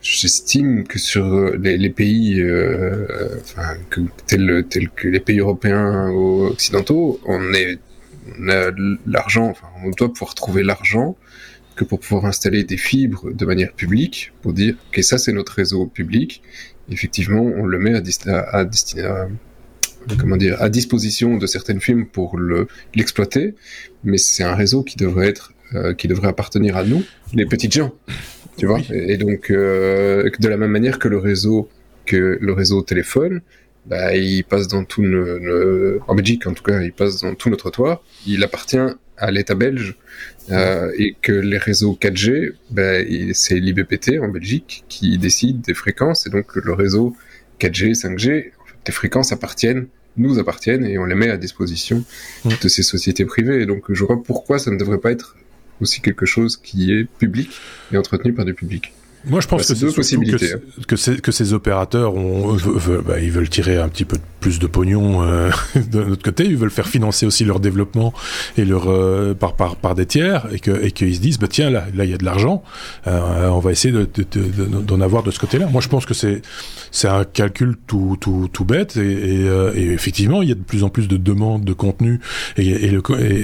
j'estime 0.00 0.84
que 0.84 0.98
sur 0.98 1.50
les, 1.56 1.90
pays, 1.90 2.40
euh, 2.40 3.38
enfin, 3.40 3.74
que, 3.90 4.00
tels, 4.26 4.64
que 4.96 5.08
les 5.08 5.20
pays 5.20 5.40
européens 5.40 6.10
ou 6.10 6.46
occidentaux, 6.46 7.20
on 7.26 7.52
est, 7.52 7.78
on 8.38 8.48
a 8.48 8.70
l'argent, 9.06 9.48
enfin, 9.50 9.68
on 9.84 9.90
doit 9.90 10.12
pouvoir 10.12 10.34
trouver 10.34 10.62
l'argent 10.62 11.16
que 11.76 11.84
pour 11.84 12.00
pouvoir 12.00 12.26
installer 12.26 12.64
des 12.64 12.76
fibres 12.76 13.32
de 13.32 13.44
manière 13.46 13.72
publique, 13.72 14.32
pour 14.42 14.52
dire 14.52 14.74
que 14.92 15.02
ça 15.02 15.18
c'est 15.18 15.32
notre 15.32 15.52
réseau 15.52 15.86
public. 15.86 16.42
Effectivement, 16.90 17.42
on 17.42 17.64
le 17.64 17.78
met 17.78 17.94
à, 17.94 18.60
à, 18.60 18.66
comment 20.18 20.36
dire, 20.36 20.60
à 20.60 20.68
disposition 20.68 21.36
de 21.36 21.46
certaines 21.46 21.80
firmes 21.80 22.06
pour 22.06 22.38
l'exploiter, 22.94 23.54
mais 24.04 24.18
c'est 24.18 24.42
un 24.42 24.54
réseau 24.54 24.82
qui 24.82 24.96
devrait 24.96 25.28
être, 25.28 25.52
euh, 25.74 25.94
qui 25.94 26.08
devrait 26.08 26.28
appartenir 26.28 26.76
à 26.76 26.84
nous, 26.84 27.02
les 27.34 27.46
petites 27.46 27.72
gens, 27.72 27.92
tu 28.56 28.66
vois? 28.66 28.80
Et, 28.90 29.16
donc, 29.16 29.50
euh, 29.50 30.28
de 30.38 30.48
la 30.48 30.56
même 30.56 30.70
manière 30.70 30.98
que 30.98 31.08
le 31.08 31.18
réseau, 31.18 31.68
que 32.04 32.38
le 32.40 32.52
réseau 32.52 32.82
téléphone, 32.82 33.40
bah, 33.86 34.14
il 34.14 34.44
passe 34.44 34.68
dans 34.68 34.84
tout 34.84 35.02
le, 35.02 36.00
en 36.06 36.14
Belgique 36.14 36.46
en 36.46 36.54
tout 36.54 36.62
cas, 36.62 36.80
il 36.80 36.92
passe 36.92 37.20
dans 37.20 37.34
tout 37.34 37.50
notre 37.50 37.70
trottoir. 37.70 38.02
Il 38.26 38.42
appartient 38.44 38.78
à 39.16 39.30
l'État 39.30 39.54
belge 39.54 39.96
euh, 40.50 40.90
et 40.96 41.16
que 41.20 41.32
les 41.32 41.58
réseaux 41.58 41.98
4G, 42.00 42.52
ben, 42.70 43.06
c'est 43.34 43.54
l'IBPT 43.54 44.20
en 44.20 44.28
Belgique 44.28 44.84
qui 44.88 45.16
décide 45.18 45.60
des 45.60 45.74
fréquences 45.74 46.26
et 46.26 46.30
donc 46.30 46.54
le 46.56 46.72
réseau 46.72 47.16
4G, 47.60 47.94
5G, 47.94 48.50
les 48.86 48.92
fréquences 48.92 49.32
appartiennent, 49.32 49.86
nous 50.16 50.38
appartiennent 50.38 50.84
et 50.84 50.98
on 50.98 51.04
les 51.04 51.14
met 51.14 51.30
à 51.30 51.36
disposition 51.36 52.04
de 52.44 52.68
ces 52.68 52.82
sociétés 52.82 53.24
privées. 53.24 53.62
Et 53.62 53.66
donc 53.66 53.84
je 53.88 54.04
vois 54.04 54.22
pourquoi 54.22 54.58
ça 54.58 54.70
ne 54.70 54.76
devrait 54.76 54.98
pas 54.98 55.12
être 55.12 55.36
aussi 55.80 56.00
quelque 56.00 56.26
chose 56.26 56.56
qui 56.56 56.92
est 56.92 57.04
public 57.04 57.50
et 57.92 57.96
entretenu 57.96 58.32
par 58.32 58.44
du 58.44 58.54
public. 58.54 58.92
Moi, 59.24 59.40
je 59.40 59.46
pense 59.46 59.62
bah, 59.62 59.74
que 59.74 59.74
c'est 59.74 59.94
possibilités. 59.94 60.54
Hein. 60.54 60.58
Que, 60.88 61.20
que, 61.20 61.32
ces 61.32 61.52
opérateurs 61.52 62.14
ont, 62.14 62.56
bah, 63.06 63.20
ils 63.20 63.30
veulent 63.30 63.48
tirer 63.48 63.78
un 63.78 63.88
petit 63.88 64.04
peu 64.04 64.18
plus 64.40 64.58
de 64.58 64.66
pognon 64.66 65.22
euh, 65.22 65.50
de 65.90 66.02
notre 66.02 66.22
côté. 66.22 66.44
Ils 66.44 66.56
veulent 66.56 66.70
faire 66.70 66.88
financer 66.88 67.24
aussi 67.26 67.44
leur 67.44 67.60
développement 67.60 68.12
et 68.56 68.64
leur 68.64 68.90
euh, 68.90 69.34
par, 69.34 69.54
par 69.54 69.76
par 69.76 69.94
des 69.94 70.06
tiers 70.06 70.46
et 70.52 70.58
que 70.58 70.84
et 70.84 70.90
qu'ils 70.90 71.14
se 71.14 71.20
disent 71.20 71.38
bah 71.38 71.46
tiens 71.48 71.70
là 71.70 71.86
là 71.94 72.04
il 72.04 72.10
y 72.10 72.14
a 72.14 72.18
de 72.18 72.24
l'argent, 72.24 72.62
euh, 73.06 73.48
on 73.48 73.60
va 73.60 73.70
essayer 73.70 73.92
d'en 73.92 74.00
de, 74.00 74.24
de, 74.30 74.82
de, 74.82 75.02
avoir 75.02 75.22
de 75.22 75.30
ce 75.30 75.38
côté-là. 75.38 75.66
Moi, 75.66 75.80
je 75.80 75.88
pense 75.88 76.06
que 76.06 76.14
c'est 76.14 76.42
c'est 76.90 77.08
un 77.08 77.24
calcul 77.24 77.76
tout 77.86 78.16
tout 78.20 78.48
tout 78.52 78.64
bête 78.64 78.96
et, 78.96 79.00
et, 79.00 79.48
euh, 79.48 79.72
et, 79.74 79.92
effectivement 79.92 80.42
il 80.42 80.48
y 80.48 80.52
a 80.52 80.54
de 80.54 80.60
plus 80.60 80.84
en 80.84 80.88
plus 80.88 81.08
de 81.08 81.16
demandes 81.16 81.64
de 81.64 81.72
contenu 81.72 82.20
et, 82.56 82.68
et 82.68 82.90
le 82.90 83.02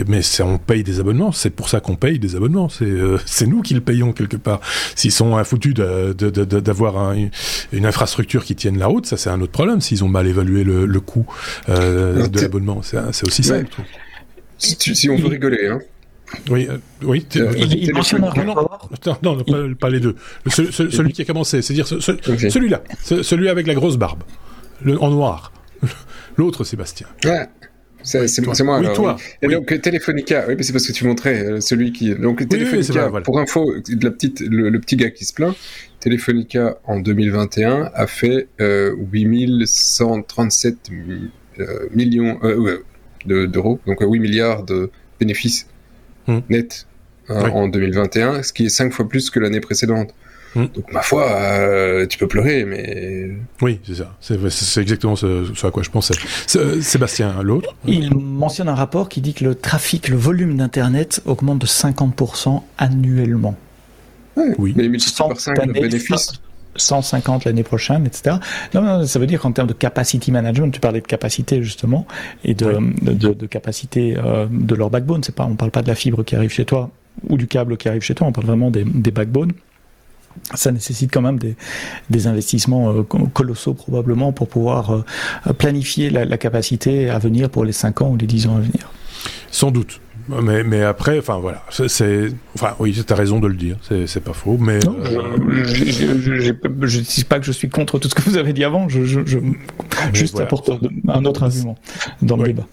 mais 0.08 0.22
ça, 0.22 0.46
on 0.46 0.58
paye 0.58 0.82
des 0.82 1.00
abonnements. 1.00 1.32
C'est 1.32 1.50
pour 1.50 1.68
ça 1.68 1.80
qu'on 1.80 1.96
paye 1.96 2.18
des 2.18 2.36
abonnements. 2.36 2.68
C'est 2.68 2.92
c'est 3.24 3.46
nous 3.46 3.62
qui 3.62 3.74
le 3.74 3.80
payons 3.80 4.12
quelque 4.12 4.36
part. 4.36 4.60
S'ils 4.94 5.12
sont 5.12 5.36
d'avoir 5.74 7.14
une 7.72 7.86
infrastructure 7.86 8.44
qui 8.44 8.56
tienne 8.56 8.78
la 8.78 8.86
route, 8.86 9.06
ça 9.06 9.16
c'est 9.16 9.30
un 9.30 9.40
autre 9.40 9.52
problème. 9.52 9.80
S'ils 9.80 10.04
ont 10.04 10.08
mal 10.08 10.26
évalué 10.26 10.64
le, 10.64 11.00
coût 11.00 11.26
euh, 11.68 12.26
de 12.28 12.40
l'abonnement, 12.40 12.82
c'est 12.82 13.26
aussi 13.26 13.42
ça. 13.42 13.56
Si, 14.58 14.76
si, 14.96 15.08
on 15.08 15.16
veut 15.16 15.28
rigoler, 15.28 15.68
hein. 15.68 15.78
Oui, 16.50 16.68
euh, 16.68 16.78
oui. 17.02 17.26
il, 17.34 17.92
mentionne 17.94 18.24
un 18.24 18.28
rapport. 18.28 18.90
Non, 19.22 19.36
non, 19.36 19.74
pas, 19.74 19.88
les 19.88 20.00
deux. 20.00 20.16
celui 20.48 21.12
qui 21.12 21.22
a 21.22 21.24
commencé, 21.24 21.62
c'est-à-dire 21.62 21.86
celui-là, 21.86 22.82
celui 23.02 23.48
avec 23.48 23.66
la 23.66 23.74
grosse 23.74 23.96
barbe, 23.96 24.24
le, 24.82 25.00
en 25.02 25.10
noir. 25.10 25.52
L'autre, 26.36 26.64
Sébastien. 26.64 27.06
Ouais. 27.24 27.46
C'est 28.08 28.64
moi. 28.64 28.80
Oui, 28.80 28.86
toi. 28.94 29.16
Et 29.42 29.48
donc 29.48 29.80
Telefonica, 29.80 30.46
oui, 30.48 30.56
c'est 30.60 30.72
parce 30.72 30.86
que 30.86 30.92
tu 30.92 31.04
montrais 31.06 31.60
celui 31.60 31.92
qui. 31.92 32.14
Donc 32.14 32.46
Telefonica, 32.48 33.10
pour 33.22 33.38
info, 33.38 33.74
la 34.00 34.10
petite, 34.10 34.40
le, 34.40 34.78
petit 34.80 34.96
gars 34.96 35.10
qui 35.10 35.24
se 35.24 35.34
plaint, 35.34 35.54
Telefonica 36.00 36.78
en 36.84 37.00
2021 37.00 37.90
a 37.94 38.06
fait 38.06 38.48
euh, 38.60 38.94
8137 39.12 40.90
millions 41.94 42.38
d'euros, 43.26 43.80
donc 43.86 43.98
8 44.00 44.18
milliards 44.20 44.62
de 44.62 44.90
bénéfices 45.20 45.66
hmm. 46.26 46.38
nets 46.48 46.86
hein, 47.28 47.50
en 47.50 47.68
2021, 47.68 48.42
ce 48.42 48.52
qui 48.52 48.66
est 48.66 48.70
5 48.70 48.92
fois 48.92 49.08
plus 49.08 49.30
que 49.30 49.40
l'année 49.40 49.60
précédente. 49.60 50.14
Hmm. 50.58 50.66
Donc 50.74 50.92
ma 50.92 51.02
foi, 51.02 51.24
euh, 51.30 52.06
tu 52.06 52.18
peux 52.18 52.26
pleurer, 52.26 52.64
mais 52.64 53.30
oui, 53.62 53.78
c'est 53.84 53.94
ça. 53.94 54.16
C'est 54.20 54.80
exactement 54.80 55.14
ce, 55.14 55.66
à 55.66 55.70
quoi 55.70 55.84
je 55.84 55.90
pensais. 55.90 56.14
Sébastien, 56.80 57.42
l'autre? 57.42 57.76
Il 57.86 58.12
mentionne 58.16 58.68
un 58.68 58.74
rapport 58.74 59.08
qui 59.08 59.20
dit 59.20 59.34
que 59.34 59.44
le 59.44 59.54
trafic, 59.54 60.08
le 60.08 60.16
volume 60.16 60.56
d'internet 60.56 61.22
augmente 61.26 61.60
de 61.60 61.66
50% 61.66 62.62
annuellement. 62.76 63.54
oui. 64.58 64.74
Mais 64.76 64.88
multiplié 64.88 65.28
par 65.28 65.38
5 65.38 65.66
le 65.66 65.72
bénéfice. 65.72 66.40
150 66.76 67.44
l'année 67.44 67.62
prochaine, 67.62 68.06
etc. 68.06 68.36
Non, 68.74 68.82
non, 68.82 69.06
ça 69.06 69.18
veut 69.18 69.26
dire 69.26 69.40
qu'en 69.40 69.52
termes 69.52 69.68
de 69.68 69.72
capacity 69.72 70.30
management, 70.30 70.70
tu 70.70 70.80
parlais 70.80 71.00
de 71.00 71.06
capacité 71.06 71.62
justement 71.62 72.06
et 72.44 72.54
de, 72.54 72.78
de, 73.02 73.46
capacité 73.46 74.16
euh, 74.16 74.46
de 74.48 74.74
leur 74.76 74.90
backbone. 74.90 75.22
C'est 75.24 75.34
pas, 75.34 75.44
on 75.44 75.56
parle 75.56 75.72
pas 75.72 75.82
de 75.82 75.88
la 75.88 75.96
fibre 75.96 76.22
qui 76.22 76.36
arrive 76.36 76.50
chez 76.50 76.64
toi 76.64 76.90
ou 77.28 77.36
du 77.36 77.48
câble 77.48 77.76
qui 77.76 77.88
arrive 77.88 78.02
chez 78.02 78.14
toi. 78.14 78.26
On 78.26 78.32
parle 78.32 78.46
vraiment 78.46 78.70
des, 78.70 78.84
des 78.84 79.10
backbones. 79.10 79.52
Ça 80.54 80.70
nécessite 80.70 81.12
quand 81.12 81.20
même 81.20 81.38
des, 81.38 81.56
des 82.10 82.26
investissements 82.26 82.90
euh, 82.90 83.02
colossaux 83.02 83.74
probablement 83.74 84.32
pour 84.32 84.48
pouvoir 84.48 84.90
euh, 84.90 85.52
planifier 85.52 86.10
la, 86.10 86.24
la 86.24 86.38
capacité 86.38 87.10
à 87.10 87.18
venir 87.18 87.50
pour 87.50 87.64
les 87.64 87.72
5 87.72 88.02
ans 88.02 88.10
ou 88.10 88.16
les 88.16 88.26
10 88.26 88.46
ans 88.46 88.56
à 88.56 88.60
venir. 88.60 88.90
Sans 89.50 89.70
doute. 89.70 90.00
Mais, 90.28 90.62
mais 90.62 90.82
après, 90.82 91.18
enfin 91.18 91.38
voilà, 91.38 91.64
c'est, 91.70 92.28
enfin 92.54 92.74
oui, 92.78 92.92
tu 92.92 93.12
as 93.12 93.16
raison 93.16 93.40
de 93.40 93.46
le 93.46 93.54
dire, 93.54 93.76
c'est 93.80 94.22
pas 94.22 94.34
faux, 94.34 94.58
mais 94.58 94.78
non, 94.80 94.96
euh, 95.00 95.64
je, 95.64 96.04
ne 96.04 97.00
dis 97.02 97.24
pas 97.24 97.38
que 97.38 97.46
je 97.46 97.52
suis 97.52 97.70
contre 97.70 97.98
tout 97.98 98.10
ce 98.10 98.14
que 98.14 98.22
vous 98.22 98.36
avez 98.36 98.52
dit 98.52 98.62
avant, 98.62 98.90
je, 98.90 99.04
je, 99.04 99.20
je 99.24 99.38
juste 100.12 100.38
apporte 100.38 100.70
un 101.08 101.24
autre 101.24 101.44
argument 101.44 101.78
dans 102.20 102.36
le 102.36 102.44
débat. 102.44 102.66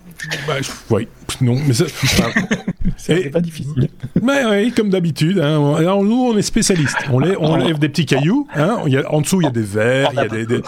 Bah, 0.47 0.56
oui, 0.89 1.08
non, 1.42 1.58
mais 1.68 1.74
c'est 2.98 3.30
pas 3.30 3.42
difficile. 3.42 3.90
Mais 4.22 4.46
oui, 4.46 4.72
comme 4.72 4.90
d'habitude. 4.90 5.40
Hein, 5.40 5.76
alors 5.78 6.04
nous, 6.04 6.16
on 6.16 6.38
est 6.38 6.42
spécialistes. 6.42 6.98
On, 7.12 7.20
lève, 7.20 7.38
on 7.40 7.56
lève 7.56 7.80
des 7.80 7.90
petits 7.90 8.06
cailloux. 8.06 8.48
Hein, 8.56 8.80
il 8.86 8.94
y 8.94 8.98
a, 8.98 9.12
en 9.12 9.22
dessous, 9.22 9.42
il 9.42 9.46
y 9.46 9.48
a 9.48 9.52
des 9.52 9.62
verres, 9.62 10.10
il 10.14 10.18
y 10.18 10.20
a 10.20 10.28
des, 10.28 10.46
des, 10.46 10.62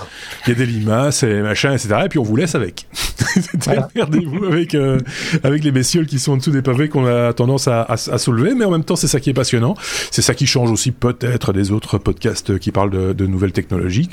il 0.45 0.49
y 0.49 0.51
a 0.51 0.55
des 0.55 0.65
limaces 0.65 1.23
et 1.23 1.41
machin, 1.41 1.73
etc. 1.73 1.95
Et 2.05 2.09
puis 2.09 2.19
on 2.19 2.23
vous 2.23 2.35
laisse 2.35 2.55
avec. 2.55 2.87
Regardez-vous 3.67 4.45
avec 4.45 4.75
euh, 4.75 4.99
avec 5.43 5.63
les 5.63 5.71
bestioles 5.71 6.05
qui 6.05 6.19
sont 6.19 6.33
en 6.33 6.37
dessous 6.37 6.51
des 6.51 6.61
pavés 6.61 6.89
qu'on 6.89 7.05
a 7.05 7.33
tendance 7.33 7.67
à, 7.67 7.81
à, 7.81 7.93
à, 7.93 8.17
soulever. 8.17 8.53
Mais 8.55 8.65
en 8.65 8.71
même 8.71 8.83
temps, 8.83 8.95
c'est 8.95 9.07
ça 9.07 9.19
qui 9.19 9.29
est 9.29 9.33
passionnant. 9.35 9.75
C'est 10.11 10.21
ça 10.21 10.33
qui 10.33 10.47
change 10.47 10.71
aussi 10.71 10.91
peut-être 10.91 11.53
des 11.53 11.71
autres 11.71 11.97
podcasts 11.97 12.59
qui 12.59 12.71
parlent 12.71 12.91
de, 12.91 13.13
de 13.13 13.27
nouvelles 13.27 13.53
technologies. 13.53 14.09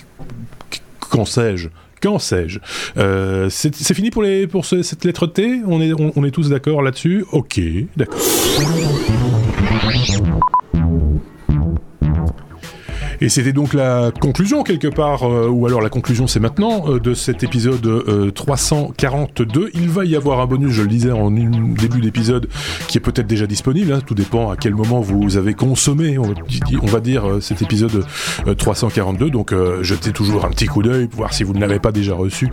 Qu'en 1.00 1.24
sais-je? 1.24 1.68
Qu'en 2.04 2.18
sais-je. 2.18 2.58
Euh, 2.98 3.48
C'est 3.48 3.94
fini 3.94 4.10
pour, 4.10 4.22
les, 4.22 4.46
pour 4.46 4.66
cette 4.66 5.06
lettre 5.06 5.26
T? 5.26 5.62
On 5.66 5.80
est, 5.80 5.94
on, 5.94 6.12
on 6.16 6.24
est 6.24 6.30
tous 6.30 6.50
d'accord 6.50 6.82
là-dessus? 6.82 7.24
Ok, 7.32 7.58
d'accord. 7.96 8.20
Et 13.24 13.30
c'était 13.30 13.54
donc 13.54 13.72
la 13.72 14.12
conclusion 14.20 14.62
quelque 14.62 14.86
part, 14.86 15.22
euh, 15.22 15.48
ou 15.48 15.66
alors 15.66 15.80
la 15.80 15.88
conclusion 15.88 16.26
c'est 16.26 16.40
maintenant, 16.40 16.90
euh, 16.90 17.00
de 17.00 17.14
cet 17.14 17.42
épisode 17.42 18.34
342. 18.34 19.60
Euh, 19.62 19.70
Il 19.72 19.88
va 19.88 20.04
y 20.04 20.14
avoir 20.14 20.40
un 20.40 20.46
bonus, 20.46 20.72
je 20.72 20.82
le 20.82 20.88
disais 20.88 21.10
en 21.10 21.30
début 21.30 22.02
d'épisode, 22.02 22.50
qui 22.86 22.98
est 22.98 23.00
peut-être 23.00 23.26
déjà 23.26 23.46
disponible, 23.46 23.94
hein. 23.94 24.00
tout 24.06 24.14
dépend 24.14 24.50
à 24.50 24.56
quel 24.58 24.74
moment 24.74 25.00
vous 25.00 25.38
avez 25.38 25.54
consommé, 25.54 26.18
on, 26.18 26.86
va 26.86 27.00
dire, 27.00 27.38
cet 27.40 27.62
épisode 27.62 28.04
342. 28.58 29.30
Donc 29.30 29.54
jetez 29.80 30.12
toujours 30.12 30.44
un 30.44 30.50
petit 30.50 30.66
coup 30.66 30.82
d'œil, 30.82 31.08
voir 31.10 31.32
si 31.32 31.44
vous 31.44 31.54
ne 31.54 31.60
l'avez 31.60 31.78
pas 31.78 31.92
déjà 31.92 32.14
reçu 32.14 32.50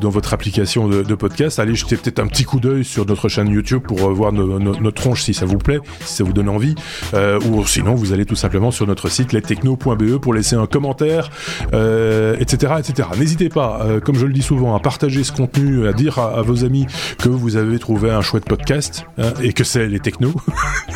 dans 0.00 0.10
votre 0.10 0.34
application 0.34 0.88
de, 0.88 1.14
podcast. 1.14 1.60
Allez 1.60 1.76
jeter 1.76 1.96
peut-être 1.96 2.18
un 2.18 2.26
petit 2.26 2.42
coup 2.42 2.58
d'œil 2.58 2.84
sur 2.84 3.06
notre 3.06 3.28
chaîne 3.28 3.50
YouTube 3.50 3.82
pour 3.86 3.98
voir 4.12 4.32
notre 4.32 4.90
tronche 4.90 5.22
si 5.22 5.32
ça 5.32 5.46
vous 5.46 5.58
plaît, 5.58 5.78
si 6.00 6.16
ça 6.16 6.24
vous 6.24 6.32
donne 6.32 6.48
envie. 6.48 6.74
ou 7.14 7.64
sinon, 7.66 7.94
vous 7.94 8.12
allez 8.12 8.26
tout 8.26 8.34
simplement 8.34 8.72
sur 8.72 8.84
notre 8.88 9.08
site 9.08 9.32
lestechno.be 9.32 10.07
pour 10.16 10.34
laisser 10.34 10.56
un 10.56 10.66
commentaire, 10.66 11.30
euh, 11.72 12.36
etc., 12.40 12.74
etc. 12.78 13.08
N'hésitez 13.18 13.48
pas, 13.48 13.80
euh, 13.82 14.00
comme 14.00 14.16
je 14.16 14.26
le 14.26 14.32
dis 14.32 14.42
souvent, 14.42 14.74
à 14.74 14.80
partager 14.80 15.24
ce 15.24 15.32
contenu, 15.32 15.86
à 15.86 15.92
dire 15.92 16.18
à, 16.18 16.42
vos 16.42 16.64
amis 16.64 16.86
que 17.18 17.28
vous 17.28 17.56
avez 17.56 17.78
trouvé 17.78 18.10
un 18.10 18.22
chouette 18.22 18.44
podcast 18.44 19.04
hein, 19.18 19.32
et 19.42 19.52
que 19.52 19.64
c'est 19.64 19.86
les 19.86 20.00
technos. 20.00 20.34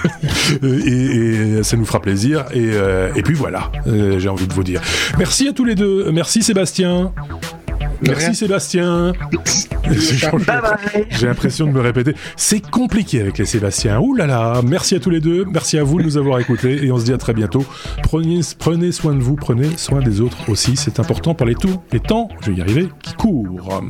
et, 0.62 1.62
ça 1.62 1.76
nous 1.76 1.84
fera 1.84 2.00
plaisir. 2.00 2.44
Et, 2.52 2.70
euh, 2.72 3.12
et 3.14 3.22
puis 3.22 3.34
voilà, 3.34 3.70
j'ai 3.86 4.28
envie 4.28 4.46
de 4.46 4.52
vous 4.52 4.64
dire. 4.64 4.80
Merci 5.18 5.48
à 5.48 5.52
tous 5.52 5.64
les 5.64 5.74
deux. 5.74 6.10
Merci 6.12 6.42
Sébastien. 6.42 7.12
Merci 8.02 8.34
Sébastien. 8.34 9.12
J'ai 11.10 11.26
l'impression 11.26 11.66
de 11.66 11.72
me 11.72 11.80
répéter. 11.80 12.14
C'est 12.36 12.60
compliqué 12.60 13.20
avec 13.20 13.38
les 13.38 13.44
Sébastien. 13.44 14.00
Ouh 14.00 14.14
là 14.14 14.26
là. 14.26 14.60
Merci 14.64 14.94
à 14.94 15.00
tous 15.00 15.10
les 15.10 15.20
deux. 15.20 15.44
Merci 15.44 15.78
à 15.78 15.84
vous 15.84 15.98
de 15.98 16.04
nous 16.04 16.16
avoir 16.16 16.38
écoutés 16.40 16.84
et 16.84 16.92
on 16.92 16.98
se 16.98 17.04
dit 17.04 17.12
à 17.12 17.18
très 17.18 17.32
bientôt. 17.32 17.64
Prenez, 18.02 18.40
prenez 18.58 18.92
soin 18.92 19.14
de 19.14 19.20
vous, 19.20 19.36
prenez 19.36 19.76
soin 19.76 20.00
des 20.00 20.20
autres 20.20 20.48
aussi. 20.48 20.76
C'est 20.76 21.00
important 21.00 21.34
par 21.34 21.46
les 21.46 21.54
tout 21.54 21.80
les 21.92 22.00
temps, 22.00 22.28
je 22.40 22.50
vais 22.50 22.58
y 22.58 22.60
arriver, 22.60 22.88
qui 23.02 23.14
courent. 23.14 23.82